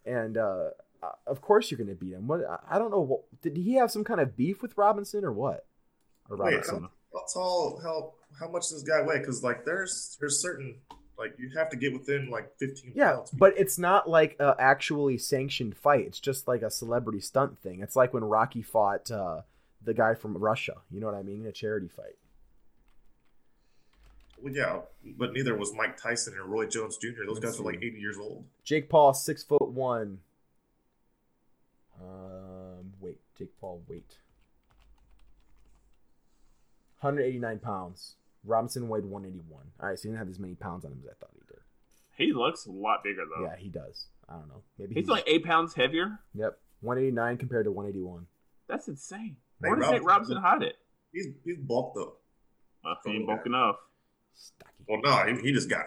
and 0.07 0.36
uh, 0.36 0.70
uh, 1.03 1.12
of 1.26 1.40
course 1.40 1.70
you're 1.70 1.78
going 1.78 1.88
to 1.88 1.94
beat 1.94 2.12
him. 2.12 2.26
What 2.26 2.40
I- 2.70 2.78
don't 2.78 2.90
know. 2.90 3.01
What, 3.01 3.20
did 3.42 3.57
he 3.57 3.74
have 3.74 3.90
some 3.90 4.05
kind 4.05 4.20
of 4.20 4.36
beef 4.36 4.62
with 4.62 4.76
Robinson 4.76 5.24
or 5.24 5.32
what? 5.32 5.66
Or 6.28 6.36
Robinson? 6.36 6.82
how, 6.82 6.90
how 7.20 7.24
tall? 7.32 7.80
How 7.82 8.12
how 8.38 8.51
much 8.51 8.62
does 8.68 8.82
this 8.82 8.88
guy 8.88 9.03
weigh? 9.07 9.18
Because 9.18 9.42
like 9.42 9.64
there's 9.64 10.16
there's 10.20 10.40
certain 10.40 10.76
like 11.18 11.34
you 11.38 11.51
have 11.57 11.68
to 11.70 11.76
get 11.76 11.92
within 11.92 12.30
like 12.30 12.51
15 12.59 12.92
Yeah, 12.94 13.12
pounds. 13.12 13.30
but 13.32 13.53
it's 13.59 13.78
not 13.78 14.09
like 14.09 14.36
a 14.40 14.55
actually 14.59 15.18
sanctioned 15.18 15.76
fight. 15.76 16.07
It's 16.07 16.20
just 16.20 16.48
like 16.48 16.62
a 16.62 16.70
celebrity 16.70 17.20
stunt 17.20 17.59
thing. 17.61 17.80
It's 17.80 17.94
like 17.96 18.14
when 18.14 18.24
Rocky 18.24 18.62
fought 18.62 19.11
uh, 19.11 19.42
the 19.84 19.92
guy 19.92 20.14
from 20.14 20.36
Russia. 20.38 20.76
You 20.90 21.01
know 21.01 21.07
what 21.09 21.16
I 21.16 21.22
mean? 21.22 21.44
A 21.46 21.53
charity 21.53 21.88
fight. 21.88 22.16
Well, 24.43 24.53
yeah, 24.55 24.80
but 25.18 25.32
neither 25.32 25.57
was 25.57 25.74
Mike 25.74 25.97
Tyson 25.97 26.34
or 26.38 26.45
Roy 26.45 26.66
Jones 26.66 26.97
Jr. 26.97 27.24
Those 27.26 27.41
Let's 27.41 27.57
guys 27.57 27.59
were 27.61 27.72
like 27.72 27.82
80 27.82 27.99
years 27.99 28.16
old. 28.18 28.45
Jake 28.64 28.88
Paul, 28.88 29.12
six 29.12 29.43
foot 29.43 29.68
one. 29.68 30.20
Um, 32.01 32.93
wait, 33.01 33.18
Jake 33.38 33.51
Paul, 33.61 33.82
wait. 33.88 34.16
189 37.01 37.59
pounds. 37.59 38.14
Robinson 38.45 38.88
weighed 38.88 39.05
181. 39.05 39.62
All 39.80 39.88
right, 39.88 39.99
so 39.99 40.03
he 40.05 40.09
didn't 40.09 40.18
have 40.18 40.28
as 40.28 40.38
many 40.38 40.55
pounds 40.55 40.84
on 40.84 40.93
him 40.93 41.01
as 41.03 41.09
I 41.11 41.14
thought 41.20 41.30
he 41.34 41.41
did. 41.49 41.59
He 42.16 42.32
looks 42.32 42.66
a 42.66 42.70
lot 42.70 43.03
bigger 43.05 43.24
though. 43.24 43.45
Yeah, 43.45 43.57
he 43.57 43.68
does. 43.68 44.07
I 44.28 44.34
don't 44.34 44.49
know. 44.49 44.62
Maybe 44.78 44.95
He's 44.95 45.09
like 45.09 45.24
eight 45.26 45.45
pounds 45.45 45.74
heavier. 45.74 46.18
Yep, 46.34 46.59
189 46.80 47.36
compared 47.38 47.64
to 47.64 47.72
181. 47.72 48.26
That's 48.68 48.88
insane. 48.88 49.36
Nate 49.61 49.70
Where 49.70 49.80
does 49.80 49.91
Nate 49.91 50.03
Robinson- 50.03 50.36
Robinson 50.36 50.36
hide 50.43 50.62
it? 50.62 50.76
He's 51.12 51.26
he's 51.45 51.57
bulked 51.59 51.97
though. 51.97 52.14
Well, 52.84 52.97
he 53.05 53.12
ain't 53.12 53.26
bulk 53.26 53.45
enough. 53.47 53.76
Stocky. 54.34 54.84
Well, 54.88 55.00
no, 55.02 55.34
he, 55.34 55.40
he 55.48 55.52
just 55.52 55.68
got. 55.68 55.86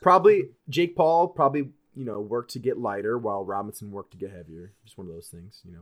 Probably 0.00 0.50
Jake 0.68 0.96
Paul 0.96 1.28
probably 1.28 1.68
you 1.94 2.04
know 2.04 2.20
worked 2.20 2.52
to 2.52 2.58
get 2.58 2.78
lighter 2.78 3.16
while 3.18 3.44
Robinson 3.44 3.90
worked 3.90 4.12
to 4.12 4.16
get 4.16 4.30
heavier. 4.30 4.72
Just 4.84 4.98
one 4.98 5.06
of 5.06 5.12
those 5.14 5.28
things, 5.28 5.60
you 5.64 5.72
know. 5.72 5.80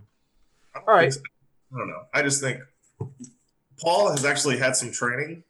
All 0.86 0.94
right. 0.94 1.12
so. 1.12 1.20
I 1.74 1.78
don't 1.78 1.88
know. 1.88 2.03
I 2.12 2.22
just 2.22 2.40
think 2.40 2.61
Paul 3.80 4.11
has 4.11 4.24
actually 4.24 4.59
had 4.59 4.76
some 4.76 4.92
training, 4.92 5.42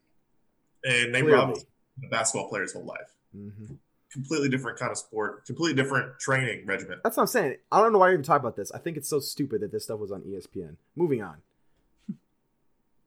and 0.85 1.13
Nate 1.13 1.23
Clearly. 1.25 1.33
Robinson, 1.33 1.67
a 2.05 2.09
basketball 2.09 2.49
player 2.49 2.63
his 2.63 2.73
whole 2.73 2.85
life. 2.85 3.15
hmm 3.35 3.75
Completely 4.13 4.49
different 4.49 4.77
kind 4.77 4.91
of 4.91 4.99
sport, 4.99 5.47
completely 5.47 5.81
different 5.81 6.19
training 6.19 6.67
regimen. 6.67 6.99
That's 7.05 7.17
what 7.17 7.23
I'm 7.23 7.27
saying. 7.29 7.57
I 7.71 7.81
don't 7.81 7.93
know 7.93 8.01
why 8.01 8.09
I 8.09 8.13
even 8.13 8.25
talk 8.25 8.41
about 8.41 8.57
this. 8.57 8.73
I 8.73 8.79
think 8.79 8.97
it's 8.97 9.09
so 9.09 9.21
stupid 9.21 9.61
that 9.61 9.71
this 9.71 9.85
stuff 9.85 10.01
was 10.01 10.11
on 10.11 10.23
ESPN. 10.23 10.75
Moving 10.97 11.23
on. 11.23 11.37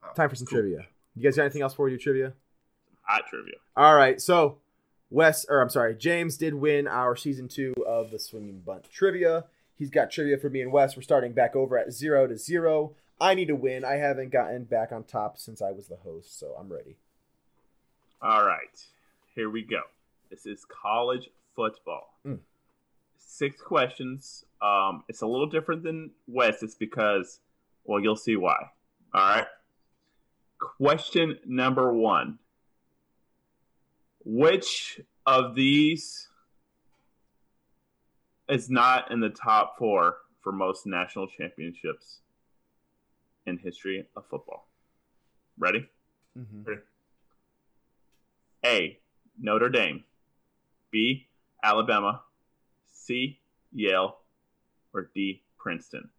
Oh, 0.01 0.13
Time 0.15 0.29
for 0.29 0.35
some 0.37 0.47
cool. 0.47 0.59
trivia. 0.59 0.85
You 1.15 1.23
guys 1.23 1.35
got 1.35 1.43
anything 1.43 1.61
else 1.61 1.73
for 1.73 1.89
your 1.89 1.99
trivia? 1.99 2.33
Hot 3.03 3.23
trivia. 3.29 3.55
All 3.75 3.95
right. 3.95 4.19
So, 4.19 4.59
Wes, 5.09 5.45
or 5.47 5.61
I'm 5.61 5.69
sorry, 5.69 5.95
James 5.95 6.37
did 6.37 6.55
win 6.55 6.87
our 6.87 7.15
season 7.15 7.47
two 7.47 7.73
of 7.85 8.11
the 8.11 8.19
Swinging 8.19 8.61
Bunt 8.65 8.89
trivia. 8.91 9.45
He's 9.77 9.89
got 9.89 10.11
trivia 10.11 10.37
for 10.37 10.49
me 10.49 10.61
and 10.61 10.71
Wes. 10.71 10.95
We're 10.95 11.03
starting 11.03 11.33
back 11.33 11.55
over 11.55 11.77
at 11.77 11.91
zero 11.91 12.27
to 12.27 12.37
zero. 12.37 12.95
I 13.19 13.35
need 13.35 13.47
to 13.47 13.55
win. 13.55 13.85
I 13.85 13.95
haven't 13.95 14.31
gotten 14.31 14.63
back 14.63 14.91
on 14.91 15.03
top 15.03 15.37
since 15.37 15.61
I 15.61 15.71
was 15.71 15.87
the 15.87 15.97
host, 15.97 16.39
so 16.39 16.55
I'm 16.59 16.71
ready. 16.71 16.97
All 18.21 18.45
right, 18.45 18.85
here 19.35 19.49
we 19.49 19.63
go. 19.63 19.81
This 20.29 20.45
is 20.45 20.65
college 20.65 21.29
football. 21.55 22.13
Mm. 22.25 22.39
Six 23.17 23.61
questions. 23.61 24.45
Um, 24.61 25.03
it's 25.09 25.21
a 25.21 25.27
little 25.27 25.47
different 25.47 25.83
than 25.83 26.11
Wes. 26.27 26.63
It's 26.63 26.75
because, 26.75 27.39
well, 27.83 27.99
you'll 27.99 28.15
see 28.15 28.35
why. 28.35 28.69
All 29.13 29.21
right. 29.21 29.47
Question 30.77 31.37
number 31.45 31.93
one. 31.93 32.39
Which 34.25 34.99
of 35.25 35.55
these 35.55 36.27
is 38.49 38.69
not 38.69 39.11
in 39.11 39.19
the 39.19 39.29
top 39.29 39.77
four 39.77 40.17
for 40.41 40.51
most 40.51 40.85
national 40.85 41.27
championships 41.27 42.19
in 43.45 43.57
history 43.57 44.05
of 44.15 44.25
football? 44.29 44.67
Ready? 45.57 45.87
Mm-hmm. 46.37 46.73
A. 48.65 48.97
Notre 49.39 49.69
Dame. 49.69 50.03
B. 50.91 51.27
Alabama. 51.63 52.21
C. 52.91 53.39
Yale. 53.73 54.17
Or 54.93 55.09
D. 55.13 55.43
Princeton. 55.57 56.09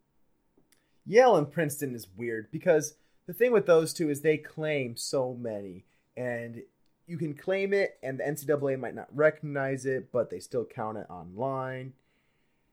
Yale 1.06 1.36
and 1.36 1.50
Princeton 1.50 1.94
is 1.94 2.06
weird 2.16 2.50
because 2.50 2.94
the 3.26 3.32
thing 3.32 3.52
with 3.52 3.66
those 3.66 3.92
two 3.92 4.10
is 4.10 4.20
they 4.20 4.36
claim 4.36 4.96
so 4.96 5.34
many, 5.34 5.84
and 6.16 6.62
you 7.06 7.18
can 7.18 7.34
claim 7.34 7.72
it, 7.72 7.98
and 8.02 8.18
the 8.18 8.24
NCAA 8.24 8.78
might 8.78 8.94
not 8.94 9.08
recognize 9.14 9.86
it, 9.86 10.10
but 10.12 10.30
they 10.30 10.40
still 10.40 10.64
count 10.64 10.98
it 10.98 11.06
online. 11.10 11.92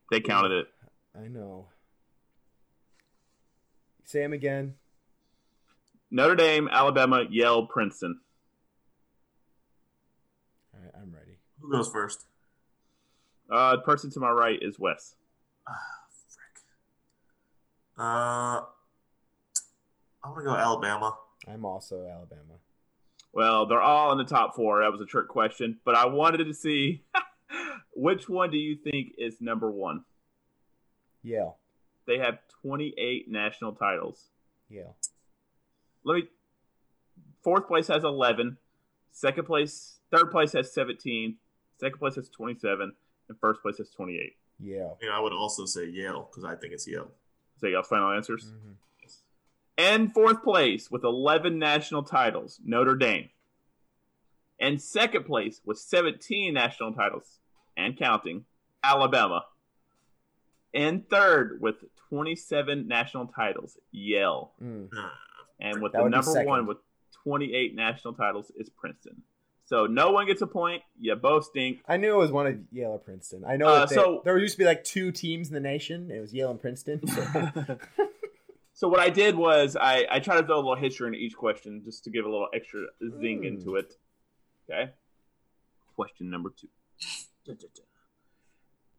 They 0.09 0.19
counted 0.19 0.51
it. 0.51 0.67
I 1.15 1.27
know. 1.27 1.67
Say 4.03 4.23
'em 4.23 4.33
again. 4.33 4.75
Notre 6.09 6.35
Dame, 6.35 6.67
Alabama, 6.69 7.23
Yale, 7.29 7.65
Princeton. 7.67 8.19
All 10.73 10.81
right, 10.81 10.91
I'm 11.01 11.13
ready. 11.13 11.37
Who 11.61 11.71
goes 11.71 11.89
first? 11.89 12.25
Uh, 13.49 13.77
the 13.77 13.81
person 13.83 14.09
to 14.11 14.19
my 14.19 14.29
right 14.29 14.59
is 14.61 14.77
Wes. 14.77 15.15
Ah, 15.67 15.73
frick. 16.27 16.63
Uh, 17.97 18.61
I'm 20.23 20.33
gonna 20.33 20.45
go 20.45 20.55
Alabama. 20.55 21.17
I'm 21.47 21.65
also 21.65 22.05
Alabama. 22.07 22.59
Well, 23.33 23.65
they're 23.65 23.81
all 23.81 24.11
in 24.11 24.17
the 24.17 24.25
top 24.25 24.55
four. 24.55 24.81
That 24.81 24.91
was 24.91 25.01
a 25.01 25.05
trick 25.05 25.27
question, 25.27 25.79
but 25.85 25.95
I 25.95 26.05
wanted 26.05 26.45
to 26.45 26.53
see 26.53 27.03
which 27.95 28.27
one 28.29 28.51
do 28.51 28.57
you 28.57 28.75
think 28.75 29.13
is 29.17 29.39
number 29.41 29.71
one? 29.71 30.03
Yale. 31.23 31.57
They 32.07 32.17
have 32.17 32.39
28 32.61 33.29
national 33.31 33.73
titles. 33.73 34.29
Yale. 34.69 34.95
let 36.03 36.15
me 36.15 36.23
fourth 37.43 37.67
place 37.67 37.87
has 37.87 38.03
11 38.05 38.57
second 39.11 39.43
place 39.45 39.97
third 40.11 40.31
place 40.31 40.53
has 40.53 40.71
17 40.73 41.35
second 41.77 41.97
place 41.99 42.15
has 42.15 42.29
27 42.29 42.93
and 43.27 43.39
first 43.39 43.61
place 43.61 43.77
has 43.79 43.89
28 43.89 44.37
Yale. 44.61 44.97
And 45.01 45.11
I 45.11 45.19
would 45.19 45.33
also 45.33 45.65
say 45.65 45.87
Yale 45.89 46.29
because 46.31 46.45
I 46.45 46.55
think 46.55 46.71
it's 46.73 46.87
Yale. 46.87 47.11
so 47.59 47.67
y'all 47.67 47.83
final 47.83 48.11
answers 48.11 48.45
Mhm. 48.53 48.75
And 49.77 50.13
fourth 50.13 50.43
place 50.43 50.89
with 50.91 51.03
11 51.03 51.57
national 51.59 52.03
titles 52.03 52.59
notre 52.65 52.95
dame 52.95 53.29
and 54.59 54.81
second 54.81 55.25
place 55.25 55.61
with 55.65 55.77
17 55.79 56.53
national 56.53 56.93
titles 56.93 57.39
and 57.77 57.97
counting 57.97 58.45
alabama 58.83 59.45
and 60.73 61.09
third 61.09 61.59
with 61.61 61.75
27 62.09 62.87
national 62.87 63.27
titles 63.27 63.77
yale 63.91 64.51
Mm. 64.61 64.89
And 65.63 65.81
with 65.81 65.91
That 65.93 66.03
the 66.03 66.09
number 66.09 66.43
one 66.43 66.65
with 66.65 66.77
28 67.23 67.75
national 67.75 68.15
titles 68.15 68.51
is 68.57 68.67
Princeton. 68.69 69.21
So 69.65 69.85
no 69.85 70.09
one 70.11 70.25
gets 70.25 70.41
a 70.41 70.47
point. 70.47 70.81
You 70.99 71.13
both 71.15 71.45
stink. 71.45 71.81
I 71.87 71.97
knew 71.97 72.15
it 72.15 72.17
was 72.17 72.31
one 72.31 72.47
of 72.47 72.57
Yale 72.71 72.89
or 72.93 72.97
Princeton. 72.97 73.45
I 73.47 73.57
know 73.57 73.67
Uh, 73.67 73.85
they, 73.85 73.93
so- 73.93 74.21
there 74.25 74.35
used 74.39 74.53
to 74.55 74.57
be 74.57 74.65
like 74.65 74.83
two 74.83 75.11
teams 75.11 75.49
in 75.49 75.53
the 75.53 75.59
nation. 75.59 76.09
It 76.09 76.19
was 76.19 76.33
Yale 76.33 76.49
and 76.49 76.59
Princeton. 76.59 77.05
So. 77.07 77.77
So 78.81 78.87
what 78.87 78.99
I 78.99 79.11
did 79.11 79.35
was 79.35 79.77
I, 79.79 80.07
I 80.09 80.19
tried 80.19 80.41
to 80.41 80.47
throw 80.47 80.55
a 80.55 80.57
little 80.57 80.75
history 80.75 81.05
into 81.05 81.19
each 81.19 81.35
question 81.35 81.83
just 81.85 82.03
to 82.05 82.09
give 82.09 82.25
a 82.25 82.27
little 82.27 82.47
extra 82.51 82.87
zing 83.19 83.41
Mm. 83.41 83.45
into 83.45 83.75
it. 83.75 83.93
Okay. 84.67 84.89
Question 85.95 86.31
number 86.31 86.49
two. 86.49 86.67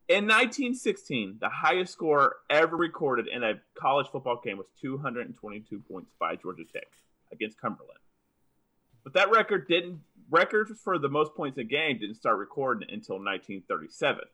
In 0.06 0.28
1916, 0.28 1.38
the 1.40 1.48
highest 1.48 1.94
score 1.94 2.36
ever 2.48 2.76
recorded 2.76 3.26
in 3.26 3.42
a 3.42 3.54
college 3.74 4.06
football 4.06 4.40
game 4.44 4.56
was 4.56 4.68
222 4.80 5.80
points 5.90 6.12
by 6.16 6.36
Georgia 6.36 6.62
Tech 6.72 6.86
against 7.32 7.60
Cumberland. 7.60 7.98
But 9.02 9.14
that 9.14 9.32
record 9.32 9.66
didn't 9.66 9.98
record 10.30 10.68
for 10.78 10.96
the 10.96 11.08
most 11.08 11.34
points 11.34 11.58
in 11.58 11.62
a 11.62 11.68
game 11.68 11.98
didn't 11.98 12.14
start 12.14 12.38
recording 12.38 12.88
until 12.88 13.16
1937. 13.16 14.26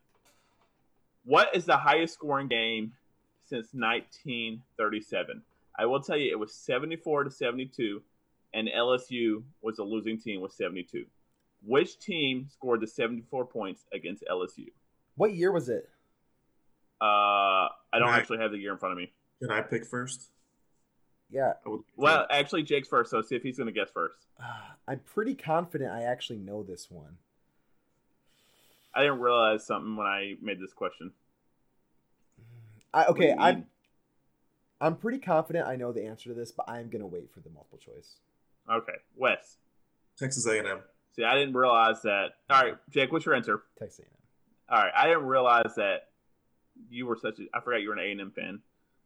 What 1.25 1.55
is 1.55 1.65
the 1.65 1.77
highest 1.77 2.13
scoring 2.13 2.49
game 2.49 2.93
since 3.49 3.73
1937? 3.73 5.41
I 5.77 5.85
will 5.85 6.01
tell 6.01 6.17
you 6.17 6.31
it 6.31 6.39
was 6.39 6.53
74 6.53 7.25
to 7.25 7.31
72 7.31 8.01
and 8.53 8.67
LSU 8.67 9.43
was 9.61 9.79
a 9.79 9.83
losing 9.83 10.19
team 10.19 10.41
with 10.41 10.51
72. 10.53 11.05
Which 11.65 11.99
team 11.99 12.47
scored 12.51 12.81
the 12.81 12.87
74 12.87 13.45
points 13.45 13.85
against 13.93 14.23
LSU? 14.29 14.67
what 15.15 15.33
year 15.33 15.51
was 15.51 15.67
it? 15.67 15.89
Uh, 17.01 17.05
I 17.05 17.69
don't 17.99 18.03
Right. 18.07 18.19
actually 18.19 18.37
have 18.37 18.51
the 18.51 18.57
year 18.57 18.71
in 18.71 18.77
front 18.77 18.93
of 18.93 18.97
me. 18.97 19.11
Can 19.41 19.51
I 19.51 19.61
pick 19.61 19.85
first? 19.85 20.29
Yeah, 21.29 21.53
Well, 21.97 22.25
actually, 22.31 22.63
Jake's 22.63 22.87
first, 22.87 23.11
so 23.11 23.21
see 23.21 23.35
if 23.35 23.43
he's 23.43 23.57
going 23.57 23.67
to 23.67 23.73
guess 23.73 23.89
first. 23.93 24.15
Ah, 24.41 24.75
I'm 24.87 24.99
pretty 24.99 25.35
confident 25.35 25.91
I 25.91 26.03
actually 26.03 26.39
know 26.39 26.63
this 26.63 26.89
one. 26.89 27.17
I 28.95 29.01
didn't 29.03 29.19
realize 29.19 29.65
something 29.65 29.95
when 29.97 30.07
I 30.07 30.35
made 30.41 30.59
this 30.59 30.73
question. 30.73 31.11
I, 32.93 33.05
okay, 33.05 33.09
What 33.09 33.17
do 33.17 33.23
you 33.25 33.35
I'm 33.39 33.55
mean? 33.55 33.65
I'm 34.81 34.95
pretty 34.95 35.19
confident 35.19 35.67
I 35.67 35.75
know 35.75 35.91
the 35.91 36.05
answer 36.05 36.29
to 36.29 36.35
this, 36.35 36.51
but 36.51 36.69
I'm 36.69 36.89
gonna 36.89 37.07
wait 37.07 37.31
for 37.33 37.41
the 37.41 37.49
multiple 37.49 37.79
choice. 37.79 38.15
Okay, 38.71 38.93
Wes. 39.15 39.57
Texas 40.17 40.45
A&M. 40.45 40.79
See, 41.15 41.23
I 41.23 41.35
didn't 41.35 41.53
realize 41.53 42.01
that. 42.03 42.31
All 42.49 42.61
right, 42.61 42.75
Jake, 42.89 43.11
what's 43.11 43.25
your 43.25 43.35
answer? 43.35 43.63
Texas 43.77 43.99
A&M. 43.99 44.09
All 44.69 44.83
right, 44.83 44.93
I 44.95 45.07
didn't 45.07 45.25
realize 45.25 45.75
that 45.75 46.09
you 46.89 47.05
were 47.07 47.17
such 47.17 47.39
a. 47.39 47.43
I 47.53 47.61
forgot 47.61 47.81
you 47.81 47.89
were 47.89 47.95
an 47.95 47.99
A 47.99 48.11
and 48.11 48.21
M 48.21 48.31
fan, 48.31 48.59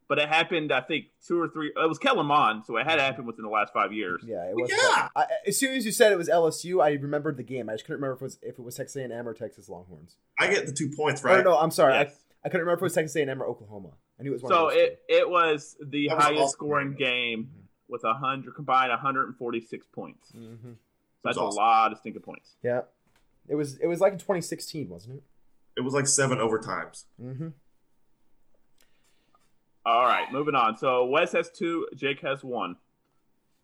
but 0.08 0.18
it 0.18 0.28
happened. 0.28 0.70
I 0.72 0.80
think 0.80 1.06
two 1.26 1.40
or 1.40 1.48
three. 1.48 1.68
It 1.68 1.88
was 1.88 1.98
Kellen 1.98 2.26
Mond, 2.26 2.64
so 2.66 2.76
it 2.76 2.84
had 2.84 2.98
mm-hmm. 2.98 3.00
happened 3.00 3.26
within 3.26 3.44
the 3.44 3.50
last 3.50 3.72
five 3.72 3.92
years. 3.92 4.22
Yeah, 4.24 4.44
it 4.44 4.54
was. 4.54 4.70
Yeah! 4.70 5.08
I, 5.16 5.26
as 5.46 5.58
soon 5.58 5.74
as 5.74 5.86
you 5.86 5.92
said 5.92 6.12
it 6.12 6.18
was 6.18 6.28
LSU, 6.28 6.82
I 6.84 6.90
remembered 6.90 7.36
the 7.36 7.42
game. 7.42 7.68
I 7.68 7.72
just 7.72 7.84
couldn't 7.84 8.02
remember 8.02 8.16
if 8.16 8.20
it 8.20 8.24
was 8.24 8.38
if 8.42 8.58
it 8.58 8.62
was 8.62 8.74
Texas 8.76 8.96
A&M 8.96 9.26
or 9.26 9.34
Texas 9.34 9.68
Longhorns. 9.68 10.16
I 10.38 10.48
get 10.48 10.66
the 10.66 10.72
two 10.72 10.90
points, 10.94 11.24
Or 11.24 11.28
right? 11.28 11.44
no, 11.44 11.58
I'm 11.58 11.70
sorry, 11.70 11.94
Yes. 11.94 12.23
I, 12.44 12.48
I 12.48 12.50
couldn't 12.50 12.60
remember 12.66 12.74
if 12.78 12.82
it 12.82 12.84
was 12.84 12.94
Texas 12.94 13.16
A&M 13.16 13.42
or 13.42 13.46
Oklahoma. 13.46 13.90
I 14.18 14.22
knew 14.22 14.30
it 14.30 14.34
was 14.34 14.42
one 14.42 14.52
So 14.52 14.66
of 14.68 14.74
those 14.74 14.82
it 14.82 15.00
it 15.08 15.28
was 15.30 15.76
the 15.84 16.08
That 16.08 16.16
was 16.16 16.24
highest 16.24 16.40
awesome. 16.42 16.52
scoring 16.52 16.94
game 16.94 17.50
with 17.88 18.04
a 18.04 18.14
hundred 18.14 18.54
combined 18.54 18.90
146 18.90 19.86
points. 19.92 20.30
two. 20.32 20.38
Mhm. 20.38 20.74
that's 21.22 21.36
awesome. 21.38 21.58
a 21.58 21.60
lot 21.60 21.92
of 21.92 21.98
stinking 21.98 22.22
points. 22.22 22.56
Yeah. 22.62 22.82
It 23.48 23.54
was 23.56 23.78
it 23.78 23.86
was 23.86 24.00
like 24.00 24.12
in 24.14 24.18
2016, 24.18 24.88
wasn't 24.88 25.16
it? 25.18 25.22
It 25.76 25.80
was 25.80 25.92
like 25.94 26.06
seven 26.06 26.38
overtimes. 26.38 27.04
Mm-hmm. 27.22 27.48
All 29.86 30.04
right, 30.04 30.32
moving 30.32 30.54
on. 30.54 30.76
So 30.76 31.04
Wes 31.04 31.32
has 31.32 31.50
two, 31.50 31.86
Jake 31.94 32.20
has 32.20 32.42
one. 32.42 32.76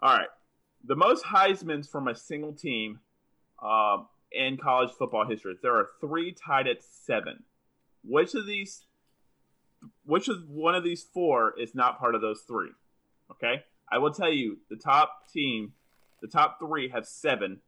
All 0.02 0.14
right, 0.16 0.28
the 0.84 0.96
most 0.96 1.24
Heisman's 1.24 1.88
from 1.88 2.08
a 2.08 2.14
single 2.14 2.52
team 2.52 3.00
um, 3.62 4.06
in 4.32 4.56
college 4.58 4.90
football 4.92 5.26
history. 5.26 5.56
There 5.62 5.74
are 5.76 5.88
three 6.00 6.32
tied 6.32 6.66
at 6.66 6.82
seven. 6.82 7.42
Which 8.02 8.34
of 8.34 8.46
these, 8.46 8.84
which 10.04 10.28
of 10.28 10.48
one 10.48 10.74
of 10.74 10.84
these 10.84 11.02
four 11.02 11.54
is 11.58 11.74
not 11.74 11.98
part 11.98 12.14
of 12.14 12.20
those 12.20 12.42
three? 12.46 12.70
Okay, 13.30 13.64
I 13.90 13.98
will 13.98 14.12
tell 14.12 14.32
you 14.32 14.58
the 14.68 14.76
top 14.76 15.30
team, 15.32 15.72
the 16.20 16.28
top 16.28 16.58
three 16.58 16.88
have 16.88 17.06
seven, 17.06 17.60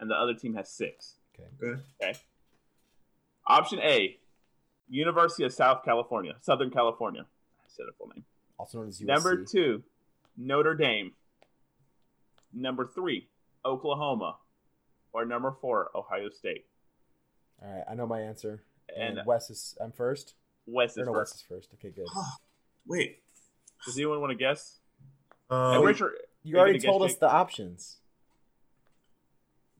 and 0.00 0.10
the 0.10 0.14
other 0.14 0.34
team 0.34 0.54
has 0.54 0.70
six. 0.70 1.14
Okay. 1.34 1.48
Good. 1.58 1.80
Okay. 2.02 2.18
Option 3.46 3.78
A, 3.80 4.18
University 4.88 5.44
of 5.44 5.52
South 5.52 5.84
California, 5.84 6.34
Southern 6.40 6.70
California. 6.70 7.22
I 7.22 7.68
said 7.68 7.86
a 7.88 7.92
full 7.92 8.08
name. 8.08 8.24
Also 8.58 8.78
known 8.78 8.88
as 8.88 9.00
USC. 9.00 9.06
Number 9.06 9.44
two, 9.44 9.82
Notre 10.36 10.74
Dame. 10.74 11.12
Number 12.52 12.86
three, 12.86 13.28
Oklahoma. 13.64 14.36
Or 15.12 15.24
number 15.24 15.54
four, 15.60 15.90
Ohio 15.94 16.28
State. 16.28 16.66
All 17.62 17.72
right, 17.72 17.84
I 17.88 17.94
know 17.94 18.06
my 18.06 18.20
answer. 18.20 18.62
And, 18.94 19.18
And 19.18 19.26
Wes 19.26 19.50
is 19.50 19.76
I'm 19.82 19.92
first. 19.92 20.34
West 20.66 20.96
Or 20.98 21.02
is 21.02 21.06
no, 21.06 21.12
Wes 21.12 21.34
is 21.34 21.42
first. 21.48 21.68
Okay, 21.74 21.90
good. 21.90 22.06
Wait. 22.86 23.18
Does 23.84 23.96
anyone 23.96 24.20
want 24.20 24.30
to 24.32 24.36
guess? 24.36 24.78
Um, 25.50 25.76
and 25.76 25.84
Richard, 25.84 26.12
You 26.42 26.58
already 26.58 26.78
gonna 26.78 26.90
told 26.90 27.02
guess, 27.02 27.10
us 27.10 27.14
Jake? 27.14 27.20
the 27.20 27.30
options. 27.30 27.96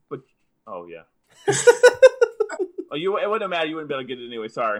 but 0.09 0.21
oh 0.65 0.87
yeah. 0.87 1.03
Oh, 2.89 2.95
you 2.95 3.17
it 3.19 3.29
wouldn't 3.29 3.49
matter. 3.51 3.67
You 3.67 3.75
wouldn't 3.75 3.89
be 3.89 3.95
able 3.95 4.03
to 4.03 4.07
get 4.07 4.17
it 4.21 4.27
anyway. 4.27 4.47
Sorry. 4.47 4.79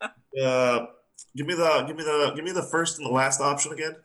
uh, 0.00 0.86
give 1.36 1.46
me 1.46 1.54
the 1.54 1.84
give 1.86 1.94
me 1.96 2.04
the 2.04 2.32
give 2.34 2.44
me 2.44 2.52
the 2.52 2.62
first 2.62 2.98
and 2.98 3.06
the 3.06 3.12
last 3.12 3.40
option 3.42 3.72
again. 3.72 3.96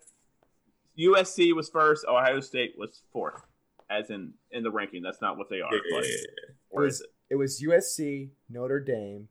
USC 1.00 1.56
was 1.56 1.70
first. 1.70 2.06
Ohio 2.06 2.42
State 2.42 2.76
was 2.78 3.02
fourth, 3.14 3.42
as 3.90 4.10
in 4.10 4.34
in 4.52 4.64
the 4.64 4.72
ranking. 4.72 5.02
That's 5.02 5.22
not 5.22 5.38
what 5.38 5.50
they 5.50 5.62
are. 5.62 5.74
Yeah, 5.74 5.80
yeah, 5.90 5.98
but- 6.00 6.06
yeah, 6.06 6.12
yeah. 6.14 6.54
or 6.70 6.86
is 6.86 7.02
it 7.02 7.08
It 7.30 7.36
was 7.36 7.62
USC, 7.62 8.30
Notre 8.50 8.80
Dame, 8.80 9.28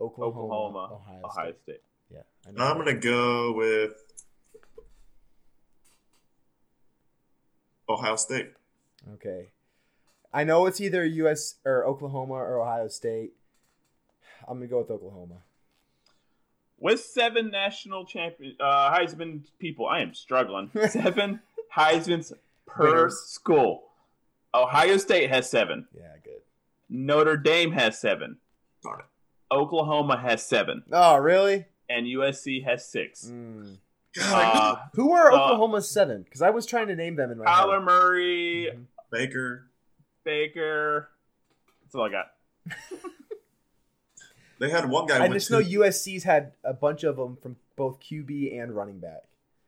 Oklahoma, 0.00 0.38
Oklahoma, 0.44 0.78
Ohio, 0.94 1.20
Ohio 1.24 1.50
State. 1.52 1.62
State? 1.62 1.82
Yeah, 2.10 2.22
I 2.46 2.50
know 2.52 2.64
I'm 2.64 2.78
gonna 2.78 2.94
go 2.94 3.52
with 3.52 3.92
Ohio 7.88 8.16
State. 8.16 8.52
Okay. 9.14 9.50
I 10.32 10.44
know 10.44 10.66
it's 10.66 10.80
either 10.80 11.04
US 11.04 11.56
or 11.64 11.84
Oklahoma 11.86 12.34
or 12.34 12.60
Ohio 12.62 12.88
State. 12.88 13.32
I'm 14.48 14.58
gonna 14.58 14.66
go 14.68 14.78
with 14.78 14.90
Oklahoma. 14.90 15.42
With 16.78 17.00
seven 17.00 17.50
national 17.50 18.06
champion 18.06 18.56
uh, 18.58 18.92
Heisman 18.92 19.42
people, 19.58 19.86
I 19.86 20.00
am 20.00 20.14
struggling. 20.14 20.70
Seven 20.88 21.40
Heisman's 21.76 22.32
per 22.66 22.86
Winners. 22.86 23.18
school. 23.20 23.84
Ohio 24.54 24.96
State 24.98 25.30
has 25.30 25.48
seven. 25.48 25.86
Yeah, 25.96 26.14
good. 26.22 26.42
Notre 26.88 27.36
Dame 27.36 27.72
has 27.72 27.98
seven. 27.98 28.36
Darn 28.82 29.00
it. 29.00 29.06
Oklahoma 29.54 30.16
has 30.18 30.44
seven, 30.44 30.82
Oh, 30.92 31.16
really? 31.18 31.66
and 31.88 32.06
USC 32.06 32.64
has 32.64 32.86
six. 32.88 33.26
Mm. 33.26 33.78
Uh, 34.22 34.76
Who 34.94 35.12
are 35.12 35.30
Uh, 35.32 35.36
Oklahoma's 35.36 35.88
seven? 35.88 36.22
Because 36.22 36.42
I 36.42 36.50
was 36.50 36.66
trying 36.66 36.88
to 36.88 36.96
name 36.96 37.16
them 37.16 37.30
in 37.30 37.38
my 37.38 37.44
Kyler 37.46 37.74
head. 37.78 37.82
Murray, 37.84 38.70
Mhm. 38.74 38.84
Baker. 39.10 39.70
Baker. 40.24 41.08
That's 41.82 41.94
all 41.94 42.04
I 42.06 42.10
got. 42.10 42.32
They 44.58 44.70
had 44.70 44.88
one 44.88 45.06
guy. 45.06 45.16
I 45.16 45.20
went 45.22 45.32
just 45.34 45.48
to- 45.48 45.54
know 45.54 45.60
USC's 45.60 46.22
had 46.22 46.52
a 46.62 46.72
bunch 46.72 47.02
of 47.02 47.16
them 47.16 47.36
from 47.36 47.56
both 47.74 47.98
QB 47.98 48.56
and 48.60 48.76
running 48.76 49.00
back. 49.00 49.24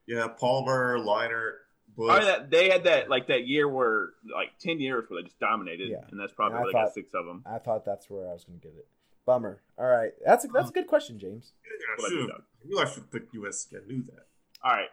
Yeah, 0.06 0.28
Palmer, 0.28 0.98
Leinart, 0.98 1.54
Bush. 1.96 2.18
Oh, 2.20 2.24
that 2.24 2.50
they 2.50 2.70
had 2.70 2.84
that 2.84 3.08
like 3.08 3.28
that 3.28 3.46
year 3.46 3.68
where 3.68 4.10
like 4.32 4.50
ten 4.58 4.80
years 4.80 5.04
where 5.08 5.20
they 5.22 5.26
just 5.26 5.38
dominated, 5.38 5.88
Yeah. 5.90 5.98
and 6.10 6.18
that's 6.18 6.32
probably 6.32 6.56
And 6.56 6.60
I 6.60 6.62
where 6.64 6.72
they 6.72 6.78
got 6.86 6.94
six 6.94 7.14
of 7.14 7.24
them. 7.26 7.42
I 7.46 7.58
thought 7.58 7.84
that's 7.84 8.10
where 8.10 8.28
I 8.28 8.32
was 8.32 8.44
gonna 8.44 8.58
get 8.58 8.72
it. 8.76 8.86
Bummer. 9.26 9.60
All 9.78 9.86
right, 9.86 10.12
that's 10.24 10.44
a, 10.44 10.48
that's 10.48 10.70
a 10.70 10.72
good 10.72 10.86
question, 10.86 11.18
James. 11.18 11.52
Yeah, 11.64 11.70
I, 11.70 12.02
What 12.02 12.06
I 12.06 12.08
should've- 12.10 12.26
did, 12.26 12.32
Doug. 12.32 12.42
I 12.42 12.66
knew 12.68 12.78
I 12.78 12.84
should 12.90 13.10
pick 13.10 13.32
USC. 13.32 13.74
I 13.76 13.86
knew 13.86 14.02
that. 14.02 14.26
All 14.62 14.72
right. 14.72 14.88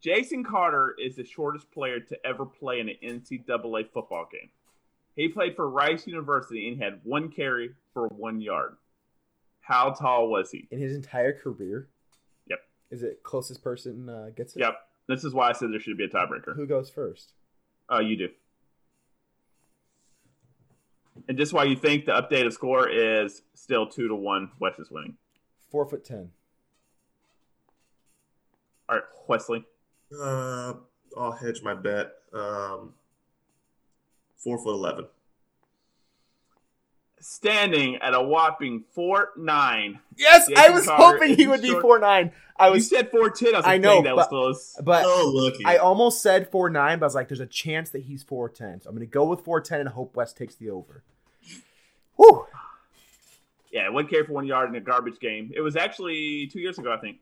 Jason 0.00 0.44
Carter 0.44 0.94
is 1.02 1.16
the 1.16 1.24
shortest 1.24 1.70
player 1.72 1.98
to 2.00 2.26
ever 2.26 2.44
play 2.46 2.80
in 2.80 2.88
an 2.88 2.96
NCAA 3.02 3.90
football 3.92 4.28
game. 4.30 4.50
He 5.16 5.28
played 5.28 5.56
for 5.56 5.68
Rice 5.68 6.06
University 6.06 6.68
and 6.68 6.80
had 6.80 7.00
one 7.02 7.30
carry 7.30 7.70
for 7.94 8.06
one 8.08 8.40
yard. 8.40 8.76
How 9.62 9.90
tall 9.90 10.28
was 10.28 10.50
he? 10.50 10.68
In 10.70 10.78
his 10.78 10.94
entire 10.94 11.32
career. 11.32 11.88
Yep. 12.48 12.60
Is 12.90 13.02
it 13.02 13.22
closest 13.22 13.64
person 13.64 14.08
uh, 14.08 14.30
gets 14.36 14.54
it? 14.54 14.60
Yep. 14.60 14.76
This 15.08 15.24
is 15.24 15.32
why 15.32 15.48
I 15.48 15.52
said 15.52 15.72
there 15.72 15.80
should 15.80 15.96
be 15.96 16.04
a 16.04 16.08
tiebreaker. 16.08 16.56
Who 16.56 16.66
goes 16.66 16.90
first? 16.90 17.32
Oh, 17.88 18.00
you 18.00 18.16
do. 18.16 18.28
And 21.28 21.38
just 21.38 21.52
why 21.52 21.64
you 21.64 21.76
think 21.76 22.04
the 22.04 22.12
updated 22.12 22.52
score 22.52 22.88
is 22.88 23.42
still 23.54 23.86
two 23.86 24.08
to 24.08 24.14
one, 24.14 24.50
West 24.58 24.78
is 24.78 24.90
winning. 24.90 25.16
Four 25.70 25.86
foot 25.86 26.04
ten. 26.04 26.30
All 28.88 28.96
right, 28.96 29.04
Wesley. 29.26 29.64
Uh, 30.20 30.74
I'll 31.16 31.32
hedge 31.32 31.62
my 31.62 31.74
bet. 31.74 32.12
Um, 32.32 32.94
four 34.36 34.58
foot 34.58 34.74
eleven. 34.74 35.06
Standing 37.18 37.96
at 37.96 38.14
a 38.14 38.22
whopping 38.22 38.84
four 38.92 39.30
nine. 39.36 39.98
Yes, 40.16 40.48
I 40.56 40.70
was 40.70 40.84
Carter 40.84 41.18
hoping 41.18 41.36
he 41.36 41.44
is 41.44 41.48
would 41.48 41.62
be 41.62 41.72
four 41.80 41.98
nine. 41.98 42.32
I 42.58 42.68
you 42.68 42.74
was, 42.74 42.88
said 42.88 43.10
four 43.10 43.30
ten. 43.30 43.54
I 43.54 43.58
was 43.58 43.66
I 43.66 43.72
like, 43.72 43.80
know, 43.80 43.94
dang, 43.94 44.04
that 44.04 44.16
was 44.16 44.26
close. 44.28 44.76
but 44.82 45.04
oh, 45.06 45.32
lucky. 45.34 45.64
I 45.64 45.76
almost 45.76 46.22
said 46.22 46.50
four 46.50 46.70
nine, 46.70 46.98
but 46.98 47.06
I 47.06 47.08
was 47.08 47.14
like, 47.14 47.28
there's 47.28 47.40
a 47.40 47.46
chance 47.46 47.90
that 47.90 48.02
he's 48.02 48.22
four 48.22 48.48
ten. 48.48 48.80
So 48.80 48.90
I'm 48.90 48.94
gonna 48.94 49.06
go 49.06 49.24
with 49.24 49.40
four 49.40 49.60
ten 49.60 49.80
and 49.80 49.88
hope 49.88 50.14
West 50.14 50.36
takes 50.36 50.54
the 50.54 50.70
over. 50.70 51.02
Whew. 52.16 52.46
Yeah, 53.72 53.88
one 53.90 54.06
carry 54.06 54.24
for 54.24 54.32
one 54.32 54.46
yard 54.46 54.70
in 54.70 54.76
a 54.76 54.80
garbage 54.80 55.18
game. 55.18 55.52
It 55.54 55.60
was 55.60 55.76
actually 55.76 56.46
two 56.46 56.60
years 56.60 56.78
ago, 56.78 56.92
I 56.92 56.98
think. 56.98 57.18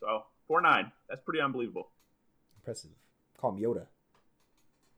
So 0.00 0.24
four 0.46 0.60
nine. 0.60 0.92
That's 1.08 1.22
pretty 1.22 1.40
unbelievable. 1.40 1.88
Impressive. 2.58 2.90
Call 3.40 3.52
him 3.52 3.62
Yoda. 3.62 3.86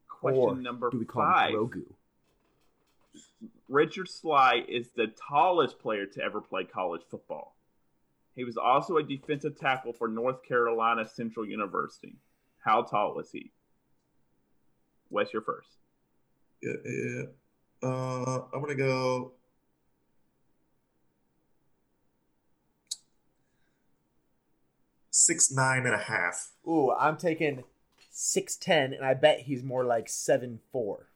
Question 0.09 0.41
or 0.43 0.55
number 0.57 0.91
do 0.91 0.99
we 0.99 1.05
call 1.05 1.23
five. 1.23 1.51
him 1.51 1.57
Grogu? 1.57 1.85
Richard 3.69 4.09
Sligh 4.09 4.65
is 4.69 4.91
the 4.97 5.13
tallest 5.29 5.79
player 5.79 6.07
to 6.07 6.23
ever 6.23 6.41
play 6.41 6.65
college 6.65 7.03
football. 7.11 7.57
He 8.35 8.45
was 8.45 8.57
also 8.57 8.97
a 8.97 9.03
defensive 9.03 9.59
tackle 9.59 9.93
for 9.93 10.09
North 10.09 10.43
Carolina 10.43 11.07
Central 11.07 11.47
University. 11.47 12.17
How 12.59 12.83
tall 12.83 13.15
was 13.15 13.31
he? 13.31 13.53
Wes, 15.11 15.33
you're 15.33 15.43
first. 15.43 15.69
Yeah, 16.63 16.75
yeah. 16.85 17.23
Uh, 17.83 18.45
I'm 18.53 18.61
gonna 18.61 18.75
go. 18.75 19.33
Six 25.11 25.51
nine 25.51 25.87
and 25.87 25.95
a 25.95 25.99
half. 25.99 26.51
Ooh, 26.67 26.93
I'm 26.93 27.17
taking 27.17 27.65
six 28.11 28.57
ten, 28.57 28.93
and 28.93 29.05
I 29.05 29.15
bet 29.15 29.41
he's 29.41 29.63
more 29.63 29.85
like 29.85 30.09
seven 30.09 30.61
four. 30.71 31.10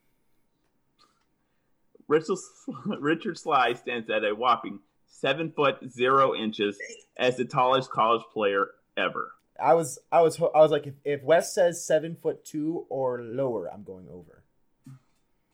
Richard, 2.09 2.37
Richard 3.01 3.39
Sligh 3.39 3.75
stands 3.75 4.11
at 4.11 4.25
a 4.25 4.35
whopping 4.35 4.81
seven 5.07 5.51
foot 5.51 5.79
zero 5.91 6.35
inches 6.35 6.79
as 7.17 7.37
the 7.37 7.45
tallest 7.45 7.91
college 7.91 8.23
player 8.33 8.69
ever. 8.97 9.33
I 9.63 9.75
was, 9.75 9.99
I 10.11 10.21
was, 10.23 10.41
I 10.41 10.59
was 10.59 10.71
like, 10.73 10.87
if, 10.89 10.95
if 11.05 11.23
West 11.23 11.55
says 11.55 11.85
seven 11.87 12.17
foot 12.21 12.45
two 12.45 12.87
or 12.89 13.23
lower, 13.23 13.73
I'm 13.73 13.85
going 13.85 14.09
over. 14.11 14.43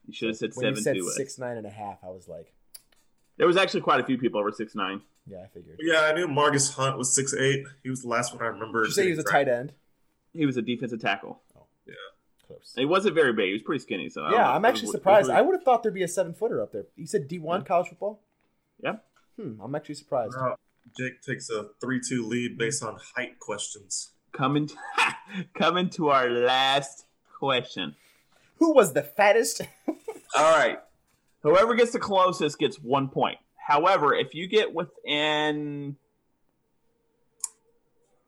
You 0.06 0.14
should 0.14 0.28
have 0.28 0.36
said 0.39 0.51
When 0.55 0.66
you 0.66 0.77
seven 0.77 0.82
said 0.82 0.94
two. 0.97 1.10
six 1.10 1.39
nine 1.39 1.56
and 1.56 1.66
a 1.66 1.70
half, 1.70 1.98
I 2.02 2.09
was 2.09 2.27
like, 2.27 2.52
There 3.36 3.47
was 3.47 3.56
actually 3.56 3.82
quite 3.82 4.01
a 4.01 4.05
few 4.05 4.18
people 4.18 4.40
over 4.40 4.51
six 4.51 4.74
nine. 4.74 5.02
yeah, 5.27 5.43
I 5.44 5.48
figured. 5.48 5.78
Yeah, 5.81 6.01
I 6.01 6.12
knew 6.14 6.27
Marcus 6.27 6.72
Hunt 6.74 6.97
was 6.98 7.14
six 7.14 7.35
eight. 7.35 7.64
He 7.82 7.90
was 7.90 8.02
the 8.02 8.09
last 8.09 8.32
one 8.35 8.43
I 8.43 8.47
remember. 8.47 8.82
Did 8.82 8.89
you 8.89 8.94
say 8.94 9.05
he 9.05 9.10
was 9.10 9.18
a 9.20 9.24
tight 9.24 9.48
end? 9.48 9.72
He 10.32 10.47
was 10.47 10.56
a 10.56 10.62
defensive 10.62 11.01
tackle. 11.01 11.43
Close. 12.51 12.72
He 12.77 12.85
wasn't 12.85 13.14
very 13.14 13.32
big. 13.32 13.47
He 13.47 13.52
was 13.52 13.62
pretty 13.62 13.81
skinny. 13.82 14.09
So 14.09 14.28
Yeah. 14.31 14.51
I'm 14.51 14.64
actually 14.64 14.89
surprised. 14.89 15.28
it 15.28 15.32
I 15.35 15.40
would 15.40 15.55
have 15.55 15.62
thought 15.62 15.82
there'd 15.82 15.94
be 15.94 16.02
a 16.02 16.09
seven 16.09 16.35
footer 16.35 16.60
up 16.62 16.72
there. 16.72 16.85
You 16.97 17.06
said 17.06 17.28
D1 17.28 17.64
college 17.64 17.89
football? 17.89 18.20
Yeah. 18.82 18.97
Hmm, 19.36 19.60
I'm 19.60 19.74
actually 19.74 19.94
surprised. 19.97 20.35
Uh, 20.36 20.55
Jake 20.98 21.22
takes 21.22 21.51
a 21.51 21.68
three 21.81 22.01
two 22.06 22.27
lead 22.27 22.59
based 22.59 22.82
on 22.82 22.98
height 23.14 23.39
questions. 23.39 24.10
coming 24.32 24.68
coming 25.55 25.89
to 25.90 26.09
our 26.09 26.28
last 26.28 27.06
question. 27.39 27.94
Who 28.56 28.74
was 28.74 28.93
the 28.93 29.02
fattest? 29.02 29.62
All 30.36 30.56
right. 30.56 30.78
Whoever 31.43 31.74
gets 31.74 31.93
the 31.93 31.98
closest 31.98 32.59
gets 32.59 32.77
one 32.77 33.09
point. 33.09 33.39
However, 33.56 34.14
if 34.14 34.35
you 34.35 34.47
get 34.48 34.74
within 34.74 35.97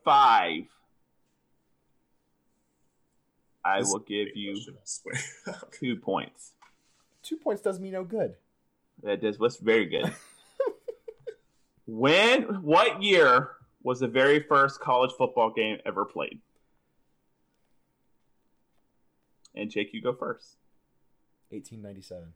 five, 0.05 0.63
I 3.65 3.81
This 3.81 3.91
will 3.91 4.01
give 4.01 4.29
you 4.35 4.61
question, 5.03 5.61
two 5.73 5.97
points. 5.97 6.53
Two 7.23 7.37
points 7.37 7.63
does 7.63 7.79
me 7.79 7.91
no 7.91 8.05
good. 8.05 8.35
That 9.03 9.21
does. 9.21 9.39
What's 9.39 9.57
very 9.57 9.87
good. 9.87 10.13
when 11.87 12.43
what 12.63 13.03
year 13.03 13.51
was 13.83 14.01
the 14.01 14.09
very 14.09 14.41
first 14.41 14.81
college 14.81 15.13
football 15.17 15.51
game 15.51 15.79
ever 15.87 16.05
played? 16.05 16.41
And 19.55 19.71
Jake, 19.71 19.93
you 19.93 20.01
go 20.01 20.13
first. 20.13 20.57
1897. 21.51 22.33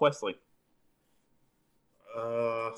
Wesley. 0.00 0.36
uh, 2.14 2.70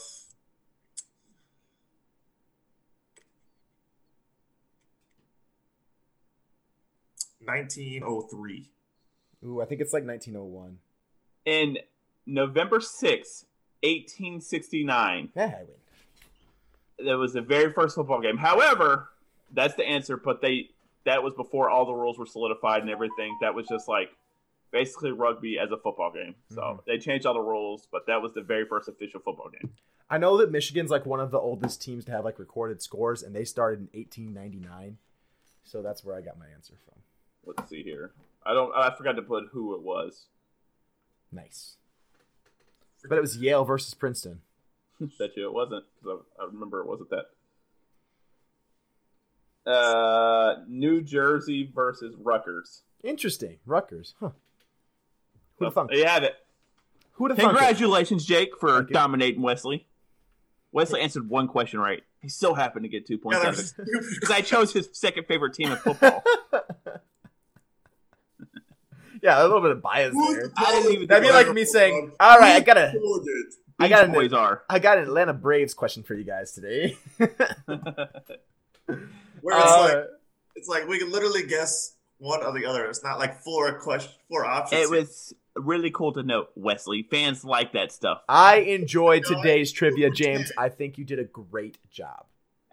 nineteen 7.46 8.02
oh 8.04 8.22
three. 8.22 8.70
Ooh, 9.44 9.60
I 9.60 9.64
think 9.66 9.80
it's 9.80 9.92
like 9.92 10.04
1901. 10.04 10.78
In 11.44 11.78
November 12.26 12.80
sixth, 12.80 13.44
1869, 13.82 15.30
Yeah, 15.36 15.44
I 15.44 15.62
win. 16.98 17.06
that 17.06 17.16
was 17.18 17.32
the 17.34 17.42
very 17.42 17.72
first 17.72 17.94
football 17.94 18.20
game. 18.20 18.36
However, 18.38 19.10
that's 19.52 19.74
the 19.74 19.84
answer, 19.84 20.16
but 20.16 20.40
they 20.40 20.70
that 21.04 21.22
was 21.22 21.34
before 21.34 21.70
all 21.70 21.86
the 21.86 21.92
rules 21.94 22.18
were 22.18 22.26
solidified 22.26 22.82
and 22.82 22.90
everything. 22.90 23.36
That 23.40 23.54
was 23.54 23.66
just 23.68 23.86
like 23.88 24.10
basically 24.72 25.12
rugby 25.12 25.58
as 25.58 25.70
a 25.70 25.76
football 25.76 26.10
game. 26.12 26.34
So 26.50 26.60
Mhm. 26.60 26.84
they 26.86 26.98
changed 26.98 27.24
all 27.26 27.34
the 27.34 27.40
rules, 27.40 27.86
but 27.92 28.06
that 28.08 28.20
was 28.20 28.32
the 28.34 28.42
very 28.42 28.64
first 28.66 28.88
official 28.88 29.20
football 29.20 29.48
game. 29.48 29.72
I 30.10 30.18
know 30.18 30.36
that 30.38 30.50
Michigan's 30.50 30.90
like 30.90 31.06
one 31.06 31.20
of 31.20 31.30
the 31.30 31.38
oldest 31.38 31.80
teams 31.82 32.04
to 32.06 32.12
have 32.12 32.24
like 32.24 32.38
recorded 32.40 32.82
scores, 32.82 33.22
and 33.22 33.34
they 33.36 33.44
started 33.44 33.80
in 33.80 33.88
1899. 34.00 34.98
So 35.62 35.82
that's 35.82 36.04
where 36.04 36.16
I 36.16 36.20
got 36.22 36.38
my 36.38 36.46
answer 36.48 36.74
from. 36.84 37.00
Let's 37.46 37.70
see 37.70 37.82
here. 37.82 38.10
I 38.44 38.52
don't. 38.54 38.72
I 38.74 38.94
forgot 38.96 39.12
to 39.16 39.22
put 39.22 39.44
who 39.52 39.74
it 39.74 39.82
was. 39.82 40.26
Nice. 41.32 41.76
But 43.08 43.18
it 43.18 43.20
was 43.20 43.36
Yale 43.36 43.64
versus 43.64 43.94
Princeton. 43.94 44.40
Bet 45.00 45.36
you 45.36 45.46
it 45.48 45.52
wasn't. 45.54 45.84
'cause 46.02 46.18
I, 46.38 46.42
I 46.42 46.46
remember 46.46 46.80
it 46.80 46.86
wasn't 46.88 47.10
that. 47.10 47.26
Uh, 49.70 50.56
New 50.68 51.02
Jersey 51.02 51.70
versus 51.74 52.14
Rutgers. 52.18 52.82
Interesting. 53.02 53.58
Rutgers. 53.66 54.14
Huh. 54.20 54.30
Who'd 55.58 55.66
have 55.66 55.74
thunk? 55.74 55.90
You 55.92 56.04
have 56.04 56.22
it. 56.22 56.34
Who'd 57.12 57.30
have 57.32 57.38
thunk? 57.38 57.52
it? 57.52 57.56
Congratulations, 57.56 58.24
Jake, 58.24 58.56
for 58.58 58.76
Thank 58.78 58.90
you. 58.90 58.94
dominating 58.94 59.42
Wesley. 59.42 59.86
Wesley 60.72 61.00
answered 61.00 61.28
one 61.28 61.48
question 61.48 61.80
right. 61.80 62.02
He 62.20 62.28
still 62.28 62.54
happened 62.54 62.84
to 62.84 62.88
get 62.88 63.06
two 63.06 63.18
points 63.18 63.38
Yeah, 63.42 63.48
out 63.48 63.50
of 63.50 63.56
that's 63.56 63.70
it 63.70 63.74
stupid. 63.88 64.06
because 64.14 64.30
I 64.30 64.40
chose 64.40 64.72
his 64.72 64.88
second 64.92 65.26
favorite 65.26 65.54
team 65.54 65.70
in 65.72 65.76
football. 65.78 66.22
yeah, 69.26 69.42
a 69.42 69.42
little 69.42 69.60
bit 69.60 69.72
of 69.72 69.82
bias 69.82 70.14
there. 70.14 70.52
I 70.56 70.70
didn't 70.72 70.92
even 70.92 71.06
That'd 71.08 71.26
be 71.28 71.32
like 71.32 71.52
me 71.52 71.64
saying, 71.64 72.12
"All 72.20 72.38
right, 72.38 72.54
I 72.54 72.60
got 72.60 72.78
a, 72.78 72.90
Who 72.90 73.24
did? 73.24 73.46
I 73.78 73.88
got 73.88 74.04
an, 74.04 74.12
boys 74.12 74.32
are. 74.32 74.62
I 74.70 74.78
got 74.78 74.98
an 74.98 75.04
Atlanta 75.04 75.34
Braves 75.34 75.74
question 75.74 76.02
for 76.04 76.14
you 76.14 76.24
guys 76.24 76.52
today." 76.52 76.96
Where 77.18 77.28
it's 79.58 79.66
Uh, 79.66 79.82
like 79.82 80.04
it's 80.54 80.68
like 80.68 80.88
we 80.88 80.98
can 80.98 81.10
literally 81.10 81.44
guess 81.46 81.94
one 82.18 82.42
or 82.44 82.52
the 82.58 82.66
other. 82.66 82.84
It's 82.86 83.02
not 83.02 83.18
like 83.18 83.42
four 83.42 83.78
question, 83.80 84.12
four 84.28 84.44
options. 84.46 84.80
it 84.82 84.90
was 84.90 85.34
really 85.56 85.90
cool 85.90 86.12
to 86.12 86.22
note, 86.22 86.50
Wesley. 86.54 87.02
Fans 87.10 87.44
like 87.44 87.72
that 87.72 87.90
stuff. 87.92 88.22
I 88.28 88.56
enjoyed 88.58 89.24
today's 89.24 89.72
trivia, 89.72 90.10
James. 90.10 90.52
I 90.56 90.68
think 90.68 90.98
you 90.98 91.04
did 91.04 91.18
a 91.18 91.24
great 91.24 91.78
job. 91.90 92.26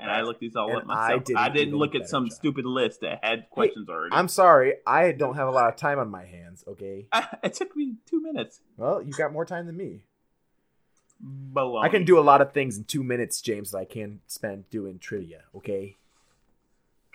And 0.04 0.12
I 0.12 0.22
looked 0.22 0.42
these 0.42 0.56
all 0.56 0.70
And 0.70 0.80
up 0.80 0.86
myself. 0.86 1.22
I 1.22 1.24
didn't, 1.24 1.38
I 1.38 1.50
didn't 1.50 1.76
look 1.76 1.96
at 1.96 2.10
some 2.10 2.26
job. 2.26 2.34
stupid 2.34 2.66
list 2.66 3.02
that 3.02 3.20
had 3.24 3.50
questions 3.50 3.88
already. 3.88 4.14
I'm 4.14 4.28
sorry, 4.28 4.76
I 4.86 5.14
don't 5.14 5.36
have 5.36 5.48
a 5.48 5.52
lot 5.52 5.70
of 5.70 5.78
time 5.78 5.98
on 5.98 6.10
my 6.10 6.26
hands. 6.26 6.64
Okay, 6.68 7.08
it 7.44 7.54
took 7.54 7.76
me 7.76 7.96
two 8.06 8.22
minutes. 8.22 8.60
well, 8.78 9.02
you 9.02 9.14
got 9.14 9.32
more 9.32 9.46
time 9.46 9.66
than 9.66 9.78
me. 9.78 10.02
Baloney. 11.24 11.84
I 11.86 11.90
can 11.90 12.04
do 12.04 12.20
a 12.20 12.22
lot 12.22 12.42
of 12.42 12.52
things 12.52 12.78
in 12.78 12.84
two 12.84 13.04
minutes, 13.04 13.42
James, 13.42 13.72
that 13.72 13.78
I 13.78 13.86
can 13.86 14.20
spend 14.28 14.70
doing 14.70 15.00
trivia. 15.00 15.44
Okay. 15.56 15.96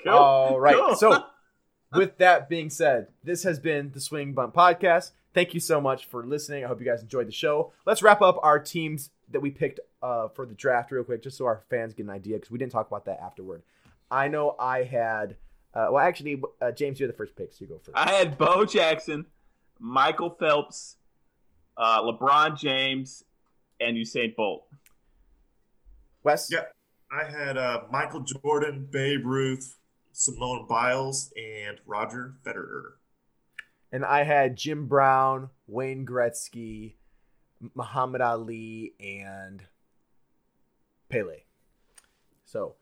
Cool. 0.03 0.13
All 0.15 0.61
right. 0.61 0.75
Cool. 0.75 0.95
So, 0.95 1.25
with 1.93 2.17
that 2.19 2.49
being 2.49 2.71
said, 2.71 3.09
this 3.23 3.43
has 3.43 3.59
been 3.59 3.91
the 3.93 4.01
Swing 4.01 4.33
Bump 4.33 4.55
Podcast. 4.55 5.11
Thank 5.35 5.53
you 5.53 5.61
so 5.61 5.81
much 5.81 6.07
for 6.07 6.25
listening. 6.25 6.65
I 6.65 6.69
hope 6.69 6.81
you 6.81 6.87
guys 6.87 7.03
enjoyed 7.03 7.29
the 7.29 7.33
show. 7.33 7.73
Let's 7.85 8.03
wrap 8.03 8.23
up 8.23 8.39
our 8.43 8.59
teams 8.59 9.11
that 9.31 9.41
we 9.41 9.51
picked 9.51 9.81
uh, 10.03 10.29
for 10.29 10.47
the 10.47 10.55
draft 10.55 10.91
real 10.91 11.05
quick, 11.05 11.23
just 11.23 11.37
so 11.37 11.47
our 11.47 11.63
fans 11.71 11.95
get 11.95 12.05
an 12.05 12.11
idea, 12.11 12.37
because 12.37 12.51
we 12.51 12.59
didn't 12.59 12.73
talk 12.73 12.87
about 12.87 13.05
that 13.07 13.21
afterward. 13.21 13.63
I 14.11 14.29
know 14.29 14.57
I 14.59 14.85
had, 14.85 15.37
uh, 15.75 15.89
well, 15.91 15.99
actually, 15.99 16.43
uh, 16.61 16.73
James, 16.73 16.99
you're 16.99 17.09
the 17.09 17.17
first 17.17 17.37
pick, 17.37 17.53
so 17.53 17.59
you 17.61 17.67
go 17.67 17.79
first. 17.79 17.97
I 17.97 18.13
had 18.13 18.39
Bo 18.39 18.65
Jackson, 18.65 19.27
Michael 19.79 20.31
Phelps, 20.31 20.97
uh, 21.77 22.03
LeBron 22.03 22.59
James, 22.59 23.25
and 23.81 23.97
Usain 23.97 24.35
Bolt. 24.35 24.67
Wes? 26.23 26.49
Yeah. 26.51 26.65
I 27.11 27.25
had 27.25 27.57
uh, 27.57 27.85
Michael 27.91 28.21
Jordan, 28.21 28.87
Babe 28.91 29.25
Ruth, 29.25 29.79
Simone 30.13 30.67
Biles, 30.69 31.33
and 31.37 31.79
Roger 31.87 32.35
Federer. 32.45 32.93
And 33.91 34.05
I 34.05 34.25
had 34.25 34.57
Jim 34.57 34.87
Brown, 34.89 35.49
Wayne 35.67 36.05
Gretzky, 36.05 36.97
Muhammad 37.75 38.21
Ali, 38.21 38.93
and 39.01 39.63
Pele. 41.09 41.43
So 42.45 42.75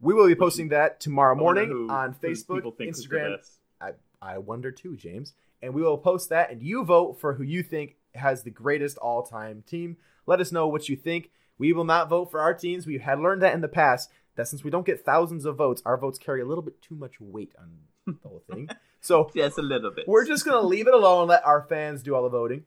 we 0.00 0.14
will 0.14 0.26
be 0.26 0.34
posting 0.34 0.68
that 0.68 1.00
tomorrow 1.00 1.34
morning 1.34 1.88
on 1.90 2.14
Facebook, 2.14 2.76
think 2.76 2.94
Instagram. 2.94 3.38
I, 3.80 3.92
I 4.20 4.38
wonder 4.38 4.70
too, 4.70 4.96
James. 4.96 5.34
And 5.62 5.72
we 5.74 5.82
will 5.82 5.98
post 5.98 6.28
that, 6.28 6.50
and 6.50 6.62
you 6.62 6.84
vote 6.84 7.18
for 7.18 7.34
who 7.34 7.42
you 7.42 7.62
think 7.62 7.96
has 8.14 8.42
the 8.42 8.50
greatest 8.50 8.98
all 8.98 9.22
time 9.22 9.64
team. 9.66 9.96
Let 10.26 10.40
us 10.40 10.52
know 10.52 10.68
what 10.68 10.88
you 10.88 10.96
think. 10.96 11.30
We 11.58 11.72
will 11.72 11.84
not 11.84 12.08
vote 12.10 12.30
for 12.30 12.40
our 12.40 12.52
teams. 12.52 12.86
We 12.86 12.98
had 12.98 13.18
learned 13.20 13.42
that 13.42 13.54
in 13.54 13.62
the 13.62 13.68
past, 13.68 14.10
that 14.34 14.48
since 14.48 14.62
we 14.62 14.70
don't 14.70 14.84
get 14.84 15.04
thousands 15.04 15.46
of 15.46 15.56
votes, 15.56 15.80
our 15.86 15.96
votes 15.96 16.18
carry 16.18 16.42
a 16.42 16.44
little 16.44 16.62
bit 16.62 16.82
too 16.82 16.94
much 16.94 17.14
weight 17.20 17.52
on 17.58 17.70
the 18.06 18.28
whole 18.28 18.42
thing. 18.50 18.68
So 19.02 19.30
Yes, 19.34 19.56
a 19.56 19.62
little 19.62 19.92
bit. 19.92 20.08
we're 20.08 20.26
just 20.26 20.44
gonna 20.44 20.66
leave 20.66 20.88
it 20.88 20.94
alone 20.94 21.20
and 21.20 21.28
let 21.28 21.46
our 21.46 21.62
fans 21.62 22.02
do 22.02 22.16
all 22.16 22.24
the 22.24 22.28
voting. 22.28 22.64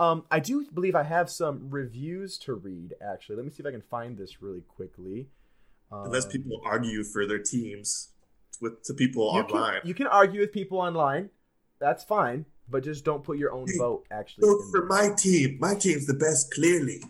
Um, 0.00 0.24
I 0.30 0.40
do 0.40 0.66
believe 0.72 0.94
I 0.96 1.02
have 1.02 1.28
some 1.28 1.68
reviews 1.68 2.38
to 2.38 2.54
read. 2.54 2.94
Actually, 3.02 3.36
let 3.36 3.44
me 3.44 3.50
see 3.50 3.60
if 3.60 3.66
I 3.66 3.70
can 3.70 3.82
find 3.82 4.16
this 4.16 4.40
really 4.40 4.62
quickly. 4.62 5.28
Um, 5.92 6.06
Unless 6.06 6.28
people 6.28 6.58
argue 6.64 7.04
for 7.04 7.26
their 7.26 7.38
teams 7.38 8.08
with 8.62 8.82
to 8.84 8.94
people 8.94 9.24
you 9.34 9.42
online. 9.42 9.80
Can, 9.80 9.88
you 9.88 9.92
can 9.92 10.06
argue 10.06 10.40
with 10.40 10.52
people 10.52 10.78
online. 10.78 11.28
That's 11.80 12.02
fine, 12.02 12.46
but 12.66 12.82
just 12.82 13.04
don't 13.04 13.22
put 13.22 13.36
your 13.36 13.52
own 13.52 13.66
Hey, 13.66 13.76
vote. 13.76 14.06
Actually, 14.10 14.48
Vote 14.48 14.62
for 14.70 14.86
my 14.86 15.10
team. 15.18 15.58
My 15.60 15.74
team's 15.74 16.06
the 16.06 16.14
best, 16.14 16.50
clearly. 16.54 17.02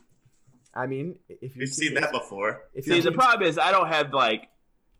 I 0.74 0.88
mean, 0.88 1.14
if 1.28 1.54
you 1.54 1.60
You've 1.60 1.70
seen 1.70 1.94
that 1.94 2.10
before. 2.10 2.62
If 2.74 2.86
See, 2.86 3.00
the 3.00 3.12
problem 3.12 3.48
is 3.48 3.56
I 3.56 3.70
don't 3.70 3.88
have 3.88 4.12
like 4.12 4.48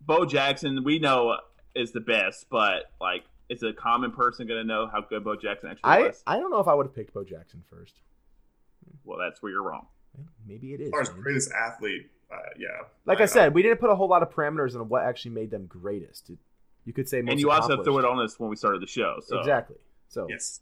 Bo 0.01 0.27
Jackson. 0.27 0.85
We 0.85 1.01
know 1.01 1.39
is 1.75 1.91
the 1.91 2.01
best, 2.01 2.47
but 2.51 2.85
like, 3.01 3.25
is 3.51 3.63
a 3.63 3.73
common 3.73 4.13
person 4.13 4.47
going 4.47 4.61
to 4.61 4.67
know 4.67 4.89
how 4.91 5.03
good 5.03 5.25
Bo 5.25 5.37
Jackson 5.37 5.71
actually 5.71 5.91
I 5.91 6.01
was? 6.03 6.23
I 6.27 6.39
don't 6.39 6.51
know 6.51 6.61
if 6.61 6.69
I 6.69 6.75
would 6.75 6.87
have 6.87 6.95
picked 6.95 7.13
Bo 7.13 7.25
Jackson 7.25 7.63
first. 7.69 7.95
Well, 9.05 9.19
that's 9.19 9.43
where 9.43 9.53
you're 9.53 9.63
wrong. 9.63 9.87
Maybe 10.47 10.73
it 10.73 10.81
is. 10.81 10.87
As 10.87 10.91
far 10.91 11.01
as 11.01 11.09
greatest 11.11 11.51
athlete, 11.53 12.11
uh, 12.33 12.37
yeah. 12.59 12.69
Like 13.07 13.21
I 13.21 13.27
said, 13.27 13.55
we 13.55 13.63
didn't 13.63 13.79
put 13.79 13.91
a 13.91 13.95
whole 13.95 14.09
lot 14.09 14.23
of 14.23 14.31
parameters 14.31 14.75
on 14.75 14.89
what 14.89 15.05
actually 15.05 15.33
made 15.33 15.51
them 15.51 15.67
greatest. 15.67 16.31
You 16.85 16.93
could 16.93 17.09
say 17.09 17.21
most 17.23 17.33
and 17.33 17.41
you 17.41 17.51
also 17.51 17.83
threw 17.83 17.99
it 17.99 18.05
on 18.05 18.21
us 18.21 18.39
when 18.39 18.51
we 18.51 18.57
started 18.57 18.81
the 18.81 18.87
show. 18.87 19.21
So 19.27 19.39
Exactly. 19.39 19.77
So 20.09 20.27
yes. 20.29 20.61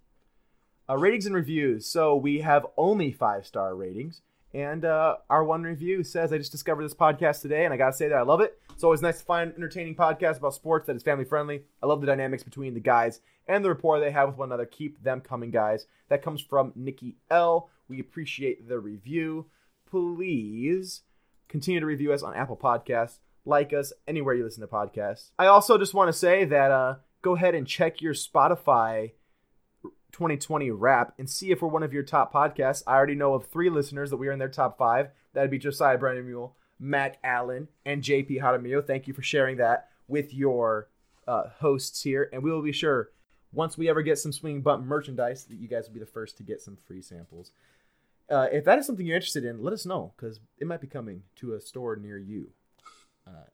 uh, 0.88 0.96
ratings 0.96 1.26
and 1.26 1.34
reviews. 1.34 1.86
So 1.86 2.16
we 2.16 2.40
have 2.40 2.66
only 2.76 3.12
five 3.12 3.46
star 3.46 3.74
ratings, 3.74 4.22
and 4.54 4.84
uh, 4.84 5.16
our 5.28 5.44
one 5.44 5.62
review 5.62 6.02
says, 6.02 6.32
"I 6.32 6.38
just 6.38 6.52
discovered 6.52 6.84
this 6.84 6.94
podcast 6.94 7.42
today, 7.42 7.64
and 7.64 7.74
I 7.74 7.76
gotta 7.76 7.92
say 7.92 8.08
that 8.08 8.18
I 8.18 8.22
love 8.22 8.40
it. 8.40 8.58
It's 8.72 8.84
always 8.84 9.02
nice 9.02 9.18
to 9.18 9.24
find 9.24 9.52
entertaining 9.54 9.94
podcast 9.94 10.38
about 10.38 10.54
sports 10.54 10.86
that 10.86 10.96
is 10.96 11.02
family 11.02 11.24
friendly. 11.24 11.62
I 11.82 11.86
love 11.86 12.00
the 12.00 12.06
dynamics 12.06 12.42
between 12.42 12.74
the 12.74 12.80
guys 12.80 13.20
and 13.46 13.64
the 13.64 13.68
rapport 13.68 14.00
they 14.00 14.10
have 14.10 14.28
with 14.28 14.38
one 14.38 14.48
another. 14.48 14.66
Keep 14.66 15.02
them 15.02 15.20
coming, 15.20 15.50
guys." 15.50 15.86
That 16.08 16.22
comes 16.22 16.40
from 16.40 16.72
Nikki 16.74 17.16
L. 17.30 17.70
We 17.88 18.00
appreciate 18.00 18.68
the 18.68 18.78
review. 18.78 19.46
Please 19.90 21.02
continue 21.48 21.80
to 21.80 21.86
review 21.86 22.12
us 22.12 22.22
on 22.22 22.34
Apple 22.34 22.56
Podcasts. 22.56 23.18
Like 23.44 23.72
us 23.72 23.92
anywhere 24.06 24.34
you 24.34 24.44
listen 24.44 24.60
to 24.60 24.66
podcasts. 24.66 25.30
I 25.38 25.46
also 25.46 25.78
just 25.78 25.94
want 25.94 26.08
to 26.08 26.12
say 26.12 26.44
that 26.44 26.70
uh, 26.70 26.96
go 27.22 27.34
ahead 27.34 27.54
and 27.54 27.66
check 27.66 28.02
your 28.02 28.12
Spotify 28.12 29.12
2020 30.12 30.70
wrap 30.70 31.14
and 31.18 31.28
see 31.28 31.50
if 31.50 31.62
we're 31.62 31.68
one 31.68 31.82
of 31.82 31.92
your 31.92 32.02
top 32.02 32.32
podcasts. 32.32 32.82
I 32.86 32.94
already 32.94 33.14
know 33.14 33.34
of 33.34 33.46
three 33.46 33.70
listeners 33.70 34.10
that 34.10 34.16
we 34.16 34.28
are 34.28 34.32
in 34.32 34.38
their 34.38 34.48
top 34.48 34.78
five. 34.78 35.10
That'd 35.32 35.50
be 35.50 35.58
Josiah 35.58 35.98
Brandon 35.98 36.26
Mule, 36.26 36.56
Matt 36.78 37.18
Allen, 37.22 37.68
and 37.84 38.02
JP 38.02 38.40
Jaramillo. 38.40 38.86
Thank 38.86 39.06
you 39.06 39.14
for 39.14 39.22
sharing 39.22 39.58
that 39.58 39.88
with 40.06 40.32
your 40.32 40.88
uh, 41.26 41.50
hosts 41.60 42.02
here. 42.02 42.28
And 42.32 42.42
we 42.42 42.50
will 42.50 42.62
be 42.62 42.72
sure, 42.72 43.10
once 43.52 43.76
we 43.76 43.88
ever 43.88 44.02
get 44.02 44.18
some 44.18 44.32
Swing 44.32 44.62
Bump 44.62 44.84
merchandise, 44.84 45.44
that 45.44 45.58
you 45.58 45.68
guys 45.68 45.86
will 45.86 45.94
be 45.94 46.00
the 46.00 46.06
first 46.06 46.36
to 46.38 46.42
get 46.42 46.60
some 46.60 46.76
free 46.86 47.02
samples. 47.02 47.52
Uh, 48.30 48.46
if 48.52 48.64
that 48.64 48.78
is 48.78 48.86
something 48.86 49.06
you're 49.06 49.16
interested 49.16 49.44
in, 49.44 49.62
let 49.62 49.72
us 49.72 49.86
know 49.86 50.12
because 50.16 50.40
it 50.58 50.66
might 50.66 50.80
be 50.80 50.86
coming 50.86 51.22
to 51.36 51.54
a 51.54 51.60
store 51.60 51.96
near 51.96 52.18
you. 52.18 52.50
Uh, 53.26 53.46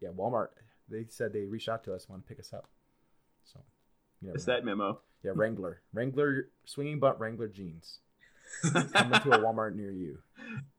yeah, 0.00 0.10
Walmart. 0.10 0.48
they 0.88 1.06
said 1.08 1.32
they 1.32 1.44
reached 1.44 1.68
out 1.68 1.84
to 1.84 1.94
us, 1.94 2.08
want 2.08 2.22
to 2.22 2.28
pick 2.28 2.38
us 2.38 2.52
up. 2.52 2.68
It's 4.26 4.44
that 4.44 4.64
memo. 4.64 5.00
Yeah, 5.24 5.32
Wrangler, 5.34 5.80
Wrangler, 5.92 6.48
swinging 6.64 7.00
butt 7.00 7.18
Wrangler 7.18 7.48
jeans. 7.48 7.98
Coming 8.62 9.20
to 9.20 9.32
a 9.32 9.38
Walmart 9.38 9.74
near 9.74 9.90
you. 9.90 10.18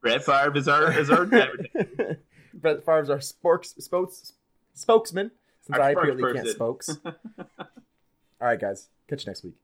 Brett 0.02 0.24
Favre 0.24 0.57
is 0.57 0.68
our 0.68 0.91
is 0.98 1.10
our. 1.10 1.26
Brett 2.53 2.86
Favre's 2.86 3.10
our 3.10 3.22
spokes, 3.22 3.76
spokes, 3.80 4.34
spokesman, 4.74 5.32
since 5.61 5.78
Our 5.78 5.84
I 5.84 5.91
apparently 5.91 6.34
can't 6.34 6.48
spokes. 6.48 6.90
All 7.07 8.48
right, 8.48 8.60
guys. 8.60 8.88
Catch 9.10 9.26
you 9.26 9.30
next 9.30 9.44
week. 9.44 9.56